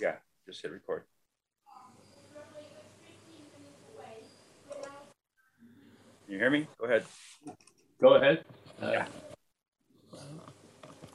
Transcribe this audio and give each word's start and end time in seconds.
Yeah, 0.00 0.16
just 0.46 0.62
hit 0.62 0.72
record. 0.72 1.02
Can 6.24 6.34
you 6.34 6.38
hear 6.38 6.50
me? 6.50 6.66
Go 6.78 6.86
ahead. 6.86 7.04
Go 8.00 8.14
ahead. 8.14 8.44
Uh, 8.82 8.90
Yeah. 8.90 9.06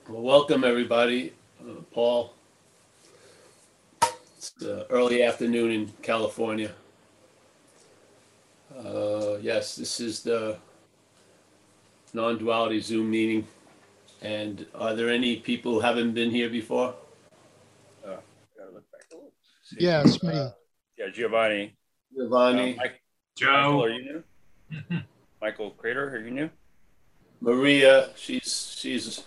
Well, 0.09 0.21
welcome 0.21 0.63
everybody. 0.63 1.33
Uh, 1.61 1.81
Paul. 1.91 2.33
It's 4.37 4.53
uh, 4.61 4.85
early 4.89 5.23
afternoon 5.23 5.71
in 5.71 5.93
California. 6.01 6.71
Uh, 8.75 9.37
yes, 9.41 9.75
this 9.75 9.99
is 9.99 10.23
the 10.23 10.57
non-duality 12.13 12.79
Zoom 12.81 13.09
meeting. 13.11 13.47
And 14.21 14.65
are 14.75 14.93
there 14.93 15.09
any 15.09 15.37
people 15.37 15.73
who 15.73 15.79
haven't 15.79 16.13
been 16.13 16.31
here 16.31 16.49
before? 16.49 16.93
Uh, 18.05 18.17
gotta 18.57 18.71
look 18.73 18.91
back. 18.91 19.01
Oh, 19.13 19.31
see. 19.77 19.85
Yeah, 19.85 20.01
it's 20.01 20.21
me. 20.23 20.33
Uh, 20.33 20.49
yeah, 20.97 21.09
Giovanni. 21.13 21.75
Giovanni, 22.15 22.73
Uh, 22.73 22.77
Mike, 22.77 22.77
Michael, 22.77 22.97
Joe. 23.35 23.83
are 23.83 23.89
you 23.89 24.23
new? 24.89 24.99
Michael 25.41 25.71
Crater, 25.71 26.09
are 26.15 26.19
you 26.19 26.31
new? 26.31 26.49
Maria. 27.41 28.09
She's 28.15 28.75
she's 28.77 29.23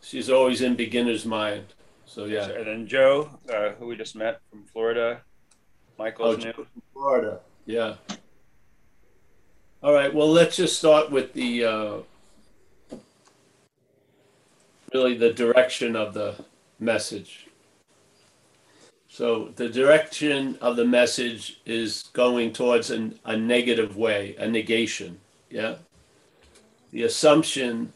she's 0.00 0.30
always 0.30 0.62
in 0.62 0.74
beginner's 0.76 1.24
mind. 1.26 1.66
So 2.06 2.24
yeah. 2.24 2.48
And 2.48 2.66
then 2.66 2.86
Joe, 2.86 3.28
uh, 3.52 3.70
who 3.78 3.86
we 3.86 3.96
just 3.96 4.16
met 4.16 4.40
from 4.50 4.64
Florida. 4.64 5.20
Michael's 5.98 6.36
Oh, 6.36 6.46
new. 6.46 6.52
From 6.52 6.66
Florida. 6.94 7.40
Yeah. 7.66 7.96
All 9.82 9.92
right. 9.92 10.12
Well, 10.14 10.30
let's 10.30 10.56
just 10.56 10.78
start 10.78 11.10
with 11.10 11.32
the 11.34 11.64
uh, 11.64 11.96
really 14.94 15.16
the 15.16 15.32
direction 15.32 15.96
of 15.96 16.14
the 16.14 16.36
message. 16.80 17.47
So 19.18 19.52
the 19.56 19.68
direction 19.68 20.56
of 20.60 20.76
the 20.76 20.84
message 20.84 21.60
is 21.66 22.08
going 22.12 22.52
towards 22.52 22.92
an, 22.92 23.18
a 23.24 23.36
negative 23.36 23.96
way, 23.96 24.36
a 24.38 24.46
negation. 24.46 25.18
Yeah. 25.50 25.74
The 26.92 27.02
assumption, 27.02 27.92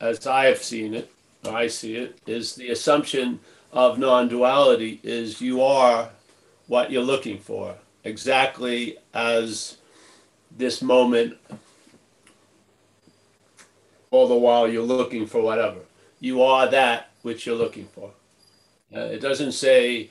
as 0.00 0.26
I 0.26 0.46
have 0.46 0.60
seen 0.60 0.94
it, 0.94 1.08
or 1.44 1.52
I 1.52 1.68
see 1.68 1.94
it, 1.94 2.18
is 2.26 2.56
the 2.56 2.70
assumption 2.70 3.38
of 3.72 3.96
non-duality 3.96 4.98
is 5.04 5.40
you 5.40 5.62
are 5.62 6.10
what 6.66 6.90
you're 6.90 7.04
looking 7.04 7.38
for, 7.38 7.76
exactly 8.02 8.98
as 9.14 9.76
this 10.50 10.82
moment, 10.82 11.38
all 14.10 14.26
the 14.26 14.34
while 14.34 14.66
you're 14.66 14.82
looking 14.82 15.26
for 15.26 15.42
whatever. 15.42 15.78
You 16.18 16.42
are 16.42 16.68
that 16.68 17.12
which 17.22 17.46
you're 17.46 17.54
looking 17.54 17.86
for. 17.94 18.10
Uh, 18.94 19.00
it 19.00 19.20
doesn't 19.20 19.52
say 19.52 20.10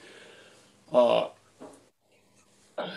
uh, 0.92 1.28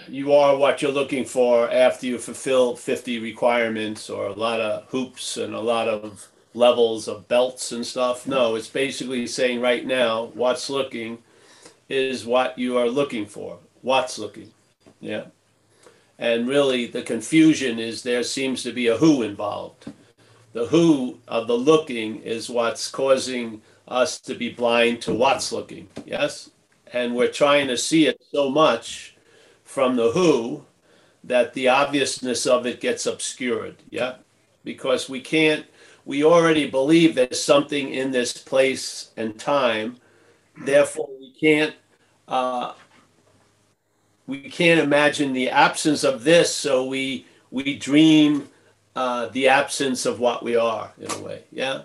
you 0.09 0.33
are 0.33 0.57
what 0.57 0.81
you're 0.81 0.93
looking 0.93 1.25
for 1.25 1.71
after 1.71 2.07
you 2.07 2.19
fulfill 2.19 2.77
50 2.77 3.21
requirements 3.21 4.09
or 4.09 4.27
a 4.27 4.33
lot 4.33 4.61
of 4.61 4.85
hoops 4.89 5.37
and 5.37 5.55
a 5.55 5.61
lot 5.61 5.89
of 5.89 6.29
levels 6.55 7.09
of 7.09 7.29
belts 7.29 7.73
and 7.73 7.85
stuff. 7.85 8.27
No, 8.27 8.55
it's 8.55 8.69
basically 8.69 9.27
saying 9.27 9.61
right 9.61 9.85
now, 9.85 10.31
what's 10.35 10.71
looking 10.71 11.19
is 11.89 12.25
what 12.25 12.59
you 12.59 12.79
are 12.79 12.89
looking 12.89 13.27
for. 13.27 13.59
What's 13.83 14.19
looking. 14.19 14.51
Yeah. 15.01 15.27
And 16.19 16.49
really, 16.49 16.87
the 16.87 17.03
confusion 17.03 17.79
is 17.79 18.03
there 18.03 18.23
seems 18.23 18.63
to 18.63 18.73
be 18.73 18.87
a 18.87 18.97
who 18.97 19.23
involved. 19.23 19.93
The 20.53 20.67
who 20.67 21.19
of 21.27 21.49
the 21.49 21.59
looking 21.59 22.23
is 22.23 22.49
what's 22.49 22.89
causing 22.89 23.61
us 23.89 24.21
to 24.21 24.35
be 24.35 24.51
blind 24.51 25.03
to 25.03 25.15
what's 25.15 25.53
looking. 25.53 25.89
Yes? 26.05 26.51
And 26.93 27.15
we're 27.15 27.33
trying 27.33 27.69
to 27.69 27.77
see 27.77 28.07
it 28.07 28.23
so 28.33 28.51
much 28.51 29.17
from 29.65 29.97
the 29.97 30.11
who 30.13 30.65
that 31.25 31.55
the 31.55 31.69
obviousness 31.69 32.47
of 32.47 32.67
it 32.67 32.81
gets 32.81 33.07
obscured. 33.07 33.77
Yeah? 33.91 34.17
Because 34.65 35.09
we 35.09 35.21
can't, 35.21 35.67
we 36.05 36.25
already 36.25 36.69
believe 36.71 37.15
there's 37.15 37.43
something 37.43 37.91
in 37.93 38.11
this 38.11 38.33
place 38.33 39.11
and 39.17 39.39
time. 39.39 39.97
Therefore, 40.57 41.09
we 41.19 41.33
can't. 41.33 41.75
Uh, 42.27 42.73
we 44.27 44.49
can't 44.49 44.81
imagine 44.81 45.35
the 45.35 45.51
absence 45.51 46.05
of 46.05 46.25
this, 46.25 46.55
so 46.55 46.87
we 46.87 47.27
we 47.51 47.77
dream 47.77 48.49
uh, 48.97 49.27
the 49.27 49.49
absence 49.49 50.07
of 50.07 50.21
what 50.21 50.43
we 50.43 50.57
are 50.57 50.93
in 50.99 51.11
a 51.11 51.19
way. 51.19 51.43
Yeah. 51.51 51.83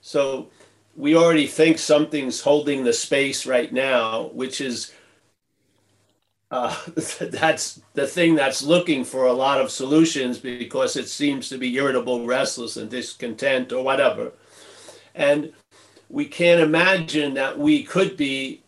So 0.00 0.48
we 0.96 1.16
already 1.16 1.46
think 1.46 1.78
something's 1.78 2.40
holding 2.40 2.84
the 2.84 2.92
space 2.92 3.46
right 3.46 3.72
now, 3.72 4.28
which 4.32 4.60
is 4.60 4.92
uh, 6.50 6.76
that's 7.20 7.80
the 7.94 8.06
thing 8.06 8.34
that's 8.34 8.62
looking 8.62 9.04
for 9.04 9.26
a 9.26 9.32
lot 9.32 9.60
of 9.60 9.70
solutions 9.70 10.38
because 10.38 10.96
it 10.96 11.08
seems 11.08 11.48
to 11.48 11.58
be 11.58 11.74
irritable, 11.74 12.24
restless, 12.26 12.76
and 12.76 12.90
discontent, 12.90 13.72
or 13.72 13.82
whatever. 13.82 14.32
And 15.14 15.52
we 16.08 16.26
can't 16.26 16.60
imagine 16.60 17.34
that 17.34 17.58
we 17.58 17.82
could 17.82 18.16
be 18.16 18.62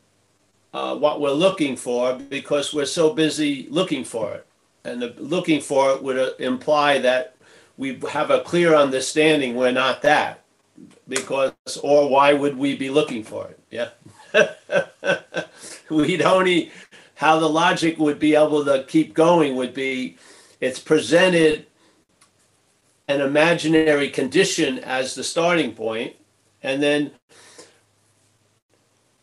uh, 0.74 0.96
what 0.96 1.20
we're 1.20 1.30
looking 1.30 1.76
for 1.76 2.14
because 2.14 2.74
we're 2.74 2.86
so 2.86 3.14
busy 3.14 3.68
looking 3.70 4.04
for 4.04 4.34
it. 4.34 4.46
And 4.84 5.02
the, 5.02 5.14
looking 5.18 5.60
for 5.60 5.92
it 5.92 6.02
would 6.02 6.18
uh, 6.18 6.30
imply 6.38 6.98
that 6.98 7.36
we 7.76 8.00
have 8.10 8.30
a 8.30 8.40
clear 8.40 8.74
understanding 8.74 9.54
we're 9.54 9.72
not 9.72 10.02
that. 10.02 10.42
Because, 11.08 11.52
or 11.82 12.08
why 12.08 12.32
would 12.32 12.56
we 12.56 12.76
be 12.76 12.90
looking 12.90 13.22
for 13.22 13.48
it? 13.48 13.60
Yeah. 13.70 13.90
We'd 15.90 16.22
only, 16.22 16.72
how 17.14 17.38
the 17.38 17.48
logic 17.48 17.98
would 17.98 18.18
be 18.18 18.34
able 18.34 18.64
to 18.64 18.84
keep 18.84 19.14
going 19.14 19.56
would 19.56 19.72
be 19.72 20.16
it's 20.60 20.78
presented 20.78 21.66
an 23.08 23.20
imaginary 23.20 24.08
condition 24.10 24.78
as 24.80 25.14
the 25.14 25.22
starting 25.22 25.72
point, 25.72 26.16
and 26.62 26.82
then 26.82 27.12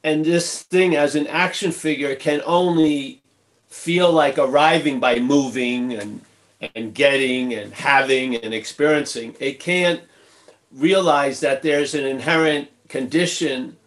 and 0.03 0.25
this 0.25 0.63
thing 0.63 0.95
as 0.95 1.15
an 1.15 1.27
action 1.27 1.71
figure 1.71 2.15
can 2.15 2.41
only 2.45 3.21
feel 3.67 4.11
like 4.11 4.37
arriving 4.37 4.99
by 4.99 5.19
moving 5.19 5.93
and 5.93 6.21
and 6.75 6.93
getting 6.93 7.53
and 7.53 7.73
having 7.73 8.35
and 8.37 8.53
experiencing 8.53 9.35
it 9.39 9.59
can't 9.59 10.01
realize 10.73 11.39
that 11.41 11.61
there's 11.61 11.93
an 11.93 12.05
inherent 12.05 12.69
condition 12.87 13.77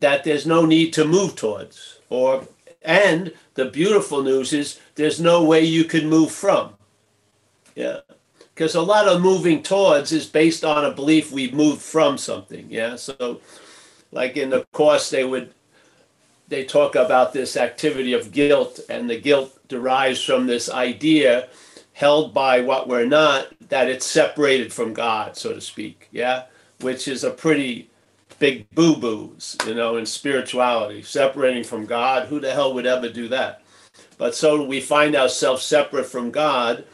that 0.00 0.24
there's 0.24 0.46
no 0.46 0.64
need 0.64 0.92
to 0.92 1.04
move 1.04 1.34
towards 1.36 2.00
or 2.08 2.46
and 2.82 3.32
the 3.54 3.66
beautiful 3.66 4.22
news 4.22 4.52
is 4.52 4.80
there's 4.94 5.20
no 5.20 5.42
way 5.44 5.64
you 5.64 5.84
can 5.84 6.08
move 6.08 6.30
from. 6.30 6.74
Yeah. 7.74 8.00
Because 8.54 8.74
a 8.74 8.80
lot 8.80 9.08
of 9.08 9.20
moving 9.20 9.62
towards 9.62 10.12
is 10.12 10.26
based 10.26 10.64
on 10.64 10.84
a 10.84 10.92
belief 10.92 11.32
we've 11.32 11.54
moved 11.54 11.82
from 11.82 12.18
something 12.18 12.66
yeah? 12.70 12.96
So 12.96 13.40
like 14.12 14.36
in 14.36 14.50
the 14.50 14.64
course 14.72 15.10
they 15.10 15.24
would 15.24 15.52
they 16.48 16.64
talk 16.64 16.94
about 16.94 17.32
this 17.32 17.56
activity 17.56 18.14
of 18.14 18.32
guilt 18.32 18.80
and 18.88 19.08
the 19.08 19.20
guilt 19.20 19.58
derives 19.68 20.24
from 20.24 20.46
this 20.46 20.70
idea 20.70 21.48
held 21.92 22.32
by 22.32 22.60
what 22.60 22.88
we're 22.88 23.04
not 23.04 23.48
that 23.68 23.88
it's 23.88 24.06
separated 24.06 24.72
from 24.72 24.92
god 24.92 25.36
so 25.36 25.52
to 25.52 25.60
speak 25.60 26.08
yeah 26.10 26.44
which 26.80 27.08
is 27.08 27.24
a 27.24 27.30
pretty 27.30 27.90
big 28.38 28.68
boo-boos 28.70 29.56
you 29.66 29.74
know 29.74 29.96
in 29.96 30.06
spirituality 30.06 31.02
separating 31.02 31.64
from 31.64 31.86
god 31.86 32.28
who 32.28 32.40
the 32.40 32.52
hell 32.52 32.72
would 32.74 32.86
ever 32.86 33.08
do 33.08 33.28
that 33.28 33.62
but 34.16 34.34
so 34.34 34.64
we 34.64 34.80
find 34.80 35.14
ourselves 35.16 35.64
separate 35.64 36.06
from 36.06 36.30
god 36.30 36.84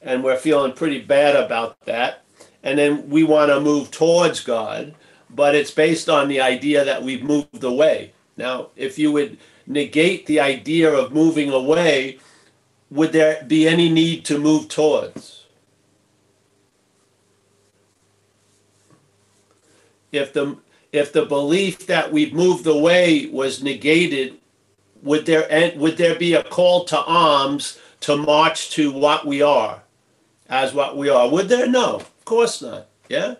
and 0.00 0.22
we're 0.22 0.36
feeling 0.36 0.72
pretty 0.72 1.00
bad 1.00 1.36
about 1.36 1.78
that 1.86 2.22
and 2.62 2.78
then 2.78 3.08
we 3.08 3.24
want 3.24 3.50
to 3.50 3.60
move 3.60 3.90
towards 3.90 4.40
god 4.40 4.94
but 5.34 5.54
it's 5.54 5.70
based 5.70 6.08
on 6.08 6.28
the 6.28 6.40
idea 6.40 6.84
that 6.84 7.02
we've 7.02 7.22
moved 7.22 7.64
away. 7.64 8.12
Now, 8.36 8.68
if 8.76 8.98
you 8.98 9.10
would 9.12 9.38
negate 9.66 10.26
the 10.26 10.40
idea 10.40 10.92
of 10.92 11.12
moving 11.12 11.50
away, 11.50 12.18
would 12.90 13.12
there 13.12 13.42
be 13.46 13.66
any 13.66 13.88
need 13.88 14.24
to 14.26 14.38
move 14.38 14.68
towards? 14.68 15.41
If 20.12 20.32
the 20.32 20.56
if 20.92 21.12
the 21.12 21.24
belief 21.24 21.86
that 21.86 22.12
we've 22.12 22.34
moved 22.34 22.66
away 22.66 23.26
was 23.26 23.62
negated, 23.62 24.38
would 25.02 25.26
there 25.26 25.50
en- 25.50 25.78
would 25.78 25.96
there 25.96 26.18
be 26.18 26.34
a 26.34 26.44
call 26.44 26.84
to 26.84 27.02
arms 27.02 27.78
to 28.00 28.16
march 28.16 28.70
to 28.72 28.92
what 28.92 29.26
we 29.26 29.42
are, 29.42 29.82
as 30.48 30.74
what 30.74 30.96
we 30.96 31.08
are? 31.08 31.28
Would 31.28 31.48
there? 31.48 31.66
No, 31.66 31.96
of 31.96 32.24
course 32.24 32.62
not. 32.62 32.86
Yeah 33.08 33.36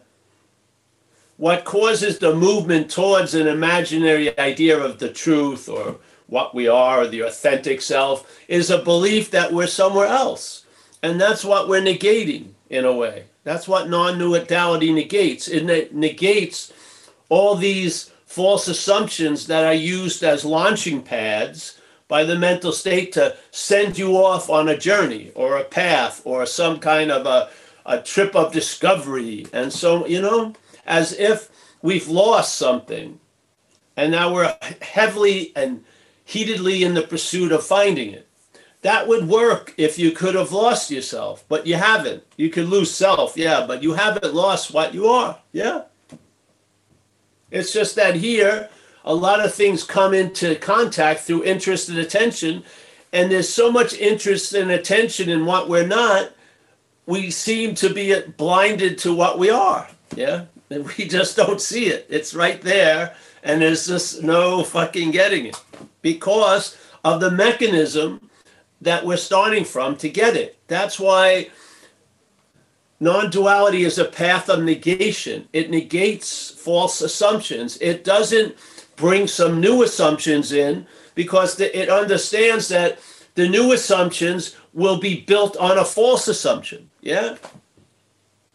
what 1.43 1.65
causes 1.65 2.21
the 2.21 2.33
movement 2.33 2.89
towards 2.89 3.35
an 3.35 3.49
imaginary 3.49 4.39
idea 4.39 4.79
of 4.79 5.01
the 5.01 5.09
truth 5.09 5.69
or 5.69 5.97
what 6.29 6.55
we 6.55 6.69
are 6.69 7.01
or 7.01 7.07
the 7.09 7.19
authentic 7.19 7.83
self 7.83 8.41
is 8.47 8.71
a 8.71 8.79
belief 8.79 9.33
that 9.33 9.53
we're 9.53 9.67
somewhere 9.67 10.07
else. 10.07 10.65
And 11.03 11.21
that's 11.21 11.45
what 11.45 11.69
we're 11.69 11.83
negating 11.83 12.51
in 12.71 12.85
a 12.85 12.93
way. 12.93 13.25
That's 13.45 13.67
what 13.67 13.89
non 13.89 14.19
duality 14.19 14.93
negates. 14.93 15.49
It 15.49 15.95
negates 15.95 16.73
all 17.29 17.55
these 17.57 18.11
false 18.27 18.69
assumptions 18.69 19.47
that 19.49 19.65
are 19.65 19.75
used 19.75 20.23
as 20.23 20.45
launching 20.45 21.03
pads 21.03 21.79
by 22.09 22.25
the 22.25 22.39
mental 22.39 22.73
state 22.73 23.13
to 23.13 23.37
send 23.51 23.99
you 23.99 24.17
off 24.17 24.51
on 24.51 24.69
a 24.69 24.79
journey 24.79 25.33
or 25.35 25.57
a 25.57 25.65
path 25.65 26.23
or 26.25 26.45
some 26.47 26.79
kind 26.79 27.11
of 27.11 27.27
a, 27.27 27.51
a 27.87 28.01
trip 28.01 28.37
of 28.37 28.53
discovery. 28.53 29.47
And 29.53 29.73
so, 29.73 30.07
you 30.07 30.21
know, 30.21 30.55
as 30.87 31.13
if 31.15 31.51
we've 31.81 32.09
lost 32.09 32.57
something 32.57 33.19
and 33.97 34.13
now 34.13 34.33
we're 34.33 34.57
heavily 34.81 35.53
and 35.57 35.85
heatedly 36.25 36.85
in 36.85 36.95
the 36.95 37.03
pursuit 37.03 37.53
of 37.53 37.65
finding 37.65 38.11
it. 38.13 38.27
That 38.83 39.07
would 39.07 39.29
work 39.29 39.75
if 39.77 39.97
you 39.97 40.11
could 40.11 40.35
have 40.35 40.51
lost 40.51 40.91
yourself, 40.91 41.45
but 41.49 41.67
you 41.67 41.77
haven't. 41.77 42.25
You 42.37 42.51
could 42.51 42.69
lose 42.69 42.93
self, 42.93 43.37
yeah, 43.37 43.65
but 43.65 43.83
you 43.83 43.93
haven't 43.95 44.35
lost 44.35 44.75
what 44.75 44.93
you 44.93 45.07
are, 45.07 45.39
yeah. 45.53 45.83
It's 47.53 47.73
just 47.73 47.95
that 47.95 48.17
here, 48.17 48.69
a 49.05 49.15
lot 49.15 49.45
of 49.45 49.55
things 49.55 49.85
come 49.85 50.13
into 50.13 50.57
contact 50.57 51.21
through 51.21 51.45
interest 51.45 51.89
and 51.91 51.99
attention, 51.99 52.65
and 53.13 53.31
there's 53.31 53.49
so 53.49 53.71
much 53.71 53.95
interest 53.95 54.53
and 54.53 54.73
attention 54.73 55.29
in 55.29 55.47
what 55.47 55.69
we're 55.69 55.87
not, 55.87 56.33
we 57.07 57.31
seem 57.31 57.77
to 57.77 57.93
be 57.93 58.21
blinded 58.37 58.99
to 58.99 59.15
what 59.15 59.39
we 59.39 59.49
are, 59.49 59.89
yeah. 60.17 60.47
And 60.71 60.87
we 60.99 61.07
just 61.07 61.37
don't 61.37 61.61
see 61.61 61.87
it. 61.87 62.07
It's 62.11 62.35
right 62.35 62.61
there, 62.61 63.15
and 63.45 63.63
there's 63.63 63.87
just 63.87 64.25
no 64.25 64.65
fucking 64.65 65.13
getting 65.13 65.47
it 65.47 65.61
because 66.01 66.77
of 67.05 67.21
the 67.21 67.31
mechanism 67.31 68.29
that 68.83 69.07
we're 69.07 69.17
starting 69.17 69.65
from 69.65 69.97
to 69.97 70.09
get 70.09 70.37
it. 70.37 70.59
That's 70.67 70.99
why 70.99 71.51
non 73.01 73.31
duality 73.31 73.85
is 73.85 73.99
a 73.99 74.05
path 74.05 74.49
of 74.49 74.63
negation. 74.63 75.49
It 75.53 75.71
negates 75.71 76.51
false 76.51 77.01
assumptions. 77.01 77.79
It 77.79 78.05
doesn't 78.05 78.57
bring 78.97 79.27
some 79.27 79.61
new 79.61 79.83
assumptions 79.83 80.53
in 80.53 80.87
because 81.15 81.59
it 81.59 81.89
understands 81.89 82.69
that 82.69 82.99
the 83.35 83.49
new 83.49 83.73
assumptions 83.73 84.57
will 84.73 84.99
be 84.99 85.21
built 85.21 85.57
on 85.57 85.79
a 85.79 85.85
false 85.85 86.29
assumption. 86.29 86.91
Yeah? 87.01 87.37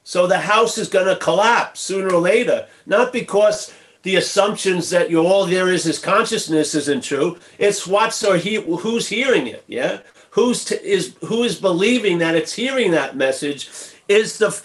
So 0.03 0.27
the 0.27 0.39
house 0.39 0.77
is 0.77 0.87
going 0.87 1.07
to 1.07 1.17
collapse 1.17 1.81
sooner 1.81 2.13
or 2.13 2.21
later, 2.21 2.67
not 2.85 3.11
because 3.11 3.73
the 4.03 4.15
assumptions 4.15 4.89
that 4.91 5.09
you 5.09 5.19
all 5.19 5.45
there 5.45 5.69
is 5.69 5.85
is 5.85 5.99
consciousness 5.99 6.73
isn't 6.75 7.03
true. 7.03 7.37
It's 7.57 7.85
what's 7.85 8.23
or 8.23 8.37
he, 8.37 8.55
who's 8.55 9.09
hearing 9.09 9.47
it. 9.47 9.65
Yeah, 9.67 9.99
who's 10.37 10.65
t- 10.65 10.75
is 10.75 11.15
who 11.25 11.43
is 11.43 11.59
believing 11.59 12.19
that 12.19 12.35
it's 12.35 12.53
hearing 12.53 12.91
that 12.91 13.17
message 13.17 13.69
is 14.07 14.37
the 14.37 14.55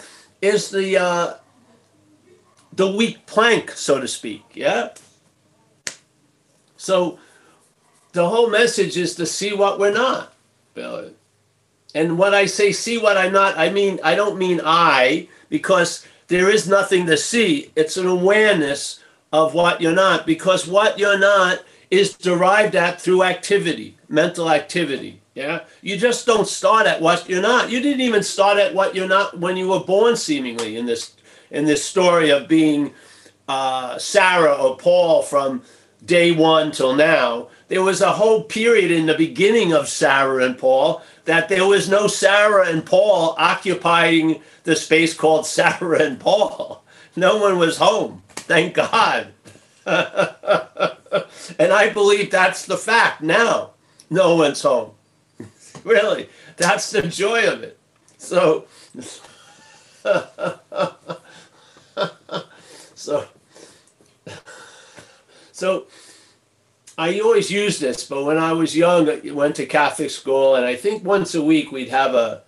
is 0.43 0.71
the 0.71 0.99
uh, 0.99 1.35
the 2.75 2.93
weak 2.93 3.25
plank, 3.27 3.71
so 3.71 3.99
to 3.99 4.07
speak. 4.07 4.45
Yeah. 4.53 4.91
So 6.77 7.19
the 8.13 8.29
whole 8.29 8.51
message 8.51 8.99
is 8.99 9.15
to 9.15 9.25
see 9.25 9.55
what 9.55 9.79
we're 9.79 9.95
not. 9.95 10.35
And 11.95 12.19
when 12.19 12.35
I 12.35 12.45
say 12.45 12.73
see 12.73 12.99
what 12.99 13.17
I'm 13.17 13.33
not, 13.33 13.57
I 13.57 13.71
mean 13.71 13.99
I 14.05 14.15
don't 14.15 14.39
mean 14.39 14.61
I 14.63 15.29
because 15.49 16.07
there 16.29 16.51
is 16.51 16.69
nothing 16.69 17.07
to 17.07 17.17
see. 17.17 17.73
It's 17.77 17.97
an 17.97 18.07
awareness 18.07 19.01
of 19.33 19.55
what 19.55 19.81
you're 19.81 19.95
not 19.95 20.27
because 20.27 20.67
what 20.69 20.99
you're 20.99 21.19
not 21.19 21.65
is 21.91 22.15
derived 22.15 22.77
at 22.77 23.01
through 23.01 23.23
activity, 23.23 23.97
mental 24.11 24.51
activity. 24.51 25.22
Yeah. 25.35 25.65
You 25.81 25.97
just 25.97 26.27
don't 26.27 26.47
start 26.47 26.87
at 26.87 27.01
what 27.01 27.29
you're 27.29 27.43
not. 27.43 27.71
You 27.71 27.81
didn't 27.81 28.03
even 28.03 28.23
start 28.23 28.59
at 28.59 28.75
what 28.75 28.95
you're 28.95 29.09
not 29.09 29.39
when 29.39 29.57
you 29.57 29.69
were 29.69 29.81
born, 29.81 30.17
seemingly, 30.17 30.77
in 30.77 30.87
this 30.87 31.15
in 31.51 31.65
this 31.65 31.85
story 31.85 32.31
of 32.31 32.49
being 32.49 32.93
uh, 33.49 33.99
Sarah 33.99 34.55
or 34.55 34.77
Paul 34.77 35.23
from 35.23 35.63
day 36.05 36.33
one 36.33 36.73
till 36.73 36.95
now. 36.95 37.49
There 37.69 37.83
was 37.83 38.01
a 38.01 38.13
whole 38.13 38.43
period 38.43 38.91
in 38.91 39.07
the 39.07 39.15
beginning 39.15 39.73
of 39.73 39.89
Sarah 39.89 40.45
and 40.45 40.59
Paul 40.59 41.03
that 41.25 41.49
there 41.49 41.67
was 41.67 41.89
no 41.89 42.07
Sarah 42.07 42.69
and 42.69 42.85
Paul 42.85 43.35
occupying 43.39 44.43
the 44.65 44.77
space 44.77 45.15
called 45.15 45.47
Sarah 45.59 46.03
and 46.03 46.21
Paul. 46.21 46.85
No 47.17 47.39
one 47.39 47.59
was 47.59 47.79
home. 47.79 48.23
Thank 48.29 48.75
God. 48.75 49.33
and 49.87 51.73
I 51.73 51.91
believe 51.93 52.31
that's 52.31 52.67
the 52.67 52.77
fact 52.77 53.23
now. 53.23 53.71
No 54.11 54.37
one's 54.37 54.63
home. 54.63 54.93
really, 55.85 56.29
that's 56.57 56.91
the 56.91 57.03
joy 57.03 57.47
of 57.49 57.63
it. 57.63 57.79
So, 58.19 58.67
so, 62.95 63.27
so 65.51 65.87
I 66.97 67.21
always 67.21 67.51
use 67.51 67.79
this, 67.79 68.05
but 68.05 68.25
when 68.25 68.39
I 68.39 68.53
was 68.53 68.77
young, 68.77 69.09
I 69.09 69.21
went 69.33 69.57
to 69.57 69.67
Catholic 69.67 70.11
school, 70.11 70.55
and 70.55 70.65
I 70.65 70.77
think 70.77 71.05
once 71.05 71.35
a 71.35 71.43
week 71.43 71.73
we'd 71.73 71.89
have 71.89 72.15
a 72.15 72.43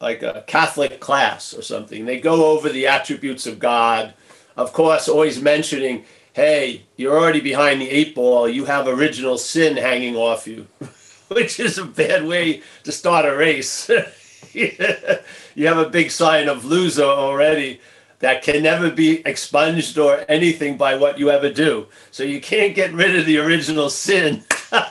like 0.00 0.22
a 0.22 0.44
Catholic 0.46 0.98
class 1.00 1.52
or 1.52 1.60
something. 1.62 2.06
They 2.06 2.20
go 2.20 2.52
over 2.52 2.70
the 2.70 2.86
attributes 2.86 3.46
of 3.46 3.58
God 3.58 4.14
of 4.60 4.72
course, 4.72 5.08
always 5.08 5.40
mentioning, 5.40 6.04
hey, 6.32 6.82
you're 6.96 7.18
already 7.18 7.40
behind 7.40 7.80
the 7.80 7.90
eight 7.90 8.14
ball. 8.14 8.48
You 8.48 8.66
have 8.66 8.86
original 8.86 9.38
sin 9.38 9.76
hanging 9.76 10.16
off 10.16 10.46
you, 10.46 10.66
which 11.30 11.60
is 11.60 11.78
a 11.78 11.84
bad 11.84 12.26
way 12.26 12.60
to 12.82 12.90
start 12.90 13.24
a 13.24 13.36
race. 13.36 13.88
you 14.52 15.66
have 15.66 15.78
a 15.78 15.88
big 15.88 16.10
sign 16.10 16.48
of 16.48 16.64
loser 16.64 17.04
already 17.04 17.80
that 18.18 18.42
can 18.42 18.64
never 18.64 18.90
be 18.90 19.24
expunged 19.24 19.96
or 19.96 20.24
anything 20.28 20.76
by 20.76 20.96
what 20.96 21.18
you 21.18 21.30
ever 21.30 21.48
do. 21.48 21.86
So 22.10 22.24
you 22.24 22.40
can't 22.40 22.74
get 22.74 22.92
rid 22.92 23.16
of 23.16 23.26
the 23.26 23.38
original 23.38 23.90
sin. 23.90 24.42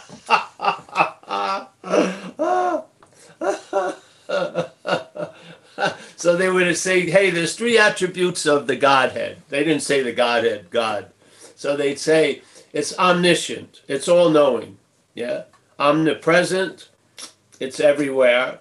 so 6.16 6.38
they 6.38 6.50
would 6.50 6.78
say, 6.78 7.10
hey, 7.10 7.32
there's 7.32 7.56
three 7.56 7.78
attributes 7.78 8.46
of 8.46 8.66
the 8.66 8.78
Godhead. 8.78 9.42
They 9.50 9.66
didn't 9.66 9.84
say 9.84 10.02
the 10.02 10.14
Godhead, 10.14 10.70
God. 10.70 11.12
So 11.56 11.76
they'd 11.76 12.00
say 12.00 12.44
it's 12.72 12.98
omniscient, 12.98 13.82
it's 13.90 14.08
all 14.08 14.30
knowing, 14.30 14.78
yeah, 15.14 15.44
omnipresent, 15.80 16.90
it's 17.60 17.80
everywhere, 17.80 18.60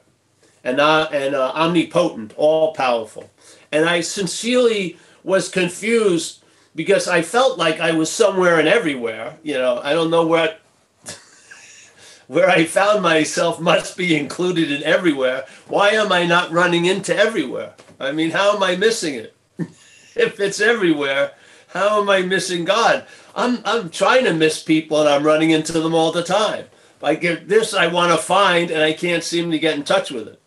and 0.65 0.81
uh, 0.81 1.09
and 1.12 1.35
uh, 1.35 1.53
omnipotent, 1.55 2.32
all 2.37 2.73
powerful. 2.73 3.31
And 3.70 3.88
I 3.88 4.00
sincerely 4.00 4.99
was 5.25 5.49
confused 5.49 6.43
because 6.75 7.09
I 7.09 7.23
felt 7.23 7.59
like 7.59 7.81
I 7.81 7.93
was 7.93 8.11
somewhere 8.11 8.59
and 8.59 8.69
everywhere. 8.69 9.37
You 9.43 9.55
know, 9.55 9.81
I 9.82 9.93
don't 9.93 10.11
know 10.11 10.26
where 10.26 10.56
where 12.29 12.48
I 12.48 12.65
found 12.65 13.03
myself 13.03 13.60
must 13.60 13.96
be 13.96 14.17
included 14.17 14.70
in 14.70 14.82
everywhere. 14.84 15.44
Why 15.67 15.91
am 15.91 16.13
I 16.13 16.25
not 16.25 16.53
running 16.53 16.87
into 16.87 17.15
everywhere? 17.15 17.75
I 18.01 18.13
mean, 18.13 18.31
how 18.31 18.56
am 18.56 18.63
I 18.63 18.77
missing 18.77 19.15
it? 19.15 19.34
if 19.58 20.39
it's 20.41 20.60
everywhere, 20.60 21.32
how 21.69 22.01
am 22.01 22.08
I 22.08 22.22
missing 22.22 22.65
God? 22.65 23.06
I'm, 23.34 23.60
I'm 23.65 23.91
trying 23.91 24.25
to 24.25 24.34
miss 24.34 24.63
people 24.63 25.01
and 25.01 25.08
I'm 25.08 25.25
running 25.25 25.51
into 25.51 25.72
them 25.72 25.94
all 25.94 26.13
the 26.13 26.25
time. 26.25 26.65
I 27.02 27.14
get 27.14 27.48
this 27.48 27.74
I 27.74 27.86
want 27.86 28.12
to 28.12 28.19
find 28.19 28.70
and 28.70 28.82
I 28.82 28.93
can't 28.93 29.22
seem 29.22 29.50
to 29.50 29.58
get 29.58 29.76
in 29.76 29.84
touch 29.84 30.10
with 30.10 30.28
it. 30.28 30.40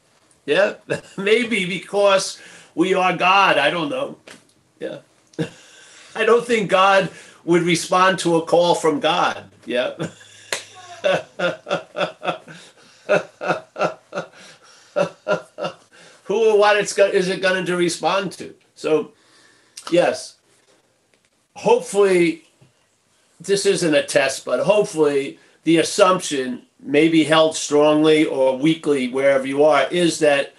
Yeah, 0.45 0.75
maybe 1.17 1.65
because 1.65 2.39
we 2.75 2.93
are 2.93 3.15
God. 3.15 3.57
I 3.57 3.69
don't 3.69 3.89
know. 3.89 4.17
Yeah. 4.79 4.99
I 6.15 6.25
don't 6.25 6.45
think 6.45 6.69
God 6.69 7.09
would 7.43 7.63
respond 7.63 8.19
to 8.19 8.35
a 8.35 8.41
call 8.45 8.75
from 8.75 8.99
God. 8.99 9.45
Yeah. 9.65 9.93
Who 16.25 16.51
or 16.51 16.57
what 16.57 16.77
it's 16.77 16.97
is 16.97 17.27
it 17.27 17.41
going 17.41 17.65
to 17.65 17.75
respond 17.75 18.31
to? 18.33 18.53
So, 18.75 19.13
yes, 19.91 20.37
hopefully, 21.55 22.43
this 23.39 23.65
isn't 23.65 23.93
a 23.93 24.03
test, 24.03 24.45
but 24.45 24.61
hopefully, 24.61 25.39
the 25.63 25.77
assumption, 25.77 26.63
maybe 26.79 27.23
held 27.23 27.55
strongly 27.55 28.25
or 28.25 28.57
weakly, 28.57 29.07
wherever 29.07 29.45
you 29.45 29.63
are, 29.63 29.87
is 29.91 30.19
that 30.19 30.53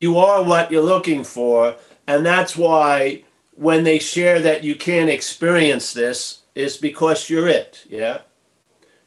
you 0.00 0.18
are 0.18 0.42
what 0.42 0.70
you're 0.70 0.82
looking 0.82 1.24
for. 1.24 1.76
And 2.06 2.26
that's 2.26 2.56
why 2.56 3.24
when 3.54 3.84
they 3.84 3.98
share 3.98 4.40
that 4.40 4.64
you 4.64 4.74
can't 4.74 5.10
experience 5.10 5.92
this, 5.92 6.40
is 6.54 6.76
because 6.76 7.30
you're 7.30 7.48
it. 7.48 7.84
Yeah 7.88 8.18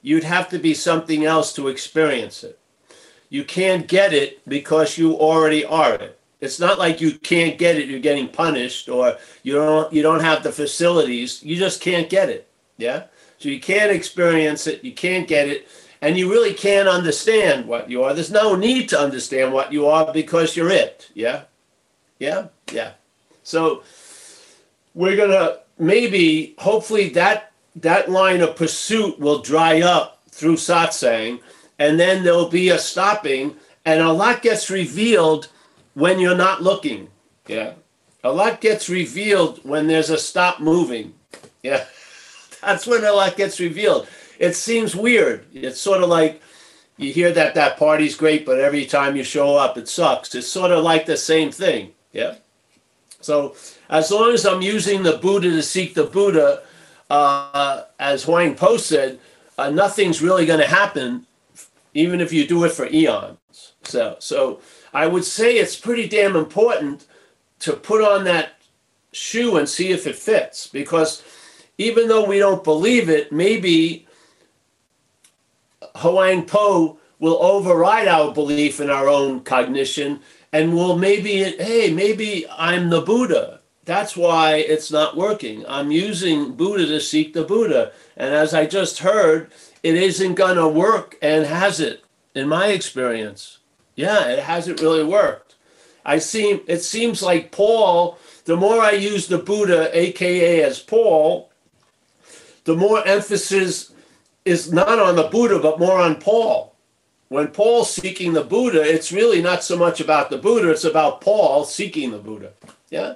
you'd 0.06 0.24
have 0.24 0.48
to 0.48 0.60
be 0.60 0.76
something 0.76 1.26
else 1.26 1.52
to 1.52 1.68
experience 1.68 2.44
it. 2.44 2.60
You 3.28 3.44
can't 3.44 3.88
get 3.88 4.14
it 4.14 4.48
because 4.48 5.00
you 5.00 5.16
already 5.16 5.66
are 5.66 5.96
it. 5.96 6.20
It's 6.40 6.60
not 6.60 6.78
like 6.78 7.02
you 7.02 7.18
can't 7.18 7.58
get 7.58 7.78
it, 7.78 7.90
you're 7.90 8.00
getting 8.00 8.28
punished, 8.28 8.88
or 8.88 9.18
you 9.42 9.54
don't 9.54 9.92
you 9.92 10.04
don't 10.04 10.20
have 10.20 10.44
the 10.44 10.52
facilities. 10.52 11.42
You 11.42 11.56
just 11.56 11.82
can't 11.82 12.08
get 12.08 12.30
it. 12.30 12.48
Yeah? 12.78 13.06
So 13.38 13.50
you 13.50 13.60
can't 13.60 13.92
experience 13.92 14.68
it, 14.68 14.84
you 14.84 14.94
can't 14.94 15.28
get 15.28 15.48
it, 15.48 15.68
and 16.02 16.18
you 16.18 16.32
really 16.32 16.54
can't 16.54 16.88
understand 16.88 17.68
what 17.68 17.90
you 17.90 18.04
are. 18.04 18.14
There's 18.14 18.32
no 18.32 18.56
need 18.56 18.90
to 18.90 19.00
understand 19.00 19.54
what 19.54 19.74
you 19.74 19.88
are 19.88 20.12
because 20.12 20.56
you're 20.56 20.70
it. 20.70 21.10
Yeah? 21.14 21.44
Yeah? 22.20 22.48
Yeah. 22.72 22.92
So 23.44 23.84
we're 24.94 25.18
gonna 25.18 25.60
maybe, 25.78 26.56
hopefully, 26.58 27.10
that 27.10 27.52
that 27.76 28.10
line 28.10 28.42
of 28.42 28.56
pursuit 28.56 29.20
will 29.20 29.42
dry 29.42 29.82
up 29.82 30.22
through 30.32 30.56
satsang, 30.56 31.42
and 31.78 32.00
then 32.00 32.24
there'll 32.24 32.50
be 32.50 32.70
a 32.70 32.80
stopping, 32.80 33.56
and 33.84 34.02
a 34.02 34.12
lot 34.12 34.42
gets 34.42 34.70
revealed 34.70 35.50
when 35.94 36.20
you're 36.20 36.36
not 36.36 36.64
looking. 36.64 37.10
Yeah, 37.48 37.74
a 38.24 38.32
lot 38.32 38.62
gets 38.62 38.90
revealed 38.90 39.60
when 39.64 39.88
there's 39.88 40.10
a 40.10 40.18
stop 40.18 40.60
moving. 40.60 41.14
Yeah, 41.62 41.86
that's 42.66 42.88
when 42.88 43.04
a 43.04 43.12
lot 43.12 43.38
gets 43.38 43.60
revealed. 43.60 44.08
It 44.40 44.56
seems 44.56 44.96
weird. 44.96 45.46
It's 45.54 45.80
sort 45.80 46.04
of 46.04 46.10
like 46.10 46.42
you 46.98 47.14
hear 47.14 47.32
that 47.32 47.56
that 47.56 47.78
party's 47.78 48.16
great, 48.16 48.46
but 48.46 48.60
every 48.60 48.86
time 48.86 49.16
you 49.16 49.24
show 49.24 49.56
up, 49.56 49.78
it 49.78 49.88
sucks. 49.88 50.34
It's 50.36 50.48
sort 50.48 50.72
of 50.72 50.84
like 50.84 51.06
the 51.06 51.18
same 51.18 51.52
thing. 51.52 51.94
Yeah. 52.12 52.36
So 53.22 53.56
as 53.90 54.12
long 54.12 54.34
as 54.34 54.46
I'm 54.46 54.62
using 54.62 55.04
the 55.04 55.18
Buddha 55.18 55.50
to 55.50 55.62
seek 55.62 55.94
the 55.94 56.06
Buddha, 56.06 56.64
uh, 57.10 57.84
as 58.00 58.24
Huang 58.24 58.56
Po 58.56 58.78
said, 58.78 59.20
uh, 59.58 59.70
nothing's 59.70 60.22
really 60.22 60.46
going 60.46 60.60
to 60.60 60.68
happen, 60.68 61.26
even 61.94 62.22
if 62.22 62.34
you 62.34 62.48
do 62.48 62.64
it 62.66 62.72
for 62.72 62.88
eons. 62.88 63.74
So, 63.84 64.18
so 64.20 64.60
I 64.94 65.08
would 65.08 65.24
say 65.24 65.58
it's 65.58 65.76
pretty 65.76 66.08
damn 66.08 66.36
important 66.36 67.06
to 67.60 67.74
put 67.74 68.02
on 68.02 68.26
that 68.26 68.54
shoe 69.12 69.58
and 69.58 69.68
see 69.68 69.92
if 69.92 70.08
it 70.08 70.16
fits, 70.16 70.68
because 70.68 71.24
even 71.78 72.08
though 72.08 72.26
we 72.26 72.40
don't 72.40 72.64
believe 72.64 73.10
it, 73.10 73.32
maybe 73.32 74.08
Huang 75.96 76.46
Po 76.46 76.98
will 77.20 77.42
override 77.42 78.08
our 78.08 78.34
belief 78.34 78.80
in 78.80 78.90
our 78.90 79.08
own 79.08 79.42
cognition 79.42 80.20
and 80.52 80.74
will 80.74 80.98
maybe, 80.98 81.44
hey, 81.44 81.92
maybe 81.92 82.46
I'm 82.50 82.90
the 82.90 83.02
Buddha. 83.02 83.60
That's 83.86 84.18
why 84.18 84.56
it's 84.56 84.92
not 84.92 85.16
working. 85.16 85.64
I'm 85.68 85.92
using 85.92 86.54
Buddha 86.54 86.88
to 86.88 87.00
seek 87.00 87.34
the 87.34 87.44
Buddha. 87.44 87.92
And 88.18 88.34
as 88.34 88.54
I 88.54 88.66
just 88.66 89.00
heard, 89.00 89.52
it 89.84 89.96
isn't 89.96 90.36
going 90.36 90.58
to 90.58 90.68
work 90.68 91.18
and 91.22 91.46
has 91.46 91.80
it, 91.80 92.04
in 92.34 92.48
my 92.48 92.68
experience. 92.68 93.60
Yeah, 93.96 94.28
it 94.28 94.40
hasn't 94.40 94.82
really 94.82 95.04
worked. 95.04 95.56
I 96.06 96.20
seem 96.20 96.62
it 96.68 96.80
seems 96.80 97.22
like 97.22 97.52
Paul, 97.52 98.18
the 98.46 98.58
more 98.58 98.82
I 98.82 98.92
use 98.92 99.28
the 99.28 99.40
Buddha, 99.40 99.90
aka 99.98 100.62
as 100.62 100.80
Paul, 100.80 101.50
the 102.66 102.76
more 102.76 103.08
emphasis 103.08 103.94
is 104.44 104.72
not 104.72 105.00
on 105.00 105.16
the 105.16 105.28
Buddha, 105.30 105.60
but 105.60 105.80
more 105.80 106.00
on 106.00 106.16
Paul. 106.20 106.76
When 107.30 107.48
Paul's 107.48 107.92
seeking 107.92 108.34
the 108.34 108.44
Buddha, 108.44 108.82
it's 108.82 109.12
really 109.12 109.42
not 109.42 109.64
so 109.64 109.78
much 109.78 110.00
about 110.00 110.30
the 110.30 110.38
Buddha, 110.38 110.70
it's 110.70 110.84
about 110.84 111.22
Paul 111.22 111.64
seeking 111.64 112.12
the 112.12 112.20
Buddha. 112.20 112.52
Yeah? 112.90 113.16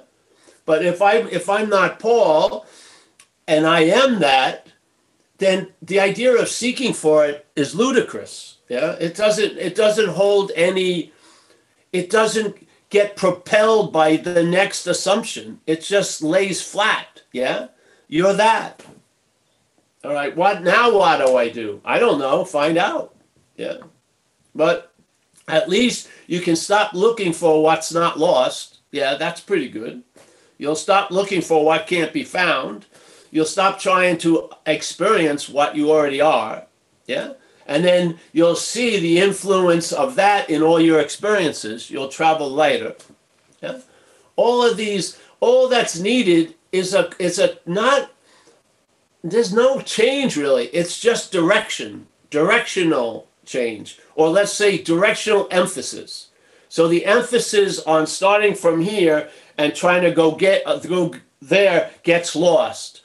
But 0.66 0.84
if 0.84 1.00
I 1.00 1.18
if 1.18 1.48
I'm 1.48 1.68
not 1.68 2.00
Paul 2.00 2.66
and 3.46 3.66
I 3.66 3.82
am 3.82 4.18
that, 4.20 4.66
then 5.38 5.68
the 5.80 6.00
idea 6.00 6.32
of 6.34 6.48
seeking 6.48 6.92
for 6.92 7.24
it 7.24 7.46
is 7.54 7.74
ludicrous. 7.74 8.58
Yeah? 8.68 8.92
It 9.00 9.14
doesn't 9.14 9.56
it 9.58 9.74
doesn't 9.74 10.10
hold 10.10 10.50
any 10.56 11.12
it 11.92 12.10
doesn't 12.10 12.66
get 12.90 13.16
propelled 13.16 13.92
by 13.92 14.16
the 14.16 14.42
next 14.42 14.86
assumption. 14.88 15.60
It 15.66 15.82
just 15.82 16.22
lays 16.22 16.60
flat. 16.60 17.22
Yeah? 17.32 17.68
You're 18.08 18.34
that. 18.34 18.84
All 20.02 20.12
right, 20.12 20.34
what 20.34 20.62
now 20.62 20.96
what 20.96 21.24
do 21.24 21.36
I 21.36 21.48
do? 21.50 21.80
I 21.84 21.98
don't 21.98 22.18
know. 22.18 22.44
Find 22.44 22.78
out. 22.78 23.14
Yeah. 23.56 23.78
But 24.54 24.92
at 25.46 25.68
least 25.68 26.08
you 26.26 26.40
can 26.40 26.56
stop 26.56 26.94
looking 26.94 27.32
for 27.32 27.62
what's 27.62 27.92
not 27.92 28.18
lost. 28.18 28.78
Yeah, 28.92 29.16
that's 29.16 29.40
pretty 29.40 29.68
good. 29.68 30.02
You'll 30.56 30.76
stop 30.76 31.10
looking 31.10 31.42
for 31.42 31.64
what 31.64 31.86
can't 31.86 32.12
be 32.12 32.24
found. 32.24 32.86
You'll 33.30 33.44
stop 33.44 33.78
trying 33.78 34.18
to 34.18 34.50
experience 34.66 35.48
what 35.48 35.76
you 35.76 35.90
already 35.90 36.20
are. 36.20 36.64
Yeah. 37.06 37.34
And 37.66 37.84
then 37.84 38.18
you'll 38.32 38.56
see 38.56 38.98
the 38.98 39.20
influence 39.20 39.92
of 39.92 40.16
that 40.16 40.50
in 40.50 40.62
all 40.62 40.80
your 40.80 41.00
experiences. 41.00 41.90
You'll 41.90 42.08
travel 42.08 42.48
lighter. 42.48 42.96
Yeah. 43.62 43.80
All 44.36 44.64
of 44.64 44.76
these, 44.76 45.18
all 45.40 45.68
that's 45.68 45.98
needed 45.98 46.54
is 46.72 46.94
a 46.94 47.10
is 47.18 47.38
a 47.38 47.58
not 47.66 48.10
there's 49.22 49.52
no 49.52 49.80
change 49.80 50.36
really. 50.36 50.66
It's 50.66 51.00
just 51.00 51.32
direction, 51.32 52.06
directional 52.30 53.28
change, 53.44 53.98
or 54.14 54.28
let's 54.28 54.52
say 54.52 54.78
directional 54.78 55.48
emphasis. 55.50 56.28
So 56.68 56.86
the 56.86 57.04
emphasis 57.04 57.80
on 57.80 58.06
starting 58.06 58.54
from 58.54 58.80
here 58.80 59.28
and 59.58 59.74
trying 59.74 60.02
to 60.02 60.10
go 60.10 60.32
get 60.32 60.66
uh, 60.66 60.78
go 60.78 61.14
there 61.42 61.90
gets 62.02 62.36
lost. 62.36 63.02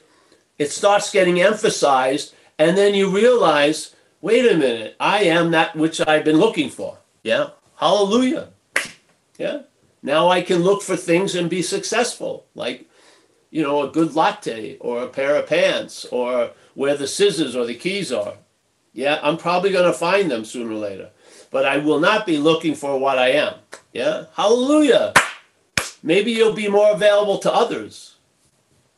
It 0.58 0.70
starts 0.70 1.12
getting 1.12 1.40
emphasized, 1.40 2.34
and 2.58 2.78
then 2.78 2.94
you 2.94 3.10
realize, 3.10 3.94
wait 4.20 4.50
a 4.50 4.56
minute, 4.56 4.96
I 4.98 5.24
am 5.24 5.50
that 5.50 5.76
which 5.76 6.00
I've 6.00 6.24
been 6.24 6.38
looking 6.38 6.70
for. 6.70 6.98
Yeah, 7.22 7.50
hallelujah. 7.76 8.48
Yeah. 9.38 9.62
Now 10.02 10.28
I 10.28 10.40
can 10.40 10.60
look 10.60 10.82
for 10.82 10.96
things 10.96 11.34
and 11.34 11.50
be 11.50 11.62
successful, 11.62 12.46
like 12.54 12.85
you 13.56 13.62
know, 13.62 13.82
a 13.82 13.90
good 13.90 14.14
latte 14.14 14.76
or 14.80 15.02
a 15.02 15.08
pair 15.08 15.34
of 15.34 15.46
pants 15.46 16.04
or 16.12 16.50
where 16.74 16.94
the 16.94 17.08
scissors 17.08 17.56
or 17.56 17.64
the 17.64 17.74
keys 17.74 18.12
are. 18.12 18.34
Yeah, 18.92 19.18
I'm 19.22 19.38
probably 19.38 19.72
going 19.72 19.90
to 19.90 19.98
find 19.98 20.30
them 20.30 20.44
sooner 20.44 20.72
or 20.72 20.78
later. 20.78 21.08
But 21.50 21.64
I 21.64 21.78
will 21.78 21.98
not 21.98 22.26
be 22.26 22.36
looking 22.36 22.74
for 22.74 22.98
what 22.98 23.18
I 23.18 23.30
am. 23.30 23.54
Yeah, 23.94 24.26
hallelujah. 24.34 25.14
Maybe 26.02 26.32
you'll 26.32 26.52
be 26.52 26.68
more 26.68 26.90
available 26.90 27.38
to 27.38 27.54
others. 27.54 28.16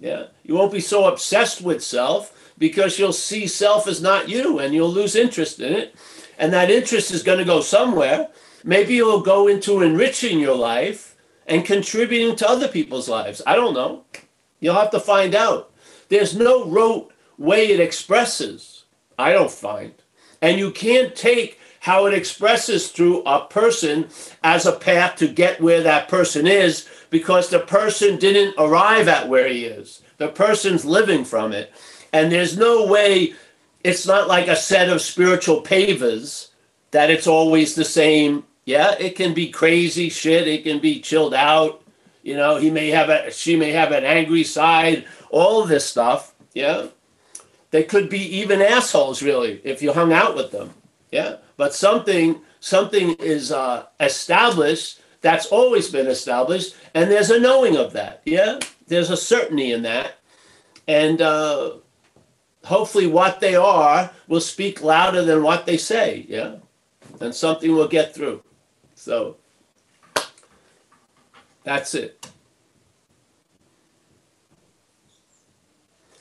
Yeah, 0.00 0.24
you 0.42 0.56
won't 0.56 0.72
be 0.72 0.80
so 0.80 1.04
obsessed 1.04 1.62
with 1.62 1.80
self 1.80 2.52
because 2.58 2.98
you'll 2.98 3.12
see 3.12 3.46
self 3.46 3.86
as 3.86 4.02
not 4.02 4.28
you 4.28 4.58
and 4.58 4.74
you'll 4.74 4.90
lose 4.90 5.14
interest 5.14 5.60
in 5.60 5.72
it. 5.72 5.94
And 6.36 6.52
that 6.52 6.68
interest 6.68 7.12
is 7.12 7.22
going 7.22 7.38
to 7.38 7.44
go 7.44 7.60
somewhere. 7.60 8.26
Maybe 8.64 8.98
it'll 8.98 9.20
go 9.20 9.46
into 9.46 9.82
enriching 9.82 10.40
your 10.40 10.56
life 10.56 11.14
and 11.46 11.64
contributing 11.64 12.34
to 12.34 12.50
other 12.50 12.66
people's 12.66 13.08
lives. 13.08 13.40
I 13.46 13.54
don't 13.54 13.74
know. 13.74 14.02
You'll 14.60 14.74
have 14.74 14.90
to 14.90 15.00
find 15.00 15.34
out. 15.34 15.72
There's 16.08 16.36
no 16.36 16.64
rote 16.66 17.12
way 17.36 17.68
it 17.68 17.80
expresses, 17.80 18.84
I 19.18 19.32
don't 19.32 19.50
find. 19.50 19.94
And 20.42 20.58
you 20.58 20.70
can't 20.70 21.14
take 21.14 21.58
how 21.80 22.06
it 22.06 22.14
expresses 22.14 22.90
through 22.90 23.22
a 23.22 23.46
person 23.46 24.08
as 24.42 24.66
a 24.66 24.72
path 24.72 25.16
to 25.16 25.28
get 25.28 25.60
where 25.60 25.82
that 25.82 26.08
person 26.08 26.46
is 26.46 26.88
because 27.10 27.48
the 27.48 27.60
person 27.60 28.18
didn't 28.18 28.54
arrive 28.58 29.08
at 29.08 29.28
where 29.28 29.48
he 29.48 29.64
is. 29.64 30.02
The 30.18 30.28
person's 30.28 30.84
living 30.84 31.24
from 31.24 31.52
it. 31.52 31.72
And 32.12 32.32
there's 32.32 32.58
no 32.58 32.86
way, 32.86 33.34
it's 33.84 34.06
not 34.06 34.28
like 34.28 34.48
a 34.48 34.56
set 34.56 34.88
of 34.88 35.00
spiritual 35.00 35.62
pavers 35.62 36.48
that 36.90 37.10
it's 37.10 37.26
always 37.26 37.74
the 37.74 37.84
same. 37.84 38.44
Yeah, 38.64 38.94
it 38.98 39.16
can 39.16 39.32
be 39.32 39.50
crazy 39.50 40.08
shit, 40.08 40.48
it 40.48 40.64
can 40.64 40.78
be 40.80 41.00
chilled 41.00 41.34
out, 41.34 41.82
you 42.28 42.36
know, 42.36 42.58
he 42.58 42.70
may 42.70 42.90
have 42.90 43.08
a, 43.08 43.30
she 43.30 43.56
may 43.56 43.70
have 43.70 43.90
an 43.90 44.04
angry 44.04 44.44
side, 44.44 45.06
all 45.30 45.64
this 45.64 45.86
stuff. 45.86 46.34
Yeah. 46.52 46.88
They 47.70 47.84
could 47.84 48.10
be 48.10 48.20
even 48.20 48.60
assholes, 48.60 49.22
really, 49.22 49.62
if 49.64 49.80
you 49.80 49.94
hung 49.94 50.12
out 50.12 50.36
with 50.36 50.50
them. 50.50 50.74
Yeah. 51.10 51.36
But 51.56 51.72
something, 51.72 52.42
something 52.60 53.14
is 53.14 53.50
uh, 53.50 53.86
established 53.98 55.00
that's 55.22 55.46
always 55.46 55.90
been 55.90 56.06
established, 56.06 56.76
and 56.92 57.10
there's 57.10 57.30
a 57.30 57.40
knowing 57.40 57.78
of 57.78 57.94
that. 57.94 58.20
Yeah. 58.26 58.58
There's 58.88 59.08
a 59.08 59.16
certainty 59.16 59.72
in 59.72 59.80
that. 59.84 60.18
And 60.86 61.22
uh, 61.22 61.76
hopefully, 62.62 63.06
what 63.06 63.40
they 63.40 63.54
are 63.54 64.10
will 64.26 64.42
speak 64.42 64.82
louder 64.82 65.24
than 65.24 65.42
what 65.42 65.64
they 65.64 65.78
say. 65.78 66.26
Yeah. 66.28 66.56
And 67.22 67.34
something 67.34 67.74
will 67.74 67.88
get 67.88 68.14
through. 68.14 68.42
So, 68.96 69.38
that's 71.64 71.94
it. 71.94 72.17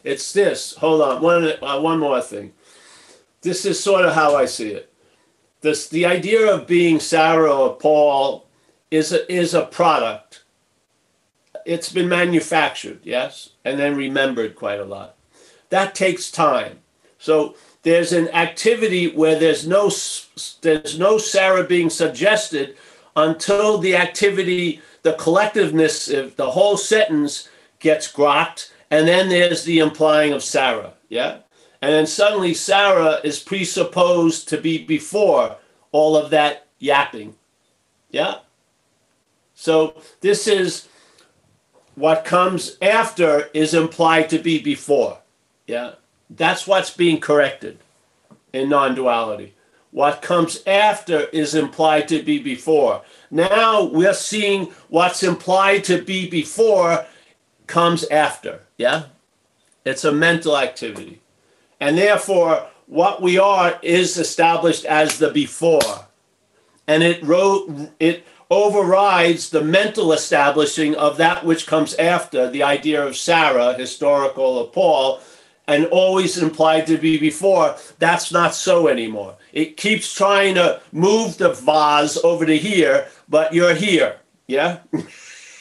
It's 0.08 0.32
this. 0.32 0.74
Hold 0.76 1.02
on. 1.02 1.22
One, 1.22 1.52
uh, 1.62 1.82
one 1.82 2.00
more 2.00 2.22
thing. 2.22 2.54
This 3.42 3.66
is 3.66 3.78
sort 3.78 4.06
of 4.06 4.14
how 4.14 4.38
I 4.38 4.46
see 4.46 4.70
it. 4.70 4.90
This, 5.60 5.90
the 5.90 6.06
idea 6.06 6.50
of 6.50 6.66
being 6.66 7.02
Sarah 7.02 7.54
or 7.54 7.76
Paul 7.76 8.48
is 8.90 9.12
a, 9.12 9.30
is 9.30 9.54
a 9.54 9.66
product. 9.66 10.46
It's 11.66 11.92
been 11.92 12.08
manufactured, 12.08 13.02
yes, 13.04 13.50
and 13.66 13.78
then 13.78 13.98
remembered 13.98 14.56
quite 14.56 14.80
a 14.80 14.86
lot. 14.86 15.18
That 15.72 15.94
takes 15.94 16.32
time. 16.32 16.80
So 17.18 17.56
there's 17.82 18.14
an 18.14 18.30
activity 18.30 19.12
where 19.12 19.38
there's 19.38 19.68
no 19.68 19.92
there's 20.62 20.98
no 20.98 21.18
Sarah 21.18 21.66
being 21.66 21.90
suggested 21.90 22.78
until 23.18 23.78
the 23.78 23.98
activity 23.98 24.82
the 25.02 25.14
collectiveness 25.14 26.18
of 26.18 26.38
the 26.38 26.52
whole 26.52 26.78
sentence 26.78 27.50
gets 27.80 28.10
grokked, 28.10 28.72
and 28.90 29.08
then 29.08 29.30
there's 29.30 29.64
the 29.64 29.80
implying 29.80 30.34
of 30.34 30.44
Sarah. 30.44 30.94
Yeah? 31.10 31.40
And 31.82 31.94
then 31.94 32.08
suddenly 32.08 32.54
Sarah 32.54 33.20
is 33.24 33.40
presupposed 33.40 34.48
to 34.50 34.58
be 34.58 34.84
before 34.84 35.58
all 35.92 36.16
of 36.18 36.30
that 36.32 36.68
yapping. 36.80 37.36
Yeah? 38.10 38.40
So 39.54 40.02
this 40.22 40.48
is 40.48 40.88
what 41.96 42.26
comes 42.26 42.78
after 42.82 43.50
is 43.54 43.74
implied 43.74 44.30
to 44.30 44.40
be 44.40 44.62
before. 44.62 45.20
Yeah. 45.66 45.94
That's 46.30 46.68
what's 46.68 46.92
being 46.92 47.20
corrected 47.20 47.80
in 48.54 48.70
non 48.70 48.96
duality. 48.96 49.54
What 49.92 50.22
comes 50.22 50.62
after 50.68 51.22
is 51.28 51.56
implied 51.56 52.08
to 52.10 52.22
be 52.22 52.40
before. 52.40 53.02
Now 53.32 53.84
we're 53.84 54.14
seeing 54.14 54.66
what's 54.90 55.24
implied 55.24 55.86
to 55.86 56.02
be 56.02 56.30
before 56.30 57.06
comes 57.68 58.04
after. 58.06 58.62
Yeah? 58.78 59.04
It's 59.86 60.04
a 60.04 60.12
mental 60.12 60.58
activity. 60.58 61.22
And 61.80 61.98
therefore, 61.98 62.68
what 62.88 63.22
we 63.22 63.38
are 63.38 63.80
is 63.82 64.18
established 64.18 64.86
as 64.86 65.20
the 65.20 65.30
before. 65.30 66.08
And 66.88 67.04
it 67.04 67.24
wrote 67.24 67.92
it 68.00 68.26
overrides 68.50 69.50
the 69.50 69.64
mental 69.64 70.14
establishing 70.14 70.96
of 70.96 71.18
that 71.18 71.44
which 71.46 71.68
comes 71.68 71.94
after 71.96 72.50
the 72.50 72.64
idea 72.64 73.06
of 73.06 73.18
Sarah, 73.18 73.74
historical 73.74 74.60
of 74.60 74.72
Paul, 74.72 75.22
and 75.68 75.86
always 75.88 76.38
implied 76.38 76.88
to 76.88 76.98
be 76.98 77.18
before. 77.18 77.76
That's 78.00 78.32
not 78.32 78.56
so 78.56 78.88
anymore. 78.88 79.36
It 79.52 79.76
keeps 79.76 80.14
trying 80.14 80.56
to 80.56 80.82
move 80.94 81.38
the 81.38 81.52
vase 81.52 82.18
over 82.24 82.46
to 82.46 82.58
here, 82.58 83.10
but 83.28 83.54
you're 83.54 83.76
here. 83.76 84.18
Yeah? 84.48 84.80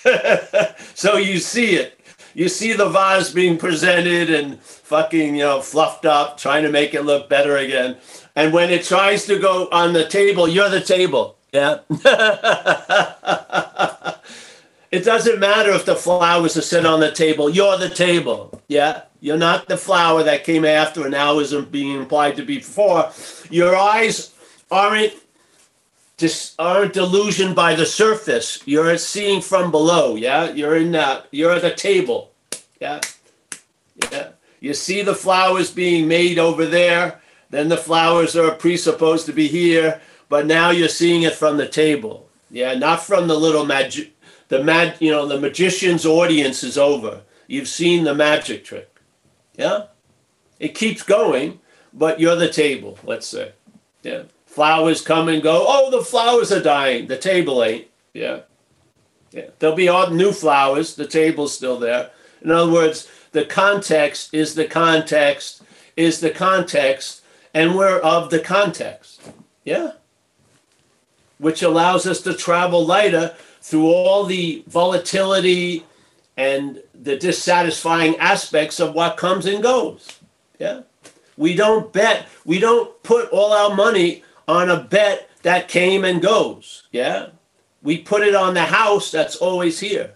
so 0.95 1.17
you 1.17 1.41
see 1.41 1.75
it. 1.75 1.96
You 2.37 2.50
see 2.50 2.75
the 2.75 2.90
vase 2.90 3.33
being 3.33 3.57
presented 3.57 4.28
and 4.28 4.61
fucking, 4.61 5.37
you 5.37 5.43
know, 5.43 5.62
fluffed 5.62 6.05
up, 6.05 6.37
trying 6.37 6.64
to 6.64 6.71
make 6.71 6.93
it 6.93 7.00
look 7.00 7.31
better 7.31 7.57
again. 7.57 7.97
And 8.37 8.52
when 8.52 8.69
it 8.69 8.85
tries 8.85 9.25
to 9.25 9.38
go 9.38 9.71
on 9.73 9.95
the 9.95 10.07
table, 10.07 10.47
you're 10.47 10.69
the 10.69 10.83
table. 10.83 11.38
Yeah. 11.50 11.78
it 14.90 15.02
doesn't 15.02 15.40
matter 15.40 15.71
if 15.71 15.87
the 15.87 15.97
flowers 15.97 16.59
are 16.59 16.61
sit 16.61 16.85
on 16.85 17.00
the 17.00 17.11
table. 17.11 17.49
You're 17.49 17.78
the 17.78 17.88
table. 17.88 18.61
Yeah. 18.69 19.05
You're 19.21 19.38
not 19.38 19.66
the 19.66 19.78
flower 19.78 20.23
that 20.23 20.45
came 20.45 20.66
after 20.66 21.05
and 21.05 21.12
now 21.12 21.38
isn't 21.38 21.73
being 21.73 21.97
implied 21.97 22.37
to 22.37 22.45
be 22.45 22.59
before. 22.59 23.12
Your 23.49 23.75
eyes 23.75 24.35
aren't 24.71 25.14
just 26.17 26.55
aren't 26.59 26.95
delusioned 26.95 27.55
by 27.55 27.75
the 27.75 27.87
surface. 27.87 28.63
You're 28.65 28.97
seeing 28.99 29.41
from 29.41 29.71
below. 29.71 30.17
Yeah. 30.17 30.51
You're 30.51 30.77
in 30.77 30.93
that. 30.93 31.27
You're 31.31 31.53
at 31.53 31.63
the 31.63 31.75
table. 31.75 32.33
Yeah. 32.81 33.01
Yeah. 34.11 34.31
You 34.61 34.75
see 34.75 35.03
the 35.03 35.15
flowers 35.15 35.71
being 35.71 36.09
made 36.09 36.39
over 36.39 36.67
there. 36.67 37.21
Then 37.51 37.69
the 37.69 37.77
flowers 37.77 38.37
are 38.37 38.51
presupposed 38.55 39.27
to 39.27 39.33
be 39.33 39.49
here, 39.49 40.01
but 40.29 40.47
now 40.47 40.71
you're 40.71 40.89
seeing 40.89 41.23
it 41.23 41.35
from 41.35 41.57
the 41.57 41.69
table. 41.69 42.29
Yeah, 42.51 42.75
not 42.75 43.03
from 43.03 43.29
the 43.29 43.39
little 43.39 43.65
magic. 43.65 44.13
The 44.49 44.63
mag, 44.63 44.95
you 45.01 45.11
know, 45.11 45.27
the 45.27 45.41
magician's 45.41 46.07
audience 46.07 46.63
is 46.63 46.79
over. 46.79 47.23
You've 47.47 47.69
seen 47.69 48.05
the 48.05 48.15
magic 48.15 48.65
trick. 48.65 48.91
Yeah, 49.57 49.87
it 50.59 50.75
keeps 50.75 51.03
going, 51.03 51.61
but 51.93 52.21
you're 52.21 52.37
the 52.37 52.51
table. 52.51 52.99
Let's 53.05 53.27
say. 53.27 53.53
Yeah, 54.03 54.25
flowers 54.57 55.03
come 55.03 55.29
and 55.29 55.43
go. 55.43 55.67
Oh, 55.69 55.91
the 55.91 56.03
flowers 56.03 56.51
are 56.51 56.63
dying. 56.63 57.07
The 57.07 57.19
table 57.19 57.63
ain't. 57.63 57.87
Yeah, 58.15 58.41
yeah. 59.31 59.51
There'll 59.59 59.77
be 59.77 59.89
all 59.89 60.11
new 60.11 60.33
flowers. 60.33 60.97
The 60.97 61.07
table's 61.07 61.55
still 61.55 61.79
there. 61.79 62.11
In 62.41 62.51
other 62.51 62.73
words, 62.73 63.07
the 63.33 63.45
context 63.45 64.33
is 64.33 64.55
the 64.55 64.65
context 64.65 65.63
is 65.97 66.21
the 66.21 66.31
context, 66.31 67.23
and 67.55 67.75
we're 67.75 67.99
of 67.99 68.31
the 68.31 68.39
context. 68.39 69.23
Yeah? 69.65 69.93
Which 71.39 71.63
allows 71.63 72.07
us 72.07 72.21
to 72.23 72.35
travel 72.35 72.85
lighter 72.85 73.35
through 73.61 73.87
all 73.93 74.25
the 74.25 74.63
volatility 74.69 75.85
and 76.37 76.83
the 76.95 77.17
dissatisfying 77.17 78.17
aspects 78.17 78.79
of 78.79 78.95
what 78.95 79.17
comes 79.17 79.47
and 79.47 79.63
goes. 79.63 80.21
Yeah? 80.59 80.83
We 81.37 81.55
don't 81.55 81.93
bet, 81.93 82.27
we 82.45 82.59
don't 82.59 83.03
put 83.03 83.29
all 83.31 83.53
our 83.53 83.75
money 83.75 84.23
on 84.49 84.71
a 84.71 84.83
bet 84.83 85.31
that 85.43 85.69
came 85.69 86.05
and 86.05 86.23
goes. 86.23 86.85
Yeah? 86.93 87.28
We 87.82 87.99
put 87.99 88.23
it 88.23 88.35
on 88.35 88.54
the 88.54 88.65
house 88.65 89.11
that's 89.11 89.37
always 89.37 89.78
here. 89.80 90.13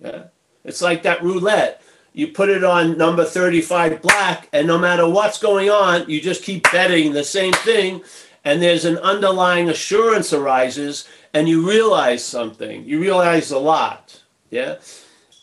Yeah? 0.00 0.24
It's 0.64 0.82
like 0.82 1.02
that 1.02 1.22
roulette 1.22 1.82
you 2.14 2.28
put 2.28 2.50
it 2.50 2.62
on 2.62 2.98
number 2.98 3.24
35 3.24 4.02
black, 4.02 4.48
and 4.52 4.66
no 4.66 4.78
matter 4.78 5.08
what's 5.08 5.38
going 5.38 5.70
on, 5.70 6.08
you 6.10 6.20
just 6.20 6.42
keep 6.42 6.70
betting 6.70 7.12
the 7.12 7.24
same 7.24 7.52
thing, 7.52 8.02
and 8.44 8.62
there's 8.62 8.84
an 8.84 8.98
underlying 8.98 9.70
assurance 9.70 10.32
arises, 10.32 11.08
and 11.32 11.48
you 11.48 11.66
realize 11.66 12.22
something. 12.22 12.84
You 12.84 13.00
realize 13.00 13.50
a 13.50 13.58
lot. 13.58 14.20
Yeah? 14.50 14.76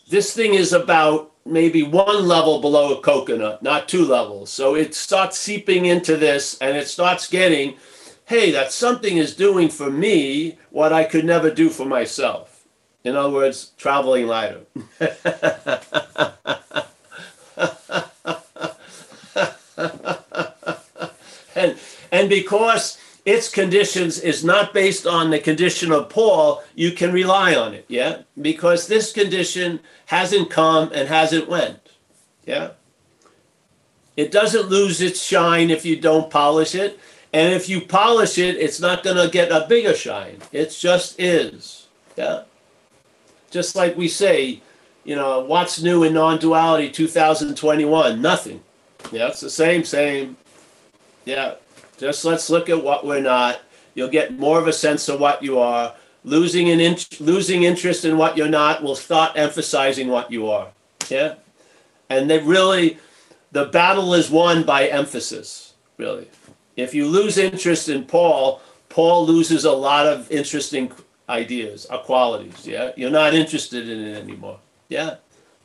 This 0.08 0.32
thing 0.32 0.54
is 0.54 0.72
about 0.72 1.32
maybe 1.44 1.82
one 1.82 2.28
level 2.28 2.60
below 2.60 2.96
a 2.96 3.00
coconut, 3.00 3.62
not 3.62 3.88
two 3.88 4.04
levels. 4.04 4.50
So 4.50 4.76
it 4.76 4.94
starts 4.94 5.38
seeping 5.38 5.86
into 5.86 6.16
this, 6.16 6.56
and 6.58 6.76
it 6.76 6.86
starts 6.86 7.28
getting, 7.28 7.74
hey, 8.30 8.52
that 8.52 8.72
something 8.72 9.16
is 9.16 9.34
doing 9.34 9.68
for 9.68 9.90
me 9.90 10.56
what 10.70 10.92
I 10.92 11.02
could 11.02 11.24
never 11.24 11.50
do 11.50 11.68
for 11.68 11.84
myself. 11.84 12.64
In 13.02 13.16
other 13.16 13.30
words, 13.30 13.72
traveling 13.76 14.28
lighter. 14.28 14.60
and 21.56 21.76
and 22.12 22.28
because 22.28 22.98
its 23.24 23.48
conditions 23.48 24.20
is 24.20 24.44
not 24.44 24.72
based 24.72 25.08
on 25.08 25.30
the 25.30 25.40
condition 25.40 25.90
of 25.90 26.08
Paul, 26.08 26.62
you 26.76 26.92
can 26.92 27.12
rely 27.12 27.56
on 27.56 27.74
it, 27.74 27.84
yeah? 27.88 28.18
Because 28.40 28.86
this 28.86 29.10
condition 29.12 29.80
hasn't 30.06 30.50
come 30.50 30.92
and 30.94 31.08
hasn't 31.08 31.48
went. 31.48 31.80
Yeah? 32.46 32.70
It 34.16 34.30
doesn't 34.30 34.68
lose 34.68 35.00
its 35.00 35.20
shine 35.20 35.68
if 35.70 35.84
you 35.84 35.96
don't 35.96 36.30
polish 36.30 36.76
it. 36.76 37.00
And 37.32 37.54
if 37.54 37.68
you 37.68 37.80
polish 37.80 38.38
it, 38.38 38.56
it's 38.56 38.80
not 38.80 39.04
going 39.04 39.16
to 39.16 39.30
get 39.30 39.52
a 39.52 39.66
bigger 39.68 39.94
shine. 39.94 40.38
It 40.52 40.76
just 40.78 41.20
is. 41.20 41.86
Yeah? 42.16 42.42
Just 43.50 43.76
like 43.76 43.96
we 43.96 44.08
say, 44.08 44.60
you 45.04 45.16
know, 45.16 45.40
what's 45.40 45.82
new 45.82 46.04
in 46.04 46.14
non 46.14 46.38
duality 46.38 46.90
2021? 46.90 48.20
Nothing. 48.20 48.62
Yeah, 49.12 49.28
it's 49.28 49.40
the 49.40 49.50
same, 49.50 49.84
same. 49.84 50.36
Yeah, 51.24 51.54
just 51.98 52.24
let's 52.24 52.50
look 52.50 52.68
at 52.68 52.82
what 52.82 53.06
we're 53.06 53.20
not. 53.20 53.60
You'll 53.94 54.08
get 54.08 54.38
more 54.38 54.58
of 54.58 54.68
a 54.68 54.72
sense 54.72 55.08
of 55.08 55.20
what 55.20 55.42
you 55.42 55.58
are. 55.58 55.94
Losing 56.22 56.68
an 56.68 56.80
in- 56.80 56.98
losing 57.18 57.62
interest 57.62 58.04
in 58.04 58.18
what 58.18 58.36
you're 58.36 58.48
not 58.48 58.82
will 58.82 58.94
start 58.94 59.32
emphasizing 59.36 60.08
what 60.08 60.30
you 60.30 60.50
are. 60.50 60.68
Yeah, 61.08 61.34
and 62.10 62.28
they 62.30 62.38
really, 62.38 62.98
the 63.52 63.66
battle 63.66 64.14
is 64.14 64.30
won 64.30 64.64
by 64.64 64.86
emphasis. 64.88 65.72
Really, 65.96 66.28
if 66.80 66.94
you 66.94 67.06
lose 67.06 67.38
interest 67.38 67.88
in 67.88 68.04
Paul, 68.04 68.60
Paul 68.88 69.26
loses 69.26 69.64
a 69.64 69.72
lot 69.72 70.06
of 70.06 70.30
interesting 70.30 70.92
ideas 71.28 71.86
or 71.86 71.98
qualities. 71.98 72.66
Yeah, 72.66 72.92
you're 72.96 73.10
not 73.10 73.34
interested 73.34 73.88
in 73.88 74.00
it 74.00 74.22
anymore. 74.22 74.58
Yeah, 74.88 75.16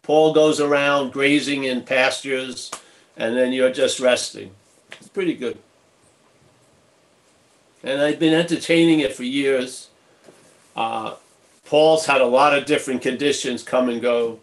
Paul 0.03 0.33
goes 0.33 0.59
around 0.59 1.13
grazing 1.13 1.63
in 1.63 1.81
pastures 1.81 2.71
and 3.17 3.35
then 3.35 3.53
you're 3.53 3.71
just 3.71 3.99
resting. 3.99 4.51
It's 4.99 5.09
pretty 5.09 5.33
good. 5.33 5.57
And 7.83 8.01
I've 8.01 8.19
been 8.19 8.33
entertaining 8.33 8.99
it 8.99 9.15
for 9.15 9.23
years. 9.23 9.89
Uh, 10.75 11.15
Paul's 11.65 12.05
had 12.05 12.21
a 12.21 12.25
lot 12.25 12.55
of 12.55 12.65
different 12.65 13.01
conditions 13.01 13.63
come 13.63 13.89
and 13.89 14.01
go, 14.01 14.39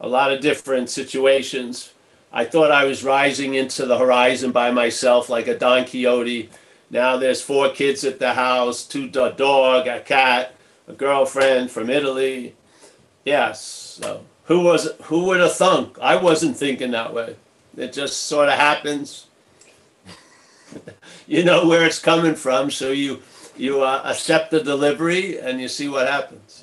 a 0.00 0.08
lot 0.08 0.32
of 0.32 0.40
different 0.40 0.90
situations. 0.90 1.92
I 2.36 2.44
thought 2.44 2.70
I 2.70 2.84
was 2.84 3.02
rising 3.02 3.54
into 3.54 3.86
the 3.86 3.96
horizon 3.96 4.52
by 4.52 4.70
myself 4.70 5.30
like 5.30 5.48
a 5.48 5.58
Don 5.58 5.86
Quixote. 5.86 6.50
Now 6.90 7.16
there's 7.16 7.40
four 7.40 7.70
kids 7.70 8.04
at 8.04 8.18
the 8.18 8.34
house, 8.34 8.84
two 8.84 9.10
a 9.18 9.32
dog, 9.32 9.86
a 9.86 10.00
cat, 10.00 10.54
a 10.86 10.92
girlfriend 10.92 11.70
from 11.70 11.88
Italy. 11.88 12.54
Yes. 13.24 13.62
So 13.98 14.24
who 14.44 14.60
was 14.60 14.90
who 15.04 15.24
would 15.24 15.40
have 15.40 15.54
thunk? 15.54 15.98
I 15.98 16.16
wasn't 16.16 16.58
thinking 16.58 16.90
that 16.90 17.14
way. 17.14 17.36
It 17.74 17.94
just 17.94 18.24
sort 18.24 18.50
of 18.50 18.56
happens. 18.56 19.28
you 21.26 21.42
know 21.42 21.66
where 21.66 21.86
it's 21.86 21.98
coming 21.98 22.34
from, 22.34 22.70
so 22.70 22.90
you 22.90 23.22
you 23.56 23.82
uh, 23.82 24.02
accept 24.04 24.50
the 24.50 24.62
delivery 24.62 25.38
and 25.38 25.58
you 25.58 25.68
see 25.68 25.88
what 25.88 26.06
happens. 26.06 26.62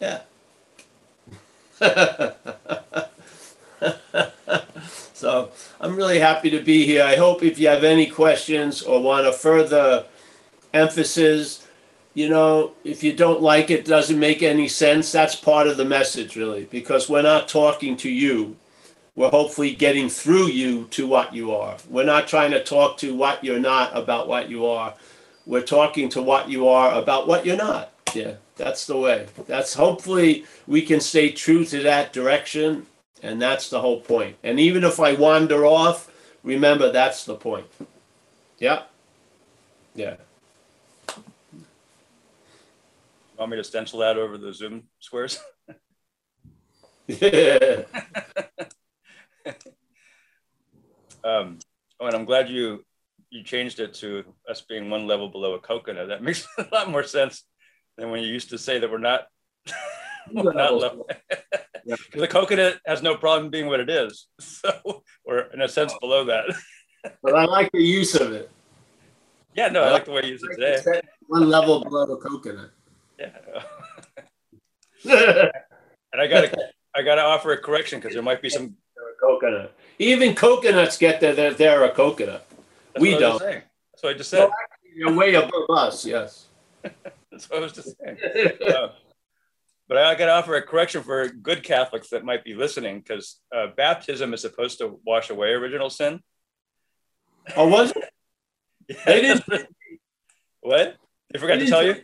Yeah, 0.00 0.22
yeah. 1.80 2.32
so 5.12 5.50
I'm 5.80 5.96
really 5.96 6.18
happy 6.18 6.50
to 6.50 6.60
be 6.60 6.86
here. 6.86 7.04
I 7.04 7.16
hope 7.16 7.42
if 7.42 7.58
you 7.58 7.68
have 7.68 7.84
any 7.84 8.06
questions 8.06 8.82
or 8.82 9.02
want 9.02 9.26
a 9.26 9.32
further 9.32 10.04
emphasis, 10.72 11.66
you 12.14 12.28
know, 12.28 12.72
if 12.84 13.02
you 13.02 13.12
don't 13.12 13.42
like 13.42 13.70
it, 13.70 13.84
doesn't 13.84 14.18
make 14.18 14.42
any 14.42 14.68
sense. 14.68 15.12
That's 15.12 15.34
part 15.34 15.66
of 15.66 15.76
the 15.76 15.84
message, 15.84 16.36
really, 16.36 16.64
because 16.64 17.08
we're 17.08 17.22
not 17.22 17.48
talking 17.48 17.96
to 17.98 18.10
you 18.10 18.56
we're 19.16 19.30
hopefully 19.30 19.74
getting 19.74 20.10
through 20.10 20.48
you 20.48 20.84
to 20.90 21.06
what 21.06 21.34
you 21.34 21.52
are. 21.52 21.78
We're 21.88 22.04
not 22.04 22.28
trying 22.28 22.50
to 22.50 22.62
talk 22.62 22.98
to 22.98 23.16
what 23.16 23.42
you're 23.42 23.58
not 23.58 23.96
about 23.96 24.28
what 24.28 24.50
you 24.50 24.66
are. 24.66 24.94
We're 25.46 25.62
talking 25.62 26.10
to 26.10 26.22
what 26.22 26.50
you 26.50 26.68
are 26.68 26.94
about 27.00 27.26
what 27.26 27.46
you're 27.46 27.56
not. 27.56 27.92
Yeah, 28.14 28.34
that's 28.56 28.86
the 28.86 28.98
way. 28.98 29.26
That's 29.46 29.72
hopefully 29.72 30.44
we 30.66 30.82
can 30.82 31.00
stay 31.00 31.30
true 31.30 31.64
to 31.64 31.82
that 31.82 32.12
direction, 32.12 32.86
and 33.26 33.40
that's 33.40 33.70
the 33.70 33.80
whole 33.80 34.00
point. 34.00 34.36
And 34.42 34.58
even 34.60 34.84
if 34.84 35.00
I 35.00 35.14
wander 35.14 35.66
off, 35.66 36.10
remember 36.42 36.90
that's 36.90 37.24
the 37.24 37.34
point. 37.34 37.66
Yeah. 38.58 38.82
Yeah. 39.94 40.16
Want 43.38 43.50
me 43.50 43.56
to 43.58 43.64
stencil 43.64 43.98
that 44.00 44.16
over 44.16 44.38
the 44.38 44.52
Zoom 44.52 44.84
squares? 45.00 45.40
Yeah. 47.06 47.82
Um, 51.26 51.58
oh, 51.98 52.06
and 52.06 52.14
I'm 52.14 52.24
glad 52.24 52.48
you 52.48 52.84
you 53.30 53.42
changed 53.42 53.80
it 53.80 53.94
to 53.94 54.24
us 54.48 54.60
being 54.60 54.88
one 54.88 55.08
level 55.08 55.28
below 55.28 55.54
a 55.54 55.58
coconut. 55.58 56.08
That 56.08 56.22
makes 56.28 56.46
a 56.56 56.66
lot 56.70 56.88
more 56.88 57.02
sense 57.02 57.42
than 57.96 58.10
when 58.10 58.22
you 58.22 58.28
used 58.28 58.50
to 58.50 58.58
say 58.58 58.78
that 58.78 58.90
we're 58.90 58.98
not 58.98 59.26
we're 60.32 60.52
not 60.52 60.74
level. 60.74 61.08
Yeah. 61.86 61.96
The 62.12 62.26
coconut 62.28 62.80
has 62.84 63.02
no 63.02 63.14
problem 63.16 63.50
being 63.50 63.68
what 63.68 63.80
it 63.80 63.88
is. 63.88 64.26
So 64.40 65.02
we're 65.24 65.46
in 65.54 65.62
a 65.62 65.68
sense 65.68 65.94
below 66.00 66.24
that. 66.24 66.44
but 67.22 67.34
I 67.34 67.44
like 67.44 67.70
the 67.72 67.82
use 67.82 68.14
of 68.14 68.32
it. 68.32 68.50
Yeah, 69.54 69.68
no, 69.68 69.84
I 69.84 69.90
like 69.90 70.04
the 70.04 70.12
way 70.12 70.22
you 70.24 70.32
use 70.32 70.42
it 70.42 70.54
today. 70.56 71.00
One 71.28 71.48
level 71.48 71.82
below 71.82 72.04
the 72.06 72.16
coconut. 72.16 72.70
Yeah. 73.18 73.62
And 76.12 76.20
I 76.20 76.26
gotta 76.26 76.50
I 76.94 77.02
gotta 77.02 77.22
offer 77.22 77.52
a 77.52 77.58
correction 77.58 78.00
because 78.00 78.14
there 78.14 78.22
might 78.22 78.42
be 78.42 78.50
some 78.50 78.76
coconut. 79.20 79.72
Even 79.98 80.34
coconuts 80.34 80.98
get 80.98 81.20
that 81.20 81.36
they're, 81.36 81.54
they're 81.54 81.84
a 81.84 81.90
coconut. 81.90 82.46
that's 82.92 83.02
We 83.02 83.16
don't. 83.16 83.40
what 83.42 83.64
I 84.04 84.12
just 84.14 84.30
said. 84.30 84.50
You're 84.94 85.12
way 85.14 85.34
above 85.34 85.70
us, 85.70 86.04
yes. 86.06 86.46
That's 86.82 87.50
what 87.50 87.58
I 87.58 87.60
was 87.60 87.72
just 87.72 87.94
saying. 87.98 88.18
Uh, 88.66 88.88
but 89.88 89.98
I 89.98 90.14
got 90.14 90.26
to 90.26 90.32
offer 90.32 90.54
a 90.56 90.62
correction 90.62 91.02
for 91.02 91.28
good 91.28 91.62
Catholics 91.62 92.08
that 92.10 92.24
might 92.24 92.44
be 92.44 92.54
listening 92.54 92.98
because 92.98 93.40
uh, 93.54 93.68
baptism 93.76 94.34
is 94.34 94.40
supposed 94.40 94.78
to 94.78 94.98
wash 95.06 95.30
away 95.30 95.50
original 95.50 95.90
sin. 95.90 96.20
oh, 97.56 97.68
was 97.68 97.92
it? 97.92 98.04
They 99.04 99.20
didn't. 99.20 99.44
what? 100.60 100.96
They 101.32 101.38
forgot 101.40 101.56
to 101.58 101.66
tell 101.66 101.84
you? 101.84 101.96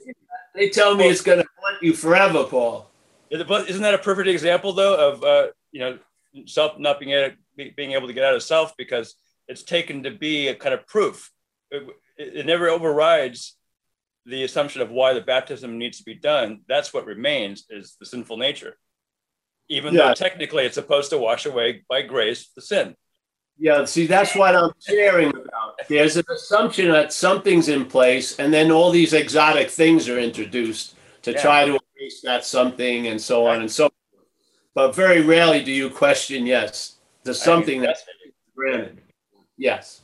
They 0.54 0.68
tell 0.68 0.94
me 0.96 1.08
it's 1.08 1.20
going 1.20 1.38
to 1.38 1.46
haunt 1.62 1.82
you 1.82 1.92
forever, 1.94 2.44
Paul. 2.44 2.90
Is 3.30 3.40
it- 3.40 3.48
but 3.48 3.68
Isn't 3.70 3.82
that 3.82 3.94
a 3.94 3.98
perfect 3.98 4.28
example, 4.28 4.72
though, 4.72 5.12
of 5.12 5.22
uh, 5.24 5.46
you 5.70 5.80
know 5.80 5.98
self 6.46 6.78
not 6.78 6.98
being 6.98 7.12
able, 7.12 7.36
being 7.76 7.92
able 7.92 8.08
to 8.08 8.12
get 8.12 8.24
out 8.24 8.34
of 8.34 8.42
self 8.42 8.76
because 8.76 9.14
it's 9.48 9.62
taken 9.62 10.02
to 10.02 10.10
be 10.10 10.48
a 10.48 10.54
kind 10.54 10.74
of 10.74 10.86
proof. 10.86 11.30
It, 11.70 11.86
it 12.18 12.46
never 12.46 12.68
overrides 12.68 13.56
the 14.24 14.44
assumption 14.44 14.80
of 14.82 14.90
why 14.90 15.12
the 15.14 15.20
baptism 15.20 15.78
needs 15.78 15.98
to 15.98 16.04
be 16.04 16.14
done. 16.14 16.60
That's 16.68 16.92
what 16.94 17.06
remains 17.06 17.64
is 17.70 17.96
the 17.98 18.06
sinful 18.06 18.36
nature, 18.36 18.78
even 19.68 19.94
Yeah. 19.94 20.08
though 20.08 20.14
technically 20.14 20.64
it's 20.64 20.76
supposed 20.76 21.10
to 21.10 21.18
wash 21.18 21.46
away 21.46 21.82
by 21.88 22.02
grace 22.02 22.48
the 22.54 22.62
sin. 22.62 22.96
Yeah, 23.58 23.84
see, 23.84 24.06
that's 24.06 24.34
what 24.34 24.56
I'm 24.56 24.72
sharing 24.80 25.28
about. 25.28 25.78
There's 25.88 26.16
an 26.16 26.24
assumption 26.30 26.90
that 26.90 27.12
something's 27.12 27.68
in 27.68 27.84
place, 27.86 28.38
and 28.38 28.52
then 28.52 28.70
all 28.70 28.90
these 28.90 29.12
exotic 29.12 29.70
things 29.70 30.08
are 30.08 30.18
introduced 30.18 30.94
to 31.22 31.32
Yeah. 31.32 31.42
try 31.42 31.64
to 31.66 31.78
erase 31.96 32.20
that 32.22 32.44
something 32.44 33.06
and 33.08 33.20
so 33.20 33.46
on 33.46 33.60
and 33.60 33.70
so 33.70 33.84
forth. 33.90 34.26
But 34.74 34.94
very 34.94 35.20
rarely 35.20 35.62
do 35.62 35.70
you 35.70 35.90
question, 35.90 36.46
yes, 36.46 36.96
there's 37.24 37.42
something 37.42 37.82
that's 37.82 38.04
granted. 38.56 39.02
Yes. 39.58 40.00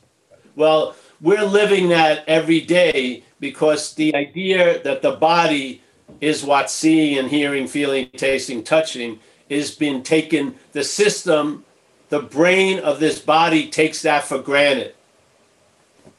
Well, 0.55 0.95
we're 1.19 1.43
living 1.43 1.89
that 1.89 2.23
every 2.27 2.61
day 2.61 3.23
because 3.39 3.93
the 3.93 4.13
idea 4.15 4.81
that 4.83 5.01
the 5.01 5.11
body 5.11 5.81
is 6.21 6.43
what's 6.43 6.73
seeing 6.73 7.17
and 7.17 7.29
hearing, 7.29 7.67
feeling, 7.67 8.09
tasting, 8.15 8.63
touching 8.63 9.19
is 9.47 9.75
being 9.75 10.03
taken, 10.03 10.55
the 10.73 10.83
system, 10.83 11.65
the 12.09 12.21
brain 12.21 12.79
of 12.79 12.99
this 12.99 13.19
body 13.19 13.69
takes 13.69 14.01
that 14.01 14.23
for 14.23 14.39
granted. 14.39 14.95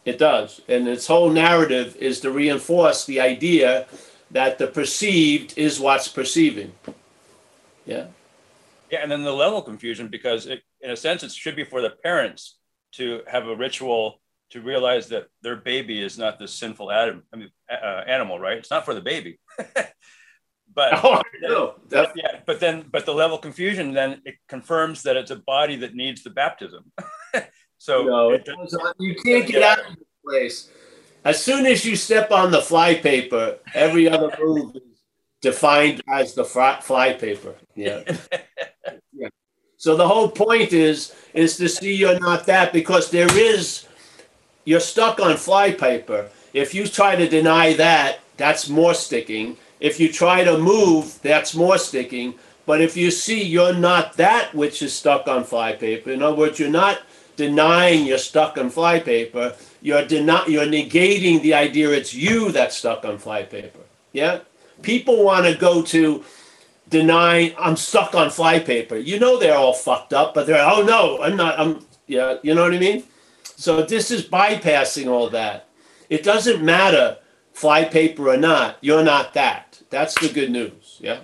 It 0.05 0.19
does. 0.19 0.61
And 0.69 0.89
its 0.89 1.07
whole 1.07 1.31
narrative 1.31 1.97
is 1.97 2.21
to 2.21 2.31
reinforce 2.31 3.05
the 3.05 3.21
idea 3.21 3.87
that 4.31 4.59
the 4.59 4.67
perceived 4.67 5.59
is 5.59 5.79
what's 5.79 6.09
perceiving. 6.09 6.73
Yeah. 7.85 8.07
Yeah, 8.91 9.01
and 9.03 9.11
then 9.11 9.23
the 9.23 9.33
level 9.33 9.63
confusion 9.63 10.09
because 10.09 10.47
it, 10.47 10.63
in 10.81 10.91
a 10.91 10.97
sense 10.97 11.23
it 11.23 11.31
should 11.33 11.57
be 11.57 11.65
for 11.65 11.81
the 11.81 11.91
parents 11.91 12.57
to 12.93 13.23
have 13.29 13.47
a 13.47 13.55
ritual 13.55 14.21
to 14.51 14.61
realize 14.61 15.09
that 15.09 15.27
their 15.43 15.57
baby 15.57 16.03
is 16.03 16.19
not 16.19 16.39
this 16.39 16.55
sinful 16.55 16.91
adam, 16.91 17.23
I 17.33 17.37
mean, 17.37 17.51
uh, 17.71 18.03
animal, 18.07 18.39
right? 18.39 18.59
It's 18.59 18.71
not 18.71 18.85
for 18.85 18.95
the 18.95 19.01
baby. 19.01 19.39
but 20.75 21.05
Oh, 21.05 21.23
know. 21.43 21.75
That- 21.89 22.13
yeah, 22.17 22.41
but 22.47 22.61
then 22.61 22.85
but 22.91 23.07
the 23.07 23.15
level 23.15 23.39
confusion 23.39 23.93
then 23.93 24.23
it 24.25 24.37
confirms 24.49 25.03
that 25.05 25.17
it's 25.17 25.31
a 25.31 25.37
body 25.37 25.77
that 25.77 25.95
needs 25.95 26.23
the 26.23 26.31
baptism. 26.31 26.93
so 27.79 28.05
No, 28.05 28.31
it- 28.31 28.49
you 28.99 29.15
can't 29.17 29.47
get 29.47 29.63
out 29.63 29.79
of 29.81 29.97
this 29.97 30.05
place. 30.25 30.71
As 31.25 31.43
soon 31.43 31.67
as 31.67 31.85
you 31.85 31.97
step 31.97 32.31
on 32.31 32.51
the 32.51 32.63
fly 32.63 32.95
paper, 32.95 33.59
every 33.75 34.09
other 34.09 34.35
move 34.41 34.75
is 34.77 34.83
defined 35.43 36.03
as 36.09 36.35
the 36.35 36.45
fly, 36.45 36.81
fly 36.81 37.13
paper. 37.13 37.55
Yeah. 37.75 38.03
yeah. 39.13 39.29
So 39.77 39.97
the 39.97 40.09
whole 40.09 40.31
point 40.31 40.73
is 40.73 41.15
is 41.35 41.57
to 41.59 41.69
see 41.69 41.95
you're 41.95 42.19
not 42.19 42.47
that 42.47 42.73
because 42.73 43.11
there 43.11 43.31
is 43.39 43.87
you're 44.71 44.79
stuck 44.79 45.19
on 45.19 45.35
flypaper. 45.35 46.29
If 46.53 46.75
you 46.75 46.87
try 46.87 47.17
to 47.17 47.29
deny 47.29 47.73
that, 47.73 48.21
that's 48.37 48.69
more 48.69 48.95
sticking. 48.95 49.57
If 49.81 49.99
you 49.99 50.13
try 50.13 50.45
to 50.45 50.59
move, 50.59 51.21
that's 51.23 51.57
more 51.57 51.77
sticking. 51.77 52.35
But 52.67 52.81
if 52.81 52.97
you 52.97 53.11
see 53.11 53.43
you're 53.43 53.75
not 53.75 54.17
that 54.17 54.55
which 54.55 54.81
is 54.81 54.93
stuck 54.93 55.27
on 55.27 55.43
flypaper, 55.43 56.13
in 56.13 56.23
other 56.23 56.37
words, 56.37 56.61
you're 56.61 56.71
not 56.71 57.01
denying 57.35 58.07
you're 58.07 58.19
stuck 58.33 58.59
on 58.59 58.71
flypaper. 58.71 59.57
You're 59.83 60.05
deni- 60.05 60.47
you're 60.47 60.67
negating 60.67 61.43
the 61.43 61.55
idea 61.55 61.91
it's 61.91 62.15
you 62.15 62.53
that's 62.53 62.77
stuck 62.77 63.05
on 63.05 63.19
flypaper. 63.19 63.85
Yeah? 64.13 64.39
People 64.83 65.25
want 65.25 65.47
to 65.47 65.57
go 65.57 65.83
to 65.83 66.23
deny 66.89 67.53
I'm 67.59 67.75
stuck 67.75 68.15
on 68.15 68.29
flypaper. 68.29 69.05
You 69.05 69.19
know 69.19 69.37
they're 69.37 69.59
all 69.59 69.75
fucked 69.75 70.13
up, 70.13 70.33
but 70.33 70.47
they're 70.47 70.65
oh 70.65 70.85
no, 70.85 71.21
I'm 71.21 71.37
not 71.37 71.59
I'm 71.59 71.85
yeah, 72.07 72.39
you 72.43 72.55
know 72.55 72.63
what 72.63 72.75
I 72.75 72.79
mean? 72.79 73.03
So 73.61 73.83
this 73.83 74.11
is 74.11 74.27
bypassing 74.27 75.07
all 75.07 75.29
that. 75.31 75.69
It 76.09 76.23
doesn't 76.23 76.65
matter 76.65 77.19
fly 77.53 77.85
paper 77.85 78.31
or 78.31 78.39
not, 78.39 78.79
you're 78.81 79.05
not 79.05 79.35
that. 79.35 79.83
That's 79.91 80.19
the 80.19 80.31
good 80.33 80.51
news. 80.51 80.97
Yeah. 80.99 81.21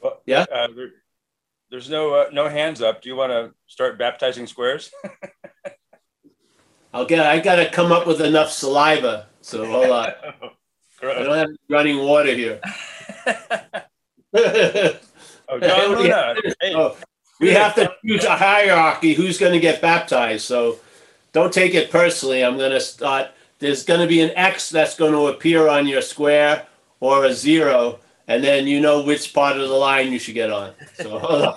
Well, 0.00 0.20
Yeah? 0.24 0.42
uh, 0.42 0.68
there, 0.76 0.90
there's 1.72 1.90
no 1.90 2.14
uh, 2.14 2.26
no 2.32 2.48
hands 2.48 2.80
up. 2.80 3.02
Do 3.02 3.08
you 3.08 3.16
want 3.16 3.32
to 3.32 3.52
start 3.66 3.98
baptizing 3.98 4.46
squares? 4.46 4.92
I'll 6.94 7.04
get 7.06 7.26
I 7.26 7.40
gotta 7.40 7.68
come 7.68 7.90
up 7.90 8.06
with 8.06 8.20
enough 8.20 8.52
saliva. 8.52 9.26
So 9.40 9.66
hold 9.66 9.90
on. 9.90 10.12
I 11.02 11.22
don't 11.24 11.36
have 11.36 11.48
running 11.68 11.98
water 11.98 12.32
here. 12.32 12.60
oh, 14.34 15.58
John 15.60 15.96
Luna. 15.98 16.34
Hey, 16.60 16.74
Oh, 16.76 16.96
we 17.40 17.50
have 17.50 17.74
to 17.74 17.92
choose 18.04 18.24
a 18.24 18.36
hierarchy 18.36 19.14
who's 19.14 19.38
going 19.38 19.52
to 19.52 19.60
get 19.60 19.80
baptized. 19.80 20.44
So 20.44 20.78
don't 21.32 21.52
take 21.52 21.74
it 21.74 21.90
personally. 21.90 22.44
I'm 22.44 22.56
going 22.56 22.72
to 22.72 22.80
start. 22.80 23.28
There's 23.58 23.84
going 23.84 24.00
to 24.00 24.06
be 24.06 24.20
an 24.20 24.30
X 24.36 24.70
that's 24.70 24.96
going 24.96 25.12
to 25.12 25.28
appear 25.28 25.68
on 25.68 25.86
your 25.86 26.02
square 26.02 26.66
or 27.00 27.24
a 27.24 27.32
zero, 27.32 27.98
and 28.28 28.44
then 28.44 28.66
you 28.66 28.80
know 28.80 29.02
which 29.02 29.32
part 29.32 29.56
of 29.56 29.68
the 29.68 29.74
line 29.74 30.12
you 30.12 30.18
should 30.18 30.34
get 30.34 30.50
on. 30.50 30.72
So 30.94 31.18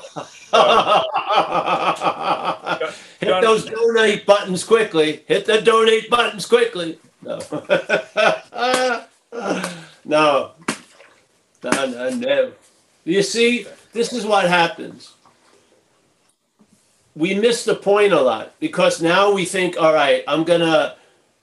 hit 3.20 3.42
those 3.42 3.66
donate 3.66 4.26
buttons 4.26 4.64
quickly. 4.64 5.26
Hit 5.28 5.46
the 5.46 5.60
donate 5.62 6.10
buttons 6.10 6.46
quickly. 6.46 6.98
No. 7.22 7.40
no. 10.06 10.52
No, 11.64 11.72
no, 11.72 12.10
no. 12.12 12.52
You 13.04 13.24
see, 13.24 13.68
this 13.92 14.14
is 14.14 14.26
what 14.26 14.48
happens. 14.48 15.15
We 17.16 17.34
miss 17.34 17.64
the 17.64 17.76
point 17.76 18.12
a 18.14 18.22
lot 18.22 18.60
because 18.60 19.02
now 19.02 19.32
we 19.32 19.46
think, 19.46 19.80
all 19.80 19.94
right, 19.94 20.24
I'm 20.28 20.44
gonna 20.44 20.96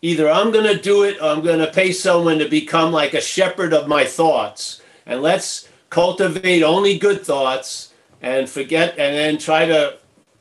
either 0.02 0.28
I'm 0.28 0.50
gonna 0.50 0.80
do 0.80 1.04
it 1.04 1.16
or 1.20 1.30
I'm 1.30 1.42
gonna 1.42 1.70
pay 1.70 1.92
someone 1.92 2.38
to 2.38 2.48
become 2.48 2.92
like 2.92 3.14
a 3.14 3.20
shepherd 3.20 3.72
of 3.72 3.88
my 3.88 4.04
thoughts, 4.04 4.82
and 5.06 5.22
let's 5.22 5.68
cultivate 5.88 6.62
only 6.62 6.98
good 6.98 7.24
thoughts 7.24 7.92
and 8.20 8.48
forget, 8.48 8.90
and 8.98 9.16
then 9.16 9.38
try 9.38 9.66
to 9.66 9.96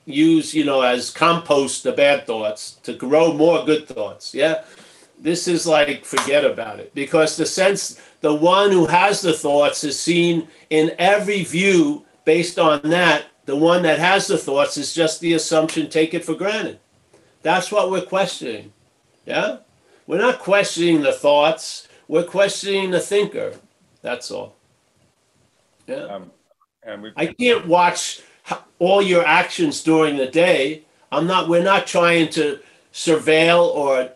use, 0.06 0.54
you 0.54 0.66
know, 0.66 0.82
as 0.82 1.10
compost 1.12 1.84
the 1.84 1.92
bad 1.92 2.26
thoughts 2.28 2.74
to 2.84 2.94
grow 2.94 3.34
more 3.34 3.64
good 3.66 3.88
thoughts. 3.88 4.34
Yeah, 4.34 4.64
this 5.20 5.48
is 5.48 5.66
like 5.66 6.04
forget 6.04 6.44
about 6.44 6.80
it 6.80 6.94
because 6.94 7.38
the 7.38 7.46
sense 7.46 8.02
the 8.22 8.34
one 8.34 8.72
who 8.72 8.86
has 8.86 9.22
the 9.22 9.34
thoughts 9.34 9.84
is 9.84 10.00
seen 10.00 10.48
in 10.70 10.94
every 10.98 11.44
view 11.44 12.04
based 12.26 12.60
on 12.60 12.82
that 12.84 13.26
the 13.46 13.56
one 13.56 13.84
that 13.84 14.00
has 14.00 14.28
the 14.28 14.38
thoughts 14.38 14.78
is 14.78 14.94
just 14.94 15.20
the 15.20 15.34
assumption 15.34 15.90
take 15.90 16.14
it 16.14 16.26
for 16.26 16.36
granted 16.36 16.80
that's 17.42 17.72
what 17.72 17.92
we're 17.92 18.06
questioning 18.06 18.72
yeah 19.26 19.58
we're 20.08 20.18
not 20.18 20.40
questioning 20.40 21.02
the 21.02 21.14
thoughts 21.14 21.88
We're 22.10 22.26
questioning 22.26 22.92
the 22.92 23.00
thinker. 23.00 23.54
That's 24.02 24.30
all. 24.32 24.58
Yeah. 25.88 26.04
Um, 26.04 26.32
and 26.84 27.02
we 27.02 27.14
I 27.16 27.28
can't 27.28 27.66
watch 27.66 28.22
all 28.80 29.02
your 29.02 29.26
actions 29.26 29.82
during 29.82 30.18
the 30.18 30.28
day. 30.28 30.84
I'm 31.14 31.26
not. 31.26 31.48
We're 31.48 31.64
not 31.64 31.88
trying 31.88 32.28
to 32.32 32.60
surveil 32.92 33.64
or 33.74 34.10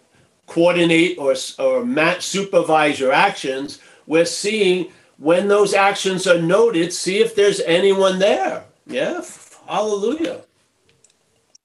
coordinate 0.48 1.18
or 1.18 1.36
or 1.58 1.86
mat 1.86 2.22
supervise 2.22 3.00
your 3.00 3.14
actions. 3.14 3.80
We're 4.06 4.26
seeing 4.26 4.92
when 5.18 5.48
those 5.48 5.74
actions 5.74 6.28
are 6.28 6.42
noted. 6.42 6.92
See 6.92 7.20
if 7.20 7.36
there's 7.36 7.62
anyone 7.62 8.20
there. 8.20 8.66
Yeah. 8.88 9.22
Hallelujah. 9.68 10.42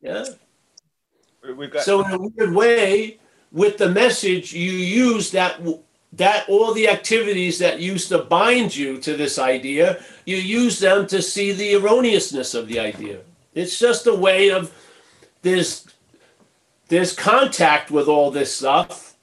Yeah. 0.03 0.25
we- 1.43 1.53
we've 1.53 1.71
got 1.71 1.83
So 1.85 2.05
in 2.05 2.13
a 2.13 2.19
weird 2.19 2.55
way, 2.55 3.19
with 3.53 3.79
the 3.79 3.89
message, 3.89 4.53
you 4.53 4.71
use 4.73 5.31
that 5.33 5.61
that 6.13 6.49
all 6.49 6.75
the 6.75 6.89
activities 6.89 7.59
that 7.61 7.79
used 7.79 8.09
to 8.09 8.19
bind 8.19 8.75
you 8.75 8.99
to 8.99 9.17
this 9.17 9.39
idea, 9.39 10.03
you 10.25 10.37
use 10.37 10.81
them 10.81 11.07
to 11.07 11.23
see 11.23 11.53
the 11.53 11.75
erroneousness 11.75 12.53
of 12.53 12.67
the 12.67 12.81
idea. 12.81 13.21
It's 13.55 13.79
just 13.79 14.09
a 14.09 14.15
way 14.15 14.51
of 14.51 14.73
there's 15.43 15.87
there's 16.89 17.15
contact 17.15 17.91
with 17.91 18.09
all 18.09 18.31
this 18.31 18.55
stuff. 18.57 19.15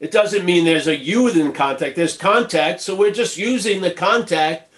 It 0.00 0.10
doesn't 0.10 0.44
mean 0.44 0.64
there's 0.64 0.88
a 0.88 0.96
you 0.96 1.28
in 1.28 1.52
contact. 1.52 1.94
There's 1.94 2.16
contact, 2.16 2.80
so 2.80 2.94
we're 2.94 3.12
just 3.12 3.36
using 3.36 3.82
the 3.82 3.90
contact 3.90 4.71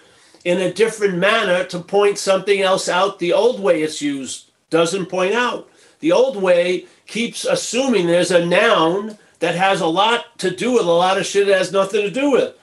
in 0.45 0.61
a 0.61 0.71
different 0.71 1.17
manner 1.17 1.65
to 1.65 1.79
point 1.79 2.17
something 2.19 2.61
else 2.61 2.87
out. 2.87 3.19
The 3.19 3.33
old 3.33 3.59
way 3.59 3.81
it's 3.81 4.01
used 4.01 4.51
doesn't 4.69 5.07
point 5.07 5.33
out. 5.33 5.67
The 5.99 6.11
old 6.11 6.41
way 6.41 6.85
keeps 7.07 7.45
assuming 7.45 8.07
there's 8.07 8.31
a 8.31 8.45
noun 8.45 9.17
that 9.39 9.55
has 9.55 9.81
a 9.81 9.87
lot 9.87 10.37
to 10.39 10.55
do 10.55 10.73
with 10.73 10.85
a 10.85 10.91
lot 10.91 11.17
of 11.17 11.25
shit 11.25 11.49
it 11.49 11.57
has 11.57 11.71
nothing 11.71 12.01
to 12.03 12.11
do 12.11 12.31
with. 12.31 12.55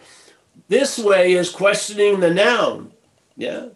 This 0.68 0.98
way 0.98 1.32
is 1.32 1.50
questioning 1.50 2.20
the 2.20 2.32
noun. 2.32 2.92
Yeah. 3.36 3.66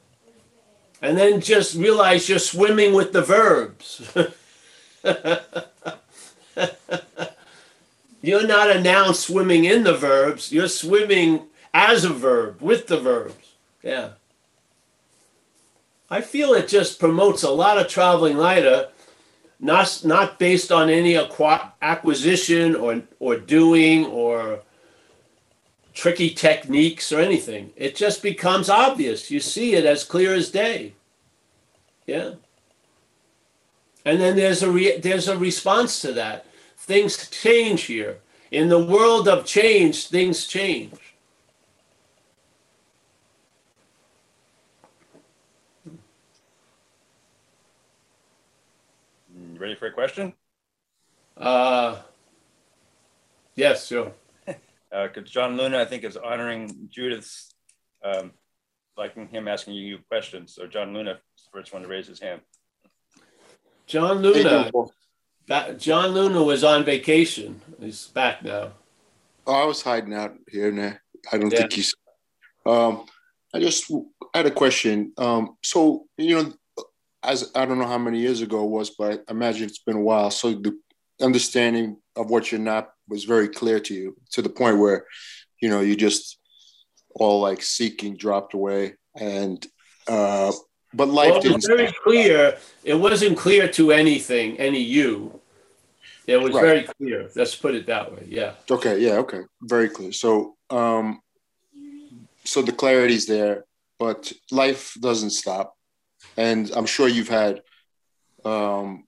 And 1.03 1.19
then 1.19 1.41
just 1.41 1.75
realize 1.75 2.29
you're 2.29 2.39
swimming 2.39 2.95
with 2.95 3.13
the 3.13 3.23
verbs. 3.23 4.09
you're 8.23 8.47
not 8.47 8.71
a 8.71 8.81
noun 8.81 9.15
swimming 9.15 9.65
in 9.65 9.85
the 9.85 9.97
verbs, 9.97 10.53
you're 10.53 10.69
swimming 10.69 11.43
as 11.75 12.05
a 12.05 12.13
verb 12.13 12.63
with 12.63 12.87
the 12.87 12.99
verbs. 12.99 13.46
Yeah. 13.87 14.11
I 16.11 16.21
feel 16.21 16.55
it 16.55 16.67
just 16.67 16.99
promotes 16.99 17.45
a 17.45 17.51
lot 17.51 17.79
of 17.79 17.87
traveling 17.87 18.37
lighter, 18.37 18.89
not 19.61 20.03
not 20.05 20.41
based 20.41 20.73
on 20.73 20.91
any 20.91 21.15
acqui- 21.15 21.71
acquisition 21.81 22.75
or 22.75 23.03
or 23.21 23.37
doing 23.37 24.05
or 24.07 24.63
tricky 25.95 26.31
techniques 26.31 27.13
or 27.13 27.21
anything. 27.21 27.73
It 27.77 27.95
just 27.95 28.25
becomes 28.25 28.69
obvious. 28.69 29.31
You 29.31 29.39
see 29.39 29.75
it 29.75 29.85
as 29.85 30.03
clear 30.03 30.35
as 30.35 30.51
day. 30.51 30.95
Yeah. 32.07 32.33
And 34.05 34.21
then 34.21 34.35
there's 34.35 34.65
a 34.65 34.71
re- 34.71 34.99
there's 34.99 35.29
a 35.29 35.39
response 35.39 36.01
to 36.01 36.13
that. 36.15 36.45
Things 36.77 37.31
change 37.31 37.83
here. 37.83 38.19
In 38.51 38.69
the 38.69 38.85
world 38.85 39.29
of 39.29 39.47
change, 39.47 40.09
things 40.09 40.45
change. 40.49 41.06
You 49.57 49.63
ready 49.63 49.75
for 49.75 49.87
a 49.87 49.91
question? 49.91 50.35
Uh, 51.35 51.97
yes, 53.55 53.87
sure. 53.87 54.13
Because 54.45 55.31
John 55.31 55.57
Luna, 55.57 55.81
I 55.81 55.87
think, 55.87 56.05
is 56.05 56.19
honoring 56.19 56.91
Judith's, 56.91 57.55
um, 58.05 58.33
liking 58.99 59.29
him 59.29 59.49
asking 59.49 59.73
you 59.73 60.01
questions. 60.11 60.55
So 60.55 60.67
John 60.67 60.93
Luna 60.93 61.13
is 61.13 61.45
the 61.45 61.59
first 61.59 61.73
one 61.73 61.81
to 61.81 61.89
raise 61.89 62.07
his 62.07 62.21
hand. 62.21 62.43
John 63.87 64.19
Luna. 64.19 64.71
John 65.79 66.09
Luna 66.09 66.43
was 66.43 66.63
on 66.63 66.85
vacation. 66.85 67.63
He's 67.81 68.09
back 68.09 68.45
now. 68.45 68.73
Oh, 69.47 69.55
I 69.55 69.65
was 69.65 69.81
hiding 69.81 70.13
out 70.13 70.35
here 70.51 70.69
and 70.69 70.77
there. 70.79 71.03
I 71.33 71.39
don't 71.39 71.51
Yeah. 71.51 71.61
think 71.61 71.73
he's. 71.73 71.95
Um, 72.67 73.07
I 73.55 73.61
just 73.61 73.91
had 74.35 74.45
a 74.45 74.51
question. 74.51 75.15
Um, 75.17 75.57
so 75.65 76.09
you 76.19 76.43
know, 76.43 76.53
as 77.27 77.51
I 77.55 77.67
don't 77.67 77.79
know 77.79 77.87
how 77.87 77.99
many 77.99 78.21
years 78.21 78.41
ago 78.41 78.65
it 78.65 78.71
was, 78.71 78.91
but 78.91 79.25
I 79.29 79.33
imagine 79.33 79.65
it's 79.65 79.79
been 79.81 79.97
a 79.97 80.01
while. 80.01 80.31
So 80.31 80.53
the 80.53 80.79
understanding 81.21 81.97
of 82.15 82.31
what 82.31 82.51
you're 82.51 82.61
not 82.61 82.91
was 83.09 83.25
very 83.25 83.49
clear 83.49 83.81
to 83.81 83.95
you 83.95 84.17
to 84.33 84.43
the 84.43 84.49
point 84.49 84.79
where, 84.79 85.05
you 85.61 85.69
know, 85.69 85.81
you 85.81 85.97
just 85.97 86.39
all 87.15 87.41
like 87.41 87.63
seeking 87.63 88.17
dropped 88.17 88.55
away, 88.55 88.95
and 89.19 89.67
uh, 90.07 90.53
but 90.95 91.09
life 91.09 91.33
Well, 91.33 91.41
didn't. 91.41 91.67
very 91.67 91.93
clear. 92.05 92.57
It 92.85 92.95
wasn't 92.95 93.37
clear 93.37 93.69
to 93.73 93.93
anything, 93.93 94.59
any 94.59 94.81
you. 94.81 95.41
It 96.27 96.41
was 96.41 96.55
Right. 96.55 96.63
very 96.63 96.83
clear. 96.83 97.31
Let's 97.35 97.55
put 97.55 97.75
it 97.75 97.87
that 97.87 98.13
way. 98.13 98.27
Yeah. 98.29 98.55
Okay, 98.71 98.99
yeah, 98.99 99.15
okay. 99.19 99.43
Very 99.63 99.89
clear. 99.89 100.13
So 100.13 100.57
um 100.71 101.21
so 102.45 102.63
the 102.63 102.73
clarity's 102.73 103.27
there, 103.27 103.65
but 103.99 104.33
life 104.51 104.95
doesn't 105.01 105.31
stop. 105.31 105.76
And 106.37 106.71
I'm 106.75 106.87
sure 106.87 107.09
you've 107.09 107.29
had 107.29 107.63
um 108.45 109.05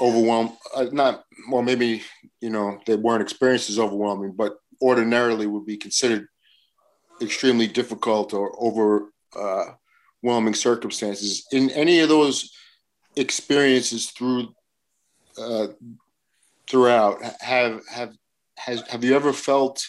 overwhelm 0.00 0.56
uh, 0.74 0.86
not 0.92 1.24
well 1.50 1.62
maybe 1.62 2.02
you 2.40 2.50
know 2.50 2.78
they 2.86 2.96
weren't 2.96 3.22
experiences 3.22 3.78
overwhelming, 3.78 4.32
but 4.32 4.56
ordinarily 4.80 5.46
would 5.46 5.66
be 5.66 5.76
considered 5.76 6.28
extremely 7.20 7.66
difficult 7.66 8.32
or 8.32 8.56
overwhelming 8.60 10.54
uh 10.54 10.56
circumstances. 10.56 11.46
In 11.52 11.70
any 11.70 12.00
of 12.00 12.08
those 12.08 12.52
experiences 13.16 14.10
through 14.10 14.54
uh 15.36 15.68
throughout 16.68 17.22
have 17.40 17.80
have 17.90 18.14
has 18.56 18.82
have 18.88 19.04
you 19.04 19.14
ever 19.14 19.32
felt 19.32 19.86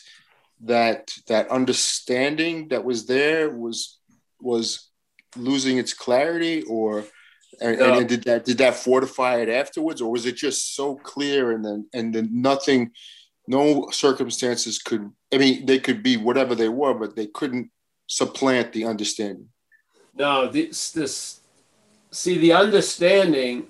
that 0.62 1.12
that 1.28 1.50
understanding 1.50 2.68
that 2.70 2.84
was 2.84 3.06
there 3.06 3.50
was 3.50 4.00
was 4.42 4.89
losing 5.36 5.78
its 5.78 5.94
clarity 5.94 6.64
or 6.64 7.06
and, 7.62 7.80
No. 7.80 7.98
and 8.00 8.08
did 8.10 8.24
that 8.24 8.46
did 8.46 8.58
that 8.60 8.76
fortify 8.76 9.38
it 9.38 9.50
afterwards 9.50 10.02
or 10.02 10.12
was 10.12 10.26
it 10.26 10.36
just 10.36 10.76
so 10.76 10.96
clear 10.96 11.52
and 11.52 11.64
then 11.66 11.88
and 11.94 12.14
then 12.14 12.30
nothing 12.32 12.92
no 13.48 13.90
circumstances 13.92 14.78
could 14.80 15.10
i 15.34 15.38
mean 15.38 15.66
they 15.66 15.80
could 15.80 16.02
be 16.04 16.16
whatever 16.18 16.56
they 16.56 16.70
were 16.70 16.94
but 16.94 17.16
they 17.16 17.28
couldn't 17.28 17.70
supplant 18.08 18.72
the 18.74 18.86
understanding 18.86 19.50
No, 20.16 20.48
this 20.48 20.92
this 20.92 21.40
see 22.12 22.38
the 22.38 22.54
understanding 22.54 23.68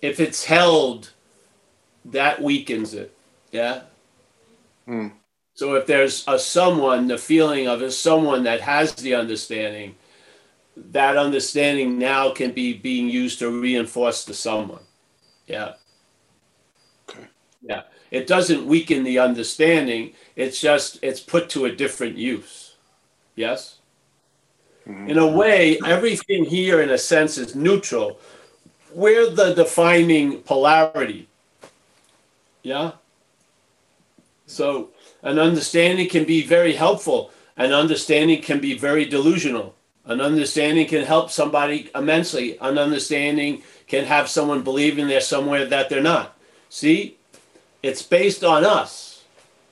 if 0.00 0.20
it's 0.20 0.44
held 0.44 1.12
that 2.04 2.42
weakens 2.42 2.92
it. 2.94 3.16
Yeah. 3.52 3.82
Hmm. 4.86 5.08
So 5.54 5.74
if 5.74 5.86
there's 5.86 6.24
a 6.26 6.38
someone, 6.38 7.06
the 7.06 7.18
feeling 7.18 7.68
of 7.68 7.80
a 7.80 7.90
someone 7.90 8.42
that 8.44 8.60
has 8.60 8.94
the 8.96 9.14
understanding, 9.14 9.94
that 10.76 11.16
understanding 11.16 11.98
now 11.98 12.32
can 12.32 12.50
be 12.52 12.72
being 12.74 13.08
used 13.08 13.38
to 13.38 13.50
reinforce 13.50 14.24
the 14.24 14.34
someone. 14.34 14.82
Yeah. 15.46 15.74
Okay. 17.08 17.26
Yeah. 17.62 17.82
It 18.10 18.26
doesn't 18.26 18.66
weaken 18.66 19.04
the 19.04 19.18
understanding. 19.20 20.12
It's 20.34 20.60
just 20.60 20.98
it's 21.02 21.20
put 21.20 21.48
to 21.50 21.66
a 21.66 21.72
different 21.72 22.16
use. 22.16 22.74
Yes. 23.36 23.78
Mhm. 24.86 25.08
In 25.10 25.18
a 25.18 25.26
way, 25.26 25.78
everything 25.86 26.44
here, 26.44 26.82
in 26.82 26.90
a 26.90 26.98
sense, 26.98 27.38
is 27.38 27.54
neutral. 27.54 28.18
We're 28.92 29.30
the 29.30 29.54
defining 29.54 30.42
polarity. 30.42 31.28
Yeah? 32.62 32.92
So, 34.46 34.90
an 35.22 35.38
understanding 35.38 36.08
can 36.08 36.24
be 36.24 36.42
very 36.42 36.74
helpful. 36.74 37.30
An 37.56 37.72
understanding 37.72 38.42
can 38.42 38.60
be 38.60 38.76
very 38.76 39.04
delusional. 39.04 39.74
An 40.04 40.20
understanding 40.20 40.86
can 40.86 41.04
help 41.04 41.30
somebody 41.30 41.90
immensely. 41.94 42.58
An 42.60 42.78
understanding 42.78 43.62
can 43.86 44.04
have 44.04 44.28
someone 44.28 44.62
believing 44.62 45.06
they're 45.06 45.20
somewhere 45.20 45.64
that 45.66 45.88
they're 45.88 46.02
not. 46.02 46.36
See? 46.68 47.16
It's 47.82 48.02
based 48.02 48.44
on 48.44 48.64
us. 48.64 49.24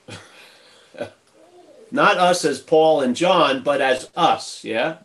not 1.91 2.17
us 2.17 2.45
as 2.45 2.61
Paul 2.61 3.01
and 3.03 3.15
John, 3.17 3.63
but 3.63 3.81
as 3.81 4.11
us, 4.17 4.65
yeah? 4.65 4.99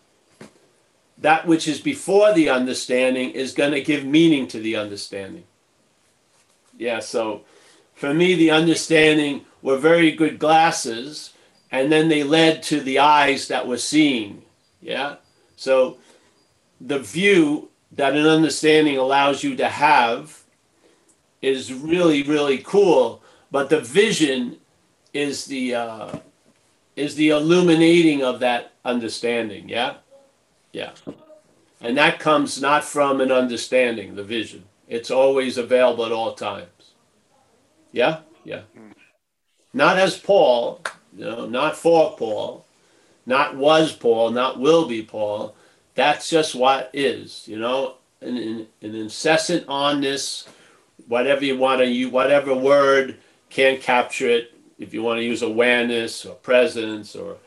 That 1.18 1.48
which 1.48 1.68
is 1.68 1.82
before 1.82 2.34
the 2.34 2.50
understanding 2.50 3.32
is 3.32 3.54
going 3.54 3.72
to 3.72 3.82
give 3.82 4.06
meaning 4.06 4.48
to 4.50 4.60
the 4.60 4.76
understanding. 4.76 5.46
Yeah, 6.78 7.00
so 7.00 7.44
for 7.98 8.14
me, 8.14 8.36
the 8.36 8.52
understanding 8.52 9.44
were 9.64 9.78
very 9.78 10.12
good 10.12 10.38
glasses, 10.38 11.34
and 11.72 11.92
then 11.92 12.10
they 12.10 12.22
led 12.24 12.62
to 12.64 12.80
the 12.80 13.00
eyes 13.00 13.48
that 13.48 13.68
were 13.68 13.80
seeing. 13.80 14.44
Yeah, 14.82 15.16
so 15.56 15.98
the 16.80 17.00
view 17.00 17.70
that 17.94 18.16
an 18.16 18.28
understanding 18.28 18.98
allows 18.98 19.44
you 19.44 19.56
to 19.56 19.68
have 19.68 20.44
is 21.42 21.74
really, 21.74 22.22
really 22.22 22.60
cool, 22.60 23.24
but 23.50 23.72
the 23.72 23.82
vision 23.82 24.58
is 25.12 25.46
the 25.46 25.74
uh, 25.74 26.20
is 26.96 27.16
the 27.16 27.30
illuminating 27.30 28.24
of 28.24 28.40
that 28.42 28.74
understanding. 28.86 29.70
Yeah, 29.70 29.96
yeah, 30.72 30.92
and 31.82 31.98
that 31.98 32.20
comes 32.20 32.62
not 32.62 32.84
from 32.84 33.22
an 33.22 33.32
understanding, 33.32 34.14
the 34.14 34.24
vision. 34.24 34.66
It's 34.88 35.10
always 35.10 35.58
available 35.58 36.06
at 36.06 36.12
all 36.12 36.36
times. 36.36 36.77
Yeah, 37.92 38.20
yeah. 38.44 38.62
Not 39.74 39.98
as 39.98 40.18
Paul, 40.18 40.82
you 41.16 41.26
know, 41.26 41.46
not 41.46 41.78
for 41.78 42.16
Paul, 42.18 42.66
not 43.26 43.56
was 43.56 43.92
Paul, 43.94 44.32
not 44.32 44.60
will 44.60 44.88
be 44.88 45.04
Paul. 45.04 45.56
That's 45.96 46.30
just 46.30 46.56
what 46.56 46.90
is, 46.94 47.48
you 47.48 47.60
know, 47.60 47.96
an, 48.22 48.38
an, 48.38 48.68
an 48.82 48.96
incessant 48.96 49.66
on 49.68 50.02
this, 50.02 50.48
whatever 51.08 51.44
you 51.44 51.58
want 51.58 51.82
to 51.82 51.88
use, 51.88 52.12
whatever 52.12 52.54
word 52.54 53.18
can 53.50 53.80
capture 53.80 54.30
it. 54.30 54.54
If 54.80 54.94
you 54.94 55.02
want 55.02 55.20
to 55.20 55.24
use 55.24 55.42
awareness 55.42 56.26
or 56.26 56.36
presence 56.36 57.16
or, 57.16 57.38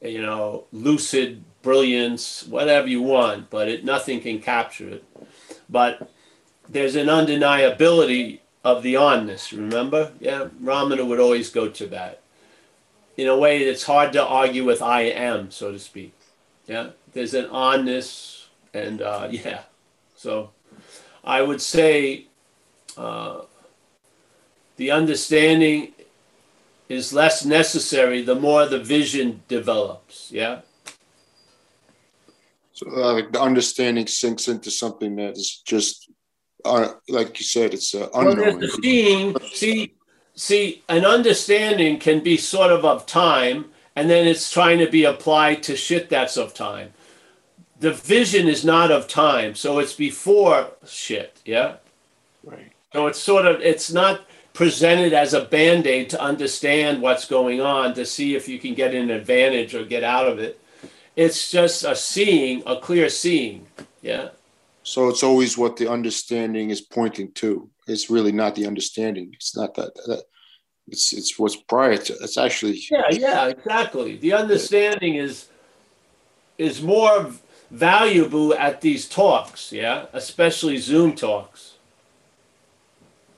you 0.00 0.22
know, 0.22 0.64
lucid 0.72 1.44
brilliance, 1.62 2.46
whatever 2.46 2.88
you 2.88 3.02
want, 3.02 3.50
but 3.50 3.68
it 3.68 3.84
nothing 3.84 4.20
can 4.20 4.40
capture 4.40 4.88
it. 4.88 5.04
But 5.68 6.10
there's 6.68 6.96
an 6.96 7.08
undeniability 7.08 8.40
of 8.64 8.82
the 8.82 8.94
onness, 8.94 9.52
remember? 9.52 10.12
Yeah, 10.20 10.48
Ramana 10.62 11.06
would 11.06 11.20
always 11.20 11.50
go 11.50 11.68
to 11.68 11.86
that. 11.88 12.20
In 13.16 13.26
a 13.26 13.36
way 13.36 13.62
it's 13.62 13.84
hard 13.84 14.12
to 14.14 14.24
argue 14.24 14.64
with 14.64 14.82
I 14.82 15.02
am, 15.02 15.50
so 15.50 15.72
to 15.72 15.78
speak. 15.78 16.14
Yeah, 16.66 16.90
there's 17.12 17.34
an 17.34 17.46
onness, 17.46 18.46
and 18.72 19.02
uh, 19.02 19.28
yeah. 19.30 19.62
So 20.16 20.50
I 21.24 21.42
would 21.42 21.60
say 21.60 22.26
uh, 22.96 23.42
the 24.76 24.90
understanding 24.90 25.92
is 26.88 27.12
less 27.12 27.44
necessary 27.44 28.22
the 28.22 28.34
more 28.34 28.66
the 28.66 28.78
vision 28.78 29.42
develops. 29.48 30.30
Yeah. 30.32 30.60
So, 32.72 32.90
uh, 32.90 33.22
the 33.30 33.40
understanding 33.40 34.06
sinks 34.06 34.48
into 34.48 34.70
something 34.70 35.16
that 35.16 35.36
is 35.36 35.62
just 35.64 36.09
uh, 36.64 36.92
like 37.08 37.38
you 37.38 37.44
said, 37.44 37.74
it's 37.74 37.94
uh, 37.94 38.08
unknown. 38.14 38.60
Well, 38.60 38.68
seeing, 38.82 39.36
see, 39.52 39.94
see, 40.34 40.82
an 40.88 41.04
understanding 41.04 41.98
can 41.98 42.20
be 42.20 42.36
sort 42.36 42.72
of 42.72 42.84
of 42.84 43.06
time, 43.06 43.66
and 43.96 44.08
then 44.08 44.26
it's 44.26 44.50
trying 44.50 44.78
to 44.78 44.88
be 44.88 45.04
applied 45.04 45.62
to 45.64 45.76
shit 45.76 46.08
that's 46.08 46.36
of 46.36 46.54
time. 46.54 46.92
The 47.78 47.92
vision 47.92 48.48
is 48.48 48.64
not 48.64 48.90
of 48.90 49.08
time, 49.08 49.54
so 49.54 49.78
it's 49.78 49.94
before 49.94 50.72
shit. 50.86 51.40
Yeah. 51.44 51.76
Right. 52.44 52.72
So 52.92 53.06
it's 53.06 53.18
sort 53.18 53.46
of 53.46 53.60
it's 53.60 53.90
not 53.90 54.22
presented 54.52 55.12
as 55.12 55.32
a 55.32 55.44
band 55.44 55.86
aid 55.86 56.10
to 56.10 56.20
understand 56.20 57.00
what's 57.00 57.24
going 57.24 57.60
on 57.60 57.94
to 57.94 58.04
see 58.04 58.34
if 58.34 58.48
you 58.48 58.58
can 58.58 58.74
get 58.74 58.94
an 58.94 59.10
advantage 59.10 59.74
or 59.74 59.84
get 59.84 60.04
out 60.04 60.26
of 60.26 60.38
it. 60.38 60.60
It's 61.16 61.50
just 61.50 61.84
a 61.84 61.94
seeing, 61.94 62.62
a 62.66 62.76
clear 62.76 63.08
seeing. 63.08 63.66
Yeah. 64.02 64.30
So 64.90 65.08
it's 65.08 65.22
always 65.22 65.56
what 65.56 65.76
the 65.76 65.88
understanding 65.88 66.70
is 66.70 66.80
pointing 66.80 67.30
to. 67.34 67.70
It's 67.86 68.10
really 68.10 68.32
not 68.32 68.56
the 68.56 68.66
understanding. 68.66 69.30
It's 69.34 69.56
not 69.56 69.76
that. 69.76 69.94
that 69.94 70.24
it's 70.88 71.12
it's 71.12 71.38
what's 71.38 71.54
prior 71.54 71.96
to. 71.96 72.12
It's 72.14 72.36
actually. 72.36 72.82
Yeah, 72.90 73.04
yeah, 73.12 73.46
exactly. 73.46 74.16
The 74.16 74.32
understanding 74.32 75.14
is 75.14 75.46
is 76.58 76.82
more 76.82 77.30
valuable 77.70 78.52
at 78.54 78.80
these 78.80 79.08
talks. 79.08 79.70
Yeah, 79.70 80.06
especially 80.12 80.78
Zoom 80.78 81.14
talks. 81.14 81.74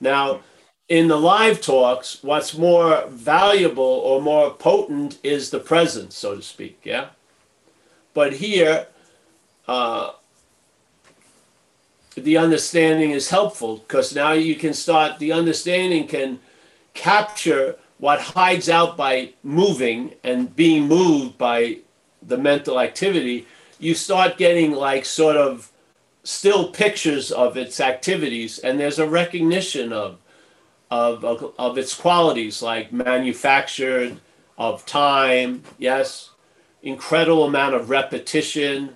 Now, 0.01 0.41
in 0.89 1.07
the 1.09 1.19
live 1.19 1.61
talks, 1.61 2.23
what's 2.23 2.57
more 2.57 3.05
valuable 3.09 4.01
or 4.09 4.23
more 4.23 4.55
potent 4.55 5.19
is 5.23 5.51
the 5.51 5.61
presence, 5.61 6.17
so 6.17 6.35
to 6.35 6.41
speak. 6.41 6.81
Yeah, 6.83 7.09
but 8.15 8.33
here. 8.33 8.87
Uh, 9.69 10.13
the 12.15 12.37
understanding 12.37 13.11
is 13.11 13.31
helpful 13.31 13.79
because 13.79 14.15
now 14.15 14.33
you 14.33 14.55
can 14.55 14.75
start 14.75 15.19
the 15.19 15.33
understanding 15.33 16.07
can 16.07 16.41
capture 16.95 17.77
what 17.99 18.21
hides 18.21 18.69
out 18.69 18.97
by 18.97 19.33
moving 19.43 20.13
and 20.25 20.55
being 20.55 20.89
moved 20.89 21.39
by 21.39 21.79
the 22.21 22.37
mental 22.37 22.81
activity. 22.81 23.47
You 23.79 23.95
start 23.95 24.37
getting 24.37 24.73
like 24.73 25.05
sort 25.05 25.37
of 25.37 25.73
still 26.25 26.71
pictures 26.71 27.31
of 27.31 27.57
its 27.57 27.81
activities 27.81 28.59
and 28.59 28.79
there's 28.79 28.99
a 28.99 29.09
recognition 29.09 29.93
of 29.93 30.19
of, 30.91 31.25
of, 31.59 31.79
its 31.79 31.95
qualities 31.95 32.61
like 32.61 32.93
manufactured 32.93 34.21
of 34.59 34.85
time 34.85 35.63
yes 35.79 36.31
incredible 36.83 37.45
amount 37.45 37.75
of 37.75 37.89
repetition 37.89 38.95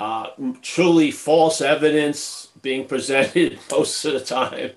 uh, 0.00 0.28
truly 0.62 1.10
false 1.10 1.60
evidence 1.60 2.48
being 2.62 2.86
presented 2.86 3.58
most 3.70 4.04
of 4.04 4.12
the 4.12 4.20
time 4.20 4.70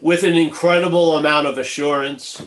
with 0.00 0.24
an 0.24 0.34
incredible 0.34 1.16
amount 1.16 1.46
of 1.46 1.58
assurance. 1.58 2.42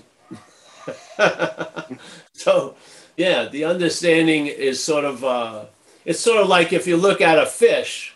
so, 2.34 2.76
yeah, 3.18 3.46
the 3.46 3.64
understanding 3.66 4.48
is 4.48 4.84
sort 4.84 5.06
of, 5.06 5.24
uh, 5.24 5.66
it's 6.06 6.20
sort 6.20 6.42
of 6.42 6.48
like 6.48 6.74
if 6.74 6.88
you 6.88 6.98
look 6.98 7.22
at 7.22 7.40
a 7.40 7.46
fish 7.46 8.16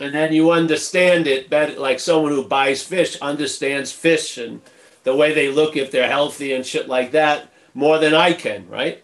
and 0.00 0.14
then 0.14 0.32
you 0.32 0.50
understand 0.50 1.26
it 1.26 1.48
better, 1.48 1.78
like 1.78 2.00
someone 2.00 2.32
who 2.32 2.44
buys 2.46 2.82
fish 2.82 3.20
understands 3.20 3.92
fish 3.92 4.38
and 4.38 4.60
the 5.04 5.14
way 5.14 5.32
they 5.32 5.50
look 5.50 5.76
if 5.76 5.90
they're 5.90 6.08
healthy 6.08 6.52
and 6.52 6.64
shit 6.64 6.88
like 6.88 7.12
that 7.12 7.52
more 7.74 7.98
than 7.98 8.14
I 8.14 8.32
can, 8.32 8.68
right? 8.68 9.02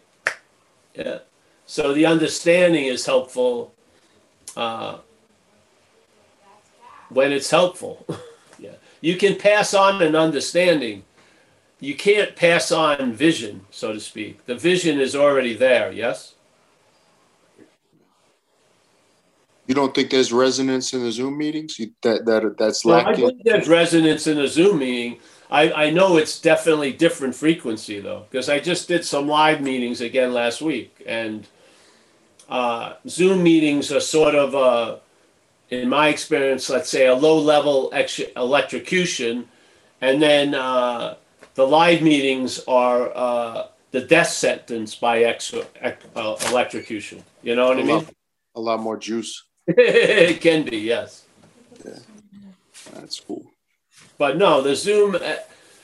Yeah. 0.95 1.19
So 1.67 1.93
the 1.93 2.07
understanding 2.07 2.85
is 2.85 3.07
helpful 3.07 3.75
uh, 4.57 4.99
when 7.09 7.33
it's 7.33 7.51
helpful. 7.51 8.07
yeah, 8.59 8.75
you 9.01 9.17
can 9.17 9.37
pass 9.37 9.75
on 9.75 10.03
an 10.03 10.15
understanding. 10.15 11.05
You 11.81 11.95
can't 11.95 12.35
pass 12.35 12.73
on 12.73 13.13
vision, 13.13 13.65
so 13.71 13.93
to 13.93 14.01
speak. 14.01 14.45
The 14.47 14.57
vision 14.57 14.99
is 14.99 15.15
already 15.15 15.55
there. 15.55 15.93
Yes. 15.93 16.35
You 19.69 19.75
don't 19.75 19.95
think 19.95 20.11
there's 20.11 20.33
resonance 20.33 20.95
in 20.95 21.05
the 21.05 21.13
Zoom 21.13 21.37
meetings? 21.37 21.79
You, 21.79 21.93
that 22.03 22.25
that 22.25 22.57
that's 22.59 22.85
well, 22.85 22.97
lacking. 22.97 23.25
I 23.25 23.29
think 23.29 23.45
there's 23.45 23.69
resonance 23.69 24.27
in 24.27 24.39
a 24.39 24.49
Zoom 24.49 24.79
meeting. 24.79 25.21
I, 25.51 25.73
I 25.73 25.91
know 25.91 26.17
it's 26.17 26.41
definitely 26.41 26.93
different 26.93 27.35
frequency 27.35 28.01
though, 28.01 28.27
because 28.31 28.49
I 28.49 28.61
just 28.61 28.89
did 28.89 29.05
some 29.05 29.29
live 29.29 29.61
meetings 29.61 30.01
again 30.01 30.33
last 30.33 30.63
week, 30.63 31.03
and 31.07 31.47
uh, 32.49 32.95
Zoom 33.09 33.43
meetings 33.43 33.93
are 33.93 34.01
sort 34.01 34.35
of, 34.35 34.55
uh, 34.55 34.97
in 35.71 35.89
my 35.89 36.09
experience, 36.09 36.71
let's 36.71 36.89
say 36.89 37.07
a 37.07 37.15
low 37.15 37.39
level 37.39 37.91
ex- 37.93 38.21
electrocution, 38.37 39.49
and 40.01 40.23
then 40.23 40.55
uh, 40.55 41.17
the 41.55 41.67
live 41.67 42.03
meetings 42.03 42.61
are 42.67 43.13
uh, 43.15 43.67
the 43.91 44.01
death 44.01 44.29
sentence 44.29 44.95
by 44.95 45.25
ex- 45.25 45.55
uh, 45.55 46.37
electrocution. 46.51 47.23
You 47.43 47.55
know 47.55 47.69
what 47.69 47.79
a 47.79 47.81
I 47.81 47.85
mean? 47.85 47.95
Lot, 47.97 48.15
a 48.55 48.61
lot 48.61 48.81
more 48.81 48.97
juice. 48.97 49.45
it 49.67 50.41
can 50.41 50.65
be, 50.65 50.79
yes. 50.79 51.25
Yeah. 51.85 51.99
That's 52.95 53.21
cool. 53.21 53.45
But 54.17 54.37
no, 54.37 54.63
the 54.63 54.75
Zoom, 54.75 55.17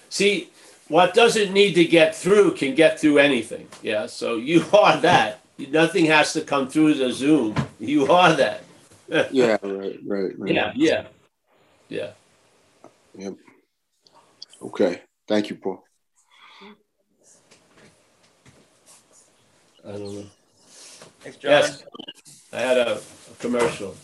see, 0.09 0.51
what 0.89 1.15
doesn't 1.15 1.53
need 1.53 1.75
to 1.75 1.85
get 1.85 2.15
through 2.15 2.55
can 2.55 2.75
get 2.75 3.01
through 3.01 3.19
anything. 3.19 3.69
Yeah, 3.83 4.07
so 4.07 4.37
you 4.37 4.65
are 4.73 4.97
that. 4.99 5.41
Nothing 5.59 6.07
has 6.07 6.33
to 6.33 6.41
come 6.41 6.69
through 6.69 6.95
the 6.95 7.13
Zoom. 7.13 7.55
You 7.79 8.11
are 8.11 8.33
that. 8.35 8.65
yeah, 9.31 9.57
right, 9.63 9.99
right, 10.05 10.39
right. 10.39 10.55
Yeah, 10.55 10.73
yeah, 10.75 11.07
yeah. 11.89 12.11
Yep. 13.17 13.35
Okay. 14.63 15.03
Thank 15.29 15.51
you, 15.51 15.57
Paul. 15.57 15.85
I 19.87 19.93
don't 19.93 20.15
know. 20.15 20.25
Thanks, 21.21 21.39
John. 21.39 21.51
Yes, 21.51 21.85
I 22.53 22.61
had 22.61 22.79
a, 22.79 22.97
a 22.97 23.35
commercial. 23.39 23.95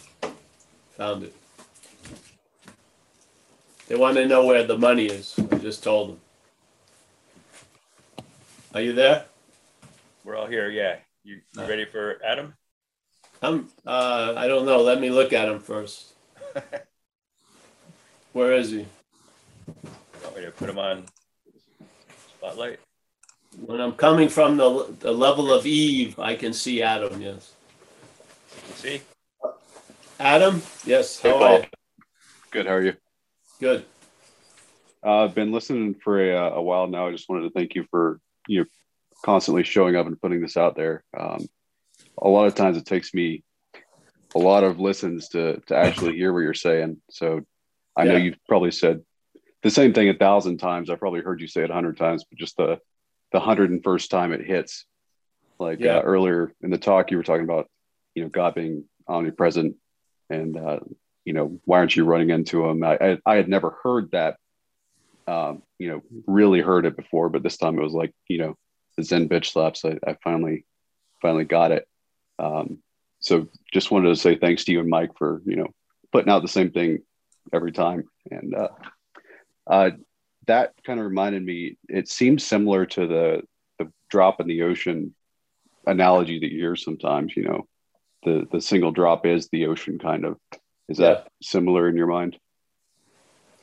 Found 0.97 1.25
it. 1.25 1.35
They 3.89 3.97
want 3.97 4.17
to 4.19 4.27
know 4.27 4.45
where 4.45 4.65
the 4.65 4.79
money 4.79 5.07
is. 5.07 5.35
I 5.51 5.57
just 5.57 5.83
told 5.83 6.11
them. 6.11 6.21
Are 8.75 8.81
you 8.81 8.93
there? 8.93 9.25
We're 10.25 10.37
all 10.37 10.47
here. 10.47 10.71
Yeah. 10.71 10.97
You, 11.23 11.41
you 11.55 11.63
ready 11.63 11.85
for 11.85 12.19
Adam? 12.25 12.55
I'm. 13.43 13.69
Uh, 13.87 14.35
I 14.37 14.49
don't 14.49 14.65
know. 14.65 14.81
Let 14.81 15.01
me 15.01 15.11
look 15.11 15.33
at 15.33 15.49
him 15.49 15.61
first. 15.61 16.13
Where 18.33 18.55
is 18.55 18.71
he? 18.71 18.87
Want 20.23 20.37
me 20.37 20.43
to 20.45 20.51
put 20.51 20.71
him 20.71 20.79
on 20.79 21.05
spotlight? 22.37 22.81
When 23.67 23.81
I'm 23.81 23.93
coming 23.93 24.29
from 24.29 24.57
the, 24.57 24.95
the 25.01 25.13
level 25.13 25.53
of 25.53 25.67
Eve, 25.67 26.19
I 26.19 26.37
can 26.37 26.53
see 26.53 26.83
Adam. 26.83 27.21
Yes. 27.21 27.53
See? 28.77 29.03
Adam. 30.19 30.63
Yes. 30.85 31.21
Hey, 31.21 31.31
How 31.31 31.39
Paul. 31.39 31.45
are 31.45 31.59
you? 31.61 31.65
Good. 32.51 32.67
How 32.67 32.75
are 32.75 32.83
you? 32.83 32.95
Good. 33.61 33.85
Uh, 35.05 35.25
I've 35.25 35.35
been 35.35 35.53
listening 35.53 35.95
for 35.95 36.21
a, 36.21 36.37
uh, 36.37 36.51
a, 36.57 36.63
while 36.63 36.87
now. 36.87 37.09
I 37.09 37.11
just 37.11 37.29
wanted 37.29 37.43
to 37.43 37.51
thank 37.51 37.75
you 37.75 37.87
for 37.91 38.21
you 38.47 38.61
know 38.61 38.67
constantly 39.25 39.65
showing 39.65 39.97
up 39.97 40.07
and 40.07 40.21
putting 40.21 40.41
this 40.41 40.57
out 40.57 40.77
there. 40.77 41.05
Um, 41.19 41.47
a 42.21 42.29
lot 42.29 42.47
of 42.47 42.55
times 42.55 42.77
it 42.77 42.87
takes 42.87 43.15
me 43.15 43.43
a 44.35 44.39
lot 44.39 44.65
of 44.65 44.79
listens 44.79 45.29
to 45.31 45.61
to 45.67 45.77
actually 45.77 46.17
hear 46.17 46.33
what 46.33 46.41
you're 46.41 46.55
saying. 46.55 47.01
So 47.11 47.43
I 47.97 48.05
yeah. 48.05 48.13
know 48.13 48.19
you've 48.19 48.45
probably 48.49 48.71
said 48.71 49.03
the 49.63 49.71
same 49.71 49.93
thing 49.93 50.09
a 50.09 50.15
thousand 50.15 50.59
times. 50.59 50.91
I've 50.91 51.01
probably 51.01 51.21
heard 51.21 51.41
you 51.41 51.47
say 51.47 51.63
it 51.63 51.71
a 51.71 51.75
hundred 51.75 51.97
times, 51.97 52.25
but 52.29 52.39
just 52.39 52.57
the 52.57 52.79
the 53.33 53.41
hundred 53.41 53.71
and 53.71 53.83
first 53.83 54.11
time 54.11 54.33
it 54.33 54.45
hits, 54.45 54.87
like 55.59 55.81
yeah. 55.81 55.99
uh, 55.99 56.03
earlier 56.03 56.53
in 56.63 56.71
the 56.71 56.79
talk, 56.79 57.11
you 57.11 57.17
were 57.17 57.23
talking 57.23 57.45
about 57.45 57.69
you 58.15 58.23
know 58.23 58.29
God 58.29 58.55
being 58.55 58.85
omnipresent, 59.09 59.77
and 60.29 60.57
uh, 60.57 60.81
you 61.25 61.33
know 61.33 61.61
why 61.65 61.79
aren't 61.79 61.97
you 61.97 62.05
running 62.05 62.31
into 62.31 62.67
him? 62.67 62.83
I 62.83 62.97
I, 63.01 63.19
I 63.27 63.35
had 63.37 63.49
never 63.49 63.79
heard 63.83 64.11
that, 64.13 64.37
um, 65.27 65.63
you 65.79 65.91
know, 65.91 66.03
really 66.27 66.61
heard 66.61 66.87
it 66.87 66.97
before, 66.97 67.29
but 67.29 67.43
this 67.43 67.57
time 67.57 67.79
it 67.79 67.83
was 67.83 67.93
like 67.93 68.13
you 68.29 68.39
know 68.39 68.57
the 69.01 69.07
Zen 69.07 69.29
bitch 69.29 69.53
slaps. 69.53 69.85
I, 69.85 69.99
I 70.07 70.17
finally 70.23 70.65
finally 71.21 71.45
got 71.45 71.73
it. 71.73 71.87
Um, 72.39 72.79
so 73.21 73.49
just 73.73 73.91
wanted 73.91 74.09
to 74.09 74.17
say 74.17 74.37
thanks 74.37 74.65
to 74.65 74.73
you 74.73 74.81
and 74.81 74.89
Mike 74.89 75.11
for 75.17 75.43
you 75.45 75.57
know 75.57 75.69
putting 76.13 76.31
out 76.31 76.43
the 76.43 76.49
same 76.49 76.71
thing 76.71 77.01
every 77.53 77.73
time, 77.73 78.05
and 78.31 78.55
uh, 78.55 78.69
uh, 79.67 79.91
that 80.47 80.73
kind 80.85 80.99
of 80.99 81.07
reminded 81.07 81.45
me. 81.45 81.77
It 81.89 82.09
seems 82.09 82.45
similar 82.45 82.87
to 82.87 83.07
the 83.07 83.43
the 83.79 83.93
drop 84.09 84.41
in 84.41 84.47
the 84.47 84.63
ocean 84.63 85.15
analogy 85.87 86.39
that 86.41 86.51
you 86.51 86.61
hear 86.61 86.77
sometimes. 86.77 87.37
You 87.37 87.45
know, 87.45 87.69
the 88.25 88.47
the 88.51 88.61
single 88.61 88.93
drop 88.93 89.27
is 89.27 89.49
the 89.49 89.67
ocean, 89.67 89.99
kind 89.99 90.25
of. 90.25 90.37
Is 90.89 90.99
that 90.99 91.25
yeah. 91.25 91.29
similar 91.43 91.89
in 91.89 91.97
your 91.97 92.09
mind? 92.09 92.39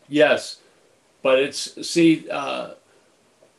Yes, 0.08 0.60
but 1.22 1.40
it's 1.40 1.88
see. 1.88 2.30
Uh, 2.30 2.76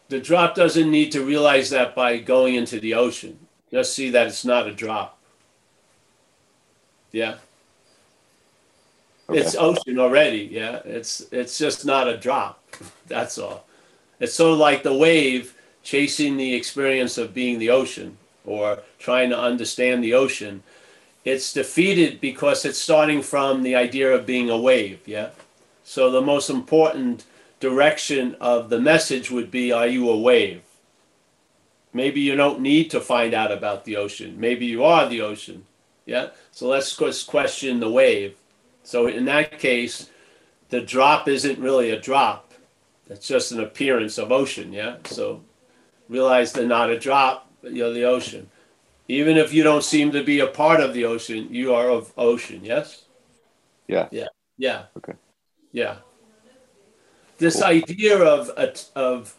the 0.08 0.20
drop 0.20 0.54
doesn't 0.54 0.90
need 0.90 1.12
to 1.12 1.24
realize 1.24 1.70
that 1.70 1.94
by 1.94 2.18
going 2.18 2.54
into 2.54 2.80
the 2.80 2.94
ocean. 2.94 3.38
Just 3.70 3.94
see 3.94 4.10
that 4.10 4.26
it's 4.26 4.44
not 4.44 4.66
a 4.66 4.72
drop. 4.72 5.18
Yeah. 7.12 7.36
Okay. 9.28 9.40
It's 9.40 9.54
ocean 9.54 9.98
already. 9.98 10.48
Yeah. 10.50 10.80
It's 10.84 11.26
it's 11.30 11.58
just 11.58 11.84
not 11.84 12.08
a 12.08 12.16
drop. 12.16 12.62
That's 13.06 13.38
all. 13.38 13.64
It's 14.20 14.34
sort 14.34 14.54
of 14.54 14.58
like 14.58 14.82
the 14.82 14.96
wave 14.96 15.54
chasing 15.82 16.36
the 16.36 16.54
experience 16.54 17.18
of 17.18 17.34
being 17.34 17.58
the 17.58 17.70
ocean 17.70 18.16
or 18.44 18.80
trying 18.98 19.30
to 19.30 19.38
understand 19.38 20.02
the 20.02 20.14
ocean. 20.14 20.62
It's 21.24 21.52
defeated 21.52 22.20
because 22.20 22.64
it's 22.64 22.78
starting 22.78 23.20
from 23.22 23.62
the 23.62 23.74
idea 23.76 24.12
of 24.12 24.24
being 24.24 24.48
a 24.48 24.58
wave. 24.58 25.00
Yeah. 25.06 25.30
So 25.84 26.10
the 26.10 26.22
most 26.22 26.48
important 26.48 27.24
direction 27.60 28.36
of 28.40 28.70
the 28.70 28.80
message 28.80 29.30
would 29.30 29.50
be 29.50 29.72
Are 29.72 29.86
you 29.86 30.08
a 30.10 30.18
wave? 30.18 30.62
Maybe 31.92 32.20
you 32.20 32.36
don't 32.36 32.60
need 32.60 32.90
to 32.90 33.00
find 33.00 33.34
out 33.34 33.50
about 33.50 33.84
the 33.84 33.96
ocean. 33.96 34.38
Maybe 34.38 34.66
you 34.66 34.84
are 34.84 35.08
the 35.08 35.20
ocean. 35.20 35.64
Yeah. 36.06 36.28
So 36.52 36.68
let's 36.68 36.96
just 36.96 37.26
question 37.26 37.80
the 37.80 37.90
wave. 37.90 38.36
So 38.82 39.06
in 39.06 39.24
that 39.26 39.58
case, 39.58 40.10
the 40.68 40.80
drop 40.80 41.28
isn't 41.28 41.58
really 41.58 41.90
a 41.90 42.00
drop. 42.00 42.52
It's 43.08 43.26
just 43.26 43.52
an 43.52 43.60
appearance 43.60 44.18
of 44.18 44.30
ocean. 44.30 44.72
Yeah. 44.72 44.96
So 45.04 45.42
realize 46.08 46.52
they're 46.52 46.66
not 46.66 46.90
a 46.90 46.98
drop, 46.98 47.50
you're 47.62 47.92
the 47.92 48.04
ocean. 48.04 48.48
Even 49.08 49.36
if 49.36 49.52
you 49.54 49.62
don't 49.62 49.84
seem 49.84 50.12
to 50.12 50.22
be 50.22 50.40
a 50.40 50.46
part 50.46 50.80
of 50.80 50.92
the 50.92 51.04
ocean, 51.04 51.48
you 51.50 51.74
are 51.74 51.88
of 51.90 52.12
ocean. 52.18 52.60
Yes. 52.62 53.04
Yeah. 53.86 54.08
Yeah. 54.10 54.28
Yeah. 54.58 54.84
Okay. 54.98 55.14
Yeah. 55.72 55.96
This 57.38 57.56
cool. 57.56 57.64
idea 57.64 58.18
of 58.18 58.50
of 58.94 59.34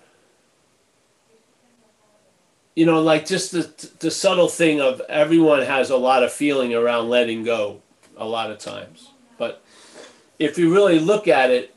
you 2.76 2.86
know, 2.86 3.02
like 3.02 3.26
just 3.26 3.52
the 3.52 3.90
the 4.00 4.10
subtle 4.10 4.48
thing 4.48 4.80
of 4.80 5.02
everyone 5.10 5.64
has 5.64 5.90
a 5.90 5.98
lot 5.98 6.24
of 6.24 6.32
feeling 6.32 6.74
around 6.74 7.10
letting 7.10 7.44
go 7.44 7.82
a 8.16 8.26
lot 8.26 8.52
of 8.52 8.58
times. 8.58 9.12
But 9.38 9.62
if 10.40 10.58
you 10.58 10.74
really 10.74 11.00
look 11.00 11.28
at 11.28 11.52
it, 11.52 11.76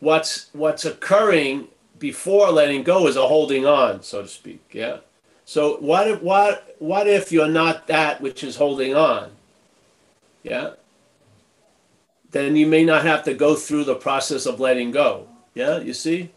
what's 0.00 0.48
what's 0.52 0.84
occurring 0.84 1.68
before 1.98 2.50
letting 2.50 2.82
go 2.82 3.06
is 3.06 3.16
a 3.16 3.26
holding 3.26 3.64
on, 3.64 4.02
so 4.02 4.22
to 4.22 4.28
speak. 4.28 4.62
Yeah. 4.72 4.98
So 5.44 5.76
what 5.78 6.08
if 6.08 6.20
what 6.20 6.76
what 6.78 7.06
if 7.06 7.32
you're 7.32 7.48
not 7.48 7.86
that 7.86 8.20
which 8.20 8.44
is 8.44 8.56
holding 8.56 8.94
on? 8.94 9.30
Yeah. 10.42 10.72
Then 12.32 12.56
you 12.56 12.66
may 12.66 12.84
not 12.84 13.04
have 13.04 13.22
to 13.24 13.34
go 13.34 13.54
through 13.54 13.84
the 13.84 13.94
process 13.94 14.46
of 14.46 14.58
letting 14.58 14.90
go. 14.90 15.28
Yeah, 15.54 15.78
you 15.78 15.92
see? 15.92 16.30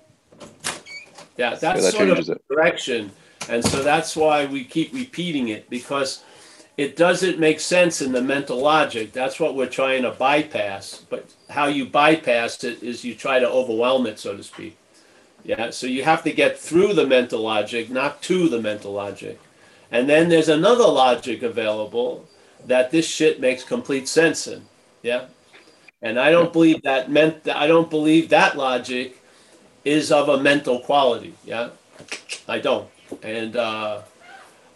Yeah, 1.38 1.56
that's 1.56 1.64
yeah, 1.64 1.74
that 1.74 1.94
sort 1.94 2.10
of 2.10 2.48
direction. 2.50 3.12
And 3.50 3.64
so 3.64 3.84
that's 3.84 4.16
why 4.16 4.46
we 4.46 4.64
keep 4.64 4.94
repeating 4.94 5.50
it 5.50 5.70
because 5.70 6.24
it 6.78 6.96
doesn't 6.98 7.40
make 7.40 7.60
sense 7.60 8.02
in 8.02 8.12
the 8.12 8.22
mental 8.22 8.60
logic. 8.60 9.14
That's 9.14 9.40
what 9.40 9.56
we're 9.56 9.68
trying 9.70 10.04
to 10.04 10.12
bypass. 10.12 11.06
But 11.10 11.34
how 11.50 11.68
you 11.68 11.86
bypass 11.86 12.64
it 12.64 12.84
is 12.84 13.06
you 13.06 13.16
try 13.16 13.40
to 13.40 13.50
overwhelm 13.50 14.06
it, 14.08 14.20
so 14.20 14.36
to 14.36 14.44
speak. 14.44 14.78
Yeah, 15.44 15.70
so 15.70 15.88
you 15.88 16.04
have 16.04 16.24
to 16.24 16.32
get 16.32 16.58
through 16.58 16.94
the 16.94 17.06
mental 17.06 17.42
logic, 17.42 17.90
not 17.90 18.22
to 18.24 18.50
the 18.50 18.62
mental 18.62 18.92
logic. 18.92 19.40
And 19.92 20.10
then 20.10 20.28
there's 20.28 20.50
another 20.50 20.84
logic 20.84 21.44
available 21.44 22.28
that 22.66 22.92
this 22.92 23.08
shit 23.08 23.40
makes 23.40 23.64
complete 23.64 24.08
sense 24.08 24.48
in. 24.48 24.64
Yeah. 25.04 25.26
And 26.06 26.20
I 26.20 26.30
don't 26.32 26.54
believe 26.54 26.84
that 26.84 27.12
meant 27.12 27.50
I 27.50 27.68
don't 27.68 27.90
believe 27.90 28.30
that 28.30 28.56
logic 28.58 29.20
is 29.84 30.12
of 30.12 30.30
a 30.30 30.40
mental 30.42 30.80
quality. 30.80 31.34
Yeah. 31.46 31.70
I 32.48 32.60
don't. 32.60 32.90
And 33.24 33.56
uh, 33.56 34.02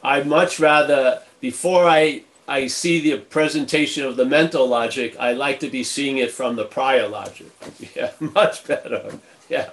I 0.04 0.24
much 0.24 0.60
rather, 0.60 1.22
before 1.42 1.86
I, 1.86 2.24
I 2.48 2.68
see 2.68 3.00
the 3.00 3.20
presentation 3.20 4.06
of 4.06 4.18
the 4.18 4.26
mental 4.26 4.68
logic, 4.68 5.16
I 5.20 5.34
like 5.34 5.60
to 5.62 5.70
be 5.70 5.84
seeing 5.84 6.18
it 6.18 6.32
from 6.32 6.56
the 6.56 6.66
prior 6.66 7.08
logic. 7.08 7.52
Yeah, 7.96 8.12
much 8.20 8.66
better. 8.66 9.20
Yeah, 9.50 9.70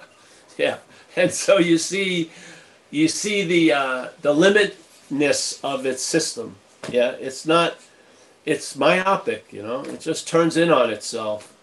yeah. 0.59 0.78
And 1.16 1.30
so 1.32 1.59
you 1.59 1.78
see, 1.78 2.30
you 2.90 3.09
see 3.09 3.44
the 3.44 3.72
uh, 3.72 4.09
the 4.22 4.34
limitness 4.34 5.61
of 5.64 5.86
its 5.86 6.02
system. 6.02 6.57
Yeah, 6.90 7.12
it's 7.12 7.46
not, 7.46 7.76
it's 8.47 8.76
myopic. 8.76 9.53
You 9.53 9.62
know, 9.62 9.82
it 9.82 10.01
just 10.01 10.26
turns 10.26 10.57
in 10.57 10.70
on 10.70 10.90
itself, 10.90 11.55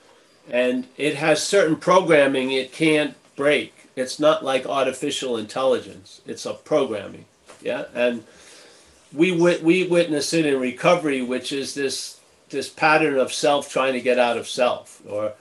and 0.50 0.88
it 0.98 1.16
has 1.16 1.42
certain 1.42 1.78
programming 1.78 2.52
it 2.52 2.72
can't 2.72 3.16
break 3.36 3.84
it's 3.96 4.20
not 4.20 4.44
like 4.44 4.66
artificial 4.66 5.38
intelligence. 5.38 6.22
It's 6.26 6.46
a 6.46 6.54
programming. 6.54 7.26
Yeah, 7.62 7.86
and 7.94 8.24
we 9.14 9.32
wit- 9.32 9.64
we 9.64 9.88
witness 9.88 10.34
it 10.34 10.46
in 10.46 10.60
recovery, 10.60 11.22
which 11.22 11.52
is 11.52 11.74
this 11.74 12.20
this 12.50 12.70
pattern 12.70 13.18
of 13.18 13.32
self 13.34 13.70
trying 13.70 13.94
to 13.94 14.02
get 14.02 14.20
out 14.20 14.38
of 14.38 14.48
self, 14.48 15.02
or 15.08 15.34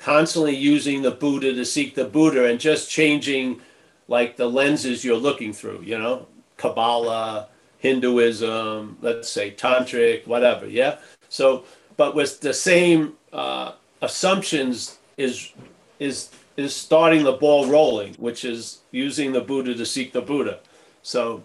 constantly 0.00 0.54
using 0.54 1.02
the 1.02 1.10
Buddha 1.10 1.52
to 1.54 1.64
seek 1.64 1.94
the 1.94 2.04
Buddha, 2.04 2.46
and 2.46 2.60
just 2.60 2.90
changing 2.90 3.60
like 4.08 4.36
the 4.36 4.48
lenses 4.48 5.04
you're 5.04 5.16
looking 5.16 5.52
through. 5.52 5.82
You 5.82 5.98
know, 5.98 6.26
Kabbalah, 6.56 7.48
Hinduism, 7.78 8.98
let's 9.00 9.28
say 9.28 9.50
tantric, 9.50 10.26
whatever. 10.26 10.66
Yeah. 10.66 10.98
So, 11.28 11.64
but 11.96 12.14
with 12.14 12.40
the 12.40 12.54
same 12.54 13.14
uh, 13.32 13.72
assumptions 14.02 14.98
is 15.16 15.52
is 15.98 16.30
is 16.56 16.74
starting 16.74 17.22
the 17.22 17.32
ball 17.32 17.66
rolling, 17.66 18.14
which 18.14 18.44
is 18.44 18.80
using 18.90 19.32
the 19.32 19.40
Buddha 19.40 19.74
to 19.74 19.86
seek 19.86 20.12
the 20.12 20.22
Buddha. 20.22 20.58
So 21.02 21.44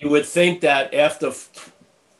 you 0.00 0.10
would 0.10 0.26
think 0.26 0.60
that 0.62 0.92
after 0.92 1.28
f- 1.28 1.72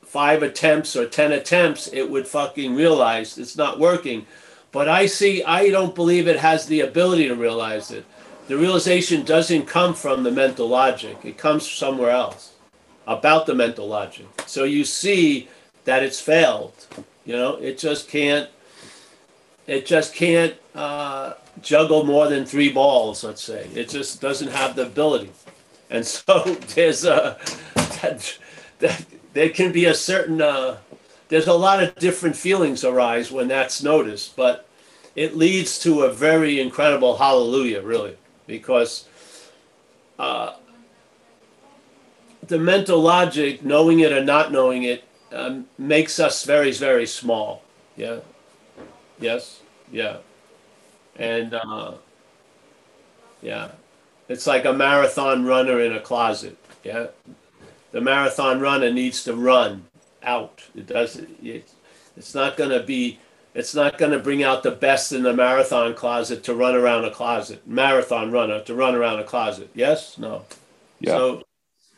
five 0.03 0.43
attempts 0.45 0.95
or 0.95 1.07
10 1.07 1.33
attempts, 1.33 1.89
it 1.89 2.09
would 2.09 2.29
fucking 2.29 2.77
realize 2.77 3.39
it's 3.39 3.57
not 3.57 3.81
working. 3.81 4.25
But 4.71 4.89
I 4.89 5.07
see, 5.07 5.43
I 5.43 5.71
don't 5.71 5.97
believe 5.97 6.29
it 6.29 6.39
has 6.39 6.67
the 6.67 6.81
ability 6.83 7.27
to 7.27 7.35
realize 7.35 7.91
it. 7.91 8.05
The 8.47 8.57
realization 8.57 9.25
doesn't 9.25 9.67
come 9.67 9.95
from 9.95 10.23
the 10.23 10.31
mental 10.31 10.69
logic, 10.69 11.19
it 11.25 11.37
comes 11.37 11.69
somewhere 11.69 12.11
else 12.11 12.53
about 13.09 13.47
the 13.47 13.55
mental 13.57 13.89
logic. 13.89 14.27
So 14.47 14.63
you 14.63 14.85
see 14.85 15.49
that 15.85 16.05
it's 16.05 16.21
failed. 16.21 16.87
You 17.25 17.35
know, 17.35 17.57
it 17.57 17.79
just 17.79 18.09
can't, 18.09 18.49
it 19.67 19.85
just 19.85 20.15
can't. 20.15 20.55
Uh, 20.75 21.35
juggle 21.63 22.05
more 22.05 22.29
than 22.29 22.45
three 22.45 22.71
balls, 22.71 23.25
let's 23.25 23.43
say. 23.43 23.69
It 23.75 23.89
just 23.89 24.21
doesn't 24.21 24.49
have 24.49 24.77
the 24.77 24.87
ability. 24.87 25.31
And 25.91 26.07
so 26.07 26.43
there's 26.75 27.05
a, 27.05 27.39
that, 27.75 28.39
that, 28.79 29.05
there 29.33 29.51
can 29.51 29.73
be 29.73 29.87
a 29.87 29.95
certain, 29.95 30.41
uh, 30.41 30.79
there's 31.29 31.47
a 31.47 31.53
lot 31.53 31.83
of 31.83 31.95
different 31.97 32.37
feelings 32.37 32.85
arise 32.85 33.31
when 33.31 33.49
that's 33.49 33.83
noticed, 33.83 34.37
but 34.37 34.67
it 35.15 35.37
leads 35.37 35.79
to 35.81 36.03
a 36.03 36.13
very 36.13 36.61
incredible 36.61 37.17
hallelujah, 37.17 37.83
really, 37.83 38.17
because 38.47 39.07
uh, 40.19 40.55
the 42.49 42.59
mental 42.59 43.01
logic, 43.01 43.64
knowing 43.64 44.01
it 44.01 44.12
or 44.12 44.24
not 44.24 44.53
knowing 44.53 44.82
it, 44.84 45.05
um, 45.32 45.66
makes 45.78 46.18
us 46.18 46.44
very, 46.44 46.72
very 46.72 47.07
small. 47.07 47.62
Yeah. 47.96 48.20
Yes. 49.20 49.61
Yeah 49.90 50.18
and 51.18 51.55
uh, 51.55 51.92
Yeah. 53.42 53.72
It's 54.28 54.46
like 54.46 54.64
a 54.64 54.72
marathon 54.72 55.44
runner 55.44 55.80
in 55.80 55.92
a 55.92 56.01
closet. 56.01 56.57
Yeah. 56.84 57.09
The 57.92 58.01
marathon 58.01 58.61
runner 58.61 58.92
needs 58.92 59.24
to 59.24 59.34
run 59.34 59.86
out. 60.22 60.62
It 60.74 60.86
does 60.86 61.16
it, 61.16 61.68
it's 62.16 62.34
not 62.34 62.57
going 62.57 62.70
to 62.70 62.82
be 62.82 63.18
it's 63.55 63.74
not 63.74 63.99
going 63.99 64.12
to 64.12 64.18
bring 64.18 64.42
out 64.42 64.62
the 64.62 64.70
best 64.70 65.12
in 65.12 65.22
the 65.22 65.32
marathon 65.32 65.94
closet 65.94 66.44
to 66.44 66.55
run 66.55 66.76
around 66.76 67.05
a 67.05 67.11
closet. 67.11 67.66
Marathon 67.66 68.30
runner 68.30 68.61
to 68.61 68.74
run 68.74 68.94
around 68.94 69.18
a 69.18 69.24
closet. 69.24 69.70
Yes? 69.74 70.18
No. 70.18 70.44
Yeah. 71.01 71.16
So 71.16 71.42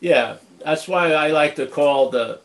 yeah, 0.01 0.37
that's 0.65 0.89
why 0.89 1.13
I 1.13 1.29
like 1.29 1.57
to 1.57 1.67
call 1.67 2.11
the, 2.11 2.41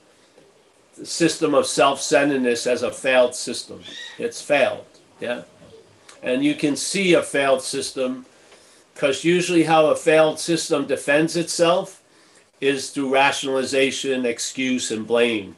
system 1.03 1.53
of 1.53 1.65
self-centeredness 1.65 2.67
as 2.67 2.83
a 2.83 2.91
failed 2.91 3.35
system. 3.35 3.81
It's 4.17 4.41
failed. 4.41 4.85
Yeah. 5.19 5.43
And 6.23 6.43
you 6.43 6.55
can 6.55 6.75
see 6.75 7.13
a 7.13 7.23
failed 7.23 7.61
system 7.61 8.25
because 8.93 9.23
usually 9.23 9.63
how 9.63 9.87
a 9.87 9.95
failed 9.95 10.39
system 10.39 10.85
defends 10.85 11.35
itself 11.35 12.01
is 12.61 12.89
through 12.91 13.13
rationalization, 13.13 14.25
excuse, 14.25 14.89
and 14.91 15.05
blame. 15.05 15.57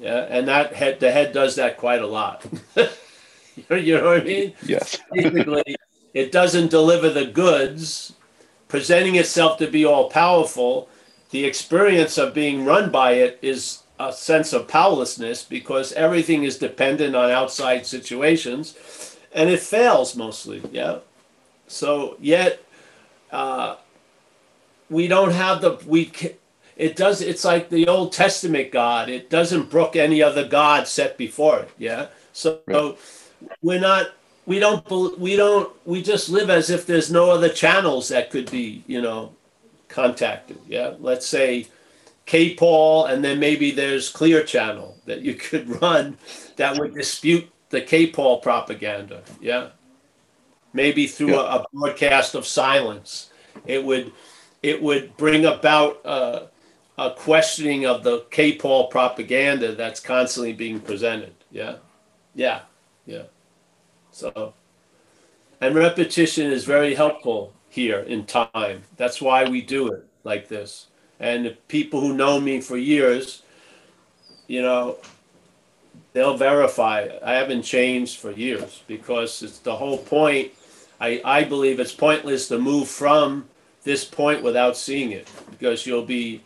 Yeah, 0.00 0.26
and 0.28 0.46
that 0.46 0.74
head 0.74 1.00
the 1.00 1.10
head 1.10 1.32
does 1.32 1.56
that 1.56 1.76
quite 1.76 2.02
a 2.02 2.06
lot. 2.06 2.46
you 3.70 3.96
know 3.96 4.04
what 4.04 4.20
I 4.20 4.24
mean? 4.24 4.52
Yes. 4.62 4.96
Basically, 5.12 5.74
it 6.14 6.30
doesn't 6.30 6.70
deliver 6.70 7.10
the 7.10 7.24
goods, 7.24 8.12
presenting 8.68 9.16
itself 9.16 9.58
to 9.58 9.66
be 9.70 9.84
all 9.84 10.10
powerful. 10.10 10.88
The 11.30 11.44
experience 11.44 12.18
of 12.18 12.34
being 12.34 12.64
run 12.64 12.90
by 12.90 13.12
it 13.12 13.38
is 13.42 13.82
a 13.98 14.12
sense 14.12 14.52
of 14.52 14.68
powerlessness 14.68 15.42
because 15.42 15.92
everything 15.92 16.44
is 16.44 16.58
dependent 16.58 17.16
on 17.16 17.30
outside 17.30 17.86
situations, 17.86 19.16
and 19.32 19.50
it 19.50 19.60
fails 19.60 20.14
mostly. 20.14 20.62
Yeah. 20.70 20.98
So 21.66 22.16
yet, 22.20 22.62
uh, 23.30 23.76
we 24.90 25.08
don't 25.08 25.32
have 25.32 25.60
the 25.60 25.78
we 25.86 26.12
it 26.76 26.96
does 26.96 27.20
it's 27.20 27.44
like 27.44 27.68
the 27.68 27.86
old 27.88 28.12
testament 28.12 28.70
god 28.70 29.08
it 29.08 29.28
doesn't 29.28 29.70
brook 29.70 29.96
any 29.96 30.22
other 30.22 30.46
god 30.46 30.86
set 30.88 31.18
before 31.18 31.60
it 31.60 31.70
yeah 31.78 32.06
so 32.32 32.60
right. 32.66 32.96
we're 33.62 33.80
not 33.80 34.06
we 34.48 34.58
don't 34.58 35.18
we 35.18 35.36
don't 35.36 35.70
we 35.84 36.02
just 36.02 36.30
live 36.30 36.48
as 36.48 36.70
if 36.70 36.86
there's 36.86 37.12
no 37.12 37.30
other 37.30 37.50
channels 37.50 38.08
that 38.08 38.30
could 38.30 38.50
be 38.50 38.82
you 38.86 39.00
know 39.00 39.32
contacted 39.88 40.58
yeah 40.66 40.94
let's 41.00 41.26
say 41.26 41.66
k-paul 42.24 43.04
and 43.04 43.22
then 43.22 43.38
maybe 43.38 43.70
there's 43.70 44.08
clear 44.08 44.42
channel 44.42 44.96
that 45.04 45.20
you 45.20 45.34
could 45.48 45.80
run 45.82 46.16
that 46.56 46.78
would 46.78 46.94
dispute 46.94 47.46
the 47.68 47.80
k-paul 47.80 48.40
propaganda 48.40 49.22
yeah 49.40 49.68
maybe 50.72 51.06
through 51.06 51.34
yeah. 51.34 51.56
a, 51.56 51.58
a, 51.58 51.64
broadcast 51.72 52.34
of 52.34 52.46
silence 52.46 53.30
it 53.66 53.84
would 53.84 54.10
it 54.62 54.82
would 54.82 55.14
bring 55.18 55.44
about 55.44 56.04
uh, 56.04 56.46
a 56.96 57.12
questioning 57.12 57.86
of 57.86 58.02
the 58.02 58.26
K-Paul 58.30 58.88
propaganda 58.88 59.74
that's 59.74 60.00
constantly 60.00 60.52
being 60.52 60.80
presented. 60.80 61.32
Yeah, 61.50 61.76
yeah, 62.34 62.62
yeah. 63.06 63.22
So, 64.18 64.52
and 65.60 65.76
repetition 65.76 66.50
is 66.50 66.64
very 66.64 66.96
helpful 66.96 67.52
here 67.68 68.00
in 68.00 68.26
time. 68.26 68.82
That's 68.96 69.22
why 69.22 69.48
we 69.48 69.62
do 69.62 69.92
it 69.92 70.04
like 70.24 70.48
this. 70.48 70.88
And 71.20 71.56
people 71.68 72.00
who 72.00 72.16
know 72.16 72.40
me 72.40 72.60
for 72.60 72.76
years, 72.76 73.42
you 74.48 74.60
know, 74.60 74.96
they'll 76.14 76.36
verify 76.36 77.08
I 77.24 77.34
haven't 77.34 77.62
changed 77.62 78.18
for 78.18 78.32
years 78.32 78.82
because 78.88 79.40
it's 79.40 79.60
the 79.60 79.76
whole 79.76 79.98
point. 79.98 80.50
I, 81.00 81.20
I 81.24 81.44
believe 81.44 81.78
it's 81.78 81.94
pointless 81.94 82.48
to 82.48 82.58
move 82.58 82.88
from 82.88 83.48
this 83.84 84.04
point 84.04 84.42
without 84.42 84.76
seeing 84.76 85.12
it 85.12 85.30
because 85.48 85.86
you'll 85.86 86.04
be 86.04 86.42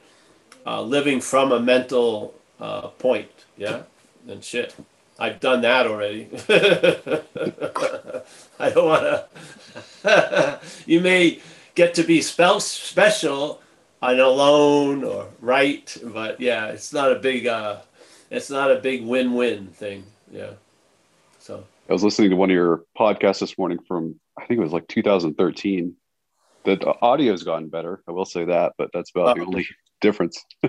uh, 0.67 0.83
living 0.83 1.23
from 1.23 1.53
a 1.53 1.59
mental 1.59 2.35
uh, 2.61 2.89
point. 2.89 3.31
Yeah, 3.57 3.85
and 4.29 4.45
shit. 4.45 4.75
I've 5.19 5.41
done 5.41 5.63
that 5.63 5.87
already. 5.87 6.29
I 8.59 8.71
don't 8.71 8.87
want 8.87 9.03
to. 9.03 10.61
you 10.87 11.01
may 11.01 11.41
get 11.75 11.95
to 11.95 12.03
be 12.03 12.21
spell 12.23 12.61
special 12.61 13.61
on 14.01 14.19
alone 14.19 15.05
or 15.05 15.29
right, 15.41 15.97
but 16.03 16.41
yeah, 16.41 16.67
it's 16.67 16.93
not 16.93 17.13
a 17.13 17.17
big. 17.17 17.47
Uh, 17.47 17.81
it's 18.31 18.51
not 18.51 18.71
a 18.71 18.77
big 18.77 19.05
win-win 19.05 19.69
thing. 19.69 20.05
Yeah. 20.31 20.53
So. 21.39 21.65
I 21.89 21.93
was 21.93 22.03
listening 22.03 22.31
to 22.31 22.37
one 22.37 22.51
of 22.51 22.55
your 22.55 22.85
podcasts 22.99 23.41
this 23.41 23.59
morning 23.59 23.79
from 23.87 24.19
I 24.39 24.47
think 24.47 24.59
it 24.59 24.63
was 24.63 24.73
like 24.73 24.89
2013. 24.89 25.95
The 26.65 26.79
audio's 27.03 27.43
gotten 27.43 27.69
better. 27.69 28.03
I 28.09 28.13
will 28.13 28.25
say 28.25 28.45
that, 28.45 28.73
but 28.79 28.91
that's 28.93 29.11
about 29.11 29.37
the 29.37 29.45
only 29.45 29.67
difference. 30.01 30.45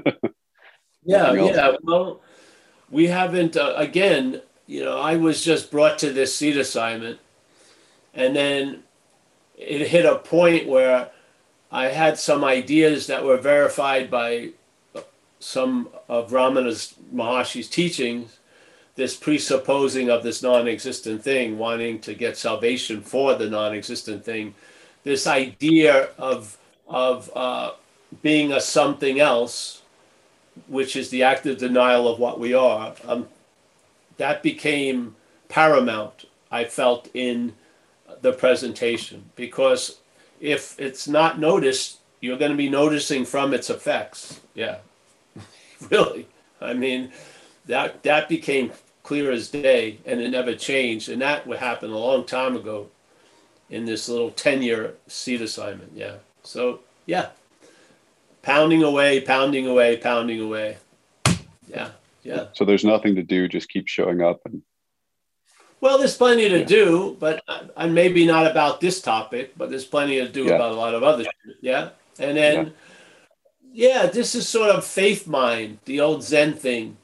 yeah, 1.03 1.31
yeah. 1.33 1.75
Well, 1.83 2.21
we 2.93 3.07
haven't. 3.07 3.57
Uh, 3.57 3.73
again, 3.75 4.41
you 4.67 4.85
know, 4.85 4.99
I 4.99 5.17
was 5.17 5.43
just 5.43 5.71
brought 5.71 5.97
to 5.99 6.13
this 6.13 6.35
seat 6.35 6.55
assignment, 6.55 7.19
and 8.13 8.35
then 8.35 8.83
it 9.57 9.87
hit 9.87 10.05
a 10.05 10.19
point 10.19 10.67
where 10.67 11.09
I 11.71 11.87
had 11.87 12.17
some 12.17 12.43
ideas 12.43 13.07
that 13.07 13.23
were 13.23 13.37
verified 13.37 14.11
by 14.11 14.51
some 15.39 15.89
of 16.07 16.31
Ramana 16.31 16.93
Maharshi's 17.13 17.69
teachings. 17.69 18.37
This 18.95 19.15
presupposing 19.15 20.11
of 20.11 20.21
this 20.21 20.43
non-existent 20.43 21.23
thing, 21.23 21.57
wanting 21.57 21.99
to 22.01 22.13
get 22.13 22.37
salvation 22.37 23.01
for 23.01 23.33
the 23.33 23.49
non-existent 23.49 24.23
thing, 24.23 24.53
this 25.03 25.25
idea 25.25 26.09
of 26.19 26.57
of 26.87 27.31
uh, 27.35 27.71
being 28.21 28.51
a 28.51 28.61
something 28.61 29.19
else, 29.19 29.81
which 30.67 30.95
is 30.95 31.09
the 31.09 31.23
active 31.23 31.57
denial 31.57 32.07
of 32.07 32.19
what 32.19 32.39
we 32.39 32.53
are, 32.53 32.93
um, 33.05 33.27
that 34.17 34.43
became 34.43 35.15
paramount, 35.49 36.25
I 36.51 36.65
felt, 36.65 37.09
in 37.13 37.53
the 38.21 38.33
presentation. 38.33 39.31
Because 39.35 39.99
if 40.39 40.79
it's 40.79 41.07
not 41.07 41.39
noticed, 41.39 41.99
you're 42.21 42.37
going 42.37 42.51
to 42.51 42.57
be 42.57 42.69
noticing 42.69 43.25
from 43.25 43.53
its 43.53 43.69
effects. 43.69 44.39
Yeah, 44.53 44.77
really. 45.89 46.27
I 46.61 46.73
mean, 46.73 47.11
that, 47.65 48.03
that 48.03 48.29
became 48.29 48.71
clear 49.03 49.31
as 49.31 49.49
day 49.49 49.99
and 50.05 50.21
it 50.21 50.29
never 50.29 50.55
changed. 50.55 51.09
And 51.09 51.21
that 51.21 51.45
would 51.45 51.57
happen 51.57 51.91
a 51.91 51.97
long 51.97 52.25
time 52.25 52.55
ago 52.55 52.87
in 53.69 53.85
this 53.85 54.07
little 54.07 54.31
10 54.31 54.61
year 54.61 54.95
seat 55.07 55.41
assignment. 55.41 55.91
Yeah. 55.93 56.15
So, 56.43 56.79
yeah 57.05 57.29
pounding 58.43 58.83
away, 58.83 59.21
pounding 59.21 59.65
away, 59.65 59.97
pounding 59.97 60.41
away. 60.41 60.77
Yeah, 61.67 61.89
yeah. 62.21 62.47
So 62.53 62.65
there's 62.65 62.85
nothing 62.85 63.15
to 63.15 63.23
do; 63.23 63.47
just 63.47 63.69
keep 63.69 63.87
showing 63.87 64.21
up 64.21 64.41
and. 64.45 64.61
Well, 65.81 65.97
there's 65.97 66.15
plenty 66.15 66.47
to 66.47 66.59
yeah. 66.59 66.65
do, 66.65 67.17
but 67.19 67.43
and 67.75 67.93
maybe 67.93 68.25
not 68.25 68.49
about 68.49 68.79
this 68.79 69.01
topic, 69.01 69.53
but 69.57 69.69
there's 69.69 69.83
plenty 69.83 70.15
to 70.15 70.29
do 70.29 70.45
yeah. 70.45 70.53
about 70.53 70.71
a 70.71 70.75
lot 70.75 70.93
of 70.93 71.03
other 71.03 71.23
shit. 71.23 71.57
Yeah, 71.59 71.89
and 72.19 72.37
then, 72.37 72.73
yeah. 73.73 74.03
yeah, 74.03 74.05
this 74.05 74.33
is 74.33 74.47
sort 74.47 74.69
of 74.69 74.85
faith 74.85 75.27
mind, 75.27 75.79
the 75.83 75.99
old 75.99 76.23
Zen 76.23 76.53
thing 76.53 76.95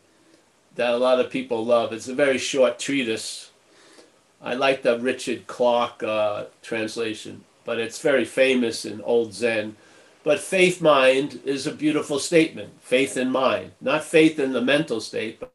that 0.76 0.94
a 0.94 0.98
lot 0.98 1.20
of 1.20 1.30
people 1.30 1.66
love. 1.66 1.92
It's 1.92 2.08
a 2.08 2.16
very 2.16 2.38
short 2.38 2.80
treatise. 2.80 3.52
I 4.42 4.54
like 4.54 4.82
the 4.82 4.98
Richard 4.98 5.46
Clarke 5.48 6.02
uh, 6.02 6.46
translation, 6.62 7.44
but 7.66 7.80
it's 7.80 8.00
very 8.00 8.24
famous 8.24 8.86
in 8.86 9.02
Old 9.02 9.34
Zen 9.34 9.76
but 10.24 10.40
faith 10.40 10.82
mind 10.82 11.42
is 11.46 11.68
a 11.68 11.74
beautiful 11.74 12.20
statement. 12.20 12.72
Faith 12.82 13.18
in 13.18 13.32
mind, 13.32 13.74
not 13.82 14.04
faith 14.04 14.40
in 14.40 14.54
the 14.54 14.62
mental 14.62 15.02
state. 15.02 15.40
But. 15.40 15.54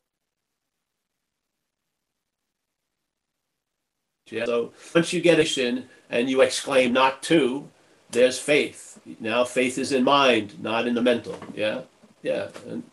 So 4.46 4.72
once 4.94 5.12
you 5.12 5.20
get 5.20 5.38
in 5.58 5.86
and 6.10 6.30
you 6.30 6.42
exclaim 6.42 6.92
not 6.92 7.22
to, 7.24 7.68
there's 8.10 8.38
faith. 8.38 9.00
Now 9.20 9.44
faith 9.44 9.78
is 9.78 9.92
in 9.92 10.04
mind, 10.04 10.62
not 10.62 10.86
in 10.86 10.94
the 10.94 11.02
mental. 11.02 11.38
Yeah. 11.54 11.82
Yeah. 12.22 12.48
And 12.68 12.84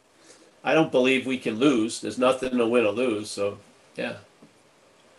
I 0.64 0.74
don't 0.76 0.92
believe 0.92 1.26
we 1.28 1.38
can 1.40 1.56
lose. 1.60 2.02
There's 2.02 2.20
nothing 2.20 2.58
to 2.58 2.68
win 2.68 2.86
or 2.86 2.94
lose. 2.94 3.30
So 3.32 3.60
yeah. 3.98 4.18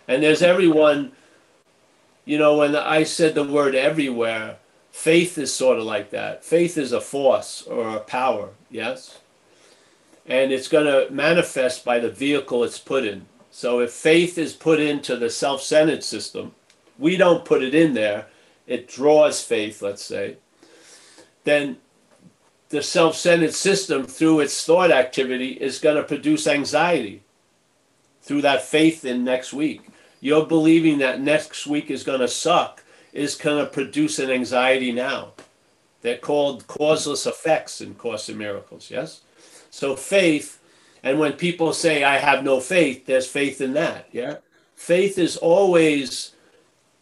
And 0.08 0.22
there's 0.22 0.42
everyone, 0.42 1.12
you 2.24 2.38
know, 2.38 2.58
when 2.58 2.76
I 2.76 3.04
said 3.04 3.34
the 3.34 3.44
word 3.44 3.74
everywhere, 3.74 4.58
Faith 4.92 5.38
is 5.38 5.52
sort 5.52 5.78
of 5.78 5.84
like 5.84 6.10
that. 6.10 6.44
Faith 6.44 6.76
is 6.76 6.92
a 6.92 7.00
force 7.00 7.62
or 7.62 7.96
a 7.96 8.00
power, 8.00 8.50
yes? 8.70 9.18
And 10.26 10.52
it's 10.52 10.68
going 10.68 10.84
to 10.84 11.12
manifest 11.12 11.84
by 11.84 11.98
the 11.98 12.10
vehicle 12.10 12.62
it's 12.62 12.78
put 12.78 13.04
in. 13.04 13.26
So 13.50 13.80
if 13.80 13.90
faith 13.90 14.38
is 14.38 14.52
put 14.52 14.78
into 14.78 15.16
the 15.16 15.30
self 15.30 15.62
centered 15.62 16.04
system, 16.04 16.54
we 16.98 17.16
don't 17.16 17.44
put 17.44 17.62
it 17.62 17.74
in 17.74 17.94
there, 17.94 18.26
it 18.66 18.86
draws 18.86 19.42
faith, 19.42 19.82
let's 19.82 20.04
say, 20.04 20.36
then 21.44 21.78
the 22.68 22.82
self 22.82 23.16
centered 23.16 23.54
system, 23.54 24.04
through 24.04 24.40
its 24.40 24.64
thought 24.64 24.90
activity, 24.90 25.52
is 25.52 25.78
going 25.78 25.96
to 25.96 26.02
produce 26.02 26.46
anxiety 26.46 27.22
through 28.20 28.42
that 28.42 28.62
faith 28.62 29.04
in 29.04 29.24
next 29.24 29.52
week. 29.52 29.82
You're 30.20 30.46
believing 30.46 30.98
that 30.98 31.20
next 31.20 31.66
week 31.66 31.90
is 31.90 32.04
going 32.04 32.20
to 32.20 32.28
suck 32.28 32.81
is 33.12 33.34
going 33.34 33.64
to 33.64 33.70
produce 33.70 34.18
an 34.18 34.30
anxiety 34.30 34.92
now. 34.92 35.32
They're 36.00 36.18
called 36.18 36.66
causeless 36.66 37.26
effects 37.26 37.80
in 37.80 37.94
Course 37.94 38.28
in 38.28 38.38
Miracles, 38.38 38.90
yes? 38.90 39.20
So 39.70 39.94
faith, 39.96 40.60
and 41.02 41.18
when 41.18 41.34
people 41.34 41.72
say, 41.72 42.04
I 42.04 42.18
have 42.18 42.42
no 42.42 42.60
faith, 42.60 43.06
there's 43.06 43.26
faith 43.26 43.60
in 43.60 43.74
that, 43.74 44.08
yeah? 44.12 44.36
Faith 44.74 45.18
is 45.18 45.36
always 45.36 46.32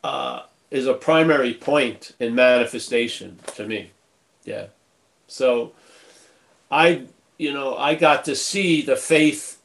uh, 0.05 0.43
is 0.71 0.87
a 0.87 0.95
primary 0.95 1.55
point 1.55 2.15
in 2.21 2.35
manifestation 2.35 3.39
to 3.57 3.67
me, 3.67 3.91
yeah. 4.45 4.67
So 5.27 5.73
I, 6.71 7.05
you 7.39 7.53
know, 7.53 7.77
I 7.77 7.95
got 7.95 8.25
to 8.27 8.37
see 8.37 8.83
the 8.83 8.97
faith 8.97 9.61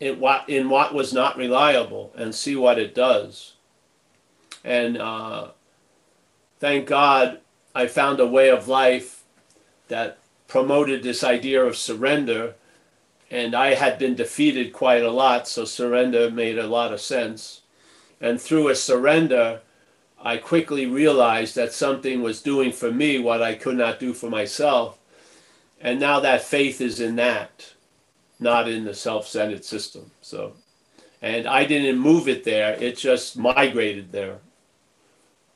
in 0.00 0.18
what 0.18 0.48
in 0.48 0.68
what 0.68 0.94
was 0.94 1.12
not 1.12 1.36
reliable 1.36 2.12
and 2.16 2.34
see 2.34 2.56
what 2.56 2.78
it 2.78 2.94
does. 2.94 3.54
And 4.64 4.98
uh, 4.98 5.48
thank 6.60 6.86
God 6.86 7.40
I 7.74 7.86
found 7.88 8.20
a 8.20 8.26
way 8.26 8.50
of 8.50 8.68
life 8.68 9.24
that 9.88 10.18
promoted 10.46 11.02
this 11.02 11.24
idea 11.24 11.62
of 11.62 11.76
surrender. 11.76 12.54
And 13.30 13.54
I 13.54 13.74
had 13.74 13.98
been 13.98 14.14
defeated 14.14 14.72
quite 14.72 15.02
a 15.02 15.10
lot, 15.10 15.48
so 15.48 15.64
surrender 15.64 16.30
made 16.30 16.58
a 16.58 16.66
lot 16.66 16.92
of 16.92 17.00
sense. 17.00 17.62
And 18.20 18.40
through 18.40 18.68
a 18.68 18.74
surrender, 18.74 19.60
I 20.22 20.36
quickly 20.36 20.86
realized 20.86 21.54
that 21.56 21.72
something 21.72 22.22
was 22.22 22.42
doing 22.42 22.72
for 22.72 22.92
me 22.92 23.18
what 23.18 23.42
I 23.42 23.54
could 23.54 23.76
not 23.76 23.98
do 23.98 24.12
for 24.12 24.30
myself. 24.30 24.98
And 25.80 25.98
now 25.98 26.20
that 26.20 26.42
faith 26.42 26.80
is 26.80 27.00
in 27.00 27.16
that 27.16 27.74
not 28.40 28.68
in 28.68 28.84
the 28.84 28.94
self-centered 28.94 29.64
system. 29.64 30.10
So, 30.22 30.54
and 31.20 31.46
I 31.46 31.64
didn't 31.66 31.98
move 31.98 32.26
it 32.26 32.44
there; 32.44 32.74
it 32.80 32.96
just 32.96 33.36
migrated 33.36 34.10
there. 34.10 34.38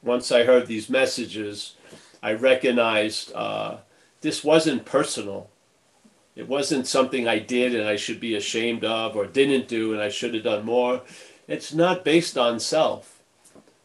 Once 0.04 0.30
I 0.30 0.44
heard 0.44 0.66
these 0.66 0.90
messages, 0.90 1.74
I 2.22 2.34
recognized 2.34 3.32
uh, 3.34 3.78
this 4.20 4.44
wasn't 4.44 4.84
personal. 4.84 5.50
It 6.36 6.48
wasn't 6.48 6.86
something 6.86 7.26
I 7.26 7.38
did 7.38 7.74
and 7.74 7.88
I 7.88 7.96
should 7.96 8.20
be 8.20 8.34
ashamed 8.34 8.84
of, 8.84 9.16
or 9.16 9.26
didn't 9.26 9.68
do 9.68 9.92
and 9.92 10.02
I 10.02 10.08
should 10.08 10.34
have 10.34 10.44
done 10.44 10.64
more. 10.64 11.02
It's 11.48 11.72
not 11.72 12.04
based 12.04 12.36
on 12.36 12.60
self. 12.60 13.22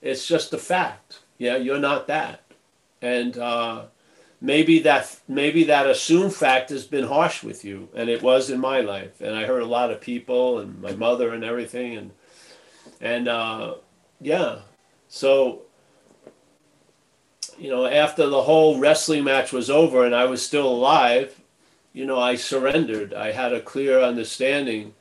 It's 0.02 0.28
just 0.28 0.54
a 0.54 0.58
fact. 0.58 1.20
Yeah, 1.38 1.58
you're 1.58 1.80
not 1.80 2.08
that, 2.08 2.42
and. 3.02 3.38
Uh, 3.38 3.86
maybe 4.42 4.80
that 4.80 5.20
maybe 5.28 5.66
that 5.66 5.86
assumed 5.86 6.34
fact 6.34 6.70
has 6.70 6.86
been 6.86 7.06
harsh 7.06 7.44
with 7.44 7.66
you 7.66 7.90
and 7.94 8.10
it 8.10 8.22
was 8.22 8.50
in 8.50 8.60
my 8.60 8.80
life 8.80 9.20
and 9.20 9.36
i 9.36 9.46
heard 9.46 9.62
a 9.62 9.66
lot 9.66 9.92
of 9.92 10.00
people 10.00 10.60
and 10.60 10.82
my 10.82 10.94
mother 10.94 11.34
and 11.34 11.44
everything 11.44 11.98
and 11.98 12.12
and 13.02 13.28
uh, 13.28 13.76
yeah 14.22 14.60
so 15.10 15.64
you 17.60 17.70
know 17.70 17.86
after 17.86 18.28
the 18.28 18.42
whole 18.42 18.80
wrestling 18.80 19.24
match 19.24 19.52
was 19.52 19.70
over 19.70 20.06
and 20.06 20.16
i 20.16 20.26
was 20.26 20.44
still 20.46 20.68
alive 20.68 21.40
you 21.94 22.06
know 22.06 22.20
i 22.20 22.36
surrendered. 22.36 23.14
I 23.14 23.32
had 23.32 23.54
a 23.54 23.62
clear 23.62 24.00
understanding 24.00 24.94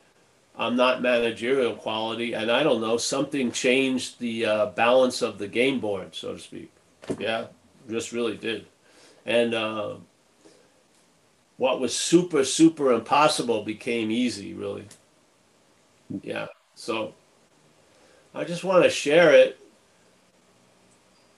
i'm 0.57 0.75
not 0.75 1.01
managerial 1.01 1.75
quality 1.75 2.33
and 2.35 2.51
i 2.51 2.63
don't 2.63 2.81
know 2.81 2.97
something 2.97 3.53
changed 3.53 4.19
the 4.19 4.45
uh, 4.45 4.67
balance 4.67 5.23
of 5.23 5.39
the 5.39 5.47
game 5.47 5.79
board 5.81 6.15
so 6.15 6.35
to 6.35 6.39
speak. 6.39 6.73
Yeah 7.19 7.47
just 7.89 8.13
really 8.13 8.37
did. 8.37 8.67
And 9.25 9.55
uh, 9.55 9.95
what 11.57 11.81
was 11.81 11.95
super 11.97 12.45
super 12.45 12.93
impossible 12.93 13.63
became 13.63 14.11
easy 14.11 14.53
really. 14.55 14.87
Yeah 16.23 16.49
so 16.75 17.15
i 18.35 18.43
just 18.45 18.65
want 18.65 18.83
to 18.83 18.91
share 18.91 19.33
it. 19.33 19.61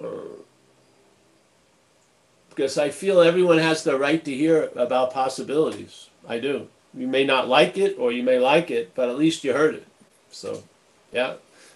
Uh, 0.03 0.41
because 2.61 2.77
i 2.77 2.91
feel 2.91 3.21
everyone 3.21 3.59
has 3.59 3.83
the 3.83 3.99
right 3.99 4.25
to 4.25 4.35
hear 4.35 4.71
about 4.77 5.13
possibilities 5.13 6.11
i 6.29 6.39
do 6.39 6.69
you 6.93 7.07
may 7.07 7.25
not 7.25 7.49
like 7.49 7.79
it 7.79 7.97
or 7.99 8.13
you 8.13 8.23
may 8.23 8.39
like 8.39 8.71
it 8.71 8.95
but 8.95 9.09
at 9.09 9.17
least 9.17 9.43
you 9.43 9.53
heard 9.53 9.75
it 9.75 9.87
so 10.31 10.63
yeah 11.11 11.35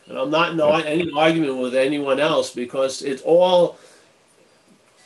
and 0.08 0.18
i'm 0.18 0.30
not 0.30 0.52
in 0.52 0.86
any 0.86 1.10
argument 1.16 1.56
with 1.56 1.74
anyone 1.74 2.20
else 2.20 2.52
because 2.52 3.00
it's 3.02 3.22
all 3.22 3.78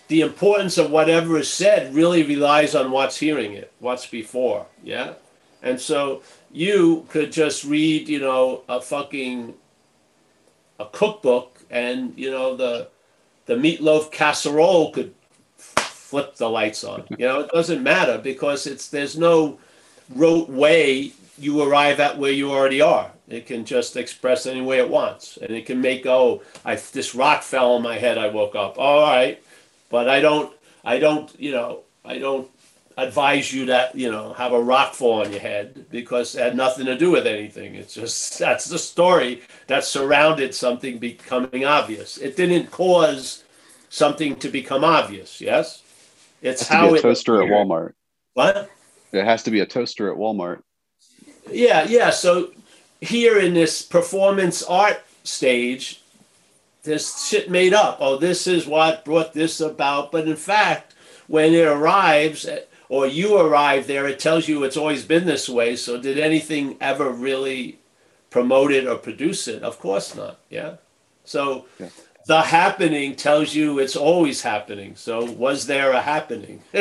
the 0.08 0.22
importance 0.22 0.78
of 0.78 0.90
whatever 0.90 1.38
is 1.38 1.50
said 1.50 1.94
really 1.94 2.22
relies 2.22 2.74
on 2.74 2.90
what's 2.90 3.18
hearing 3.18 3.52
it, 3.52 3.72
what's 3.78 4.06
before. 4.06 4.66
Yeah. 4.82 5.12
And 5.62 5.78
so 5.78 6.22
you 6.50 7.06
could 7.10 7.30
just 7.30 7.64
read, 7.64 8.08
you 8.08 8.20
know, 8.20 8.62
a 8.68 8.80
fucking 8.80 9.54
a 10.80 10.86
cookbook 10.86 11.60
and, 11.70 12.14
you 12.16 12.30
know, 12.30 12.56
the 12.56 12.88
the 13.46 13.54
meatloaf 13.54 14.10
casserole 14.10 14.92
could 14.92 15.14
flip 16.08 16.36
the 16.36 16.48
lights 16.48 16.84
on. 16.84 17.04
You 17.10 17.26
know, 17.26 17.40
it 17.40 17.50
doesn't 17.50 17.82
matter 17.82 18.16
because 18.16 18.66
it's 18.66 18.88
there's 18.88 19.18
no 19.18 19.58
rote 20.14 20.48
way 20.48 21.12
you 21.36 21.62
arrive 21.62 22.00
at 22.00 22.16
where 22.16 22.32
you 22.32 22.50
already 22.50 22.80
are. 22.80 23.10
It 23.28 23.46
can 23.46 23.66
just 23.66 23.94
express 23.94 24.46
any 24.46 24.62
way 24.62 24.78
it 24.78 24.88
wants, 24.88 25.36
and 25.36 25.50
it 25.50 25.66
can 25.66 25.82
make 25.82 26.06
oh, 26.06 26.42
I 26.64 26.76
this 26.76 27.14
rock 27.14 27.42
fell 27.42 27.72
on 27.72 27.82
my 27.82 27.98
head. 27.98 28.16
I 28.16 28.28
woke 28.28 28.54
up. 28.54 28.78
All 28.78 29.02
right, 29.02 29.42
but 29.90 30.08
I 30.08 30.20
don't, 30.20 30.50
I 30.82 30.98
don't, 30.98 31.38
you 31.38 31.52
know, 31.52 31.82
I 32.06 32.18
don't 32.18 32.50
advise 32.96 33.52
you 33.52 33.66
that 33.66 33.94
you 33.94 34.10
know 34.10 34.32
have 34.32 34.52
a 34.52 34.60
rock 34.60 34.94
fall 34.94 35.20
on 35.24 35.30
your 35.30 35.40
head 35.40 35.84
because 35.90 36.34
it 36.34 36.42
had 36.42 36.56
nothing 36.56 36.86
to 36.86 36.96
do 36.96 37.10
with 37.10 37.26
anything. 37.26 37.74
It's 37.74 37.92
just 37.92 38.38
that's 38.38 38.64
the 38.64 38.78
story 38.78 39.42
that 39.66 39.84
surrounded 39.84 40.54
something 40.54 40.96
becoming 40.98 41.66
obvious. 41.66 42.16
It 42.16 42.34
didn't 42.34 42.70
cause 42.70 43.44
something 43.90 44.36
to 44.36 44.48
become 44.48 44.84
obvious. 44.84 45.38
Yes, 45.38 45.82
it's 46.42 46.62
it 46.62 46.68
how 46.68 46.94
it. 46.94 47.02
toaster 47.02 47.42
at 47.42 47.48
Walmart. 47.48 47.94
What? 48.34 48.70
It 49.12 49.24
has 49.24 49.42
to 49.44 49.50
be 49.50 49.60
a 49.60 49.66
toaster 49.66 50.10
at 50.12 50.18
Walmart. 50.18 50.62
Yeah, 51.50 51.86
yeah. 51.88 52.10
So 52.10 52.52
here 53.00 53.38
in 53.38 53.54
this 53.54 53.82
performance 53.82 54.62
art 54.62 55.00
stage, 55.24 56.02
this 56.82 57.28
shit 57.28 57.50
made 57.50 57.74
up. 57.74 57.98
Oh, 58.00 58.16
this 58.16 58.46
is 58.46 58.66
what 58.66 59.04
brought 59.04 59.32
this 59.34 59.60
about. 59.60 60.12
But 60.12 60.28
in 60.28 60.36
fact, 60.36 60.94
when 61.26 61.52
it 61.54 61.66
arrives 61.66 62.48
or 62.88 63.06
you 63.06 63.38
arrive 63.38 63.86
there, 63.86 64.06
it 64.06 64.18
tells 64.18 64.48
you 64.48 64.64
it's 64.64 64.76
always 64.76 65.04
been 65.04 65.26
this 65.26 65.48
way. 65.48 65.76
So 65.76 66.00
did 66.00 66.18
anything 66.18 66.76
ever 66.80 67.10
really 67.10 67.78
promote 68.30 68.72
it 68.72 68.86
or 68.86 68.96
produce 68.96 69.48
it? 69.48 69.62
Of 69.62 69.78
course 69.78 70.14
not. 70.14 70.38
Yeah. 70.50 70.76
So 71.24 71.66
yeah. 71.78 71.88
The 72.28 72.42
happening 72.42 73.16
tells 73.16 73.54
you 73.54 73.78
it's 73.78 73.96
always 73.96 74.42
happening. 74.42 74.94
So 74.96 75.24
was 75.24 75.66
there 75.66 75.92
a 75.92 76.02
happening? 76.02 76.62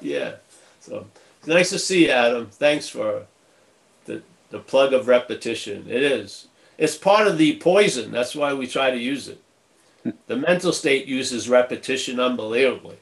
yeah. 0.00 0.36
So 0.80 1.06
nice 1.46 1.68
to 1.70 1.78
see 1.78 2.06
you, 2.06 2.10
Adam. 2.10 2.46
Thanks 2.46 2.88
for 2.88 3.26
the 4.06 4.60
plug 4.60 4.94
of 4.94 5.06
repetition. 5.08 5.84
It 5.88 6.02
is. 6.02 6.46
It's 6.78 6.96
part 6.96 7.26
of 7.26 7.36
the 7.36 7.58
poison. 7.58 8.10
That's 8.10 8.34
why 8.34 8.54
we 8.54 8.66
try 8.66 8.90
to 8.90 8.96
use 8.96 9.28
it. 9.28 9.42
the 10.26 10.36
mental 10.36 10.72
state 10.72 11.06
uses 11.06 11.50
repetition 11.50 12.18
unbelievably. 12.18 12.96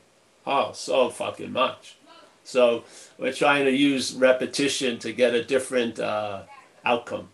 Oh, 0.44 0.72
so 0.72 1.09
fucking 1.09 1.53
much. 1.53 1.96
So 2.42 2.82
we're 3.16 3.32
trying 3.32 3.66
to 3.66 3.70
use 3.70 4.14
repetition 4.14 4.98
to 5.00 5.12
get 5.12 5.34
a 5.34 5.44
different 5.44 6.00
uh, 6.00 6.42
outcome. 6.84 7.28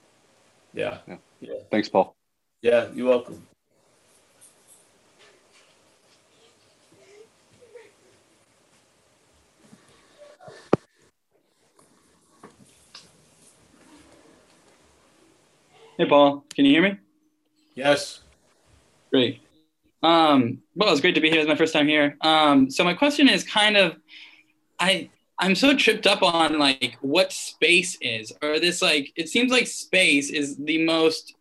Yeah. 0.72 0.98
yeah. 1.06 1.16
yeah. 1.40 1.54
Thanks, 1.70 1.88
Paul. 1.88 2.14
Yeah, 2.62 2.88
you're 2.94 3.08
welcome. 3.08 3.46
Hey, 15.96 16.06
Paul, 16.06 16.44
can 16.54 16.64
you 16.64 16.70
hear 16.70 16.82
me? 16.82 16.98
Yes. 17.74 18.20
Great. 19.10 19.40
Um, 20.00 20.62
well, 20.76 20.92
it's 20.92 21.00
great 21.00 21.16
to 21.16 21.20
be 21.20 21.28
here. 21.28 21.40
It's 21.40 21.48
my 21.48 21.56
first 21.56 21.72
time 21.72 21.88
here. 21.88 22.16
Um, 22.20 22.70
so 22.70 22.84
my 22.84 22.94
question 22.94 23.28
is 23.28 23.42
kind 23.42 23.76
of, 23.76 23.96
I 24.78 25.10
I'm 25.38 25.54
so 25.54 25.76
tripped 25.76 26.06
up 26.06 26.22
on 26.22 26.58
like 26.58 26.96
what 27.00 27.32
space 27.32 27.96
is, 28.00 28.32
or 28.42 28.58
this 28.58 28.82
like 28.82 29.12
it 29.16 29.28
seems 29.28 29.52
like 29.52 29.66
space 29.66 30.30
is 30.30 30.56
the 30.56 30.84
most 30.84 31.34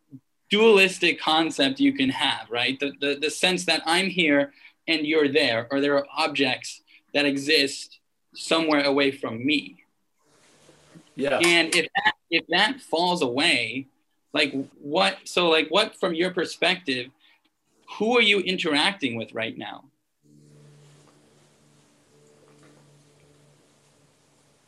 dualistic 0.49 1.19
concept 1.19 1.79
you 1.79 1.93
can 1.93 2.09
have, 2.09 2.49
right? 2.49 2.79
The 2.79 2.93
the, 2.99 3.17
the 3.19 3.29
sense 3.29 3.65
that 3.65 3.81
I'm 3.85 4.07
here 4.07 4.53
and 4.87 5.05
you're 5.05 5.29
there, 5.29 5.67
or 5.71 5.81
there 5.81 5.95
are 5.97 6.05
objects 6.15 6.81
that 7.13 7.25
exist 7.25 7.99
somewhere 8.35 8.83
away 8.83 9.11
from 9.11 9.45
me. 9.45 9.83
Yeah. 11.15 11.39
And 11.39 11.73
if 11.75 11.87
that 11.95 12.13
if 12.29 12.45
that 12.49 12.79
falls 12.79 13.23
away, 13.23 13.87
like 14.33 14.53
what 14.79 15.17
so 15.23 15.49
like 15.49 15.67
what 15.69 15.95
from 15.99 16.13
your 16.13 16.31
perspective 16.31 17.07
who 17.97 18.17
are 18.17 18.21
you 18.21 18.39
interacting 18.39 19.15
with 19.15 19.33
right 19.33 19.57
now 19.57 19.85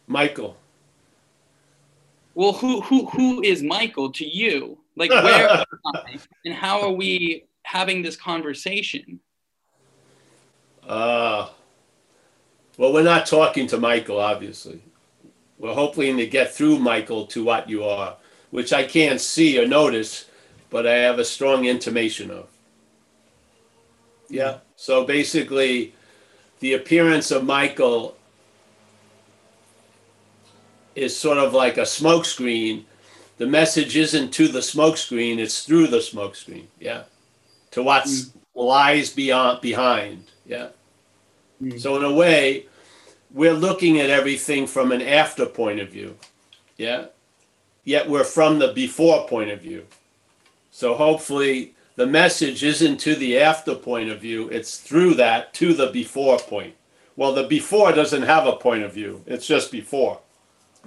michael 0.09 0.57
well, 2.39 2.53
who 2.53 2.79
who 2.79 3.05
who 3.07 3.41
is 3.41 3.61
Michael 3.61 4.13
to 4.13 4.25
you? 4.25 4.77
Like 4.95 5.09
where 5.09 5.49
am 5.49 5.65
I, 5.93 6.17
and 6.45 6.53
how 6.53 6.81
are 6.83 6.91
we 6.91 7.43
having 7.63 8.01
this 8.01 8.15
conversation? 8.15 9.19
Uh, 10.87 11.49
well, 12.77 12.93
we're 12.93 13.03
not 13.03 13.25
talking 13.25 13.67
to 13.67 13.77
Michael, 13.77 14.21
obviously. 14.21 14.81
We're 15.57 15.73
hoping 15.73 16.15
to 16.15 16.27
get 16.27 16.53
through 16.53 16.79
Michael 16.79 17.27
to 17.27 17.43
what 17.43 17.69
you 17.69 17.83
are, 17.83 18.15
which 18.51 18.71
I 18.71 18.85
can't 18.85 19.19
see 19.19 19.59
or 19.59 19.67
notice, 19.67 20.25
but 20.69 20.87
I 20.87 20.95
have 20.95 21.19
a 21.19 21.25
strong 21.25 21.65
intimation 21.65 22.31
of. 22.31 22.47
Yeah. 24.29 24.59
So 24.77 25.03
basically, 25.03 25.93
the 26.61 26.75
appearance 26.75 27.31
of 27.31 27.43
Michael 27.43 28.15
is 30.95 31.17
sort 31.17 31.37
of 31.37 31.53
like 31.53 31.77
a 31.77 31.81
smokescreen. 31.81 32.83
The 33.37 33.47
message 33.47 33.95
isn't 33.95 34.31
to 34.31 34.47
the 34.47 34.59
smokescreen; 34.59 35.37
it's 35.37 35.63
through 35.63 35.87
the 35.87 35.97
smokescreen. 35.97 36.65
Yeah, 36.79 37.03
to 37.71 37.83
what 37.83 38.05
mm. 38.05 38.31
lies 38.55 39.09
beyond 39.09 39.61
behind. 39.61 40.25
Yeah. 40.45 40.69
Mm. 41.61 41.79
So 41.79 41.97
in 41.97 42.03
a 42.03 42.13
way, 42.13 42.65
we're 43.31 43.53
looking 43.53 43.99
at 43.99 44.09
everything 44.09 44.67
from 44.67 44.91
an 44.91 45.01
after 45.01 45.45
point 45.45 45.79
of 45.79 45.89
view. 45.89 46.17
Yeah. 46.77 47.05
Yet 47.83 48.09
we're 48.09 48.23
from 48.23 48.59
the 48.59 48.73
before 48.73 49.27
point 49.27 49.51
of 49.51 49.61
view. 49.61 49.85
So 50.71 50.95
hopefully 50.95 51.75
the 51.95 52.07
message 52.07 52.63
isn't 52.63 52.97
to 53.01 53.15
the 53.15 53.39
after 53.39 53.75
point 53.75 54.09
of 54.09 54.21
view, 54.21 54.47
it's 54.49 54.77
through 54.77 55.15
that 55.15 55.53
to 55.55 55.73
the 55.73 55.87
before 55.87 56.39
point. 56.39 56.75
Well, 57.15 57.33
the 57.33 57.43
before 57.43 57.91
doesn't 57.91 58.21
have 58.21 58.47
a 58.47 58.53
point 58.53 58.83
of 58.83 58.93
view, 58.93 59.23
it's 59.25 59.45
just 59.45 59.71
before. 59.71 60.19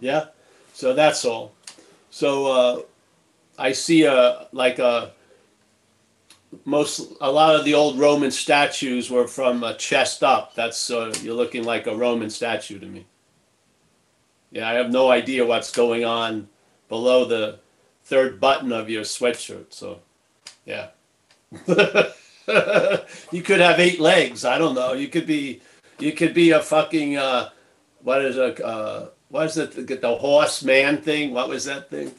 Yeah? 0.03 0.27
So 0.75 0.95
that's 0.95 1.25
all. 1.25 1.55
So 2.11 2.47
uh, 2.47 2.83
I 3.57 3.71
see 3.71 4.05
a 4.05 4.49
like 4.53 4.81
a 4.81 5.13
most 6.65 7.15
a 7.21 7.31
lot 7.31 7.55
of 7.55 7.65
the 7.65 7.75
old 7.75 7.99
Roman 7.99 8.33
statues 8.33 9.11
were 9.11 9.29
from 9.29 9.63
a 9.63 9.77
chest 9.77 10.25
up. 10.25 10.57
That's 10.57 10.91
uh, 10.91 11.15
you're 11.23 11.37
looking 11.37 11.63
like 11.63 11.87
a 11.87 11.97
Roman 11.97 12.31
statue 12.31 12.81
to 12.81 12.87
me. 12.87 13.07
Yeah, 14.51 14.69
I 14.69 14.75
have 14.75 14.91
no 14.91 15.09
idea 15.09 15.47
what's 15.47 15.71
going 15.71 16.05
on 16.05 16.49
below 16.89 17.25
the 17.25 17.61
third 18.05 18.41
button 18.41 18.73
of 18.73 18.91
your 18.91 19.03
sweatshirt. 19.03 19.73
So, 19.73 20.01
yeah. 20.67 20.89
you 23.33 23.43
could 23.43 23.61
have 23.61 23.79
eight 23.79 24.01
legs. 24.01 24.45
I 24.45 24.59
don't 24.59 24.75
know. 24.75 24.93
You 24.93 25.09
could 25.09 25.27
be, 25.27 25.63
you 25.99 26.13
could 26.13 26.35
be 26.35 26.51
a 26.51 26.61
fucking 26.61 27.17
uh, 27.17 27.49
what 28.03 28.23
is 28.23 28.37
a 28.37 28.67
uh, 28.67 29.09
what 29.33 29.47
is 29.47 29.57
it? 29.57 29.73
The, 29.73 29.97
the 29.97 30.15
horse 30.15 30.63
man 30.63 30.99
thing. 30.99 31.33
What 31.33 31.49
was 31.49 31.65
that 31.65 31.89
thing? 31.89 32.13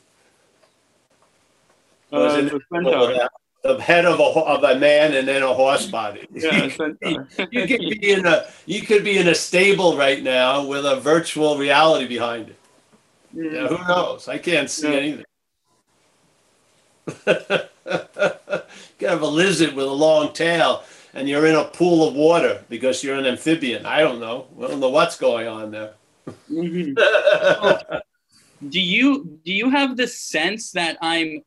Uh, 2.12 2.42
the, 2.42 3.30
the 3.62 3.80
head 3.80 4.06
of 4.06 4.20
a 4.20 4.24
of 4.24 4.64
a 4.64 4.80
man 4.80 5.14
and 5.14 5.28
then 5.28 5.44
a 5.44 5.54
horse 5.54 5.86
body. 5.86 6.28
Yeah, 6.34 6.70
you, 7.04 7.28
you 7.52 7.68
could 7.68 8.02
be 8.02 8.12
in 8.12 8.26
a 8.26 8.48
you 8.66 8.82
could 8.82 9.04
be 9.04 9.20
in 9.20 9.28
a 9.28 9.36
stable 9.36 9.96
right 9.96 10.24
now 10.24 10.66
with 10.66 10.86
a 10.88 11.00
virtual 11.00 11.56
reality 11.56 12.08
behind 12.08 12.50
it. 12.50 12.58
Yeah, 13.32 13.68
who 13.68 13.78
knows? 13.88 14.28
I 14.28 14.40
can't 14.40 14.70
see 14.70 14.92
yeah. 14.92 14.98
anything. 14.98 15.26
you 17.28 17.36
could 18.98 19.10
have 19.10 19.22
a 19.22 19.28
lizard 19.28 19.76
with 19.76 19.86
a 19.86 19.92
long 20.08 20.34
tail, 20.34 20.84
and 21.14 21.30
you're 21.30 21.46
in 21.46 21.56
a 21.56 21.66
pool 21.66 22.08
of 22.08 22.16
water 22.16 22.64
because 22.70 23.04
you're 23.04 23.18
an 23.18 23.28
amphibian. 23.28 23.86
I 23.86 24.00
don't 24.00 24.20
know. 24.20 24.48
I 24.58 24.68
don't 24.68 24.80
know 24.80 24.90
what's 24.90 25.18
going 25.18 25.48
on 25.48 25.70
there. 25.70 25.94
Mm-hmm. 26.50 27.98
do 28.70 28.80
you 28.80 29.40
do 29.44 29.54
you 29.54 29.70
have 29.70 29.98
the 29.98 30.08
sense 30.08 30.72
that 30.72 30.98
I'm 31.02 31.42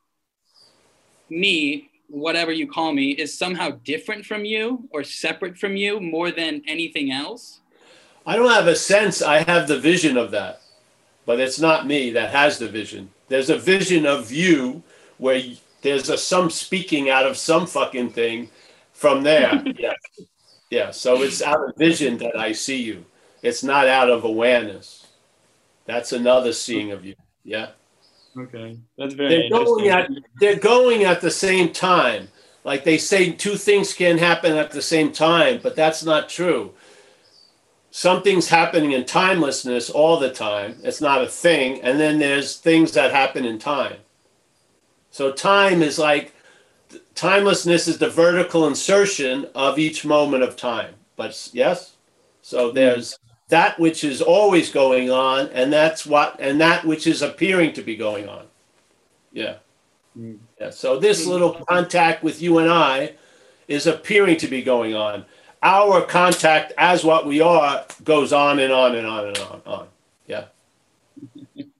me 1.30 1.90
whatever 2.08 2.52
you 2.52 2.68
call 2.68 2.92
me 2.92 3.10
is 3.10 3.36
somehow 3.36 3.70
different 3.84 4.24
from 4.24 4.44
you 4.44 4.88
or 4.90 5.02
separate 5.02 5.58
from 5.58 5.76
you 5.76 6.00
more 6.00 6.30
than 6.30 6.62
anything 6.68 7.10
else? 7.10 7.60
I 8.24 8.36
don't 8.36 8.50
have 8.50 8.66
a 8.66 8.76
sense. 8.76 9.22
I 9.22 9.42
have 9.42 9.68
the 9.68 9.78
vision 9.78 10.16
of 10.16 10.30
that, 10.32 10.60
but 11.24 11.40
it's 11.40 11.60
not 11.60 11.86
me 11.86 12.10
that 12.10 12.30
has 12.30 12.58
the 12.58 12.68
vision. 12.68 13.10
There's 13.28 13.50
a 13.50 13.58
vision 13.58 14.06
of 14.06 14.30
you 14.32 14.82
where 15.18 15.42
there's 15.82 16.08
a 16.08 16.18
some 16.18 16.50
speaking 16.50 17.10
out 17.10 17.26
of 17.26 17.36
some 17.36 17.66
fucking 17.66 18.10
thing 18.10 18.50
from 18.92 19.22
there. 19.22 19.62
yeah. 19.78 19.92
Yeah. 20.70 20.90
So 20.90 21.22
it's 21.22 21.42
out 21.42 21.68
of 21.68 21.76
vision 21.76 22.18
that 22.18 22.38
I 22.38 22.52
see 22.52 22.82
you. 22.82 23.04
It's 23.46 23.62
not 23.62 23.86
out 23.86 24.10
of 24.10 24.24
awareness. 24.24 25.06
That's 25.84 26.12
another 26.12 26.52
seeing 26.52 26.90
of 26.90 27.04
you. 27.04 27.14
Yeah. 27.44 27.68
Okay, 28.36 28.76
that's 28.98 29.14
very. 29.14 29.48
They're 29.48 29.50
going 29.50 29.88
at 29.88 30.10
they're 30.40 30.58
going 30.58 31.04
at 31.04 31.20
the 31.20 31.30
same 31.30 31.72
time. 31.72 32.28
Like 32.64 32.82
they 32.82 32.98
say, 32.98 33.30
two 33.30 33.54
things 33.54 33.94
can 33.94 34.18
happen 34.18 34.56
at 34.56 34.72
the 34.72 34.82
same 34.82 35.12
time, 35.12 35.60
but 35.62 35.76
that's 35.76 36.04
not 36.04 36.28
true. 36.28 36.72
Something's 37.92 38.48
happening 38.48 38.90
in 38.90 39.04
timelessness 39.04 39.88
all 39.90 40.18
the 40.18 40.32
time. 40.32 40.74
It's 40.82 41.00
not 41.00 41.22
a 41.22 41.28
thing, 41.28 41.80
and 41.82 42.00
then 42.00 42.18
there's 42.18 42.56
things 42.56 42.92
that 42.92 43.12
happen 43.12 43.44
in 43.44 43.60
time. 43.60 43.98
So 45.12 45.30
time 45.30 45.82
is 45.82 46.00
like 46.00 46.34
timelessness 47.14 47.86
is 47.86 47.98
the 47.98 48.10
vertical 48.10 48.66
insertion 48.66 49.46
of 49.54 49.78
each 49.78 50.04
moment 50.04 50.42
of 50.42 50.56
time. 50.56 50.94
But 51.14 51.50
yes, 51.52 51.94
so 52.42 52.72
there's 52.72 53.16
that 53.48 53.78
which 53.78 54.02
is 54.02 54.20
always 54.20 54.70
going 54.70 55.10
on 55.10 55.48
and 55.50 55.72
that's 55.72 56.04
what 56.04 56.36
and 56.40 56.60
that 56.60 56.84
which 56.84 57.06
is 57.06 57.22
appearing 57.22 57.72
to 57.74 57.82
be 57.82 57.96
going 57.96 58.28
on. 58.28 58.46
Yeah. 59.32 59.56
Mm. 60.18 60.38
yeah 60.58 60.70
so 60.70 60.98
this 60.98 61.26
little 61.26 61.52
contact 61.68 62.22
with 62.22 62.40
you 62.40 62.56
and 62.58 62.70
i 62.70 63.12
is 63.68 63.86
appearing 63.86 64.38
to 64.38 64.48
be 64.48 64.62
going 64.62 64.94
on. 64.94 65.24
Our 65.62 66.02
contact 66.02 66.72
as 66.78 67.04
what 67.04 67.26
we 67.26 67.40
are 67.40 67.84
goes 68.04 68.32
on 68.32 68.58
and 68.58 68.72
on 68.72 68.94
and 68.94 69.06
on 69.06 69.26
and 69.26 69.38
on 69.38 69.62
on. 69.66 69.88
Yeah. 70.26 70.44
Okay 71.58 71.74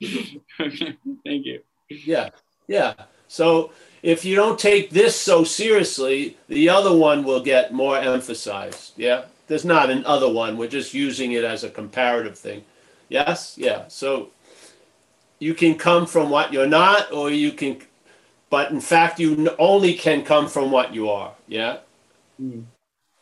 thank 1.24 1.46
you. 1.46 1.62
Yeah 1.88 2.30
yeah. 2.66 2.94
So 3.28 3.72
if 4.02 4.24
you 4.24 4.36
don't 4.36 4.58
take 4.58 4.90
this 4.90 5.16
so 5.16 5.42
seriously 5.44 6.36
the 6.48 6.68
other 6.68 6.94
one 6.94 7.24
will 7.24 7.42
get 7.42 7.72
more 7.72 7.96
emphasized. 7.96 8.92
Yeah 8.96 9.24
there's 9.48 9.64
not 9.64 9.90
an 9.90 10.04
other 10.04 10.30
one. 10.30 10.56
We're 10.56 10.68
just 10.68 10.94
using 10.94 11.32
it 11.32 11.42
as 11.42 11.64
a 11.64 11.70
comparative 11.70 12.38
thing. 12.38 12.64
Yes? 13.08 13.56
Yeah. 13.58 13.88
So 13.88 14.30
you 15.38 15.54
can 15.54 15.76
come 15.76 16.06
from 16.06 16.30
what 16.30 16.52
you're 16.52 16.68
not, 16.68 17.10
or 17.12 17.30
you 17.30 17.52
can, 17.52 17.78
but 18.50 18.70
in 18.70 18.80
fact, 18.80 19.18
you 19.18 19.50
only 19.58 19.94
can 19.94 20.22
come 20.22 20.48
from 20.48 20.70
what 20.70 20.94
you 20.94 21.08
are. 21.10 21.32
Yeah? 21.48 21.78
Mm. 22.40 22.64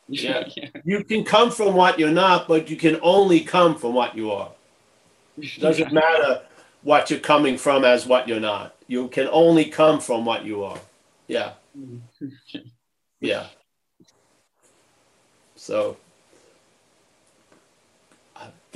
Yeah. 0.08 0.48
yeah. 0.56 0.68
You 0.84 1.04
can 1.04 1.24
come 1.24 1.50
from 1.50 1.74
what 1.74 1.98
you're 1.98 2.10
not, 2.10 2.48
but 2.48 2.68
you 2.68 2.76
can 2.76 2.98
only 3.02 3.40
come 3.40 3.76
from 3.76 3.94
what 3.94 4.16
you 4.16 4.32
are. 4.32 4.50
It 5.38 5.50
doesn't 5.60 5.92
matter 5.92 6.42
what 6.82 7.10
you're 7.10 7.20
coming 7.20 7.56
from 7.56 7.84
as 7.84 8.06
what 8.06 8.28
you're 8.28 8.40
not. 8.40 8.74
You 8.88 9.08
can 9.08 9.28
only 9.30 9.66
come 9.66 10.00
from 10.00 10.24
what 10.24 10.44
you 10.44 10.64
are. 10.64 10.78
Yeah. 11.28 11.52
Yeah. 13.18 13.46
So 15.56 15.96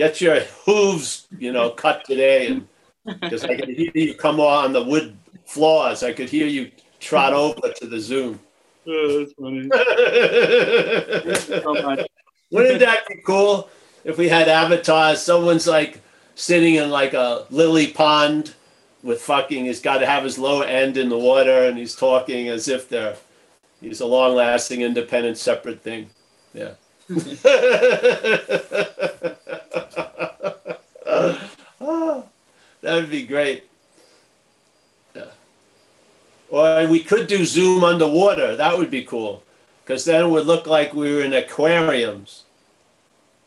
get 0.01 0.19
your 0.19 0.41
hooves, 0.65 1.27
you 1.39 1.53
know, 1.53 1.69
cut 1.69 2.03
today, 2.07 2.47
and 2.47 2.67
because 3.21 3.45
I 3.45 3.55
could 3.55 3.69
hear 3.69 3.91
you 3.93 4.15
come 4.15 4.41
on 4.41 4.73
the 4.73 4.83
wood 4.83 5.15
floors, 5.45 6.03
I 6.03 6.15
could 6.15 6.31
hear 6.31 6.47
you 6.47 6.71
trot 7.01 7.35
over 7.35 7.71
to 7.71 7.87
the 7.87 8.01
Zoom. 8.01 8.41
Oh, 8.87 9.19
that's 9.19 9.35
funny. 9.35 9.69
Wouldn't 12.51 12.81
that 12.81 13.07
be 13.09 13.17
cool 13.27 13.69
if 14.05 14.17
we 14.17 14.27
had 14.31 14.49
avatars? 14.49 15.21
Someone's 15.21 15.67
like 15.67 16.01
sitting 16.35 16.77
in 16.77 16.89
like 16.89 17.13
a 17.13 17.45
lily 17.51 17.89
pond 17.89 18.55
with 19.03 19.21
fucking. 19.21 19.67
He's 19.67 19.83
got 19.83 19.99
to 19.99 20.07
have 20.07 20.25
his 20.25 20.39
lower 20.39 20.65
end 20.65 20.97
in 20.97 21.11
the 21.11 21.19
water, 21.19 21.65
and 21.65 21.77
he's 21.77 21.95
talking 21.95 22.49
as 22.49 22.69
if 22.69 22.89
they're. 22.89 23.17
He's 23.83 24.01
a 24.01 24.07
long-lasting, 24.07 24.81
independent, 24.83 25.39
separate 25.39 25.83
thing. 25.83 26.11
Yeah. 26.53 26.75
Oh, 31.81 32.25
that 32.83 32.95
would 32.95 33.11
be 33.11 33.27
great. 33.27 33.65
Yeah. 35.15 35.25
Or 36.51 36.87
we 36.87 37.01
could 37.01 37.27
do 37.27 37.45
Zoom 37.45 37.83
underwater. 37.85 38.57
That 38.57 38.79
would 38.79 38.91
be 38.91 39.05
cool. 39.05 39.43
Because 39.85 40.05
then 40.05 40.25
it 40.25 40.29
would 40.29 40.47
look 40.47 40.67
like 40.67 40.95
we 40.95 41.13
were 41.15 41.23
in 41.23 41.33
aquariums. 41.33 42.45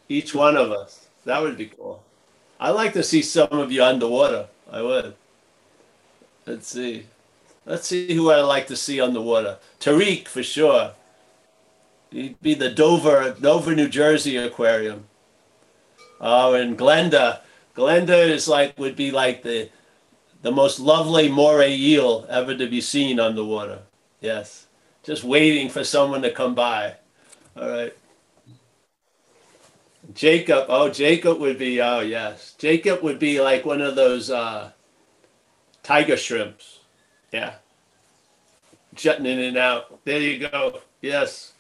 Each 0.10 0.36
one 0.36 0.58
of 0.58 0.72
us. 0.72 1.08
That 1.26 1.42
would 1.42 1.58
be 1.58 1.68
cool. 1.68 2.04
I'd 2.60 2.72
like 2.72 2.94
to 2.94 3.04
see 3.04 3.22
some 3.22 3.48
of 3.52 3.72
you 3.72 3.84
underwater. 3.84 4.48
I 4.70 4.82
would. 4.82 5.16
Let's 6.46 6.68
see. 6.68 7.06
Let's 7.66 7.88
see 7.88 8.14
who 8.14 8.30
I'd 8.30 8.42
like 8.42 8.68
to 8.68 8.76
see 8.76 9.00
underwater. 9.00 9.58
Tariq, 9.80 10.28
for 10.28 10.44
sure. 10.44 10.92
He'd 12.14 12.40
be 12.42 12.54
the 12.54 12.70
Dover, 12.70 13.36
Dover, 13.42 13.74
New 13.74 13.90
Jersey 13.90 14.38
aquarium. 14.38 15.06
Oh, 16.22 16.54
and 16.54 16.78
Glenda. 16.78 17.40
Glenda 17.76 18.30
is 18.30 18.48
like 18.48 18.78
would 18.78 18.96
be 18.96 19.10
like 19.10 19.42
the 19.42 19.70
the 20.44 20.52
most 20.52 20.80
lovely 20.80 21.28
moray 21.28 21.76
eel 21.76 22.28
ever 22.30 22.56
to 22.56 22.70
be 22.70 22.82
seen 22.82 23.20
underwater. 23.20 23.80
Yes. 24.22 24.68
Just 25.02 25.24
waiting 25.24 25.70
for 25.70 25.84
someone 25.84 26.22
to 26.22 26.32
come 26.32 26.54
by. 26.54 26.96
All 27.58 27.68
right. 27.68 27.94
Jacob. 30.14 30.66
Oh, 30.70 30.90
Jacob 30.90 31.40
would 31.40 31.58
be, 31.58 31.82
oh, 31.82 32.02
yes. 32.02 32.56
Jacob 32.58 33.02
would 33.02 33.20
be 33.20 33.42
like 33.42 33.66
one 33.66 33.82
of 33.82 33.96
those 33.96 34.30
uh, 34.30 34.72
tiger 35.82 36.18
shrimps. 36.18 36.80
Yeah. 37.32 37.56
Jutting 38.94 39.26
in 39.26 39.40
and 39.40 39.58
out. 39.58 40.04
There 40.06 40.20
you 40.20 40.48
go. 40.48 40.82
Yes. 41.02 41.53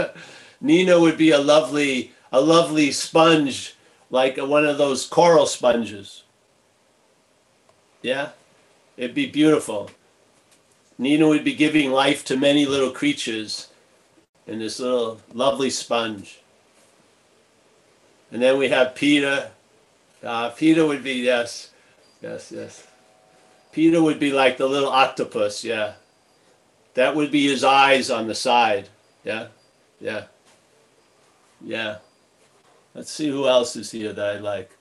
Nina 0.60 0.98
would 0.98 1.18
be 1.18 1.30
a 1.30 1.38
lovely, 1.38 2.12
a 2.32 2.40
lovely 2.40 2.92
sponge, 2.92 3.76
like 4.10 4.36
one 4.36 4.64
of 4.64 4.78
those 4.78 5.06
coral 5.06 5.46
sponges. 5.46 6.22
Yeah, 8.02 8.30
it'd 8.96 9.14
be 9.14 9.26
beautiful. 9.26 9.90
Nina 10.98 11.26
would 11.26 11.44
be 11.44 11.54
giving 11.54 11.90
life 11.90 12.24
to 12.26 12.36
many 12.36 12.66
little 12.66 12.90
creatures 12.90 13.68
in 14.46 14.58
this 14.58 14.78
little 14.78 15.20
lovely 15.32 15.70
sponge. 15.70 16.40
And 18.30 18.40
then 18.40 18.58
we 18.58 18.68
have 18.68 18.94
Peter. 18.94 19.50
Uh, 20.22 20.50
Peter 20.50 20.86
would 20.86 21.02
be, 21.02 21.14
yes, 21.14 21.70
yes, 22.20 22.52
yes. 22.52 22.86
Peter 23.72 24.02
would 24.02 24.18
be 24.18 24.32
like 24.32 24.58
the 24.58 24.66
little 24.68 24.90
octopus, 24.90 25.64
yeah. 25.64 25.94
That 26.94 27.16
would 27.16 27.30
be 27.30 27.48
his 27.48 27.64
eyes 27.64 28.10
on 28.10 28.26
the 28.26 28.34
side, 28.34 28.88
yeah, 29.24 29.48
yeah, 30.02 30.24
yeah. 31.64 31.98
Let's 32.94 33.10
see 33.10 33.28
who 33.28 33.48
else 33.48 33.74
is 33.76 33.90
here 33.90 34.12
that 34.12 34.36
I 34.36 34.38
like. 34.38 34.76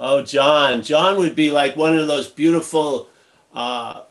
Oh, 0.00 0.22
John. 0.22 0.82
John 0.82 1.16
would 1.18 1.36
be 1.36 1.52
like 1.52 1.76
one 1.76 1.96
of 1.96 2.08
those 2.08 2.28
beautiful 2.28 3.08
uh, 3.54 4.02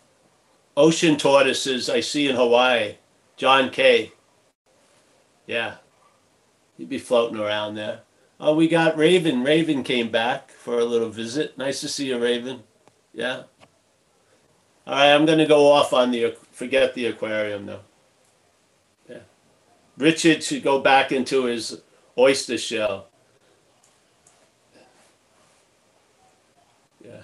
ocean 0.77 1.17
tortoises 1.17 1.89
I 1.89 1.99
see 1.99 2.29
in 2.29 2.35
Hawaii. 2.37 2.95
John 3.35 3.69
K. 3.69 4.13
Yeah. 5.45 5.75
He'd 6.77 6.87
be 6.87 6.97
floating 6.97 7.39
around 7.39 7.75
there. 7.75 8.01
Oh, 8.39 8.55
we 8.55 8.69
got 8.69 8.97
Raven. 8.97 9.43
Raven 9.43 9.83
came 9.83 10.09
back 10.09 10.51
for 10.51 10.79
a 10.79 10.85
little 10.85 11.09
visit. 11.09 11.57
Nice 11.57 11.81
to 11.81 11.89
see 11.89 12.07
you, 12.07 12.17
Raven. 12.17 12.63
Yeah. 13.13 13.43
All 14.87 14.93
right, 14.95 15.13
I'm 15.13 15.25
going 15.25 15.39
to 15.39 15.45
go 15.45 15.71
off 15.71 15.91
on 15.91 16.11
the, 16.11 16.35
forget 16.51 16.93
the 16.93 17.07
aquarium 17.07 17.65
now. 17.65 17.81
Richard 19.97 20.43
should 20.43 20.63
go 20.63 20.79
back 20.79 21.11
into 21.11 21.45
his 21.45 21.81
oyster 22.17 22.57
shell. 22.57 23.07
Yeah. 27.03 27.21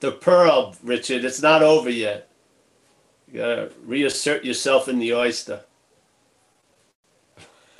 The 0.00 0.12
pearl, 0.12 0.74
Richard, 0.82 1.24
it's 1.24 1.42
not 1.42 1.62
over 1.62 1.90
yet. 1.90 2.28
You 3.28 3.38
got 3.38 3.54
to 3.54 3.70
reassert 3.84 4.44
yourself 4.44 4.88
in 4.88 4.98
the 4.98 5.14
oyster. 5.14 5.60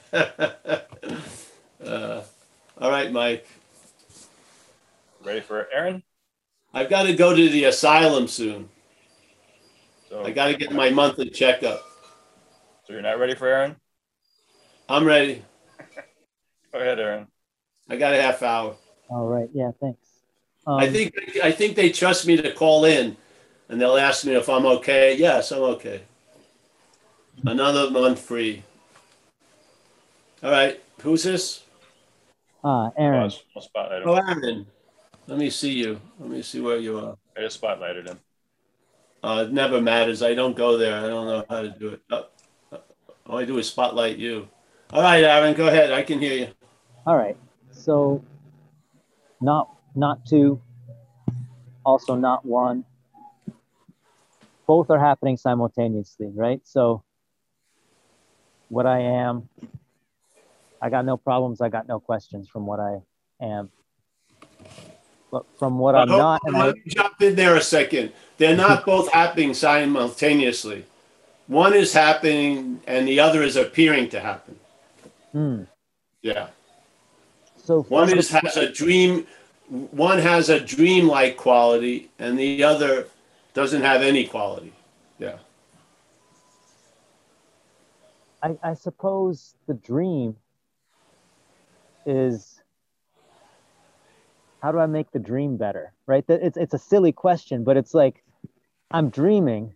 uh, 0.12 0.80
all 1.84 2.90
right, 2.90 3.12
Mike. 3.12 3.46
Ready 5.24 5.40
for 5.40 5.68
Aaron? 5.72 6.02
I've 6.72 6.90
got 6.90 7.04
to 7.04 7.14
go 7.14 7.34
to 7.34 7.48
the 7.48 7.64
asylum 7.64 8.28
soon. 8.28 8.68
So, 10.08 10.24
I 10.24 10.30
got 10.30 10.48
to 10.48 10.56
get 10.56 10.72
my 10.72 10.90
monthly 10.90 11.30
checkup. 11.30 11.84
So 12.86 12.92
you're 12.92 13.02
not 13.02 13.18
ready 13.18 13.34
for 13.34 13.48
Aaron? 13.48 13.76
I'm 14.88 15.04
ready. 15.04 15.42
Go 16.72 16.78
ahead, 16.78 17.00
Aaron. 17.00 17.26
I 17.88 17.96
got 17.96 18.14
a 18.14 18.22
half 18.22 18.42
hour. 18.42 18.76
All 19.08 19.26
right. 19.26 19.48
Yeah. 19.52 19.72
Thanks. 19.80 19.98
Um, 20.66 20.78
I 20.78 20.88
think 20.88 21.14
I 21.42 21.52
think 21.52 21.76
they 21.76 21.90
trust 21.90 22.26
me 22.26 22.36
to 22.36 22.52
call 22.52 22.84
in, 22.84 23.16
and 23.68 23.80
they'll 23.80 23.96
ask 23.96 24.24
me 24.24 24.34
if 24.34 24.48
I'm 24.48 24.66
okay. 24.66 25.16
Yes, 25.16 25.52
I'm 25.52 25.62
okay. 25.62 26.02
Another 27.44 27.90
month 27.90 28.18
free. 28.18 28.64
All 30.42 30.50
right, 30.50 30.80
who's 31.02 31.22
this? 31.22 31.62
Uh, 32.64 32.90
Aaron. 32.98 33.22
I'll, 33.22 33.32
I'll 33.54 33.62
spotlight 33.62 34.02
him. 34.02 34.08
Oh, 34.08 34.14
Aaron. 34.14 34.66
Let 35.28 35.38
me 35.38 35.50
see 35.50 35.72
you. 35.72 36.00
Let 36.18 36.30
me 36.30 36.42
see 36.42 36.60
where 36.60 36.78
you 36.78 36.98
are. 36.98 37.16
I 37.36 37.42
just 37.42 37.60
spotlighted 37.60 38.08
him. 38.08 38.18
Uh, 39.22 39.44
it 39.46 39.52
never 39.52 39.80
matters. 39.80 40.22
I 40.22 40.34
don't 40.34 40.56
go 40.56 40.76
there. 40.76 40.96
I 40.96 41.08
don't 41.08 41.26
know 41.26 41.44
how 41.48 41.62
to 41.62 41.70
do 41.70 41.88
it. 41.90 42.02
Uh, 42.10 42.22
all 43.28 43.38
I 43.38 43.44
do 43.44 43.58
is 43.58 43.68
spotlight 43.68 44.18
you. 44.18 44.48
All 44.92 45.02
right, 45.02 45.22
Aaron, 45.22 45.54
go 45.54 45.66
ahead. 45.66 45.92
I 45.92 46.02
can 46.02 46.20
hear 46.20 46.34
you. 46.34 46.48
All 47.06 47.16
right. 47.16 47.36
So, 47.70 48.22
not 49.40 49.70
not 49.94 50.24
two. 50.26 50.60
Also, 51.84 52.14
not 52.14 52.44
one. 52.44 52.84
Both 54.66 54.90
are 54.90 54.98
happening 54.98 55.36
simultaneously, 55.36 56.30
right? 56.34 56.60
So, 56.64 57.02
what 58.68 58.86
I 58.86 59.00
am, 59.00 59.48
I 60.80 60.90
got 60.90 61.04
no 61.04 61.16
problems. 61.16 61.60
I 61.60 61.68
got 61.68 61.86
no 61.86 62.00
questions 62.00 62.48
from 62.48 62.66
what 62.66 62.80
I 62.80 62.98
am. 63.40 63.70
But 65.30 65.44
from 65.58 65.78
what 65.78 65.94
I'm 65.94 66.08
not, 66.08 66.40
on, 66.44 66.54
and 66.54 66.56
I, 66.56 66.66
let 66.66 66.76
me 66.76 66.82
jump 66.88 67.20
in 67.20 67.34
there 67.34 67.56
a 67.56 67.60
second. 67.60 68.12
They're 68.38 68.56
not 68.56 68.86
both 68.86 69.10
happening 69.12 69.54
simultaneously. 69.54 70.84
One 71.46 71.74
is 71.74 71.92
happening 71.92 72.80
and 72.86 73.06
the 73.06 73.20
other 73.20 73.42
is 73.42 73.56
appearing 73.56 74.08
to 74.10 74.20
happen. 74.20 74.56
hmm. 75.32 75.62
Yeah. 76.22 76.48
So 77.56 77.82
One 77.82 78.16
is 78.16 78.30
has 78.30 78.56
a 78.56 78.70
dream 78.70 79.26
one 79.68 80.18
has 80.18 80.48
a 80.48 80.60
dream-like 80.60 81.36
quality 81.36 82.08
and 82.18 82.38
the 82.38 82.62
other 82.62 83.08
doesn't 83.54 83.82
have 83.82 84.02
any 84.02 84.24
quality. 84.26 84.72
Yeah. 85.18 85.38
I, 88.42 88.56
I 88.62 88.74
suppose 88.74 89.54
the 89.66 89.74
dream 89.74 90.36
is 92.04 92.60
how 94.62 94.72
do 94.72 94.78
I 94.78 94.86
make 94.86 95.10
the 95.12 95.18
dream 95.18 95.56
better? 95.56 95.92
Right? 96.06 96.26
That 96.26 96.42
it's 96.42 96.56
it's 96.56 96.74
a 96.74 96.78
silly 96.78 97.12
question, 97.12 97.62
but 97.64 97.76
it's 97.76 97.94
like 97.94 98.24
I'm 98.90 99.10
dreaming, 99.10 99.75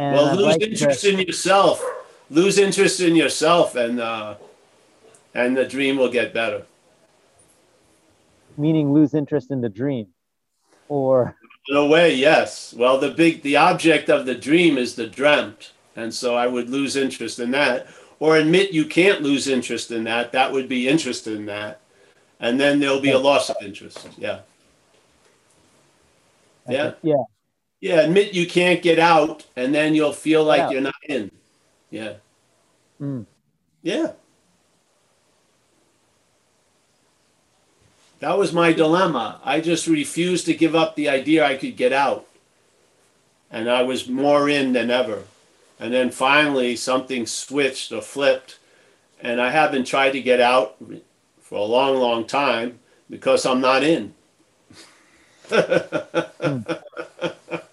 and 0.00 0.16
Well, 0.16 0.26
I'd 0.28 0.36
lose 0.36 0.46
like 0.46 0.62
interest 0.62 1.00
to, 1.02 1.10
in 1.12 1.18
yourself. 1.26 1.84
Lose 2.30 2.58
interest 2.58 3.00
in 3.00 3.14
yourself 3.16 3.76
and 3.76 4.00
uh 4.00 4.34
and 5.34 5.56
the 5.56 5.64
dream 5.66 5.96
will 5.96 6.10
get 6.10 6.32
better. 6.32 6.62
meaning 8.56 8.92
lose 8.92 9.14
interest 9.14 9.50
in 9.50 9.60
the 9.60 9.68
dream, 9.68 10.06
or 10.88 11.36
In 11.68 11.76
a 11.76 11.86
way, 11.86 12.14
yes. 12.14 12.74
Well, 12.76 12.98
the 12.98 13.10
big 13.10 13.42
the 13.42 13.56
object 13.56 14.08
of 14.10 14.26
the 14.26 14.34
dream 14.34 14.78
is 14.78 14.94
the 14.94 15.06
dreamt, 15.06 15.72
and 15.96 16.12
so 16.20 16.28
I 16.34 16.46
would 16.46 16.68
lose 16.70 16.96
interest 16.96 17.38
in 17.38 17.50
that, 17.52 17.86
or 18.18 18.36
admit 18.36 18.72
you 18.72 18.84
can't 18.86 19.20
lose 19.22 19.46
interest 19.48 19.90
in 19.90 20.02
that. 20.04 20.32
That 20.32 20.52
would 20.52 20.68
be 20.68 20.88
interest 20.88 21.26
in 21.26 21.46
that, 21.46 21.80
and 22.40 22.58
then 22.58 22.80
there'll 22.80 23.00
be 23.10 23.12
a 23.12 23.18
loss 23.30 23.50
of 23.50 23.56
interest. 23.62 23.98
Yeah, 24.18 24.40
Yeah. 26.68 26.92
yeah, 27.02 27.24
yeah. 27.80 28.00
Admit 28.02 28.34
you 28.34 28.46
can't 28.46 28.82
get 28.82 28.98
out, 28.98 29.46
and 29.56 29.74
then 29.74 29.94
you'll 29.94 30.12
feel 30.12 30.44
like 30.44 30.58
Yeah. 30.60 30.70
you're 30.70 30.80
not 30.80 30.94
in. 31.08 31.30
Yeah, 31.90 32.14
Mm. 33.00 33.26
yeah. 33.82 34.12
That 38.20 38.36
was 38.38 38.52
my 38.52 38.72
dilemma. 38.74 39.40
I 39.44 39.60
just 39.60 39.86
refused 39.86 40.44
to 40.46 40.54
give 40.54 40.74
up 40.76 40.94
the 40.94 41.08
idea 41.08 41.44
I 41.44 41.56
could 41.56 41.76
get 41.76 41.92
out. 41.92 42.26
And 43.50 43.68
I 43.68 43.82
was 43.82 44.08
more 44.08 44.48
in 44.48 44.74
than 44.74 44.90
ever. 44.90 45.24
And 45.80 45.92
then 45.92 46.10
finally, 46.10 46.76
something 46.76 47.26
switched 47.26 47.90
or 47.92 48.02
flipped. 48.02 48.58
And 49.22 49.40
I 49.40 49.50
haven't 49.50 49.86
tried 49.86 50.10
to 50.10 50.20
get 50.20 50.40
out 50.40 50.76
for 51.40 51.58
a 51.58 51.62
long, 51.64 51.96
long 51.96 52.26
time 52.26 52.78
because 53.08 53.46
I'm 53.46 53.62
not 53.62 53.82
in. 53.82 54.12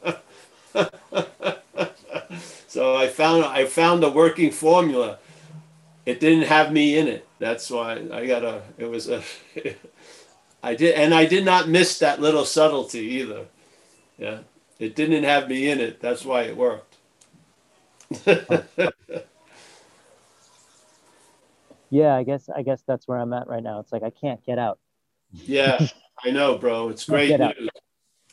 so 2.78 2.96
I 2.96 3.08
found 3.08 3.44
I 3.44 3.66
found 3.66 4.04
a 4.04 4.10
working 4.12 4.52
formula. 4.52 5.18
It 6.06 6.20
didn't 6.20 6.44
have 6.44 6.72
me 6.72 6.96
in 6.96 7.08
it. 7.08 7.28
That's 7.40 7.72
why 7.72 7.94
I 8.14 8.28
got 8.28 8.44
a. 8.44 8.62
It 8.78 8.86
was 8.86 9.10
a. 9.10 9.24
I 10.64 10.76
did, 10.76 10.94
and 10.94 11.12
I 11.12 11.26
did 11.26 11.44
not 11.44 11.68
miss 11.68 11.98
that 11.98 12.22
little 12.22 12.46
subtlety 12.46 13.00
either. 13.00 13.48
Yeah, 14.20 14.42
it 14.78 14.96
didn't 14.96 15.24
have 15.24 15.50
me 15.50 15.72
in 15.72 15.80
it. 15.80 16.00
That's 16.00 16.24
why 16.24 16.44
it 16.44 16.56
worked. 16.56 16.98
yeah. 21.90 22.14
I 22.16 22.22
guess 22.22 22.48
I 22.56 22.62
guess 22.62 22.84
that's 22.86 23.08
where 23.08 23.18
I'm 23.18 23.34
at 23.34 23.48
right 23.48 23.64
now. 23.64 23.80
It's 23.80 23.92
like 23.92 24.04
I 24.04 24.12
can't 24.12 24.46
get 24.46 24.60
out. 24.60 24.78
yeah, 25.32 25.84
I 26.24 26.30
know, 26.30 26.60
bro. 26.60 26.90
It's 26.90 27.06
great 27.06 27.40
news. 27.40 27.70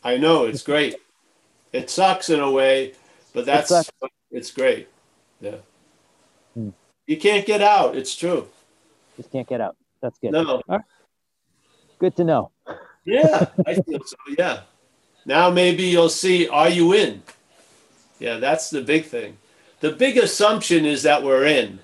I 0.03 0.19
know 0.19 0.45
it's 0.45 0.63
great. 0.63 0.97
It 1.73 1.89
sucks 1.89 2.29
in 2.29 2.41
a 2.41 2.51
way, 2.51 2.93
but 3.33 3.47
that's. 3.47 3.73
It's 4.35 4.51
great. 4.51 4.89
Yeah. 5.41 5.57
Hmm. 6.55 6.71
You 7.07 7.17
can't 7.17 7.47
get 7.47 7.63
out. 7.63 7.97
It's 7.97 8.15
true. 8.15 8.49
Just 9.17 9.31
can't 9.31 9.49
get 9.49 9.61
out. 9.61 9.77
That's 10.03 10.19
good. 10.19 10.33
No. 10.33 10.61
Good 11.99 12.17
to 12.17 12.25
know. 12.25 12.51
Yeah, 13.05 13.47
I 13.67 13.75
feel 13.75 14.01
so. 14.05 14.17
Yeah. 14.37 14.61
Now 15.25 15.51
maybe 15.51 15.85
you'll 15.85 16.11
see, 16.11 16.49
are 16.49 16.69
you 16.69 16.93
in? 16.93 17.23
Yeah, 18.19 18.39
that's 18.39 18.71
the 18.71 18.83
big 18.83 19.07
thing. 19.07 19.39
The 19.81 19.93
big 19.93 20.19
assumption 20.19 20.85
is 20.85 21.03
that 21.05 21.23
we're 21.23 21.45
in. 21.45 21.79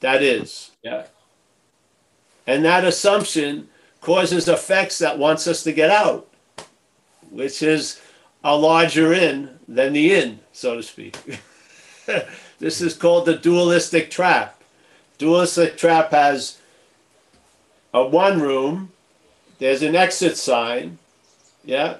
That 0.00 0.22
is. 0.22 0.70
Yeah. 0.82 1.06
And 2.46 2.64
that 2.64 2.84
assumption 2.84 3.68
causes 4.00 4.48
effects 4.48 4.98
that 4.98 5.18
wants 5.18 5.46
us 5.46 5.62
to 5.64 5.72
get 5.72 5.90
out, 5.90 6.28
which 7.30 7.62
is 7.62 8.00
a 8.42 8.56
larger 8.56 9.12
in 9.12 9.58
than 9.68 9.92
the 9.92 10.14
in, 10.14 10.40
so 10.52 10.76
to 10.76 10.82
speak. 10.82 11.16
this 12.58 12.80
is 12.80 12.94
called 12.94 13.26
the 13.26 13.36
dualistic 13.36 14.10
trap. 14.10 14.60
Dualistic 15.18 15.76
trap 15.76 16.10
has 16.12 16.58
a 17.92 18.04
one 18.04 18.40
room, 18.40 18.92
there's 19.58 19.82
an 19.82 19.94
exit 19.94 20.36
sign, 20.36 20.98
yeah. 21.64 21.98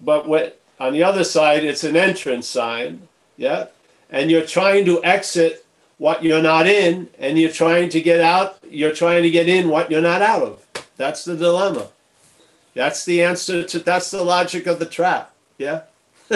But 0.00 0.26
what 0.26 0.60
on 0.80 0.92
the 0.92 1.04
other 1.04 1.24
side, 1.24 1.64
it's 1.64 1.84
an 1.84 1.96
entrance 1.96 2.48
sign, 2.48 3.06
yeah. 3.36 3.66
And 4.10 4.30
you're 4.30 4.46
trying 4.46 4.84
to 4.86 5.02
exit 5.04 5.64
what 5.98 6.24
you're 6.24 6.42
not 6.42 6.66
in, 6.66 7.08
and 7.18 7.38
you're 7.38 7.52
trying 7.52 7.88
to 7.90 8.00
get 8.00 8.20
out, 8.20 8.58
you're 8.68 8.92
trying 8.92 9.22
to 9.22 9.30
get 9.30 9.48
in 9.48 9.68
what 9.68 9.90
you're 9.90 10.00
not 10.00 10.20
out 10.20 10.42
of. 10.42 10.66
That's 10.96 11.24
the 11.24 11.36
dilemma. 11.36 11.88
That's 12.74 13.04
the 13.04 13.22
answer 13.22 13.62
to 13.64 13.78
that's 13.78 14.10
the 14.10 14.22
logic 14.22 14.66
of 14.66 14.78
the 14.78 14.86
trap. 14.86 15.32
Yeah. 15.58 15.82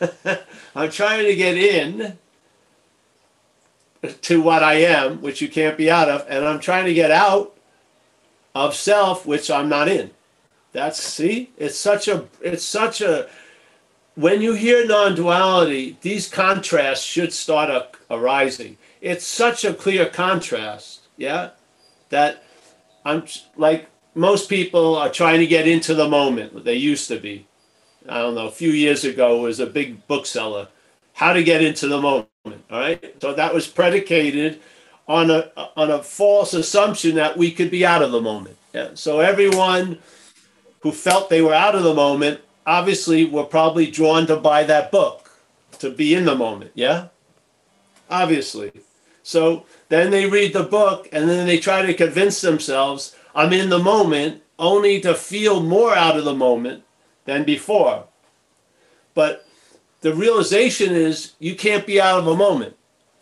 I'm 0.74 0.90
trying 0.90 1.26
to 1.26 1.36
get 1.36 1.56
in 1.56 2.18
to 4.22 4.40
what 4.40 4.62
I 4.62 4.74
am, 4.74 5.20
which 5.20 5.40
you 5.40 5.48
can't 5.48 5.76
be 5.76 5.90
out 5.90 6.08
of, 6.08 6.24
and 6.28 6.44
I'm 6.44 6.60
trying 6.60 6.86
to 6.86 6.94
get 6.94 7.10
out 7.10 7.54
of 8.54 8.74
self, 8.74 9.26
which 9.26 9.50
I'm 9.50 9.68
not 9.68 9.88
in. 9.88 10.10
That's 10.72 11.02
see, 11.02 11.50
it's 11.56 11.76
such 11.76 12.08
a 12.08 12.26
it's 12.40 12.64
such 12.64 13.00
a 13.00 13.28
when 14.14 14.42
you 14.42 14.54
hear 14.54 14.86
non-duality, 14.86 15.96
these 16.02 16.28
contrasts 16.28 17.04
should 17.04 17.32
start 17.32 17.70
a, 17.70 17.88
arising. 18.12 18.76
It's 19.00 19.26
such 19.26 19.64
a 19.64 19.72
clear 19.74 20.06
contrast, 20.06 21.08
yeah, 21.16 21.50
that 22.10 22.44
I'm 23.04 23.24
like 23.56 23.88
most 24.14 24.48
people 24.48 24.96
are 24.96 25.08
trying 25.10 25.40
to 25.40 25.46
get 25.46 25.66
into 25.66 25.94
the 25.94 26.08
moment. 26.08 26.64
They 26.64 26.74
used 26.74 27.08
to 27.08 27.18
be. 27.18 27.46
I 28.10 28.18
don't 28.18 28.34
know. 28.34 28.48
A 28.48 28.50
few 28.50 28.70
years 28.70 29.04
ago, 29.04 29.40
was 29.40 29.60
a 29.60 29.66
big 29.66 30.06
bookseller. 30.06 30.68
How 31.12 31.32
to 31.32 31.44
get 31.44 31.62
into 31.62 31.86
the 31.86 32.00
moment. 32.00 32.28
All 32.70 32.80
right. 32.80 33.14
So 33.20 33.34
that 33.34 33.54
was 33.54 33.66
predicated 33.66 34.60
on 35.06 35.30
a 35.30 35.50
on 35.76 35.90
a 35.90 36.02
false 36.02 36.54
assumption 36.54 37.16
that 37.16 37.36
we 37.36 37.50
could 37.50 37.70
be 37.70 37.84
out 37.84 38.02
of 38.02 38.12
the 38.12 38.20
moment. 38.20 38.56
Yeah. 38.72 38.90
So 38.94 39.20
everyone 39.20 39.98
who 40.80 40.92
felt 40.92 41.28
they 41.28 41.42
were 41.42 41.54
out 41.54 41.74
of 41.74 41.82
the 41.82 41.94
moment 41.94 42.40
obviously 42.66 43.24
were 43.24 43.44
probably 43.44 43.90
drawn 43.90 44.26
to 44.26 44.36
buy 44.36 44.64
that 44.64 44.90
book 44.90 45.30
to 45.78 45.90
be 45.90 46.14
in 46.14 46.24
the 46.24 46.34
moment. 46.34 46.70
Yeah. 46.74 47.08
Obviously. 48.08 48.72
So 49.22 49.66
then 49.88 50.10
they 50.10 50.26
read 50.26 50.52
the 50.52 50.62
book 50.62 51.08
and 51.12 51.28
then 51.28 51.46
they 51.46 51.58
try 51.58 51.84
to 51.84 51.94
convince 51.94 52.40
themselves 52.40 53.14
I'm 53.34 53.52
in 53.52 53.68
the 53.68 53.78
moment 53.78 54.42
only 54.58 55.00
to 55.00 55.14
feel 55.14 55.60
more 55.60 55.94
out 55.94 56.16
of 56.16 56.24
the 56.24 56.34
moment 56.34 56.84
than 57.30 57.44
before. 57.44 58.04
But 59.14 59.46
the 60.00 60.12
realization 60.12 60.92
is 60.92 61.34
you 61.38 61.54
can't 61.54 61.86
be 61.86 62.00
out 62.00 62.18
of 62.18 62.26
a 62.26 62.36
moment. 62.36 62.74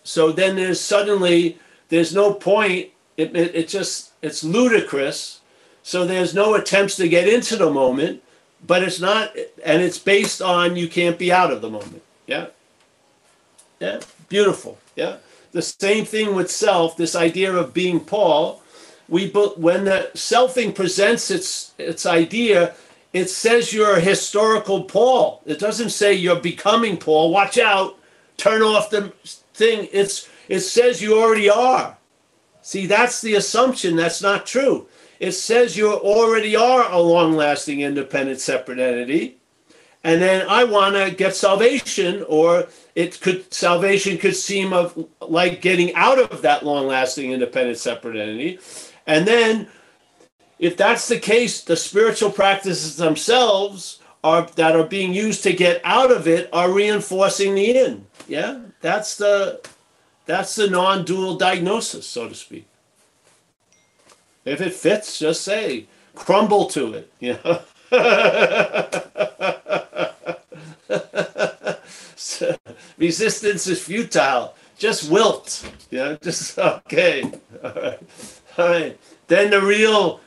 So 0.03 0.33
then 0.33 0.57
there's 0.57 0.81
suddenly 0.81 1.59
there's 1.91 2.15
no 2.15 2.33
point. 2.33 2.89
It, 3.19 3.37
it, 3.37 3.55
it 3.55 3.69
just 3.69 4.13
it's 4.23 4.43
ludicrous. 4.43 5.41
So 5.83 6.07
there's 6.07 6.35
no 6.35 6.55
attempts 6.55 6.97
to 6.97 7.09
get 7.09 7.29
into 7.29 7.57
the 7.57 7.71
moment, 7.71 8.23
but 8.67 8.83
it's 8.83 9.01
not, 9.01 9.35
and 9.65 9.83
it's 9.83 9.99
based 9.99 10.41
on 10.41 10.77
you 10.77 10.89
can't 10.89 11.19
be 11.19 11.31
out 11.31 11.53
of 11.53 11.61
the 11.61 11.71
moment. 11.71 12.03
Yeah. 12.27 12.47
Yeah. 13.81 14.01
Beautiful. 14.29 14.79
Yeah. 14.97 15.17
The 15.53 15.63
same 15.63 16.05
thing 16.07 16.35
with 16.35 16.51
self. 16.51 16.97
This 16.97 17.15
idea 17.15 17.53
of 17.53 17.75
being 17.75 18.01
Paul. 18.01 18.63
We 19.09 19.29
when 19.29 19.85
the 19.85 20.11
selfing 20.15 20.75
presents 20.75 21.31
its 21.31 21.73
its 21.79 22.05
idea, 22.05 22.75
it 23.19 23.31
says 23.31 23.73
you're 23.73 23.97
a 23.97 24.01
historical 24.01 24.85
Paul. 24.85 25.43
It 25.47 25.59
doesn't 25.59 25.91
say 25.91 26.15
you're 26.15 26.41
becoming 26.41 26.97
Paul. 26.97 27.31
Watch 27.31 27.59
out. 27.59 27.99
Turn 28.37 28.63
off 28.63 28.91
the 28.91 29.13
thing. 29.55 29.89
It's 29.93 30.29
it 30.49 30.61
says 30.61 31.03
you 31.03 31.21
already 31.21 31.51
are. 31.51 31.99
See, 32.63 32.87
that's 32.87 33.21
the 33.21 33.35
assumption. 33.35 33.97
That's 33.97 34.23
not 34.23 34.47
true. 34.47 34.87
It 35.21 35.33
says 35.33 35.77
you 35.77 35.93
already 35.93 36.55
are 36.55 36.91
a 36.91 36.99
long-lasting, 36.99 37.81
independent, 37.81 38.41
separate 38.41 38.79
entity. 38.79 39.39
And 40.05 40.23
then 40.23 40.47
I 40.49 40.65
want 40.65 40.95
to 40.95 41.11
get 41.11 41.35
salvation, 41.35 42.25
or 42.29 42.69
it 42.95 43.21
could 43.21 43.53
salvation 43.53 44.17
could 44.17 44.37
seem 44.37 44.73
of 44.73 45.09
like 45.21 45.61
getting 45.61 45.93
out 45.95 46.19
of 46.21 46.43
that 46.43 46.65
long-lasting, 46.65 47.33
independent, 47.33 47.79
separate 47.79 48.17
entity. 48.17 48.61
And 49.07 49.27
then 49.27 49.69
if 50.59 50.77
that's 50.77 51.09
the 51.09 51.19
case, 51.19 51.63
the 51.63 51.77
spiritual 51.77 52.31
practices 52.31 52.97
themselves 52.97 54.01
are 54.25 54.49
that 54.57 54.75
are 54.75 54.85
being 54.85 55.15
used 55.15 55.43
to 55.45 55.53
get 55.53 55.81
out 55.85 56.11
of 56.11 56.27
it 56.27 56.49
are 56.53 56.73
reinforcing 56.73 57.55
the 57.55 57.77
in. 57.77 58.07
Yeah, 58.27 58.63
that's 58.81 59.17
the 59.17 59.61
that's 60.27 60.57
the 60.57 60.69
non-dual 60.69 61.37
diagnosis, 61.37 62.07
so 62.07 62.29
to 62.29 62.35
speak. 62.35 62.67
If 64.45 64.61
it 64.61 64.75
fits, 64.75 65.19
just 65.19 65.43
say 65.43 65.87
crumble 66.15 66.67
to 66.71 66.95
it. 66.95 67.13
You 67.21 67.39
know. 67.45 67.61
resistance 72.99 73.67
is 73.67 73.83
futile. 73.83 74.55
Just 74.77 75.11
wilt. 75.11 75.67
Yeah, 75.91 76.17
just 76.23 76.59
okay. 76.59 77.23
All 77.65 77.73
right. 77.73 77.99
All 78.59 78.69
right. 78.69 78.99
Then 79.27 79.51
the 79.51 79.63
real 79.63 80.21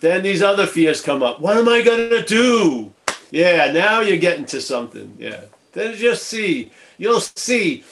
then 0.00 0.22
these 0.22 0.42
other 0.42 0.66
fears 0.66 1.00
come 1.00 1.22
up. 1.22 1.40
What 1.40 1.56
am 1.56 1.68
I 1.68 1.82
going 1.82 2.10
to 2.10 2.24
do? 2.24 2.92
Yeah, 3.30 3.70
now 3.72 4.00
you're 4.00 4.16
getting 4.16 4.46
to 4.46 4.60
something. 4.60 5.16
Yeah. 5.18 5.42
Then 5.72 5.94
just 5.94 6.24
see. 6.24 6.72
You'll 6.98 7.20
see. 7.20 7.84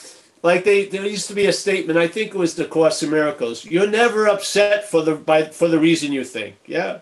Like 0.42 0.64
they, 0.64 0.86
there 0.86 1.04
used 1.04 1.28
to 1.28 1.34
be 1.34 1.46
a 1.46 1.52
statement. 1.52 1.98
I 1.98 2.08
think 2.08 2.30
it 2.30 2.38
was 2.38 2.54
the 2.54 2.64
Course 2.64 3.02
of 3.02 3.10
Miracles. 3.10 3.64
You're 3.64 3.86
never 3.86 4.28
upset 4.28 4.88
for 4.88 5.02
the 5.02 5.14
by 5.14 5.44
for 5.44 5.68
the 5.68 5.78
reason 5.78 6.12
you 6.12 6.24
think. 6.24 6.56
Yeah. 6.66 7.00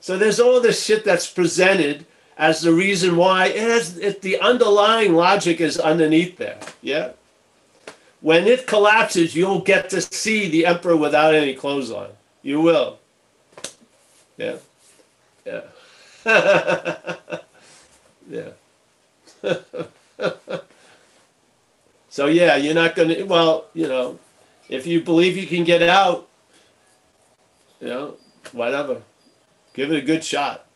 So 0.00 0.16
there's 0.16 0.40
all 0.40 0.60
this 0.60 0.84
shit 0.84 1.04
that's 1.04 1.30
presented 1.30 2.06
as 2.38 2.60
the 2.60 2.72
reason 2.72 3.16
why. 3.16 3.46
It 3.46 3.60
has 3.60 3.96
it, 3.98 4.22
the 4.22 4.38
underlying 4.40 5.14
logic 5.14 5.60
is 5.60 5.78
underneath 5.78 6.36
there. 6.36 6.58
Yeah. 6.82 7.12
When 8.20 8.46
it 8.46 8.66
collapses, 8.66 9.34
you'll 9.34 9.60
get 9.60 9.90
to 9.90 10.00
see 10.00 10.48
the 10.48 10.66
emperor 10.66 10.96
without 10.96 11.34
any 11.34 11.54
clothes 11.54 11.90
on. 11.90 12.08
You 12.42 12.60
will. 12.60 12.98
Yeah. 14.36 14.56
Yeah. 15.44 15.62
yeah. 18.28 18.50
so 22.08 22.26
yeah, 22.26 22.56
you're 22.56 22.74
not 22.74 22.94
going 22.94 23.08
to 23.08 23.22
well, 23.24 23.66
you 23.74 23.86
know, 23.88 24.18
if 24.68 24.86
you 24.86 25.00
believe 25.00 25.36
you 25.36 25.46
can 25.46 25.64
get 25.64 25.82
out, 25.82 26.28
you 27.80 27.88
know, 27.88 28.16
whatever. 28.52 29.02
Give 29.74 29.92
it 29.92 29.98
a 29.98 30.06
good 30.06 30.24
shot. 30.24 30.66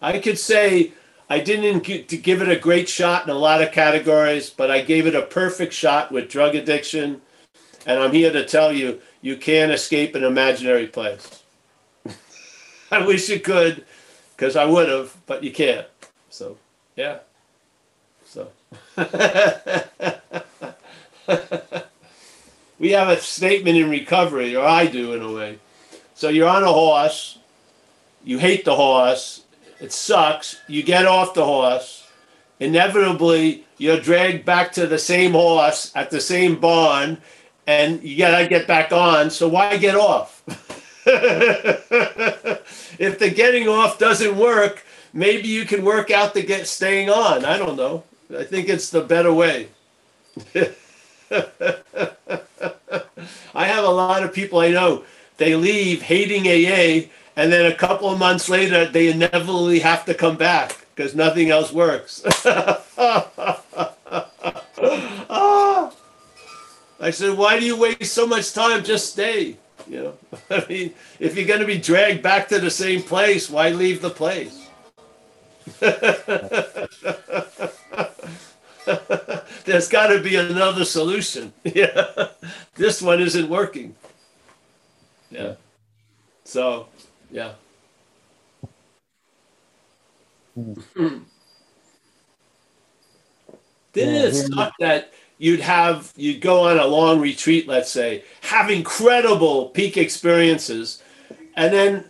I 0.00 0.18
could 0.18 0.38
say 0.38 0.92
I 1.30 1.40
didn't 1.40 1.84
give 1.84 2.42
it 2.42 2.48
a 2.48 2.58
great 2.58 2.88
shot 2.88 3.24
in 3.24 3.30
a 3.30 3.38
lot 3.38 3.62
of 3.62 3.72
categories, 3.72 4.50
but 4.50 4.70
I 4.70 4.82
gave 4.82 5.06
it 5.06 5.14
a 5.14 5.22
perfect 5.22 5.72
shot 5.72 6.12
with 6.12 6.28
drug 6.28 6.54
addiction. 6.54 7.22
And 7.86 7.98
I'm 7.98 8.12
here 8.12 8.32
to 8.32 8.44
tell 8.44 8.72
you, 8.72 9.00
you 9.22 9.36
can't 9.36 9.72
escape 9.72 10.14
an 10.14 10.24
imaginary 10.24 10.86
place. 10.86 11.41
I 13.00 13.06
wish 13.06 13.30
you 13.30 13.40
could, 13.40 13.86
because 14.36 14.54
I 14.54 14.66
would 14.66 14.86
have, 14.90 15.16
but 15.24 15.42
you 15.42 15.50
can't. 15.50 15.86
So, 16.28 16.58
yeah. 16.94 17.20
So, 18.26 18.48
we 22.78 22.90
have 22.90 23.08
a 23.08 23.18
statement 23.18 23.78
in 23.78 23.88
recovery, 23.88 24.54
or 24.54 24.66
I 24.66 24.84
do 24.86 25.14
in 25.14 25.22
a 25.22 25.32
way. 25.32 25.58
So, 26.14 26.28
you're 26.28 26.50
on 26.50 26.64
a 26.64 26.72
horse, 26.72 27.38
you 28.24 28.36
hate 28.36 28.66
the 28.66 28.76
horse, 28.76 29.44
it 29.80 29.90
sucks, 29.90 30.60
you 30.68 30.82
get 30.82 31.06
off 31.06 31.32
the 31.32 31.46
horse, 31.46 32.06
inevitably, 32.60 33.64
you're 33.78 34.00
dragged 34.00 34.44
back 34.44 34.70
to 34.72 34.86
the 34.86 34.98
same 34.98 35.32
horse 35.32 35.92
at 35.94 36.10
the 36.10 36.20
same 36.20 36.60
barn, 36.60 37.16
and 37.66 38.02
you 38.02 38.18
gotta 38.18 38.46
get 38.46 38.66
back 38.66 38.92
on, 38.92 39.30
so 39.30 39.48
why 39.48 39.78
get 39.78 39.94
off? 39.94 40.42
if 42.98 43.18
the 43.18 43.30
getting 43.30 43.68
off 43.68 43.98
doesn't 43.98 44.36
work, 44.36 44.84
maybe 45.12 45.48
you 45.48 45.64
can 45.64 45.84
work 45.84 46.10
out 46.10 46.32
the 46.34 46.42
get 46.42 46.66
staying 46.66 47.10
on. 47.10 47.44
I 47.44 47.58
don't 47.58 47.76
know. 47.76 48.04
I 48.36 48.44
think 48.44 48.68
it's 48.68 48.90
the 48.90 49.00
better 49.00 49.32
way. 49.32 49.68
I 53.54 53.66
have 53.66 53.84
a 53.84 53.90
lot 53.90 54.22
of 54.22 54.32
people 54.32 54.60
I 54.60 54.68
know. 54.68 55.04
they 55.38 55.56
leave 55.56 56.02
hating 56.02 56.46
AA, 56.46 57.08
and 57.36 57.52
then 57.52 57.70
a 57.70 57.74
couple 57.74 58.08
of 58.10 58.18
months 58.18 58.48
later, 58.48 58.86
they 58.86 59.10
inevitably 59.10 59.80
have 59.80 60.04
to 60.04 60.14
come 60.14 60.36
back 60.36 60.86
because 60.94 61.14
nothing 61.14 61.50
else 61.50 61.72
works. 61.72 62.24
Ah. 65.34 65.92
I 67.00 67.10
said, 67.10 67.36
why 67.38 67.58
do 67.58 67.64
you 67.64 67.76
waste 67.76 68.12
so 68.12 68.26
much 68.26 68.52
time? 68.52 68.84
Just 68.84 69.12
stay. 69.12 69.56
You 69.88 70.02
know, 70.02 70.14
I 70.50 70.64
mean, 70.68 70.94
if 71.18 71.36
you're 71.36 71.46
going 71.46 71.60
to 71.60 71.66
be 71.66 71.78
dragged 71.78 72.22
back 72.22 72.48
to 72.48 72.58
the 72.58 72.70
same 72.70 73.02
place, 73.02 73.50
why 73.50 73.70
leave 73.70 74.00
the 74.00 74.10
place? 74.10 74.68
There's 79.64 79.88
got 79.88 80.08
to 80.08 80.20
be 80.20 80.36
another 80.36 80.84
solution. 80.84 81.52
Yeah, 81.64 82.28
this 82.74 83.00
one 83.00 83.20
isn't 83.20 83.48
working. 83.48 83.94
Yeah. 85.30 85.54
So, 86.44 86.88
yeah. 87.30 87.52
Hmm. 90.54 90.74
Didn't 93.92 94.14
Yeah, 94.14 94.22
it 94.22 94.32
suck 94.34 94.72
that 94.80 95.12
you'd 95.42 95.58
have 95.60 96.12
you'd 96.16 96.40
go 96.40 96.68
on 96.68 96.78
a 96.78 96.86
long 96.86 97.20
retreat, 97.20 97.66
let's 97.66 97.90
say, 97.90 98.22
have 98.42 98.70
incredible 98.70 99.70
peak 99.70 99.96
experiences, 99.96 101.02
and 101.56 101.74
then 101.74 102.04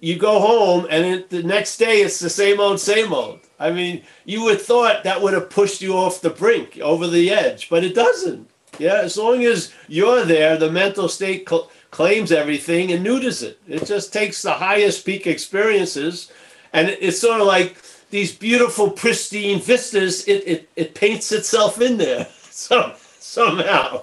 you 0.00 0.16
go 0.16 0.40
home 0.40 0.86
and 0.88 1.04
it, 1.04 1.28
the 1.28 1.42
next 1.42 1.76
day 1.76 2.00
it's 2.00 2.18
the 2.18 2.30
same 2.30 2.58
old, 2.58 2.80
same 2.80 3.12
old. 3.12 3.40
I 3.58 3.70
mean, 3.70 4.02
you 4.24 4.42
would 4.44 4.62
thought 4.62 5.04
that 5.04 5.20
would 5.20 5.34
have 5.34 5.50
pushed 5.50 5.82
you 5.82 5.92
off 5.94 6.22
the 6.22 6.30
brink, 6.30 6.78
over 6.80 7.06
the 7.06 7.30
edge, 7.30 7.68
but 7.68 7.84
it 7.84 7.94
doesn't. 7.94 8.48
Yeah, 8.78 9.02
as 9.02 9.18
long 9.18 9.44
as 9.44 9.74
you're 9.86 10.24
there, 10.24 10.56
the 10.56 10.72
mental 10.72 11.06
state 11.10 11.46
cl- 11.46 11.70
claims 11.90 12.32
everything 12.32 12.92
and 12.92 13.04
neuters 13.04 13.42
it. 13.42 13.60
It 13.68 13.84
just 13.84 14.10
takes 14.10 14.40
the 14.40 14.54
highest 14.54 15.04
peak 15.04 15.26
experiences, 15.26 16.32
and 16.72 16.88
it- 16.88 16.98
it's 17.02 17.20
sort 17.20 17.42
of 17.42 17.46
like 17.46 17.76
these 18.08 18.34
beautiful, 18.34 18.90
pristine 18.90 19.60
vistas. 19.60 20.24
It 20.26 20.40
it, 20.52 20.68
it 20.76 20.94
paints 20.94 21.30
itself 21.30 21.78
in 21.82 21.98
there. 21.98 22.26
So 22.60 22.92
somehow, 23.18 24.02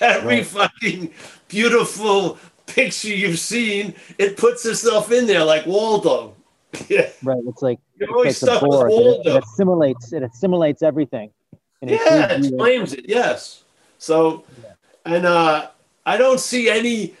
every 0.00 0.36
Right. 0.36 0.46
fucking 0.46 1.10
beautiful 1.48 2.38
picture 2.66 3.08
you've 3.08 3.40
seen, 3.40 3.94
it 4.16 4.36
puts 4.36 4.64
itself 4.64 5.10
in 5.10 5.26
there 5.26 5.42
like 5.44 5.66
Waldo. 5.66 6.34
Yeah, 6.88 7.08
Right. 7.22 7.42
It's 7.48 7.62
like 7.62 7.78
you're 7.98 8.10
always 8.12 8.36
stuck 8.36 8.62
with 8.62 8.70
board. 8.70 8.92
It, 8.92 8.94
Waldo. 8.94 9.36
it 9.36 9.42
assimilates. 9.42 10.12
It 10.12 10.22
assimilates 10.22 10.82
everything. 10.82 11.30
And 11.82 11.90
it 11.90 12.00
Yeah, 12.00 12.32
it 12.32 12.56
claims 12.56 12.92
it. 12.92 13.06
Yes. 13.08 13.64
So, 13.98 14.44
and 15.04 15.26
uh, 15.26 15.68
I 16.04 16.16
don't 16.16 16.38
see 16.38 16.68
any 16.68 17.14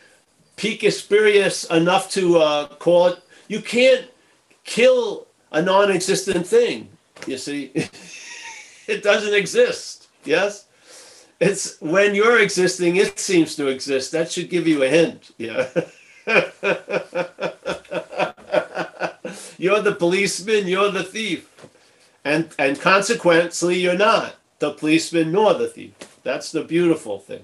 peak 0.56 0.84
experience 0.84 1.64
enough 1.64 2.10
to 2.12 2.38
uh, 2.38 2.66
call 2.78 3.06
it. 3.08 3.18
You 3.48 3.60
can't 3.60 4.06
kill 4.62 5.26
a 5.50 5.62
non-existent 5.62 6.46
thing. 6.46 6.88
You 7.26 7.38
see, 7.38 7.72
it 8.86 9.02
doesn't 9.02 9.34
exist. 9.34 10.06
Yes. 10.24 10.65
It's 11.40 11.80
when 11.80 12.14
you're 12.14 12.40
existing, 12.40 12.96
it 12.96 13.18
seems 13.18 13.56
to 13.56 13.66
exist. 13.68 14.12
That 14.12 14.30
should 14.32 14.48
give 14.50 14.66
you 14.66 14.82
a 14.82 14.88
hint. 14.88 15.32
Yeah. 15.38 15.68
you're 19.58 19.82
the 19.82 19.94
policeman, 19.98 20.66
you're 20.66 20.90
the 20.90 21.04
thief. 21.04 21.50
And 22.24 22.48
and 22.58 22.80
consequently 22.80 23.78
you're 23.78 23.96
not 23.98 24.36
the 24.58 24.72
policeman 24.72 25.30
nor 25.32 25.54
the 25.54 25.68
thief. 25.68 25.92
That's 26.22 26.50
the 26.52 26.64
beautiful 26.64 27.18
thing. 27.18 27.42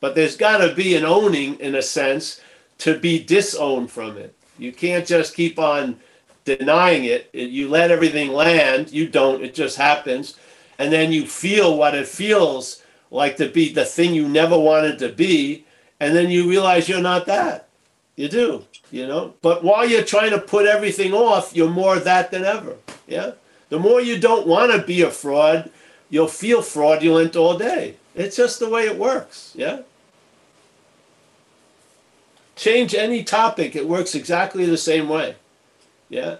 But 0.00 0.14
there's 0.14 0.36
got 0.36 0.58
to 0.58 0.74
be 0.74 0.96
an 0.96 1.04
owning 1.04 1.56
in 1.60 1.74
a 1.74 1.82
sense 1.82 2.40
to 2.78 2.98
be 2.98 3.22
disowned 3.22 3.90
from 3.90 4.16
it. 4.18 4.34
You 4.58 4.72
can't 4.72 5.06
just 5.06 5.34
keep 5.34 5.58
on 5.58 6.00
denying. 6.44 7.04
It- 7.04 7.30
You 7.34 7.68
let 7.68 7.90
everything 7.90 8.32
land. 8.32 8.90
You 8.92 9.08
don't. 9.08 9.44
It 9.44 9.54
just 9.54 9.76
happens. 9.76 10.36
And 10.78 10.92
then 10.92 11.12
you 11.12 11.26
feel 11.26 11.76
what 11.76 11.94
it 11.94 12.08
feels 12.08 12.82
like 13.14 13.36
to 13.36 13.48
be 13.48 13.72
the 13.72 13.84
thing 13.84 14.12
you 14.12 14.28
never 14.28 14.58
wanted 14.58 14.98
to 14.98 15.08
be. 15.08 15.64
And 16.00 16.14
then 16.14 16.30
you 16.30 16.50
realize 16.50 16.88
you're 16.88 17.00
not 17.00 17.26
that. 17.26 17.68
You 18.16 18.28
do, 18.28 18.64
you 18.90 19.06
know. 19.06 19.34
But 19.40 19.62
while 19.62 19.88
you're 19.88 20.02
trying 20.02 20.32
to 20.32 20.40
put 20.40 20.66
everything 20.66 21.14
off, 21.14 21.54
you're 21.54 21.70
more 21.70 21.98
that 21.98 22.30
than 22.30 22.44
ever. 22.44 22.76
Yeah. 23.06 23.32
The 23.68 23.78
more 23.78 24.00
you 24.00 24.18
don't 24.18 24.46
want 24.46 24.72
to 24.72 24.86
be 24.86 25.02
a 25.02 25.10
fraud, 25.10 25.70
you'll 26.10 26.28
feel 26.28 26.60
fraudulent 26.60 27.36
all 27.36 27.56
day. 27.56 27.96
It's 28.14 28.36
just 28.36 28.58
the 28.58 28.68
way 28.68 28.82
it 28.82 28.98
works. 28.98 29.52
Yeah. 29.54 29.82
Change 32.56 32.94
any 32.94 33.24
topic, 33.24 33.74
it 33.74 33.88
works 33.88 34.14
exactly 34.14 34.66
the 34.66 34.76
same 34.76 35.08
way. 35.08 35.36
Yeah. 36.08 36.36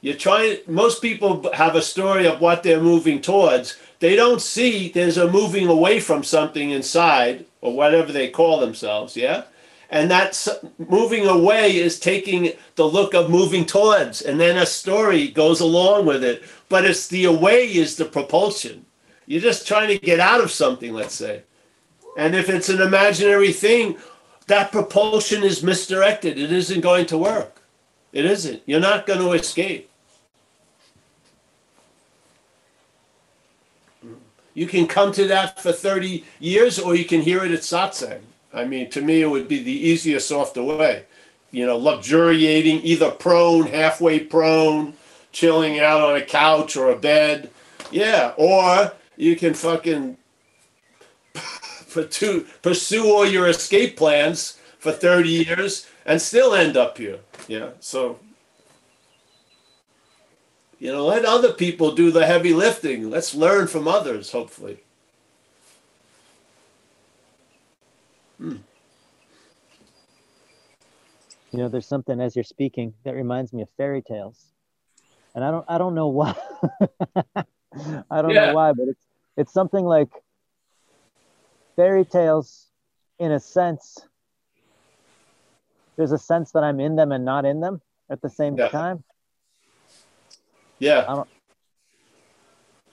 You're 0.00 0.16
trying, 0.16 0.58
most 0.66 1.02
people 1.02 1.50
have 1.52 1.74
a 1.74 1.82
story 1.82 2.26
of 2.26 2.40
what 2.40 2.62
they're 2.62 2.80
moving 2.80 3.20
towards. 3.20 3.76
They 3.98 4.16
don't 4.16 4.40
see 4.40 4.88
there's 4.88 5.18
a 5.18 5.30
moving 5.30 5.68
away 5.68 6.00
from 6.00 6.24
something 6.24 6.70
inside 6.70 7.44
or 7.60 7.74
whatever 7.74 8.10
they 8.10 8.28
call 8.28 8.60
themselves. 8.60 9.16
Yeah. 9.16 9.44
And 9.90 10.10
that 10.10 10.46
moving 10.78 11.26
away 11.26 11.76
is 11.76 11.98
taking 11.98 12.52
the 12.76 12.84
look 12.86 13.12
of 13.12 13.28
moving 13.28 13.66
towards, 13.66 14.22
and 14.22 14.38
then 14.38 14.56
a 14.56 14.64
story 14.64 15.28
goes 15.28 15.58
along 15.58 16.06
with 16.06 16.22
it. 16.22 16.44
But 16.68 16.84
it's 16.84 17.08
the 17.08 17.24
away 17.24 17.66
is 17.66 17.96
the 17.96 18.04
propulsion. 18.04 18.86
You're 19.26 19.40
just 19.40 19.66
trying 19.66 19.88
to 19.88 19.98
get 19.98 20.20
out 20.20 20.40
of 20.40 20.52
something, 20.52 20.94
let's 20.94 21.14
say. 21.14 21.42
And 22.16 22.36
if 22.36 22.48
it's 22.48 22.68
an 22.68 22.80
imaginary 22.80 23.52
thing, 23.52 23.96
that 24.46 24.70
propulsion 24.70 25.42
is 25.42 25.62
misdirected. 25.62 26.38
It 26.38 26.52
isn't 26.52 26.80
going 26.80 27.06
to 27.06 27.18
work. 27.18 27.60
It 28.12 28.24
isn't. 28.24 28.62
You're 28.66 28.80
not 28.80 29.06
going 29.06 29.20
to 29.20 29.32
escape. 29.32 29.89
You 34.54 34.66
can 34.66 34.86
come 34.86 35.12
to 35.12 35.26
that 35.26 35.60
for 35.62 35.72
30 35.72 36.24
years 36.38 36.78
or 36.78 36.94
you 36.94 37.04
can 37.04 37.22
hear 37.22 37.44
it 37.44 37.52
at 37.52 37.60
satsang. 37.60 38.20
I 38.52 38.64
mean, 38.64 38.90
to 38.90 39.00
me, 39.00 39.22
it 39.22 39.30
would 39.30 39.48
be 39.48 39.62
the 39.62 39.72
easiest, 39.72 40.28
softer 40.28 40.62
way. 40.62 41.04
You 41.52 41.66
know, 41.66 41.76
luxuriating, 41.76 42.80
either 42.82 43.10
prone, 43.10 43.66
halfway 43.66 44.20
prone, 44.20 44.94
chilling 45.32 45.78
out 45.78 46.00
on 46.00 46.16
a 46.16 46.24
couch 46.24 46.76
or 46.76 46.90
a 46.90 46.96
bed. 46.96 47.50
Yeah. 47.90 48.34
Or 48.36 48.92
you 49.16 49.36
can 49.36 49.54
fucking 49.54 50.16
pursue, 51.92 52.46
pursue 52.62 53.06
all 53.06 53.26
your 53.26 53.48
escape 53.48 53.96
plans 53.96 54.58
for 54.78 54.92
30 54.92 55.28
years 55.28 55.86
and 56.04 56.20
still 56.20 56.54
end 56.54 56.76
up 56.76 56.98
here. 56.98 57.20
Yeah. 57.46 57.70
So, 57.80 58.18
you 60.80 60.90
know, 60.90 61.06
let 61.06 61.24
other 61.26 61.52
people 61.52 61.92
do 61.92 62.10
the 62.10 62.26
heavy 62.26 62.54
lifting. 62.54 63.10
Let's 63.10 63.34
learn 63.34 63.66
from 63.68 63.86
others, 63.86 64.32
hopefully. 64.32 64.78
Hmm. 68.38 68.56
You 71.52 71.58
know, 71.58 71.68
there's 71.68 71.86
something 71.86 72.18
as 72.20 72.34
you're 72.34 72.44
speaking 72.44 72.94
that 73.04 73.14
reminds 73.14 73.52
me 73.52 73.60
of 73.60 73.68
fairy 73.76 74.00
tales, 74.00 74.52
and 75.34 75.44
I 75.44 75.50
don't, 75.50 75.64
I 75.68 75.76
don't 75.76 75.94
know 75.94 76.08
why. 76.08 76.34
I 78.10 78.22
don't 78.22 78.34
Yeah. 78.34 78.46
know 78.46 78.54
why, 78.54 78.72
but 78.72 78.88
it's, 78.88 79.06
it's 79.36 79.52
something 79.52 79.84
like 79.84 80.08
fairy 81.76 82.06
tales, 82.06 82.68
in 83.18 83.32
a 83.32 83.40
sense. 83.40 83.98
There's 85.98 86.12
a 86.12 86.18
sense 86.18 86.52
that 86.52 86.64
I'm 86.64 86.80
in 86.80 86.96
them 86.96 87.12
and 87.12 87.24
not 87.26 87.44
in 87.44 87.60
them 87.60 87.82
at 88.08 88.22
the 88.22 88.30
same 88.30 88.56
Yeah. 88.56 88.68
time. 88.68 89.04
Yeah. 90.80 91.24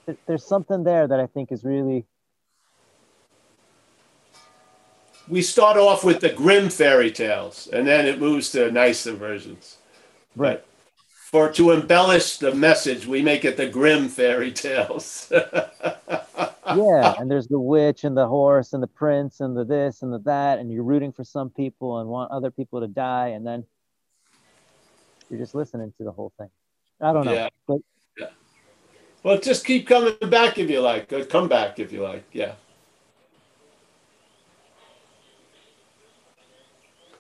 There- 0.06 0.18
There's 0.28 0.46
something 0.46 0.84
there 0.84 1.08
that 1.08 1.20
I 1.20 1.26
think 1.26 1.52
is 1.52 1.64
really 1.64 2.06
We 5.30 5.42
start 5.42 5.76
off 5.76 6.06
with 6.06 6.22
the 6.22 6.30
Grimm 6.30 6.70
fairy 6.70 7.12
tales 7.12 7.68
and 7.74 7.86
then 7.88 8.06
it 8.06 8.20
moves 8.20 8.50
to 8.52 8.72
nicer 8.72 9.14
versions. 9.14 9.78
right. 10.36 10.64
For 11.10 11.52
to 11.52 11.72
embellish 11.72 12.38
the 12.38 12.56
message, 12.56 13.06
we 13.06 13.22
make 13.22 13.44
it 13.44 13.58
the 13.58 13.68
grim 13.68 14.08
fairy 14.08 14.54
tales. 14.54 15.30
yeah 16.76 17.16
and 17.20 17.30
there's 17.30 17.48
the 17.50 17.60
witch 17.60 18.06
and 18.06 18.16
the 18.16 18.28
horse 18.28 18.72
and 18.72 18.82
the 18.82 18.88
prince 18.88 19.42
and 19.42 19.56
the 19.56 19.66
this 19.66 20.02
and 20.04 20.14
the 20.14 20.20
that 20.20 20.60
and 20.60 20.72
you're 20.72 20.84
rooting 20.84 21.12
for 21.12 21.24
some 21.26 21.50
people 21.50 22.00
and 22.00 22.08
want 22.10 22.32
other 22.32 22.52
people 22.52 22.80
to 22.82 22.88
die 22.88 23.30
and 23.30 23.46
then 23.48 23.66
you're 25.30 25.40
just 25.40 25.56
listening 25.56 25.94
to 25.98 26.04
the 26.06 26.12
whole 26.12 26.32
thing 26.38 26.50
i 27.02 27.14
don't 27.14 27.26
know 27.26 27.34
Yeah. 27.34 27.50
but 27.68 27.80
yeah. 28.18 28.30
well, 29.24 29.40
just 29.40 29.66
keep 29.66 29.88
coming 29.88 30.16
back 30.30 30.58
if 30.58 30.70
you 30.70 30.80
like. 30.82 31.12
Or 31.14 31.24
come 31.26 31.48
back 31.48 31.80
if 31.80 31.92
you 31.92 32.02
like. 32.02 32.24
Yeah. 32.32 32.54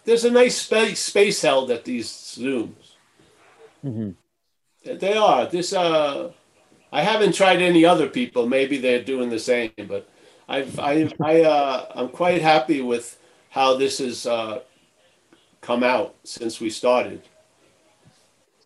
There's 0.05 0.23
a 0.25 0.31
nice 0.31 0.57
space 0.61 0.99
space 1.01 1.41
held 1.41 1.69
at 1.69 1.83
these 1.83 2.07
Zooms. 2.09 2.95
mhm. 3.83 4.15
They 4.85 5.17
are. 5.17 5.45
This 5.47 5.73
uh 5.73 6.31
I 6.91 7.01
haven't 7.03 7.33
tried 7.35 7.61
any 7.61 7.83
other 7.83 8.07
people. 8.07 8.47
Maybe 8.47 8.77
they're 8.77 9.03
doing 9.03 9.29
the 9.29 9.39
same, 9.39 9.71
but 9.87 10.09
I've 10.47 10.79
I 10.79 11.09
I 11.21 11.41
uh 11.41 11.85
I'm 11.93 12.09
quite 12.09 12.41
happy 12.41 12.81
with 12.81 13.19
how 13.49 13.75
this 13.75 13.97
has 13.99 14.25
uh 14.25 14.61
come 15.61 15.83
out 15.83 16.15
since 16.23 16.61
we 16.61 16.69
started. 16.69 17.21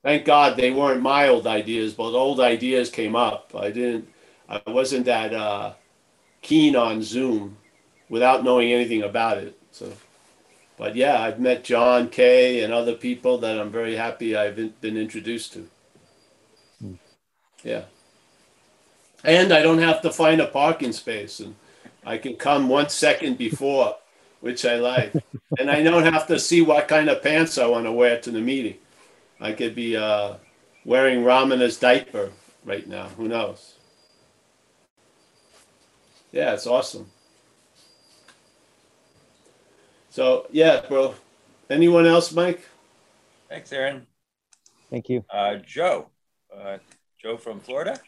Thank 0.04 0.26
God 0.26 0.58
they 0.58 0.72
weren't 0.72 1.02
mild 1.02 1.46
ideas, 1.46 1.94
but 1.94 2.14
old 2.16 2.40
ideas 2.40 2.90
came 2.90 3.16
up. 3.16 3.54
I 3.56 3.70
didn't, 3.70 4.10
I 4.50 4.62
wasn't 4.68 5.06
that 5.06 5.34
uh, 5.34 5.74
keen 6.42 6.76
on 6.76 7.04
Zoom 7.04 7.58
without 8.10 8.44
knowing 8.44 8.72
anything 8.72 9.04
about 9.04 9.38
it. 9.38 9.58
So, 9.72 9.94
but 10.78 10.96
yeah, 10.96 11.22
I've 11.22 11.40
met 11.40 11.64
John 11.64 12.10
Kay 12.10 12.64
and 12.64 12.74
other 12.74 12.96
people 12.96 13.38
that 13.40 13.60
I'm 13.60 13.72
very 13.72 13.96
happy 13.96 14.36
I've 14.36 14.82
been 14.82 14.98
introduced 14.98 15.54
to. 15.54 15.70
Yeah. 17.64 17.84
And 19.24 19.54
I 19.54 19.62
don't 19.62 19.78
have 19.78 20.02
to 20.02 20.12
find 20.12 20.42
a 20.42 20.48
parking 20.48 20.94
space 20.94 21.40
and 21.40 21.56
I 22.04 22.18
can 22.18 22.36
come 22.36 22.68
one 22.68 22.90
second 22.90 23.38
before, 23.38 23.96
which 24.40 24.66
I 24.66 24.78
like. 24.78 25.14
and 25.60 25.70
I 25.70 25.84
don't 25.84 26.12
have 26.12 26.26
to 26.28 26.40
see 26.40 26.62
what 26.62 26.88
kind 26.88 27.08
of 27.10 27.22
pants 27.22 27.60
I 27.60 27.68
want 27.68 27.86
to 27.86 27.92
wear 27.92 28.20
to 28.20 28.32
the 28.32 28.42
meeting. 28.42 28.78
I 29.42 29.54
could 29.54 29.74
be 29.74 29.98
uh, 29.98 30.36
wearing 30.86 31.24
Ramina's 31.24 31.78
diaper 31.78 32.32
right 32.64 32.88
now. 32.88 33.08
Who 33.18 33.28
knows? 33.28 33.76
Yeah, 36.32 36.54
it's 36.54 36.68
awesome. 36.68 37.10
So 40.12 40.46
yeah, 40.52 40.82
bro. 40.88 41.16
Anyone 41.70 42.06
else, 42.06 42.32
Mike? 42.32 42.68
Thanks, 43.50 43.74
Aaron. 43.74 44.06
Thank 44.90 45.10
you. 45.10 45.26
Uh, 45.30 45.56
Joe. 45.66 46.08
Uh, 46.56 46.78
Joe 47.22 47.38
from 47.38 47.60
Florida. 47.60 48.00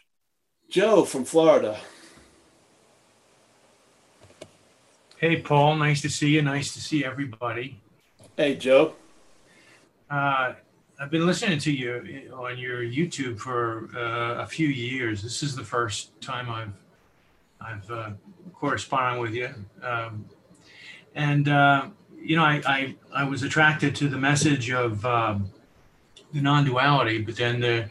Joe 0.70 1.04
from 1.04 1.24
Florida. 1.24 1.78
Hey, 5.16 5.40
Paul. 5.40 5.76
Nice 5.76 6.02
to 6.02 6.10
see 6.10 6.30
you. 6.30 6.42
Nice 6.42 6.74
to 6.74 6.80
see 6.80 7.04
everybody. 7.04 7.80
Hey, 8.36 8.56
Joe. 8.56 8.94
Uh, 10.10 10.54
I've 11.04 11.10
been 11.10 11.26
listening 11.26 11.58
to 11.58 11.70
you 11.70 12.32
on 12.32 12.56
your 12.56 12.82
YouTube 12.82 13.38
for 13.38 13.90
uh, 13.94 14.42
a 14.42 14.46
few 14.46 14.68
years. 14.68 15.22
This 15.22 15.42
is 15.42 15.54
the 15.54 15.62
first 15.62 16.18
time 16.22 16.48
I've 16.48 16.72
I've 17.60 17.90
uh, 17.90 18.10
corresponded 18.54 19.20
with 19.20 19.34
you, 19.34 19.50
um, 19.82 20.24
and 21.14 21.46
uh, 21.46 21.88
you 22.18 22.36
know 22.36 22.42
I, 22.42 22.62
I, 22.64 22.96
I 23.14 23.24
was 23.24 23.42
attracted 23.42 23.94
to 23.96 24.08
the 24.08 24.16
message 24.16 24.70
of 24.70 25.04
um, 25.04 25.50
the 26.32 26.40
non-duality, 26.40 27.18
but 27.20 27.36
then 27.36 27.60
the 27.60 27.90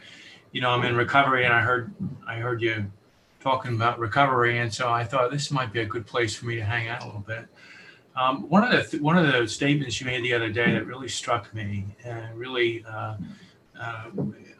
you 0.50 0.60
know 0.60 0.70
I'm 0.70 0.84
in 0.84 0.96
recovery, 0.96 1.44
and 1.44 1.54
I 1.54 1.60
heard 1.60 1.94
I 2.26 2.38
heard 2.38 2.60
you 2.60 2.90
talking 3.38 3.76
about 3.76 4.00
recovery, 4.00 4.58
and 4.58 4.74
so 4.74 4.90
I 4.90 5.04
thought 5.04 5.30
this 5.30 5.52
might 5.52 5.72
be 5.72 5.78
a 5.78 5.86
good 5.86 6.04
place 6.04 6.34
for 6.34 6.46
me 6.46 6.56
to 6.56 6.64
hang 6.64 6.88
out 6.88 7.04
a 7.04 7.06
little 7.06 7.20
bit. 7.20 7.46
Um, 8.16 8.48
one 8.48 8.62
of 8.62 8.70
the 8.70 8.84
th- 8.84 9.02
one 9.02 9.18
of 9.18 9.32
the 9.32 9.46
statements 9.48 10.00
you 10.00 10.06
made 10.06 10.22
the 10.22 10.34
other 10.34 10.48
day 10.48 10.72
that 10.72 10.86
really 10.86 11.08
struck 11.08 11.52
me 11.52 11.84
and 12.04 12.36
really 12.38 12.84
uh, 12.88 13.16
uh, 13.80 14.04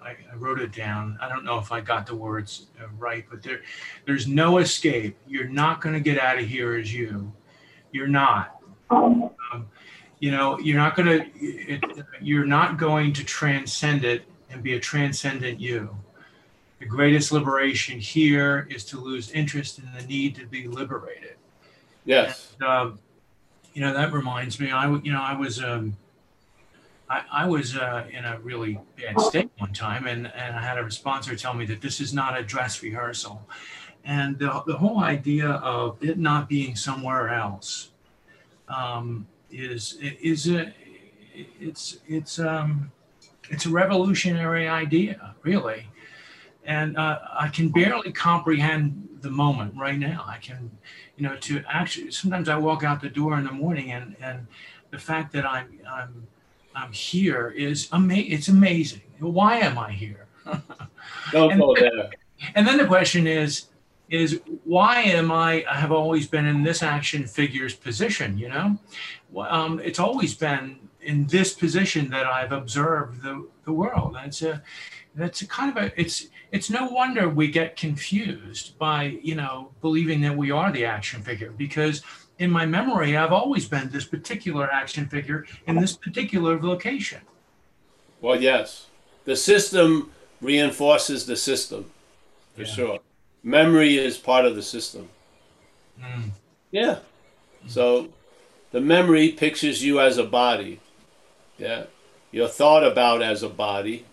I, 0.03 0.17
I, 0.33 0.37
wrote 0.37 0.61
it 0.61 0.73
down. 0.73 1.17
I 1.21 1.29
don't 1.29 1.45
know 1.45 1.59
if 1.59 1.71
I 1.71 1.81
got 1.81 2.05
the 2.05 2.17
words 2.17 2.67
uh, 2.83 2.89
right, 2.99 3.25
but 3.31 3.43
there 3.43 3.61
there's 4.07 4.27
no 4.27 4.59
escape. 4.59 5.17
You're 5.29 5.49
not 5.49 5.81
going 5.81 5.95
to 5.95 6.01
get 6.01 6.19
out 6.19 6.39
of 6.39 6.47
here 6.47 6.75
as 6.75 6.93
you. 6.93 7.33
You're 7.93 8.09
not. 8.09 8.61
Um, 8.91 9.31
you 10.19 10.33
know, 10.33 10.59
you're 10.59 10.79
not 10.79 10.97
going 10.97 11.31
to. 11.33 11.81
You're 12.21 12.47
not 12.47 12.77
going 12.77 13.13
to 13.13 13.25
transcend 13.25 14.05
it 14.05 14.25
and 14.51 14.63
be 14.65 14.75
a 14.75 14.81
transcendent 14.81 15.61
you. 15.61 15.97
The 16.81 16.87
greatest 16.87 17.31
liberation 17.31 18.01
here 18.01 18.67
is 18.69 18.85
to 18.87 18.99
lose 18.99 19.31
interest 19.31 19.79
in 19.79 19.89
the 19.97 20.05
need 20.07 20.35
to 20.37 20.47
be 20.47 20.67
liberated. 20.67 21.37
Yes. 22.05 22.55
And, 22.61 22.69
um, 22.69 22.99
you 23.75 23.81
know 23.81 23.93
that 23.93 24.13
reminds 24.13 24.59
me 24.59 24.71
i 24.71 24.89
you 25.03 25.13
know 25.13 25.21
i 25.21 25.37
was 25.37 25.63
um 25.63 25.97
i, 27.11 27.23
I 27.31 27.47
was 27.47 27.77
uh, 27.77 28.07
in 28.11 28.25
a 28.25 28.39
really 28.41 28.81
bad 28.97 29.21
state 29.21 29.51
one 29.59 29.73
time 29.73 30.07
and 30.07 30.33
and 30.35 30.57
i 30.57 30.63
had 30.63 30.79
a 30.79 30.91
sponsor 30.91 31.37
tell 31.37 31.55
me 31.55 31.67
that 31.67 31.81
this 31.81 32.01
is 32.01 32.15
not 32.15 32.39
a 32.39 32.43
dress 32.43 32.83
rehearsal. 32.83 33.47
And 34.05 34.39
the, 34.39 34.63
the 34.67 34.77
whole 34.77 35.01
idea 35.01 35.49
of 35.49 35.97
it 36.03 36.19
not 36.19 36.47
being 36.49 36.77
somewhere 36.77 37.31
else 37.31 37.91
um, 38.69 39.27
is 39.51 39.99
is 40.01 40.49
a 40.49 40.73
it's 41.35 41.99
it's 42.07 42.39
um 42.39 42.93
it's 43.51 43.67
a 43.67 43.71
revolutionary 43.71 44.69
idea 44.69 45.35
really 45.43 45.87
and 46.65 46.97
uh, 46.97 47.19
i 47.33 47.49
can 47.49 47.69
barely 47.69 48.13
comprehend 48.13 49.09
the 49.21 49.31
moment 49.31 49.75
right 49.77 49.99
now 49.99 50.25
i 50.29 50.39
can 50.39 50.71
you 51.17 51.29
know, 51.29 51.37
to 51.37 51.63
actually 51.69 52.11
sometimes 52.11 52.49
I 52.49 52.57
walk 52.57 52.83
out 52.83 53.01
the 53.01 53.09
door 53.09 53.39
in 53.39 53.45
the 53.45 53.53
morning 53.53 53.93
and 53.93 54.17
and 54.21 54.47
the 54.91 54.99
fact 54.99 55.33
that 55.33 55.47
I'm 55.47 55.79
I'm 55.89 56.27
I'm 56.75 56.93
here 56.93 57.51
is 57.51 57.89
amazing. 57.93 58.33
It's 58.33 58.49
amazing. 58.49 59.03
Why 59.21 59.59
am 59.59 59.79
I 59.79 59.93
here? 59.93 60.27
Don't 61.33 61.53
and, 61.53 61.61
go 61.61 61.75
there. 61.75 62.11
And 62.55 62.67
then 62.67 62.79
the 62.79 62.87
question 62.87 63.27
is 63.27 63.67
is 64.11 64.41
why 64.65 65.01
am 65.03 65.31
I 65.31 65.65
I 65.71 65.77
have 65.77 65.93
always 65.93 66.27
been 66.27 66.47
in 66.47 66.63
this 66.63 66.83
action 66.83 67.27
figures 67.27 67.75
position, 67.75 68.37
you 68.37 68.49
know? 68.49 68.79
Um, 69.39 69.81
it's 69.81 69.99
always 69.99 70.35
been 70.35 70.79
in 71.01 71.27
this 71.27 71.53
position 71.53 72.11
that 72.11 72.27
I've 72.27 72.53
observed 72.53 73.23
the, 73.23 73.47
the 73.65 73.73
world. 73.73 74.15
That's 74.15 74.43
a 74.43 74.63
that's 75.15 75.43
a 75.43 75.47
kind 75.47 75.77
of 75.77 75.83
a 75.83 76.01
it's 76.01 76.27
it's 76.55 76.71
no 76.71 76.87
wonder 76.87 77.29
we 77.29 77.49
get 77.49 77.75
confused 77.77 78.79
by 78.79 79.19
you 79.23 79.35
know 79.35 79.73
believing 79.81 80.21
that 80.21 80.37
we 80.37 80.53
are 80.53 80.71
the 80.71 80.85
action 80.85 81.21
figure 81.21 81.51
because 81.51 82.01
in 82.39 82.49
my 82.49 82.65
memory 82.65 83.17
i've 83.17 83.33
always 83.33 83.69
been 83.69 83.91
this 83.91 84.05
particular 84.05 84.71
action 84.71 85.07
figure 85.09 85.45
in 85.67 85.77
this 85.77 85.97
particular 85.97 86.63
location. 86.63 87.21
Well 88.21 88.41
yes. 88.41 88.87
The 89.25 89.37
system 89.37 90.13
reinforces 90.41 91.27
the 91.27 91.37
system 91.37 91.91
for 92.55 92.63
yeah. 92.63 92.75
sure. 92.77 92.99
Memory 93.43 93.99
is 93.99 94.17
part 94.17 94.45
of 94.45 94.55
the 94.55 94.63
system. 94.63 95.09
Mm. 96.01 96.31
yeah. 96.71 96.99
So 97.67 98.11
the 98.71 98.81
memory 98.81 99.31
pictures 99.31 99.85
you 99.85 100.01
as 100.01 100.19
a 100.19 100.25
body. 100.25 100.81
Yeah. 101.59 101.85
You're 102.31 102.49
thought 102.49 102.85
about 102.85 103.23
as 103.23 103.43
a 103.43 103.49
body 103.49 104.05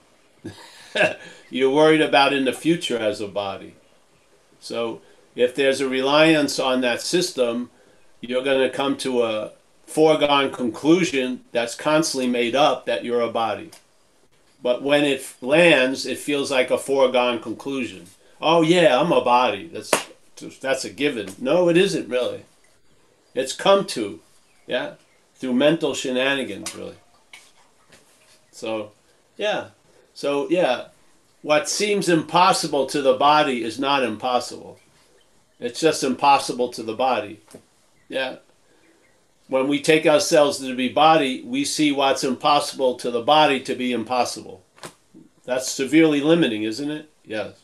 you're 1.50 1.70
worried 1.70 2.02
about 2.02 2.34
in 2.34 2.46
the 2.46 2.54
future 2.54 2.98
as 2.98 3.22
a 3.22 3.28
body. 3.28 3.76
So 4.60 5.02
if 5.36 5.56
there's 5.56 5.82
a 5.82 5.90
reliance 5.90 6.60
on 6.60 6.82
that 6.82 7.02
system, 7.02 7.70
you're 8.20 8.44
going 8.44 8.70
to 8.70 8.76
come 8.76 8.98
to 8.98 9.24
a 9.24 9.52
foregone 9.86 10.52
conclusion 10.52 11.42
that's 11.52 11.76
constantly 11.76 12.28
made 12.28 12.56
up 12.56 12.86
that 12.86 13.04
you're 13.04 13.22
a 13.22 13.32
body. 13.32 13.72
But 14.64 14.84
when 14.84 15.04
it 15.04 15.26
lands, 15.42 16.06
it 16.06 16.20
feels 16.20 16.52
like 16.52 16.70
a 16.70 16.78
foregone 16.78 17.42
conclusion. 17.42 18.06
Oh 18.40 18.62
yeah, 18.62 19.00
I'm 19.00 19.12
a 19.12 19.24
body. 19.24 19.68
That's 19.68 19.92
that's 20.60 20.86
a 20.86 20.90
given. 20.90 21.34
No, 21.40 21.70
it 21.70 21.78
isn't 21.78 22.10
really. 22.10 22.46
It's 23.34 23.54
come 23.54 23.86
to, 23.88 24.20
yeah, 24.68 24.96
through 25.36 25.54
mental 25.54 25.94
shenanigans, 25.94 26.76
really. 26.76 26.96
So, 28.52 28.92
yeah. 29.38 29.68
So 30.14 30.50
yeah, 30.50 30.88
what 31.42 31.70
seems 31.70 32.10
impossible 32.10 32.86
to 32.88 33.02
the 33.02 33.16
body 33.16 33.64
is 33.64 33.80
not 33.80 34.04
impossible. 34.04 34.80
It's 35.60 35.80
just 35.80 36.04
impossible 36.04 36.70
to 36.70 36.84
the 36.84 36.96
body. 36.96 37.40
Yeah. 38.10 38.38
When 39.48 39.68
we 39.68 39.82
take 39.82 40.06
ourselves 40.06 40.60
to 40.60 40.76
be 40.76 40.90
body, 40.90 41.44
we 41.44 41.66
see 41.66 41.92
what's 41.92 42.24
impossible 42.24 42.96
to 42.96 43.12
the 43.12 43.22
body 43.22 43.60
to 43.62 43.76
be 43.76 43.92
impossible. 43.92 44.64
That's 45.44 45.70
severely 45.70 46.22
limiting, 46.22 46.64
isn't 46.64 46.90
it? 46.90 47.10
Yes. 47.26 47.60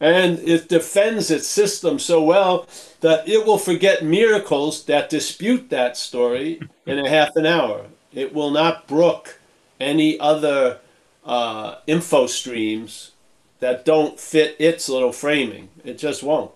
And 0.00 0.40
it 0.40 0.68
defends 0.68 1.30
its 1.30 1.46
system 1.46 1.98
so 1.98 2.22
well 2.22 2.66
that 3.00 3.28
it 3.28 3.46
will 3.46 3.58
forget 3.58 4.04
miracles 4.04 4.84
that 4.86 5.08
dispute 5.08 5.70
that 5.70 5.96
story 5.96 6.60
in 6.86 6.98
a 6.98 7.08
half 7.08 7.36
an 7.36 7.46
hour. 7.46 7.86
It 8.12 8.34
will 8.34 8.50
not 8.50 8.88
brook 8.88 9.38
any 9.78 10.18
other 10.18 10.80
uh, 11.24 11.76
info 11.86 12.26
streams 12.26 13.12
that 13.60 13.84
don't 13.84 14.18
fit 14.18 14.56
its 14.58 14.88
little 14.88 15.12
framing. 15.12 15.68
It 15.84 15.98
just 15.98 16.22
won't. 16.22 16.52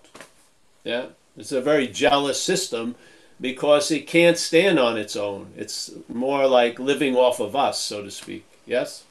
Yeah, 0.83 1.07
it's 1.37 1.51
a 1.51 1.61
very 1.61 1.87
jealous 1.87 2.41
system 2.41 2.95
because 3.39 3.91
it 3.91 4.07
can't 4.07 4.37
stand 4.37 4.79
on 4.79 4.97
its 4.97 5.15
own. 5.15 5.53
It's 5.55 5.91
more 6.09 6.47
like 6.47 6.79
living 6.79 7.15
off 7.15 7.39
of 7.39 7.55
us, 7.55 7.79
so 7.79 8.03
to 8.03 8.11
speak. 8.11 8.45
Yes. 8.65 9.03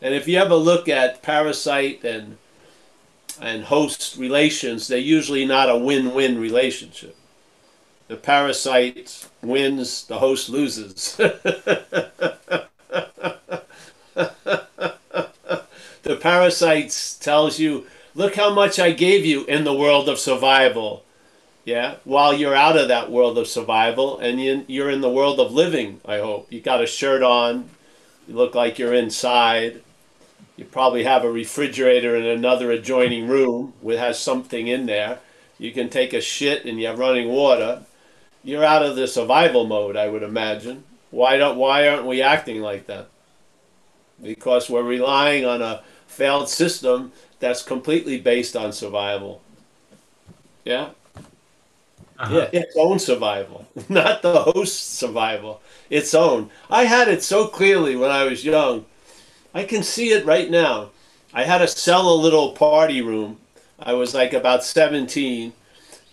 And 0.00 0.14
if 0.14 0.26
you 0.26 0.38
ever 0.38 0.56
look 0.56 0.88
at 0.88 1.22
parasite 1.22 2.02
and 2.04 2.38
and 3.40 3.64
host 3.64 4.16
relations, 4.18 4.88
they're 4.88 4.98
usually 4.98 5.44
not 5.44 5.70
a 5.70 5.76
win-win 5.76 6.38
relationship. 6.38 7.16
The 8.08 8.16
parasite 8.16 9.26
wins, 9.40 10.04
the 10.06 10.18
host 10.18 10.48
loses. 10.48 11.18
the 16.02 16.16
parasites 16.16 17.14
tells 17.14 17.58
you, 17.58 17.86
look 18.14 18.34
how 18.34 18.52
much 18.52 18.78
I 18.78 18.92
gave 18.92 19.24
you 19.24 19.44
in 19.44 19.64
the 19.64 19.74
world 19.74 20.08
of 20.08 20.18
survival. 20.18 21.04
Yeah, 21.64 21.96
while 22.02 22.34
you're 22.34 22.56
out 22.56 22.76
of 22.76 22.88
that 22.88 23.10
world 23.10 23.38
of 23.38 23.46
survival 23.46 24.18
and 24.18 24.40
you, 24.40 24.64
you're 24.66 24.90
in 24.90 25.00
the 25.00 25.10
world 25.10 25.38
of 25.38 25.52
living. 25.52 26.00
I 26.04 26.18
hope 26.18 26.52
you 26.52 26.60
got 26.60 26.82
a 26.82 26.86
shirt 26.86 27.22
on. 27.22 27.70
You 28.26 28.34
look 28.34 28.54
like 28.54 28.78
you're 28.78 28.94
inside. 28.94 29.80
You 30.56 30.64
probably 30.64 31.04
have 31.04 31.24
a 31.24 31.30
refrigerator 31.30 32.16
in 32.16 32.26
another 32.26 32.72
adjoining 32.72 33.28
room 33.28 33.74
that 33.84 33.98
has 33.98 34.18
something 34.18 34.66
in 34.66 34.86
there. 34.86 35.20
You 35.58 35.70
can 35.70 35.88
take 35.88 36.12
a 36.12 36.20
shit 36.20 36.64
and 36.64 36.80
you 36.80 36.88
have 36.88 36.98
running 36.98 37.28
water. 37.28 37.82
You're 38.42 38.64
out 38.64 38.82
of 38.82 38.96
the 38.96 39.06
survival 39.06 39.64
mode, 39.64 39.96
I 39.96 40.08
would 40.08 40.24
imagine. 40.24 40.82
Why 41.12 41.36
don't 41.36 41.56
why 41.56 41.86
aren't 41.86 42.06
we 42.06 42.22
acting 42.22 42.60
like 42.60 42.86
that? 42.86 43.08
Because 44.20 44.68
we're 44.68 44.82
relying 44.82 45.44
on 45.44 45.62
a 45.62 45.82
failed 46.12 46.48
system 46.48 47.12
that's 47.40 47.62
completely 47.62 48.20
based 48.20 48.54
on 48.54 48.72
survival. 48.72 49.40
Yeah? 50.64 50.90
Uh-huh. 52.18 52.48
Yeah, 52.52 52.60
its 52.60 52.76
own 52.76 52.98
survival, 52.98 53.66
not 53.88 54.22
the 54.22 54.42
host's 54.42 54.78
survival. 54.78 55.60
Its 55.90 56.14
own. 56.14 56.50
I 56.70 56.84
had 56.84 57.08
it 57.08 57.22
so 57.22 57.48
clearly 57.48 57.96
when 57.96 58.10
I 58.10 58.24
was 58.24 58.44
young. 58.44 58.84
I 59.54 59.64
can 59.64 59.82
see 59.82 60.10
it 60.10 60.24
right 60.24 60.50
now. 60.50 60.90
I 61.34 61.44
had 61.44 61.58
to 61.58 61.68
sell 61.68 62.12
a 62.12 62.14
little 62.14 62.52
party 62.52 63.02
room. 63.02 63.38
I 63.78 63.94
was 63.94 64.14
like 64.14 64.32
about 64.32 64.62
17. 64.62 65.52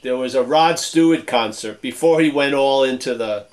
There 0.01 0.17
was 0.17 0.33
a 0.33 0.43
Rod 0.43 0.79
Stewart 0.79 1.27
concert 1.27 1.81
before 1.81 2.21
he 2.21 2.29
went 2.31 2.55
all 2.55 2.83
into 2.83 3.13
the, 3.13 3.45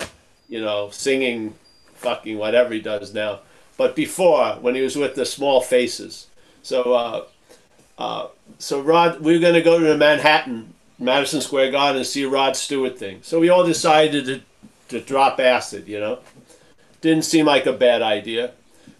you 0.49 0.61
know, 0.61 0.89
singing 0.91 1.53
fucking 1.95 2.37
whatever 2.37 2.73
he 2.73 2.79
does 2.79 3.13
now. 3.13 3.41
But 3.77 3.95
before, 3.95 4.53
when 4.61 4.75
he 4.75 4.81
was 4.81 4.95
with 4.95 5.15
the 5.15 5.25
Small 5.25 5.61
Faces. 5.61 6.26
So, 6.67 6.93
uh, 6.93 7.23
uh, 7.97 8.27
so 8.59 8.81
Rod, 8.81 9.21
we 9.21 9.31
were 9.31 9.39
going 9.39 9.53
to 9.53 9.61
go 9.61 9.79
to 9.79 9.85
the 9.85 9.97
Manhattan 9.97 10.73
Madison 10.99 11.39
Square 11.39 11.71
Garden 11.71 11.99
and 11.99 12.05
see 12.05 12.23
a 12.23 12.29
Rod 12.29 12.57
Stewart 12.57 12.99
thing. 12.99 13.19
So 13.21 13.39
we 13.39 13.47
all 13.47 13.65
decided 13.65 14.25
to, 14.25 14.41
to 14.89 14.99
drop 14.99 15.39
acid, 15.39 15.87
you 15.87 15.97
know. 15.97 16.19
Didn't 16.99 17.23
seem 17.23 17.45
like 17.45 17.67
a 17.67 17.71
bad 17.71 18.01
idea. 18.01 18.51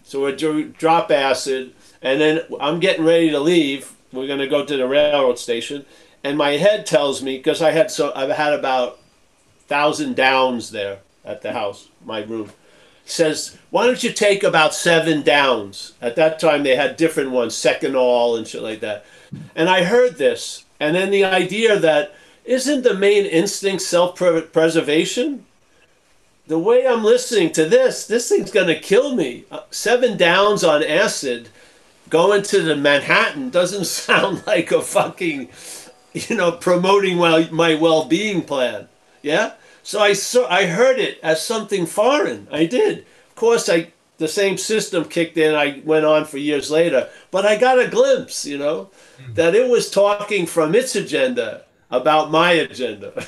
So 0.02 0.24
we 0.24 0.34
dro- 0.34 0.62
drop 0.62 1.10
acid, 1.10 1.74
and 2.00 2.18
then 2.18 2.40
I'm 2.58 2.80
getting 2.80 3.04
ready 3.04 3.28
to 3.28 3.38
leave. 3.38 3.92
We're 4.14 4.26
going 4.26 4.38
to 4.38 4.48
go 4.48 4.64
to 4.64 4.76
the 4.78 4.88
railroad 4.88 5.38
station, 5.38 5.84
and 6.24 6.38
my 6.38 6.52
head 6.52 6.86
tells 6.86 7.22
me 7.22 7.36
because 7.36 7.60
I 7.60 7.72
had 7.72 7.90
so 7.90 8.14
I've 8.16 8.30
had 8.30 8.54
about 8.54 8.98
thousand 9.66 10.16
downs 10.16 10.70
there 10.70 11.00
at 11.22 11.42
the 11.42 11.52
house, 11.52 11.88
my 12.02 12.22
room. 12.22 12.50
Says, 13.08 13.56
why 13.70 13.86
don't 13.86 14.02
you 14.02 14.12
take 14.12 14.42
about 14.42 14.74
seven 14.74 15.22
downs? 15.22 15.94
At 16.00 16.16
that 16.16 16.38
time, 16.38 16.62
they 16.62 16.76
had 16.76 16.96
different 16.96 17.30
ones, 17.30 17.54
Seconal 17.54 18.36
and 18.36 18.46
shit 18.46 18.62
like 18.62 18.80
that. 18.80 19.06
And 19.56 19.68
I 19.68 19.84
heard 19.84 20.16
this, 20.16 20.64
and 20.78 20.94
then 20.94 21.10
the 21.10 21.24
idea 21.24 21.78
that 21.78 22.14
isn't 22.44 22.82
the 22.82 22.94
main 22.94 23.26
instinct 23.26 23.82
self 23.82 24.16
preservation? 24.16 25.44
The 26.46 26.58
way 26.58 26.86
I'm 26.86 27.04
listening 27.04 27.52
to 27.52 27.66
this, 27.66 28.06
this 28.06 28.30
thing's 28.30 28.50
going 28.50 28.68
to 28.68 28.80
kill 28.80 29.14
me. 29.14 29.44
Uh, 29.50 29.60
seven 29.70 30.16
downs 30.16 30.64
on 30.64 30.82
acid 30.82 31.50
going 32.08 32.42
to 32.44 32.62
the 32.62 32.74
Manhattan 32.74 33.50
doesn't 33.50 33.84
sound 33.86 34.46
like 34.46 34.72
a 34.72 34.80
fucking, 34.80 35.50
you 36.14 36.36
know, 36.36 36.52
promoting 36.52 37.18
my, 37.18 37.48
my 37.52 37.74
well 37.74 38.06
being 38.06 38.42
plan. 38.42 38.88
Yeah? 39.22 39.52
So 39.88 40.00
I, 40.00 40.12
saw, 40.12 40.46
I 40.50 40.66
heard 40.66 40.98
it 40.98 41.18
as 41.22 41.42
something 41.42 41.86
foreign. 41.86 42.46
I 42.52 42.66
did. 42.66 43.06
Of 43.30 43.36
course, 43.36 43.70
I 43.70 43.92
the 44.18 44.28
same 44.28 44.58
system 44.58 45.06
kicked 45.06 45.38
in. 45.38 45.54
I 45.54 45.80
went 45.82 46.04
on 46.04 46.26
for 46.26 46.36
years 46.36 46.70
later, 46.70 47.08
but 47.30 47.46
I 47.46 47.56
got 47.56 47.78
a 47.78 47.88
glimpse, 47.88 48.44
you 48.44 48.58
know, 48.58 48.90
hmm. 49.18 49.32
that 49.32 49.54
it 49.54 49.70
was 49.70 49.90
talking 49.90 50.44
from 50.44 50.74
its 50.74 50.94
agenda 50.94 51.62
about 51.90 52.30
my 52.30 52.52
agenda. 52.52 53.12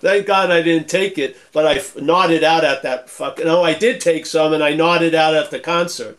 Thank 0.00 0.26
God 0.26 0.50
I 0.50 0.62
didn't 0.62 0.88
take 0.88 1.18
it, 1.18 1.36
but 1.52 1.66
I 1.66 1.74
f- 1.74 2.00
nodded 2.00 2.42
out 2.42 2.64
at 2.64 2.82
that 2.84 3.10
fucking. 3.10 3.44
No, 3.44 3.62
I 3.62 3.74
did 3.74 4.00
take 4.00 4.24
some, 4.24 4.54
and 4.54 4.64
I 4.64 4.72
nodded 4.72 5.14
out 5.14 5.34
at 5.34 5.50
the 5.50 5.60
concert. 5.60 6.18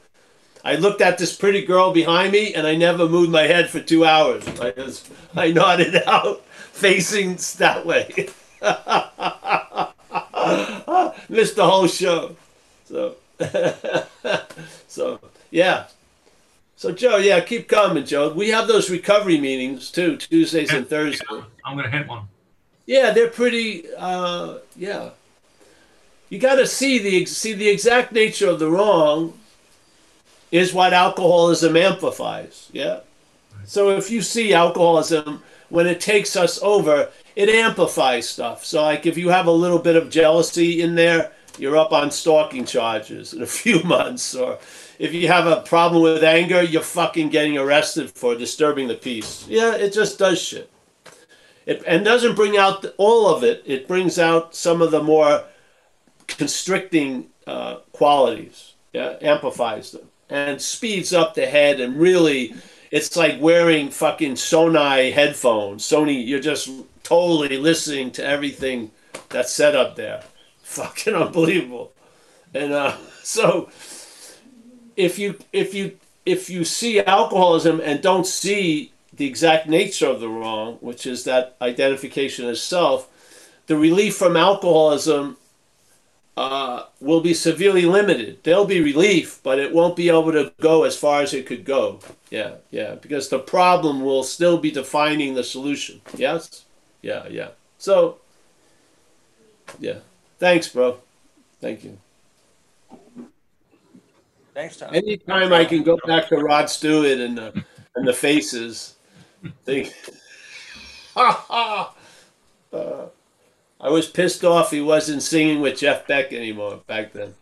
I 0.64 0.76
looked 0.76 1.02
at 1.02 1.18
this 1.18 1.36
pretty 1.36 1.66
girl 1.66 1.92
behind 1.94 2.34
me, 2.34 2.54
and 2.54 2.68
I 2.68 2.76
never 2.76 3.08
moved 3.08 3.32
my 3.32 3.44
head 3.44 3.70
for 3.70 3.80
two 3.80 4.06
hours. 4.06 4.46
I 4.60 4.72
just, 4.72 5.10
I 5.36 5.52
nodded 5.52 6.04
out, 6.06 6.44
facing 6.80 7.38
that 7.58 7.86
way. 7.86 8.30
Missed 11.30 11.56
the 11.56 11.66
whole 11.66 11.88
show. 11.88 12.36
So, 12.86 13.16
so 14.88 15.20
yeah. 15.52 15.88
So 16.76 16.92
Joe, 16.92 17.18
yeah, 17.18 17.40
keep 17.42 17.68
coming, 17.68 18.06
Joe. 18.06 18.34
We 18.34 18.50
have 18.50 18.68
those 18.68 18.90
recovery 18.90 19.40
meetings 19.40 19.92
too, 19.92 20.18
Tuesdays 20.18 20.72
and 20.72 20.88
Thursdays. 20.88 21.22
I'm 21.66 21.76
gonna 21.76 21.90
hit 21.90 22.08
one. 22.08 22.28
Yeah, 22.86 23.12
they're 23.12 23.30
pretty. 23.30 23.86
Uh, 23.98 24.60
yeah, 24.76 25.10
you 26.30 26.40
got 26.40 26.56
to 26.56 26.66
see 26.66 27.00
the 27.00 27.26
see 27.26 27.54
the 27.54 27.68
exact 27.68 28.12
nature 28.12 28.50
of 28.50 28.60
the 28.60 28.70
wrong 28.70 29.34
is 30.52 30.74
what 30.74 30.94
alcoholism 30.94 31.76
amplifies. 31.76 32.70
Yeah. 32.72 33.02
So 33.66 33.92
if 33.92 34.10
you 34.10 34.22
see 34.22 34.54
alcoholism 34.54 35.44
when 35.70 35.88
it 35.88 36.02
takes 36.02 36.36
us 36.36 36.60
over, 36.62 37.10
it 37.36 37.50
amplifies 37.50 38.28
stuff. 38.28 38.66
So 38.66 38.82
like 38.82 39.06
if 39.06 39.18
you 39.18 39.30
have 39.30 39.48
a 39.48 39.52
little 39.52 39.80
bit 39.80 39.96
of 39.96 40.10
jealousy 40.10 40.82
in 40.82 40.96
there, 40.96 41.32
you're 41.58 41.78
up 41.78 41.92
on 41.92 42.12
stalking 42.12 42.66
charges 42.66 43.34
in 43.34 43.42
a 43.42 43.48
few 43.62 43.84
months. 43.84 44.36
Or 44.36 44.60
if 44.98 45.14
you 45.14 45.28
have 45.28 45.48
a 45.48 45.62
problem 45.62 46.04
with 46.04 46.24
anger, 46.24 46.62
you're 46.62 46.82
fucking 46.82 47.30
getting 47.30 47.58
arrested 47.58 48.12
for 48.12 48.36
disturbing 48.36 48.88
the 48.88 48.96
peace. 48.96 49.46
Yeah, 49.48 49.76
it 49.76 49.94
just 49.94 50.20
does 50.20 50.42
shit. 50.42 50.70
It, 51.66 51.84
and 51.86 52.04
doesn't 52.04 52.36
bring 52.36 52.58
out 52.58 52.86
all 52.98 53.28
of 53.28 53.44
it. 53.44 53.64
It 53.66 53.88
brings 53.88 54.18
out 54.18 54.56
some 54.56 54.82
of 54.82 54.92
the 54.92 55.04
more 55.04 55.44
constricting 56.28 57.28
uh, 57.46 57.78
qualities. 57.92 58.74
Yeah, 58.92 59.18
amplifies 59.22 59.92
them 59.92 60.10
and 60.30 60.62
speeds 60.62 61.12
up 61.12 61.34
the 61.34 61.46
head 61.46 61.80
and 61.80 61.96
really 61.98 62.54
it's 62.92 63.16
like 63.16 63.40
wearing 63.40 63.90
fucking 63.90 64.34
Sony 64.34 65.14
headphones. 65.14 65.84
Sony, 65.84 66.26
you're 66.26 66.40
just 66.40 66.70
totally 67.04 67.58
listening 67.58 68.12
to 68.12 68.26
everything 68.26 68.92
that's 69.30 69.54
said 69.54 69.76
up 69.76 69.96
there. 69.96 70.24
Fucking 70.64 71.16
unbelievable. 71.16 71.92
And 72.54 72.74
uh, 72.74 72.98
so 73.24 73.70
if 74.96 75.18
you 75.18 75.38
if 75.54 75.74
you 75.74 75.98
if 76.26 76.50
you 76.50 76.64
see 76.64 77.00
alcoholism 77.00 77.80
and 77.84 78.02
don't 78.02 78.26
see 78.28 78.92
the 79.14 79.26
exact 79.26 79.68
nature 79.68 80.08
of 80.08 80.20
the 80.20 80.30
wrong, 80.30 80.78
which 80.82 81.06
is 81.06 81.24
that 81.24 81.56
identification 81.62 82.46
as 82.48 82.62
self, 82.62 83.10
the 83.68 83.76
relief 83.76 84.16
from 84.16 84.38
alcoholism 84.38 85.38
uh, 86.40 86.86
will 87.02 87.20
be 87.20 87.34
severely 87.34 87.84
limited. 87.84 88.42
There'll 88.44 88.64
be 88.64 88.80
relief, 88.80 89.42
but 89.44 89.60
it 89.60 89.74
won't 89.74 89.98
be 89.98 90.08
able 90.08 90.32
to 90.32 90.54
go 90.62 90.86
as 90.86 90.96
far 90.96 91.22
as 91.22 91.34
it 91.34 91.46
could 91.46 91.66
go. 91.66 92.00
Yeah, 92.30 92.56
yeah, 92.72 92.96
because 92.96 93.28
the 93.28 93.40
problem 93.40 94.00
will 94.00 94.24
still 94.24 94.58
be 94.58 94.72
defining 94.72 95.34
the 95.34 95.44
solution. 95.44 96.00
Yes? 96.16 96.64
Yeah, 97.02 97.28
yeah. 97.28 97.50
So, 97.78 98.20
yeah. 99.82 99.98
Thanks, 100.38 100.70
bro. 100.70 101.00
Thank 101.60 101.84
you. 101.84 101.98
Thanks, 104.54 104.78
Tom. 104.78 104.96
Anytime 104.96 105.52
I 105.52 105.66
can 105.66 105.84
go 105.84 106.00
back 106.08 106.30
to 106.30 106.38
Rod 106.38 106.70
Stewart 106.70 107.20
and 107.20 107.38
the, 107.38 107.66
and 107.98 108.08
the 108.08 108.14
faces, 108.14 108.96
think, 109.66 109.94
ha 111.14 111.32
ha. 111.50 111.96
Uh, 112.72 113.08
I 113.80 113.90
was 113.90 114.08
pissed 114.08 114.44
off 114.44 114.72
he 114.72 114.82
wasn't 114.82 115.24
singing 115.24 115.62
with 115.62 115.80
Jeff 115.80 116.06
Beck 116.06 116.34
anymore 116.34 116.82
back 116.86 117.14
then. 117.14 117.34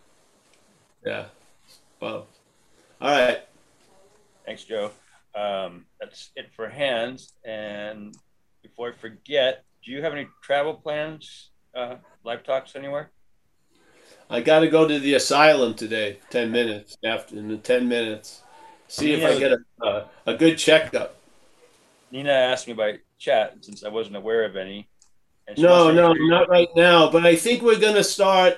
Yeah. 1.06 1.26
Well, 2.00 2.28
all 3.02 3.10
right. 3.10 3.40
Thanks, 4.46 4.64
Joe. 4.64 4.92
Um, 5.36 5.86
that's 6.00 6.30
it 6.36 6.52
for 6.56 6.70
hands. 6.70 7.34
And 7.44 8.16
before 8.62 8.90
I 8.90 8.92
forget, 8.94 9.64
do 9.84 9.92
you 9.92 10.02
have 10.04 10.14
any 10.14 10.28
travel 10.44 10.76
plans, 10.76 11.50
uh, 11.76 11.96
live 12.24 12.44
talks 12.44 12.76
anywhere? 12.76 13.10
I 14.30 14.42
got 14.42 14.60
to 14.60 14.68
go 14.68 14.88
to 14.88 15.00
the 15.00 15.16
asylum 15.16 15.74
today. 15.74 16.20
Ten 16.30 16.52
minutes 16.52 16.98
after 17.04 17.38
in 17.38 17.48
the 17.48 17.58
ten 17.58 17.88
minutes. 17.88 18.44
See 18.88 19.14
if 19.14 19.24
I 19.24 19.40
get 19.40 19.52
a 19.54 19.86
uh, 19.86 20.08
a 20.26 20.34
good 20.34 20.58
checkup. 20.58 21.16
Nina 22.12 22.32
asked 22.32 22.68
me 22.68 22.74
by 22.74 23.00
chat 23.18 23.58
since 23.62 23.84
I 23.84 23.90
wasn't 23.90 24.18
aware 24.18 24.44
of 24.44 24.56
any. 24.56 24.88
No, 25.58 25.92
no, 25.92 26.14
not 26.14 26.50
right 26.50 26.68
now. 26.76 27.10
But 27.10 27.26
I 27.26 27.36
think 27.36 27.62
we're 27.62 27.80
gonna 27.80 28.04
start. 28.04 28.58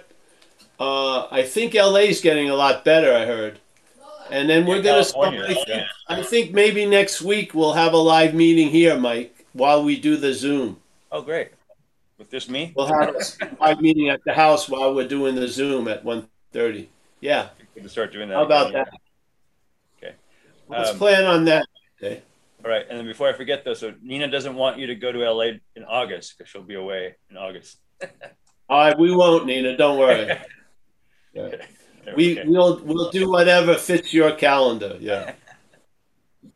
Uh, 0.79 1.27
I 1.29 1.43
think 1.43 1.73
LA's 1.75 2.21
getting 2.21 2.49
a 2.49 2.55
lot 2.55 2.83
better. 2.85 3.13
I 3.13 3.25
heard, 3.25 3.59
and 4.31 4.49
then 4.49 4.65
we're 4.65 4.77
Yeah, 4.77 4.81
gonna 4.83 5.03
start. 5.03 5.33
I 5.35 5.53
think, 5.53 5.67
yeah. 5.67 5.85
I 6.07 6.23
think 6.23 6.51
maybe 6.53 6.85
next 6.85 7.21
week 7.21 7.53
we'll 7.53 7.73
have 7.73 7.93
a 7.93 7.97
live 7.97 8.33
meeting 8.33 8.69
here, 8.69 8.97
Mike, 8.97 9.45
while 9.53 9.83
we 9.83 9.99
do 9.99 10.17
the 10.17 10.33
Zoom. 10.33 10.79
Oh, 11.11 11.21
great. 11.21 11.49
With 12.17 12.29
this 12.29 12.49
me? 12.49 12.73
We'll 12.75 12.87
have 12.87 13.15
a 13.15 13.55
live 13.61 13.81
meeting 13.81 14.09
at 14.09 14.23
the 14.25 14.33
house 14.33 14.67
while 14.67 14.93
we're 14.93 15.07
doing 15.07 15.35
the 15.35 15.47
Zoom 15.47 15.87
at 15.87 16.03
1.30. 16.03 16.87
Yeah, 17.21 17.49
We 17.75 17.81
can 17.81 17.89
start 17.89 18.11
doing 18.11 18.27
that. 18.29 18.35
how 18.35 18.43
about 18.43 18.69
again. 18.69 18.85
that? 18.85 18.93
Okay. 20.07 20.15
Let's 20.67 20.89
Um, 20.91 20.97
plan 20.97 21.23
on 21.25 21.45
that. 21.45 21.65
Okay. 22.01 22.21
All 22.63 22.69
right, 22.69 22.85
and 22.89 22.99
then 22.99 23.05
before 23.05 23.29
I 23.29 23.33
forget 23.33 23.63
though, 23.63 23.73
so 23.73 23.93
Nina 24.01 24.27
doesn't 24.27 24.55
want 24.55 24.79
you 24.79 24.87
to 24.87 24.95
go 24.95 25.11
to 25.11 25.31
LA 25.31 25.43
in 25.75 25.83
August 25.87 26.35
because 26.37 26.49
she'll 26.51 26.61
be 26.61 26.75
away 26.75 27.15
in 27.29 27.37
August. 27.37 27.77
All 28.69 28.79
right, 28.85 28.97
we 28.99 29.15
won't, 29.15 29.45
Nina. 29.45 29.77
Don't 29.77 29.97
worry. 29.99 30.37
Yeah. 31.31 31.49
We 32.15 32.39
Okay. 32.39 32.47
we'll 32.47 32.79
we'll 32.83 33.11
do 33.11 33.29
whatever 33.29 33.75
fits 33.75 34.11
your 34.15 34.31
calendar. 34.31 34.97
Yeah. 34.99 35.33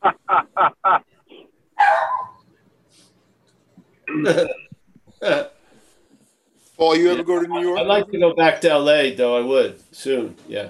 Paul, 6.77 6.95
you 6.97 7.11
ever 7.11 7.23
go 7.23 7.39
to 7.39 7.47
New 7.47 7.61
York? 7.61 7.79
I'd 7.79 7.87
like 7.87 8.09
to 8.11 8.19
go 8.19 8.33
back 8.33 8.61
to 8.61 8.77
LA, 8.77 9.11
though. 9.15 9.37
I 9.37 9.41
would 9.41 9.79
soon. 9.95 10.35
Yeah. 10.47 10.69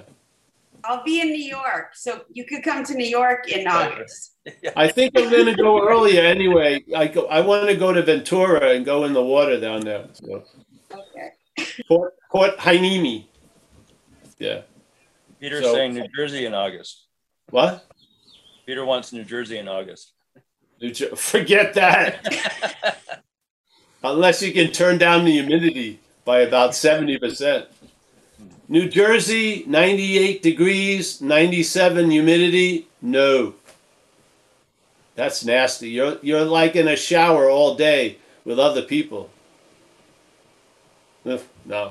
I'll 0.86 1.02
be 1.04 1.20
in 1.20 1.28
New 1.28 1.42
York, 1.42 1.90
so 1.94 2.24
you 2.32 2.44
could 2.44 2.62
come 2.62 2.84
to 2.84 2.94
New 2.94 3.06
York 3.06 3.48
in 3.50 3.66
August. 3.66 4.34
I 4.76 4.88
think 4.88 5.12
I'm 5.16 5.30
going 5.30 5.46
to 5.46 5.54
go 5.54 5.88
earlier 5.88 6.20
anyway. 6.22 6.84
I 6.94 7.06
go. 7.08 7.26
I 7.26 7.40
want 7.40 7.68
to 7.68 7.76
go 7.76 7.92
to 7.92 8.02
Ventura 8.02 8.70
and 8.74 8.84
go 8.84 9.04
in 9.04 9.12
the 9.12 9.22
water 9.22 9.58
down 9.60 9.80
there. 9.80 10.06
So, 10.12 10.44
Okay. 10.92 11.30
Port 11.88 12.14
Port 12.30 12.56
Hueneme. 12.58 13.26
Yeah. 14.38 14.62
Peter's 15.40 15.64
So- 15.64 15.72
saying 15.74 15.94
New 15.94 16.06
Jersey 16.16 16.46
in 16.46 16.54
August. 16.54 17.04
What? 17.50 17.84
Peter 18.66 18.84
wants 18.84 19.12
New 19.12 19.24
Jersey 19.24 19.58
in 19.58 19.68
August. 19.68 20.12
New 20.80 20.90
Jer- 20.92 21.14
Forget 21.16 21.74
that. 21.74 22.96
Unless 24.04 24.42
you 24.42 24.52
can 24.52 24.70
turn 24.72 24.98
down 24.98 25.24
the 25.24 25.32
humidity 25.32 26.00
by 26.24 26.40
about 26.40 26.74
seventy 26.74 27.18
percent. 27.18 27.66
New 28.68 28.88
Jersey, 28.88 29.64
ninety-eight 29.66 30.42
degrees, 30.42 31.20
ninety-seven 31.20 32.10
humidity. 32.10 32.88
No. 33.02 33.54
That's 35.16 35.44
nasty. 35.44 35.90
You're 35.90 36.18
you're 36.22 36.44
like 36.44 36.74
in 36.74 36.88
a 36.88 36.96
shower 36.96 37.48
all 37.50 37.76
day 37.76 38.18
with 38.44 38.58
other 38.58 38.82
people. 38.82 39.30
No. 41.24 41.36
Do 41.66 41.90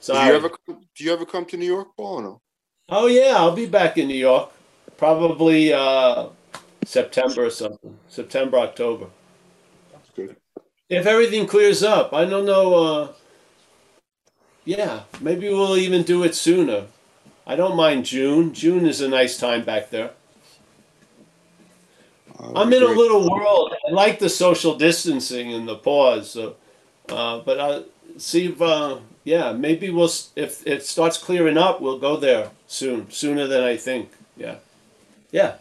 Sorry. 0.00 0.28
you 0.28 0.34
ever 0.34 0.48
come, 0.48 0.86
do 0.94 1.04
you 1.04 1.12
ever 1.12 1.26
come 1.26 1.44
to 1.46 1.56
New 1.56 1.66
York, 1.66 1.88
Paul? 1.96 2.16
Or 2.16 2.22
no. 2.22 2.40
Oh 2.88 3.06
yeah, 3.08 3.34
I'll 3.36 3.54
be 3.54 3.66
back 3.66 3.98
in 3.98 4.08
New 4.08 4.14
York. 4.14 4.50
Probably 4.96 5.72
uh, 5.72 6.28
September 6.84 7.46
or 7.46 7.50
something. 7.50 7.98
September, 8.08 8.58
October. 8.58 9.06
That's 9.92 10.10
good. 10.10 10.36
If 10.88 11.06
everything 11.06 11.46
clears 11.46 11.82
up, 11.82 12.12
I 12.14 12.24
don't 12.24 12.46
know. 12.46 12.74
Uh, 12.74 13.12
yeah, 14.66 15.04
maybe 15.20 15.48
we'll 15.48 15.78
even 15.78 16.02
do 16.02 16.24
it 16.24 16.34
sooner. 16.34 16.86
I 17.46 17.54
don't 17.54 17.76
mind 17.76 18.04
June. 18.04 18.52
June 18.52 18.84
is 18.84 19.00
a 19.00 19.08
nice 19.08 19.38
time 19.38 19.64
back 19.64 19.90
there. 19.90 20.10
Uh, 22.38 22.52
I'm 22.54 22.72
in 22.72 22.82
a 22.82 22.86
little 22.86 23.30
world. 23.30 23.72
I 23.88 23.92
like 23.92 24.18
the 24.18 24.28
social 24.28 24.76
distancing 24.76 25.52
and 25.52 25.66
the 25.66 25.76
pause. 25.76 26.32
So, 26.32 26.56
uh, 27.08 27.38
but 27.38 27.60
I 27.60 27.82
see 28.18 28.46
if 28.46 28.60
uh, 28.60 28.98
yeah, 29.22 29.52
maybe 29.52 29.88
we'll 29.88 30.10
if 30.34 30.66
it 30.66 30.84
starts 30.84 31.16
clearing 31.16 31.56
up, 31.56 31.80
we'll 31.80 32.00
go 32.00 32.16
there 32.16 32.50
soon, 32.66 33.08
sooner 33.10 33.46
than 33.46 33.62
I 33.62 33.76
think. 33.76 34.10
Yeah, 34.36 34.56
yeah. 35.30 35.54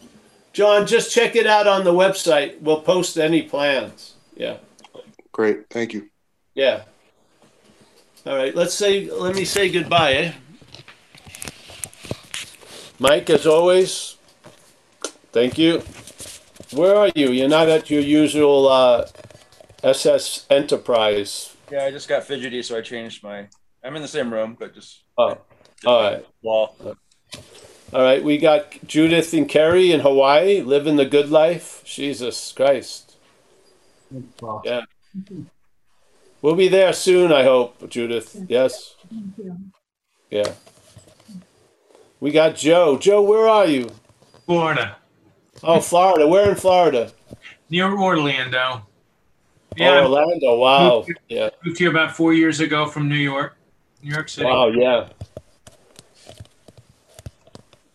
John, 0.51 0.87
just 0.87 1.13
check 1.13 1.35
it 1.35 1.45
out 1.45 1.67
on 1.67 1.83
the 1.83 1.93
website. 1.93 2.59
We'll 2.61 2.81
post 2.81 3.17
any 3.17 3.43
plans. 3.43 4.15
Yeah. 4.35 4.57
Great. 5.31 5.69
Thank 5.69 5.93
you. 5.93 6.09
Yeah. 6.55 6.83
All 8.25 8.35
right, 8.35 8.55
let's 8.55 8.73
say, 8.73 9.09
let 9.11 9.35
me 9.35 9.45
say 9.45 9.69
goodbye, 9.69 10.13
eh? 10.13 10.33
Mike, 12.97 13.29
as 13.29 13.45
always, 13.45 14.17
thank 15.31 15.59
you. 15.59 15.83
Where 16.71 16.95
are 16.95 17.11
you? 17.13 17.29
You're 17.29 17.49
not 17.49 17.69
at 17.69 17.91
your 17.91 18.01
usual 18.01 18.67
uh, 18.67 19.07
SS 19.83 20.47
Enterprise. 20.49 21.55
Yeah, 21.71 21.85
I 21.85 21.91
just 21.91 22.09
got 22.09 22.23
fidgety, 22.23 22.63
so 22.63 22.77
I 22.77 22.81
changed 22.81 23.23
my. 23.23 23.47
I'm 23.83 23.95
in 23.95 24.01
the 24.01 24.07
same 24.07 24.33
room, 24.33 24.57
but 24.59 24.73
just 24.73 25.03
Oh, 25.17 25.37
all 25.85 26.01
right. 26.01 26.25
wall. 26.41 26.75
All 27.93 28.01
right, 28.01 28.23
we 28.23 28.39
got 28.39 28.87
Judith 28.87 29.33
and 29.33 29.47
Kerry 29.47 29.91
in 29.91 29.99
Hawaii 29.99 30.61
living 30.61 30.95
the 30.95 31.05
good 31.05 31.29
life. 31.29 31.83
Jesus 31.85 32.51
Christ. 32.51 33.15
Yeah. 34.63 34.81
We'll 36.45 36.53
be 36.53 36.67
there 36.67 36.93
soon, 36.93 37.31
I 37.31 37.41
hope, 37.41 37.89
Judith. 37.89 38.39
Yes? 38.47 38.93
Yeah. 40.29 40.53
We 42.19 42.29
got 42.29 42.55
Joe. 42.55 42.99
Joe, 42.99 43.23
where 43.23 43.47
are 43.49 43.65
you? 43.65 43.89
Florida, 44.45 44.97
Oh, 45.63 45.79
Florida. 45.79 46.27
Where 46.27 46.47
in 46.47 46.55
Florida? 46.55 47.11
near 47.71 47.91
Orlando. 47.97 48.59
Oh, 48.59 48.85
Yeah, 49.75 50.03
Orlando. 50.03 50.55
Wow. 50.59 51.05
Yeah. 51.29 51.45
I 51.47 51.51
moved 51.65 51.79
here 51.79 51.89
about 51.89 52.15
four 52.15 52.31
years 52.31 52.59
ago 52.59 52.85
from 52.85 53.09
New 53.09 53.15
York, 53.15 53.57
New 54.03 54.11
York 54.13 54.29
City. 54.29 54.45
Wow, 54.45 54.67
yeah. 54.67 55.09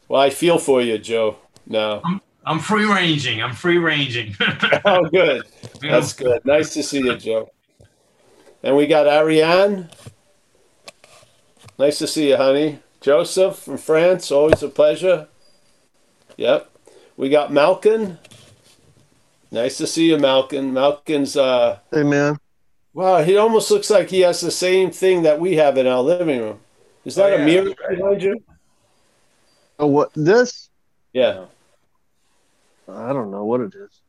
Well, 0.09 0.21
I 0.21 0.31
feel 0.31 0.59
for 0.59 0.83
you, 0.83 0.99
Joe. 0.99 1.37
No. 1.69 2.03
I'm 2.45 2.59
free 2.59 2.85
ranging. 2.85 3.45
I'm 3.45 3.55
free 3.55 3.79
ranging. 3.79 4.35
Oh, 4.85 5.05
good. 5.05 5.45
That's 5.81 6.15
good. 6.15 6.45
Nice 6.45 6.75
to 6.75 6.83
see 6.83 6.99
you, 6.99 7.17
Joe. 7.17 7.49
And 8.63 8.77
we 8.77 8.87
got 8.87 9.07
Ariane. 9.07 9.89
Nice 11.79 11.99
to 11.99 12.07
see 12.07 12.29
you, 12.31 12.37
honey. 12.37 12.81
Joseph 13.01 13.57
from 13.59 13.79
France. 13.79 14.31
Always 14.31 14.63
a 14.63 14.69
pleasure. 14.69 15.29
Yep. 16.37 16.71
We 17.17 17.29
got 17.31 17.53
Malkin. 17.53 18.19
Nice 19.51 19.79
to 19.79 19.87
see 19.87 20.11
you, 20.11 20.19
Malkin. 20.19 20.73
Malkin's, 20.73 21.37
uh, 21.37 21.79
Hey 21.91 22.03
man. 22.03 22.39
wow, 22.95 23.23
he 23.23 23.37
almost 23.37 23.71
looks 23.71 23.91
like 23.91 24.11
he 24.11 24.21
has 24.21 24.41
the 24.41 24.51
same 24.51 24.91
thing 24.91 25.23
that 25.23 25.41
we 25.41 25.57
have 25.57 25.77
in 25.79 25.87
our 25.87 26.03
living 26.03 26.41
room. 26.41 26.61
Is 27.05 27.15
that 27.17 27.33
Oh, 27.33 27.37
a 27.37 27.45
mirror 27.45 27.65
right. 27.89 27.97
behind 27.99 28.23
you? 28.23 28.43
Oh 29.79 29.87
what 29.87 30.11
this? 30.15 30.69
Yeah. 31.13 31.47
I 32.89 33.13
don't 33.13 33.31
know 33.31 33.45
what 33.45 33.61
it 33.61 33.75
is. 33.75 34.01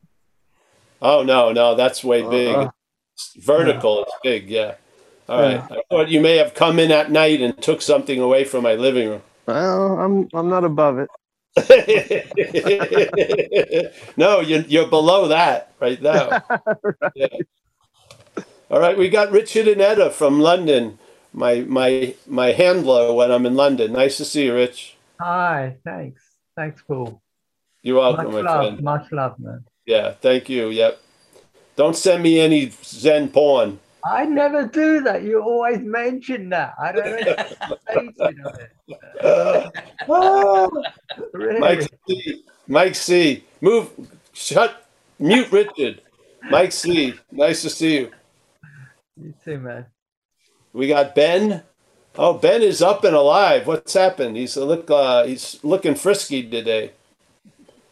Oh, 1.02 1.24
no, 1.24 1.52
no, 1.52 1.76
that's 1.76 2.04
way 2.04 2.22
big. 2.22 2.70
It's 3.36 3.46
vertical. 3.46 4.04
It's 4.04 4.16
big. 4.24 4.50
Yeah. 4.50 4.76
All 5.30 5.42
right. 5.42 5.62
I 5.72 5.82
thought 5.90 6.10
you 6.10 6.22
may 6.22 6.38
have 6.38 6.54
come 6.54 6.80
in 6.80 6.92
at 6.92 7.12
night 7.12 7.42
and 7.42 7.60
took 7.62 7.82
something 7.82 8.20
away 8.20 8.44
from 8.44 8.64
my 8.64 8.76
living 8.76 9.10
room. 9.10 9.22
well, 9.48 10.00
I'm 10.00 10.30
I'm 10.34 10.50
not 10.50 10.64
above 10.64 11.00
it. 11.00 11.10
no, 14.18 14.40
you're, 14.40 14.62
you're 14.62 14.88
below 14.88 15.28
that 15.28 15.74
right 15.80 16.02
now. 16.02 16.42
Yeah. 17.16 17.28
All 18.70 18.80
right, 18.80 18.98
we 18.98 19.10
got 19.10 19.32
Richard 19.32 19.68
and 19.68 19.82
Etta 19.82 20.12
from 20.12 20.40
London. 20.40 20.98
My 21.34 21.62
my 21.62 22.16
my 22.26 22.54
handler 22.54 23.14
when 23.14 23.30
I'm 23.30 23.46
in 23.46 23.56
London. 23.56 23.92
Nice 23.92 24.16
to 24.18 24.26
see 24.26 24.46
you, 24.46 24.56
Rich. 24.56 24.96
Hi, 25.20 25.76
thanks. 25.84 26.24
Thanks, 26.56 26.82
Paul. 26.88 27.22
You're 27.82 28.00
welcome, 28.00 28.32
much 28.32 28.34
my 28.34 28.42
love, 28.42 28.62
friend. 28.62 28.82
much 28.82 29.12
love, 29.12 29.40
man. 29.40 29.66
Yeah, 29.86 30.12
thank 30.12 30.48
you. 30.48 30.70
Yep. 30.70 31.02
Don't 31.76 31.96
send 31.96 32.24
me 32.24 32.40
any 32.40 32.72
Zen 32.84 33.30
porn. 33.30 33.80
I 34.04 34.26
never 34.26 34.66
do 34.66 35.02
that. 35.02 35.24
You 35.24 35.42
always 35.42 35.80
mention 35.80 36.50
that. 36.50 36.74
I 36.80 36.92
don't 36.92 37.06
know. 37.06 37.36
It. 39.24 39.72
Really? 41.34 41.60
Mike 41.60 41.90
C. 42.08 42.44
Mike 42.68 42.96
C. 42.96 43.44
Move. 43.62 43.90
Shut. 44.34 44.88
Mute 45.20 45.52
Richard. 45.52 46.02
Mike 46.50 46.72
C. 46.72 47.14
Nice 47.32 47.62
to 47.62 47.70
see 47.70 48.00
you. 48.00 48.12
You 49.22 49.34
too, 49.44 49.60
man. 49.60 49.86
We 50.74 50.88
got 50.88 51.14
Ben. 51.16 51.64
Oh, 52.16 52.34
Ben 52.34 52.62
is 52.62 52.82
up 52.82 53.04
and 53.04 53.16
alive. 53.16 53.68
What's 53.68 53.94
happened? 53.94 54.36
He's 54.36 54.58
a 54.58 54.66
look. 54.66 54.90
Uh, 54.90 55.26
he's 55.26 55.60
looking 55.64 55.96
frisky 55.96 56.44
today. 56.50 56.92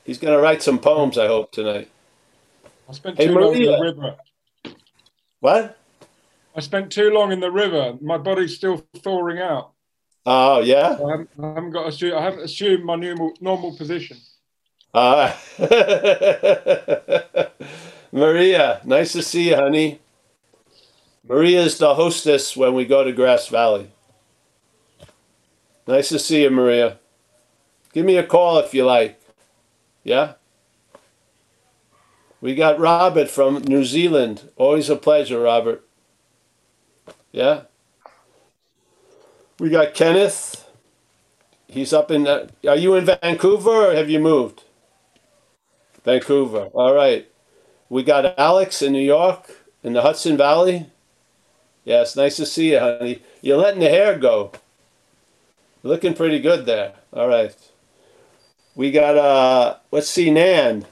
He's 0.04 0.18
gonna 0.18 0.40
write 0.40 0.64
some 0.64 0.80
poems. 0.80 1.18
I 1.18 1.28
hope 1.28 1.52
tonight. 1.52 1.90
I 2.90 2.94
spent 2.94 3.18
Hey, 3.18 3.28
too 3.28 3.40
long 3.40 3.56
in 3.56 3.66
the 3.66 3.80
river. 3.80 4.16
What? 5.40 5.78
I 6.56 6.60
spent 6.60 6.92
too 6.92 7.12
long 7.12 7.32
in 7.32 7.40
the 7.40 7.52
river. 7.52 7.98
My 8.02 8.18
body's 8.18 8.56
still 8.56 8.78
thawing 8.98 9.40
out. 9.40 9.72
Oh 10.26 10.60
yeah. 10.60 10.98
I 11.06 11.12
haven't, 11.12 11.30
I 11.42 11.48
haven't 11.48 11.72
got. 11.72 11.88
Assume, 11.88 12.18
I 12.18 12.22
haven't 12.22 12.42
assumed 12.42 12.84
my 12.84 12.96
normal 12.96 13.34
normal 13.40 13.78
position. 13.78 14.18
Uh, 14.94 15.36
Maria, 18.12 18.82
nice 18.84 19.12
to 19.14 19.22
see 19.22 19.50
you, 19.50 19.56
honey. 19.56 20.02
Maria's 21.28 21.78
the 21.78 21.94
hostess 21.94 22.58
when 22.58 22.74
we 22.74 22.86
go 22.86 23.04
to 23.04 23.12
Grass 23.12 23.48
Valley. 23.48 23.92
Nice 25.88 26.10
to 26.10 26.18
see 26.18 26.42
you, 26.42 26.50
Maria. 26.50 26.98
Give 27.94 28.04
me 28.04 28.18
a 28.18 28.24
call 28.24 28.58
if 28.58 28.74
you 28.74 28.84
like. 28.84 29.22
Yeah? 30.04 30.34
We 32.42 32.56
got 32.56 32.80
Robert 32.80 33.30
from 33.30 33.64
New 33.64 33.84
Zealand. 33.84 34.50
Always 34.56 34.90
a 34.90 34.96
pleasure, 34.96 35.42
Robert. 35.42 35.84
Yeah? 37.32 37.64
We 39.60 39.70
got 39.70 39.94
Kenneth. 39.94 40.70
He's 41.68 41.94
up 41.94 42.10
in. 42.10 42.26
Uh, 42.26 42.48
are 42.68 42.78
you 42.78 42.96
in 42.96 43.06
Vancouver 43.06 43.90
or 43.90 43.94
have 43.94 44.10
you 44.10 44.20
moved? 44.20 44.64
Vancouver. 46.04 46.70
All 46.74 46.96
right. 46.96 47.30
We 47.90 48.04
got 48.04 48.38
Alex 48.40 48.82
in 48.82 48.94
New 48.94 49.04
York 49.04 49.52
in 49.84 49.94
the 49.94 50.02
Hudson 50.02 50.38
Valley. 50.38 50.88
Yeah, 51.84 52.02
it's 52.02 52.16
nice 52.16 52.38
to 52.38 52.46
see 52.46 52.72
you, 52.72 52.80
honey. 52.80 53.22
You're 53.42 53.58
letting 53.58 53.80
the 53.80 53.90
hair 53.90 54.18
go. 54.18 54.52
Looking 55.84 56.14
pretty 56.14 56.40
good 56.40 56.66
there. 56.66 56.94
All 57.14 57.28
right. 57.28 57.56
We 58.76 58.92
got 58.92 59.18
uh 59.18 59.78
let's 59.92 60.10
see 60.10 60.32
Nan. 60.32 60.86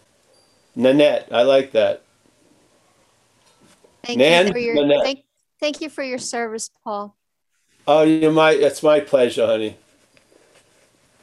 Nanette. 0.78 1.28
I 1.32 1.42
like 1.42 1.72
that. 1.72 2.04
Thank 4.06 4.20
Nan, 4.20 4.48
you 4.48 4.54
for 4.54 4.60
your 4.60 4.76
Nanette. 4.76 5.04
thank, 5.04 5.24
thank 5.60 5.82
you 5.82 5.90
for 5.90 6.04
your 6.04 6.20
service, 6.20 6.70
Paul. 6.84 7.18
Oh, 7.88 8.04
you 8.04 8.32
might. 8.32 8.60
It's 8.60 8.84
my 8.84 9.00
pleasure, 9.00 9.48
honey. 9.48 9.78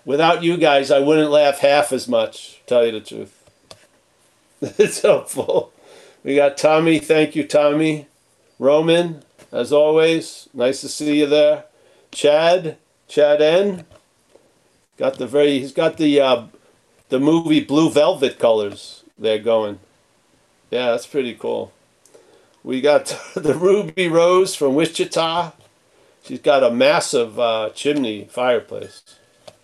Without 0.04 0.42
you 0.42 0.56
guys, 0.56 0.90
I 0.90 0.98
wouldn't 0.98 1.30
laugh 1.30 1.60
half 1.60 1.92
as 1.92 2.08
much. 2.08 2.60
Tell 2.66 2.84
you 2.84 2.92
the 2.92 3.00
truth. 3.00 3.48
it's 4.60 5.00
helpful. 5.00 5.72
We 6.24 6.34
got 6.34 6.58
Tommy. 6.58 6.98
Thank 6.98 7.36
you, 7.36 7.46
Tommy. 7.46 8.08
Roman, 8.58 9.22
as 9.52 9.72
always, 9.72 10.48
nice 10.52 10.80
to 10.80 10.88
see 10.88 11.20
you 11.20 11.26
there. 11.26 11.64
Chad, 12.10 12.76
Chad 13.08 13.40
N. 13.40 13.84
Got 14.96 15.18
the 15.18 15.26
very. 15.26 15.60
He's 15.60 15.72
got 15.72 15.96
the 15.96 16.20
uh, 16.20 16.46
the 17.08 17.20
movie 17.20 17.60
Blue 17.60 17.90
Velvet 17.90 18.38
colors. 18.38 19.03
There 19.18 19.38
going. 19.38 19.80
Yeah, 20.70 20.90
that's 20.90 21.06
pretty 21.06 21.34
cool. 21.34 21.72
We 22.62 22.80
got 22.80 23.18
the 23.34 23.54
Ruby 23.54 24.08
Rose 24.08 24.54
from 24.54 24.74
Wichita. 24.74 25.52
She's 26.24 26.40
got 26.40 26.62
a 26.62 26.70
massive 26.70 27.38
uh, 27.38 27.70
chimney 27.74 28.26
fireplace. 28.30 29.02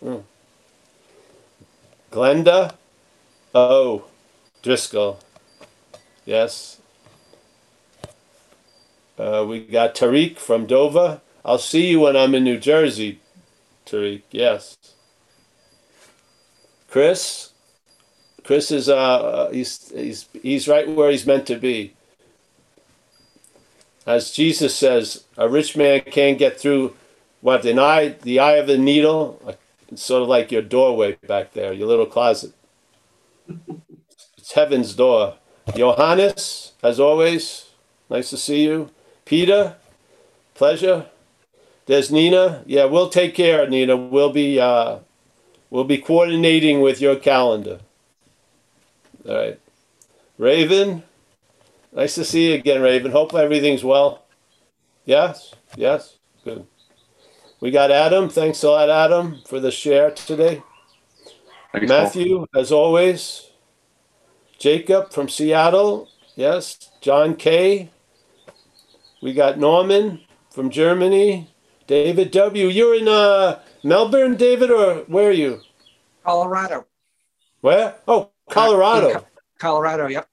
Hmm. 0.02 0.18
Glenda. 2.12 2.74
Oh, 3.54 4.04
Driscoll. 4.62 5.18
Yes. 6.24 6.80
Uh, 9.18 9.44
we 9.48 9.60
got 9.60 9.94
Tariq 9.94 10.38
from 10.38 10.66
Dover. 10.66 11.20
I'll 11.44 11.58
see 11.58 11.90
you 11.90 12.00
when 12.00 12.16
I'm 12.16 12.34
in 12.34 12.44
New 12.44 12.58
Jersey, 12.58 13.20
Tariq. 13.86 14.22
Yes. 14.30 14.76
Chris. 16.88 17.49
Chris 18.50 18.72
is 18.72 18.88
uh 18.88 18.96
uh, 18.96 19.50
he's 19.52 19.92
he's 19.92 20.28
he's 20.42 20.66
right 20.66 20.88
where 20.88 21.08
he's 21.08 21.24
meant 21.24 21.46
to 21.46 21.54
be. 21.54 21.94
As 24.04 24.32
Jesus 24.32 24.74
says, 24.74 25.22
a 25.36 25.48
rich 25.48 25.76
man 25.76 26.00
can't 26.00 26.36
get 26.36 26.58
through 26.58 26.96
what 27.42 27.64
an 27.64 27.78
eye 27.78 28.16
the 28.22 28.40
eye 28.40 28.54
of 28.56 28.66
the 28.66 28.76
needle. 28.76 29.40
It's 29.86 30.02
sort 30.02 30.22
of 30.24 30.28
like 30.28 30.50
your 30.50 30.62
doorway 30.62 31.12
back 31.28 31.52
there, 31.52 31.72
your 31.72 31.86
little 31.86 32.06
closet. 32.06 32.52
It's 34.36 34.50
heaven's 34.54 34.96
door. 34.96 35.34
Johannes, 35.76 36.72
as 36.82 36.98
always, 36.98 37.70
nice 38.10 38.30
to 38.30 38.36
see 38.36 38.64
you. 38.64 38.90
Peter, 39.26 39.76
pleasure. 40.54 41.06
There's 41.86 42.10
Nina. 42.10 42.64
Yeah, 42.66 42.86
we'll 42.86 43.10
take 43.10 43.36
care, 43.36 43.68
Nina. 43.68 43.96
We'll 43.96 44.32
be 44.32 44.58
uh, 44.58 44.98
we'll 45.70 45.84
be 45.84 45.98
coordinating 45.98 46.80
with 46.80 47.00
your 47.00 47.14
calendar. 47.14 47.78
All 49.28 49.36
right. 49.36 49.60
Raven, 50.38 51.02
nice 51.92 52.14
to 52.14 52.24
see 52.24 52.48
you 52.48 52.54
again, 52.54 52.80
Raven. 52.80 53.12
Hope 53.12 53.34
everything's 53.34 53.84
well. 53.84 54.24
Yes, 55.04 55.54
yes, 55.76 56.16
good. 56.44 56.66
We 57.60 57.70
got 57.70 57.90
Adam. 57.90 58.30
Thanks 58.30 58.62
a 58.62 58.70
lot, 58.70 58.88
Adam, 58.88 59.42
for 59.46 59.60
the 59.60 59.70
share 59.70 60.10
today. 60.10 60.62
Thanks, 61.72 61.90
Paul. 61.90 62.02
Matthew, 62.02 62.46
as 62.54 62.72
always. 62.72 63.50
Jacob 64.58 65.12
from 65.12 65.28
Seattle. 65.28 66.08
Yes. 66.36 66.90
John 67.00 67.36
K. 67.36 67.90
We 69.22 69.34
got 69.34 69.58
Norman 69.58 70.20
from 70.50 70.70
Germany. 70.70 71.50
David 71.86 72.30
W. 72.30 72.68
You're 72.68 72.94
in 72.94 73.08
uh, 73.08 73.60
Melbourne, 73.82 74.36
David, 74.36 74.70
or 74.70 75.04
where 75.06 75.28
are 75.28 75.32
you? 75.32 75.60
Colorado. 76.24 76.86
Where? 77.60 77.96
Oh, 78.06 78.29
Colorado. 78.50 79.26
Colorado, 79.58 80.06
yep. 80.08 80.28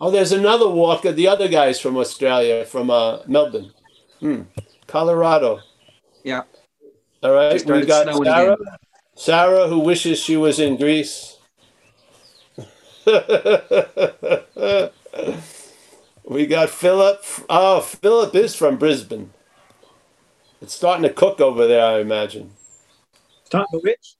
Oh, 0.00 0.10
there's 0.10 0.32
another 0.32 0.68
walker. 0.68 1.12
The 1.12 1.28
other 1.28 1.48
guys 1.48 1.80
from 1.80 1.96
Australia, 1.96 2.64
from 2.64 2.90
uh, 2.90 3.20
Melbourne. 3.26 3.72
Hmm. 4.20 4.42
Colorado. 4.86 5.60
Yeah. 6.22 6.42
All 7.22 7.32
right. 7.32 7.52
We 7.52 7.58
started 7.58 7.88
got 7.88 8.06
Sarah. 8.24 8.52
again. 8.52 8.66
Sarah, 9.16 9.66
who 9.68 9.80
wishes 9.80 10.20
she 10.20 10.36
was 10.36 10.60
in 10.60 10.76
Greece. 10.76 11.38
we 16.24 16.46
got 16.46 16.70
Philip. 16.70 17.24
Oh, 17.48 17.80
Philip 17.80 18.34
is 18.34 18.54
from 18.54 18.76
Brisbane. 18.76 19.32
It's 20.60 20.74
starting 20.74 21.04
to 21.04 21.10
cook 21.10 21.40
over 21.40 21.66
there, 21.66 21.84
I 21.84 22.00
imagine. 22.00 22.52
Start 23.44 23.66
the 23.72 23.78
which? 23.78 24.16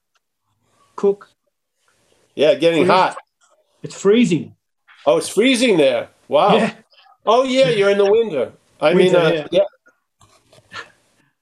Cook. 0.97 1.31
Yeah, 2.39 2.55
getting 2.55 2.87
Freezing. 2.87 2.95
hot. 2.95 3.17
It's 3.83 4.01
freezing. 4.01 4.55
Oh, 5.05 5.17
it's 5.17 5.29
freezing 5.29 5.77
there. 5.77 6.09
Wow. 6.29 6.55
Yeah. 6.55 6.75
Oh, 7.27 7.43
yeah, 7.43 7.71
you're 7.71 7.91
in 7.91 7.99
the 7.99 8.09
winter. 8.09 8.53
I 8.81 8.95
mean, 8.95 9.17
uh, 9.17 9.29
yeah. 9.29 9.47
yeah. 9.51 10.79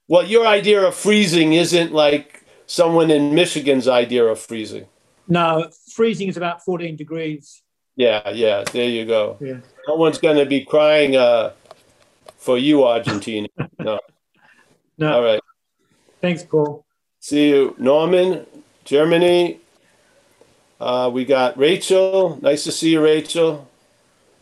Well, 0.08 0.24
your 0.24 0.46
idea 0.46 0.86
of 0.86 0.94
freezing 0.94 1.52
isn't 1.52 1.92
like 1.92 2.46
someone 2.64 3.10
in 3.10 3.34
Michigan's 3.34 3.86
idea 3.86 4.24
of 4.24 4.38
freezing. 4.38 4.86
No, 5.28 5.68
freezing 5.92 6.28
is 6.28 6.38
about 6.38 6.64
14 6.64 6.96
degrees. 6.96 7.62
Yeah, 7.96 8.30
yeah, 8.30 8.64
there 8.72 8.88
you 8.88 9.04
go. 9.04 9.36
Yeah. 9.38 9.58
No 9.86 9.96
one's 9.96 10.16
going 10.16 10.38
to 10.38 10.46
be 10.46 10.64
crying 10.64 11.14
uh, 11.14 11.52
for 12.38 12.56
you, 12.56 12.86
Argentina. 12.86 13.48
No. 13.78 14.00
No. 14.96 15.12
All 15.12 15.22
right. 15.22 15.40
Thanks, 16.22 16.42
Paul. 16.42 16.86
See 17.20 17.50
you, 17.50 17.74
Norman, 17.76 18.46
Germany. 18.86 19.60
Uh, 20.80 21.10
we 21.12 21.24
got 21.24 21.56
Rachel. 21.56 22.38
Nice 22.42 22.64
to 22.64 22.72
see 22.72 22.92
you, 22.92 23.02
Rachel. 23.02 23.68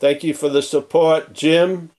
Thank 0.01 0.25
you 0.25 0.35
for 0.35 0.49
the 0.49 0.63
support, 0.63 1.33
Jim. 1.33 1.91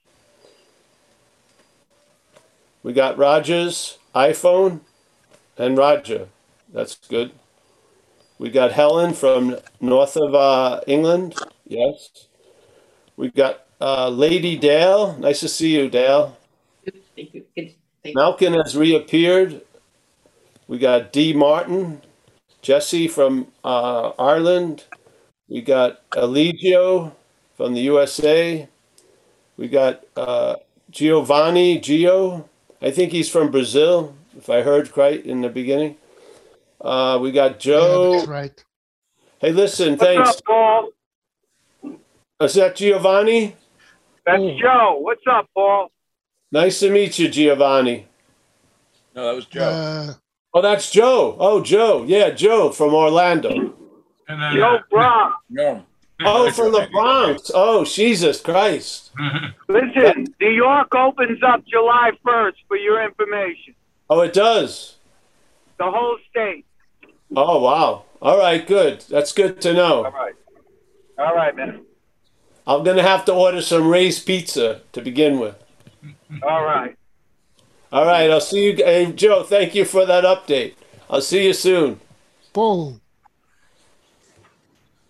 We 2.82 2.92
got 2.92 3.18
Rogers, 3.18 3.98
iPhone, 4.14 4.80
and 5.56 5.76
Roger. 5.76 6.28
That's 6.72 6.96
good. 7.08 7.32
We 8.38 8.50
got 8.50 8.72
Helen 8.72 9.14
from 9.14 9.56
north 9.80 10.16
of 10.16 10.34
uh, 10.34 10.82
England. 10.86 11.34
Yes. 11.66 12.26
We 13.16 13.30
got 13.30 13.64
uh, 13.80 14.10
Lady 14.10 14.56
Dale. 14.56 15.16
Nice 15.18 15.40
to 15.40 15.48
see 15.48 15.74
you, 15.76 15.88
Dale. 15.88 16.36
Thank 17.16 17.34
you. 17.34 17.72
Malkin 18.14 18.54
has 18.54 18.76
reappeared. 18.76 19.62
We 20.68 20.78
got 20.78 21.12
D. 21.12 21.32
Martin, 21.32 22.02
Jesse 22.66 23.06
from 23.06 23.46
uh, 23.62 24.08
Ireland. 24.18 24.86
We 25.48 25.62
got 25.62 26.00
Eligio 26.10 27.12
from 27.56 27.74
the 27.74 27.80
USA. 27.82 28.68
We 29.56 29.68
got 29.68 30.04
uh, 30.16 30.56
Giovanni 30.90 31.78
Gio. 31.78 32.48
I 32.82 32.90
think 32.90 33.12
he's 33.12 33.30
from 33.30 33.52
Brazil, 33.52 34.16
if 34.36 34.50
I 34.50 34.62
heard 34.62 34.96
right 34.96 35.24
in 35.24 35.42
the 35.42 35.48
beginning. 35.48 35.96
Uh, 36.80 37.20
we 37.22 37.30
got 37.30 37.60
Joe. 37.60 38.14
That's 38.14 38.26
right. 38.26 38.64
Hey, 39.38 39.52
listen, 39.52 39.90
What's 39.92 40.02
thanks. 40.02 40.28
up, 40.28 40.44
Paul? 40.44 40.88
Is 42.40 42.54
that 42.54 42.74
Giovanni? 42.74 43.54
That's 44.26 44.42
Joe. 44.60 44.98
What's 44.98 45.22
up, 45.30 45.48
Paul? 45.54 45.92
Nice 46.50 46.80
to 46.80 46.90
meet 46.90 47.16
you, 47.16 47.28
Giovanni. 47.28 48.08
No, 49.14 49.28
that 49.28 49.36
was 49.36 49.46
Joe. 49.46 49.62
Uh, 49.62 50.14
Oh, 50.56 50.62
that's 50.62 50.90
Joe. 50.90 51.36
Oh, 51.38 51.60
Joe. 51.60 52.04
Yeah, 52.04 52.30
Joe 52.30 52.70
from 52.70 52.94
Orlando. 52.94 53.74
Joe 54.26 54.78
Brown. 54.90 55.34
No. 55.50 55.84
Oh, 56.24 56.50
from 56.50 56.72
the 56.72 56.88
Bronx. 56.90 57.50
Oh, 57.54 57.84
Jesus 57.84 58.40
Christ. 58.40 59.10
Listen, 59.68 60.34
New 60.40 60.48
York 60.48 60.94
opens 60.94 61.42
up 61.42 61.62
July 61.66 62.12
1st 62.24 62.54
for 62.68 62.78
your 62.78 63.04
information. 63.04 63.74
Oh, 64.08 64.22
it 64.22 64.32
does. 64.32 64.96
The 65.76 65.90
whole 65.90 66.16
state. 66.30 66.64
Oh, 67.36 67.60
wow. 67.60 68.04
All 68.22 68.38
right, 68.38 68.66
good. 68.66 69.02
That's 69.10 69.34
good 69.34 69.60
to 69.60 69.74
know. 69.74 70.06
All 70.06 70.10
right. 70.10 70.34
All 71.18 71.34
right, 71.34 71.54
man. 71.54 71.82
I'm 72.66 72.82
going 72.82 72.96
to 72.96 73.02
have 73.02 73.26
to 73.26 73.34
order 73.34 73.60
some 73.60 73.86
Ray's 73.86 74.18
pizza 74.20 74.80
to 74.92 75.02
begin 75.02 75.38
with. 75.38 75.62
All 76.42 76.64
right. 76.64 76.96
All 77.92 78.04
right, 78.04 78.30
I'll 78.30 78.40
see 78.40 78.66
you. 78.70 78.76
Hey, 78.76 79.12
Joe, 79.12 79.42
thank 79.44 79.74
you 79.74 79.84
for 79.84 80.04
that 80.06 80.24
update. 80.24 80.74
I'll 81.08 81.20
see 81.20 81.46
you 81.46 81.52
soon. 81.52 82.00
Paul, 82.52 83.00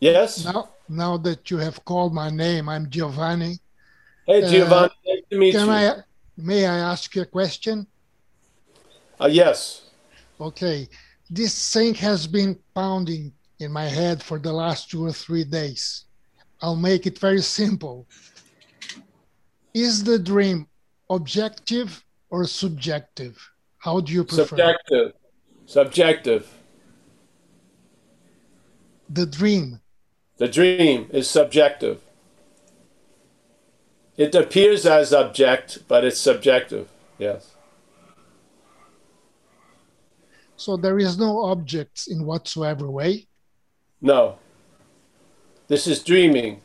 Yes? 0.00 0.44
now, 0.44 0.68
now 0.88 1.16
that 1.18 1.50
you 1.50 1.56
have 1.56 1.82
called 1.86 2.12
my 2.12 2.28
name, 2.28 2.68
I'm 2.68 2.90
Giovanni. 2.90 3.58
Hey, 4.26 4.42
Uh, 4.44 4.50
Giovanni. 4.50 4.90
nice 5.06 5.22
to 5.30 5.38
meet 5.38 5.52
Can 5.52 5.66
you. 5.66 5.72
I, 5.72 5.94
may 6.36 6.66
I 6.66 6.78
ask 6.92 7.14
you 7.14 7.22
a 7.22 7.26
question? 7.26 7.86
Uh, 9.18 9.28
yes. 9.32 9.82
Okay. 10.38 10.86
This 11.30 11.72
thing 11.72 11.94
has 11.94 12.26
been 12.26 12.58
pounding 12.74 13.32
in 13.58 13.72
my 13.72 13.86
head 13.86 14.22
for 14.22 14.38
the 14.38 14.52
last 14.52 14.90
two 14.90 15.02
or 15.04 15.12
three 15.12 15.44
days. 15.44 16.04
I'll 16.60 16.76
make 16.76 17.06
it 17.06 17.18
very 17.18 17.40
simple. 17.60 18.06
Is 19.72 20.04
the 20.04 20.18
dream 20.18 20.66
objective 21.08 22.04
or 22.36 22.44
subjective? 22.44 23.50
How 23.78 24.00
do 24.00 24.12
you 24.12 24.24
prefer? 24.24 24.44
Subjective. 24.44 25.12
Subjective. 25.64 26.42
The 29.08 29.24
dream. 29.24 29.80
The 30.36 30.48
dream 30.48 31.08
is 31.12 31.30
subjective. 31.30 31.98
It 34.18 34.34
appears 34.34 34.84
as 34.84 35.14
object, 35.14 35.78
but 35.88 36.04
it's 36.04 36.20
subjective. 36.20 36.88
Yes. 37.18 37.54
So 40.56 40.76
there 40.76 40.98
is 40.98 41.18
no 41.18 41.42
objects 41.44 42.06
in 42.06 42.26
whatsoever 42.26 42.90
way. 42.90 43.28
No. 44.00 44.38
This 45.68 45.86
is 45.86 46.02
dreaming. 46.02 46.60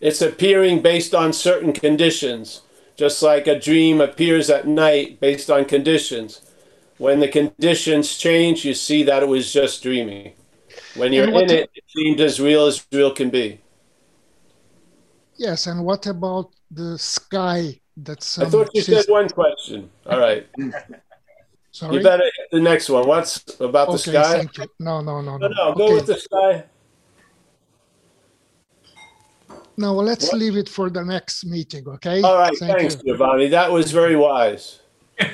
It's 0.00 0.22
appearing 0.22 0.82
based 0.82 1.14
on 1.14 1.32
certain 1.32 1.72
conditions, 1.72 2.62
just 2.96 3.22
like 3.22 3.46
a 3.46 3.58
dream 3.58 4.00
appears 4.00 4.50
at 4.50 4.66
night 4.66 5.20
based 5.20 5.50
on 5.50 5.64
conditions. 5.64 6.40
When 6.98 7.20
the 7.20 7.28
conditions 7.28 8.16
change, 8.18 8.64
you 8.64 8.74
see 8.74 9.02
that 9.04 9.22
it 9.22 9.28
was 9.28 9.52
just 9.52 9.82
dreaming. 9.82 10.34
When 10.94 11.12
you're 11.12 11.28
in 11.28 11.50
it, 11.50 11.70
it 11.74 11.84
seemed 11.88 12.20
as 12.20 12.40
real 12.40 12.66
as 12.66 12.86
real 12.92 13.12
can 13.14 13.30
be. 13.30 13.60
Yes, 15.36 15.66
and 15.66 15.84
what 15.84 16.06
about 16.06 16.50
the 16.70 16.98
sky 16.98 17.80
That's 17.96 18.38
I 18.38 18.44
thought 18.46 18.70
you 18.74 18.82
said 18.82 19.04
one 19.08 19.28
question. 19.28 19.90
All 20.06 20.18
right. 20.20 20.46
Sorry? 21.72 21.96
You 21.96 22.02
better 22.02 22.24
hit 22.24 22.48
the 22.52 22.60
next 22.60 22.88
one. 22.88 23.06
What's 23.06 23.44
about 23.60 23.90
the 23.90 23.98
Okay, 23.98 24.02
sky? 24.10 24.32
thank 24.32 24.56
you. 24.58 24.68
No, 24.78 25.00
no, 25.00 25.20
no, 25.20 25.38
No, 25.40 25.48
no. 25.48 25.54
no, 25.56 25.74
go 25.74 25.84
Okay. 25.86 25.94
with 25.94 26.06
the 26.06 26.16
sky. 26.16 26.64
No, 29.78 29.94
well, 29.94 30.04
let's 30.04 30.32
What? 30.32 30.38
leave 30.40 30.56
it 30.56 30.68
for 30.68 30.90
the 30.90 31.04
next 31.04 31.46
meeting, 31.46 31.86
okay? 31.88 32.20
All 32.20 32.36
right, 32.36 32.56
Thank 32.58 32.78
thanks, 32.78 32.96
you. 32.96 33.12
Giovanni. 33.14 33.48
That 33.48 33.70
was 33.70 33.92
very 33.92 34.16
wise. 34.16 34.80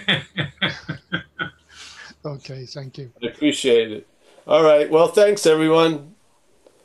Okay, 2.26 2.64
thank 2.64 2.96
you. 2.96 3.12
I 3.22 3.26
appreciate 3.26 3.92
it. 3.92 4.06
All 4.46 4.62
right. 4.62 4.90
Well, 4.90 5.08
thanks, 5.08 5.44
everyone. 5.44 6.14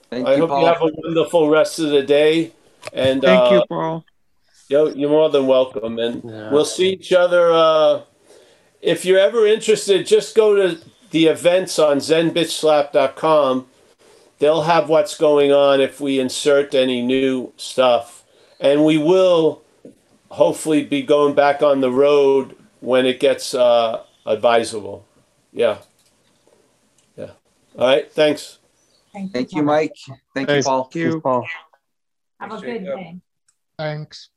Thank 0.10 0.28
I 0.28 0.34
you, 0.34 0.42
hope 0.42 0.50
Paul. 0.50 0.62
you 0.62 0.68
have 0.68 0.82
a 0.82 0.92
wonderful 0.94 1.50
rest 1.50 1.80
of 1.80 1.92
the 1.92 2.04
day. 2.04 2.52
And 2.92 3.22
Thank 3.22 3.42
uh, 3.42 3.56
you, 3.56 3.64
Paul. 3.70 4.06
Yo, 4.68 4.90
you're 4.90 5.10
more 5.10 5.30
than 5.30 5.48
welcome. 5.48 5.98
And 5.98 6.22
we'll 6.24 6.66
see 6.66 6.90
each 6.90 7.14
other. 7.14 7.54
Uh, 7.54 8.02
if 8.82 9.06
you're 9.06 9.18
ever 9.20 9.48
interested, 9.48 10.06
just 10.06 10.36
go 10.36 10.56
to 10.56 10.78
the 11.12 11.28
events 11.28 11.80
on 11.80 12.00
zenbitchslap.com. 12.00 13.66
They'll 14.40 14.64
have 14.64 14.90
what's 14.90 15.18
going 15.18 15.52
on 15.52 15.82
if 15.82 16.00
we 16.00 16.20
insert 16.20 16.74
any 16.74 17.02
new 17.02 17.54
stuff. 17.58 18.24
And 18.60 18.86
we 18.86 18.98
will 18.98 19.62
hopefully 20.30 20.84
be 20.84 21.04
going 21.04 21.36
back 21.36 21.62
on 21.62 21.82
the 21.82 21.92
road 21.92 22.56
when 22.80 23.06
it 23.06 23.20
gets 23.20 23.54
uh, 23.54 24.04
advisable. 24.26 25.06
Yeah. 25.52 25.80
Yeah. 27.18 27.32
All 27.78 27.88
right. 27.88 28.12
Thanks. 28.12 28.60
Thank 29.12 29.54
you, 29.54 29.64
Mike. 29.64 29.96
Thank 30.34 30.48
you, 30.50 30.54
Thanks. 30.54 30.68
Paul. 30.68 30.84
Thank 30.84 30.96
you. 30.96 31.22
Paul. 31.22 31.48
Have 32.40 32.54
a 32.54 32.62
good 32.62 32.86
day. 32.86 33.20
Thanks. 33.78 34.30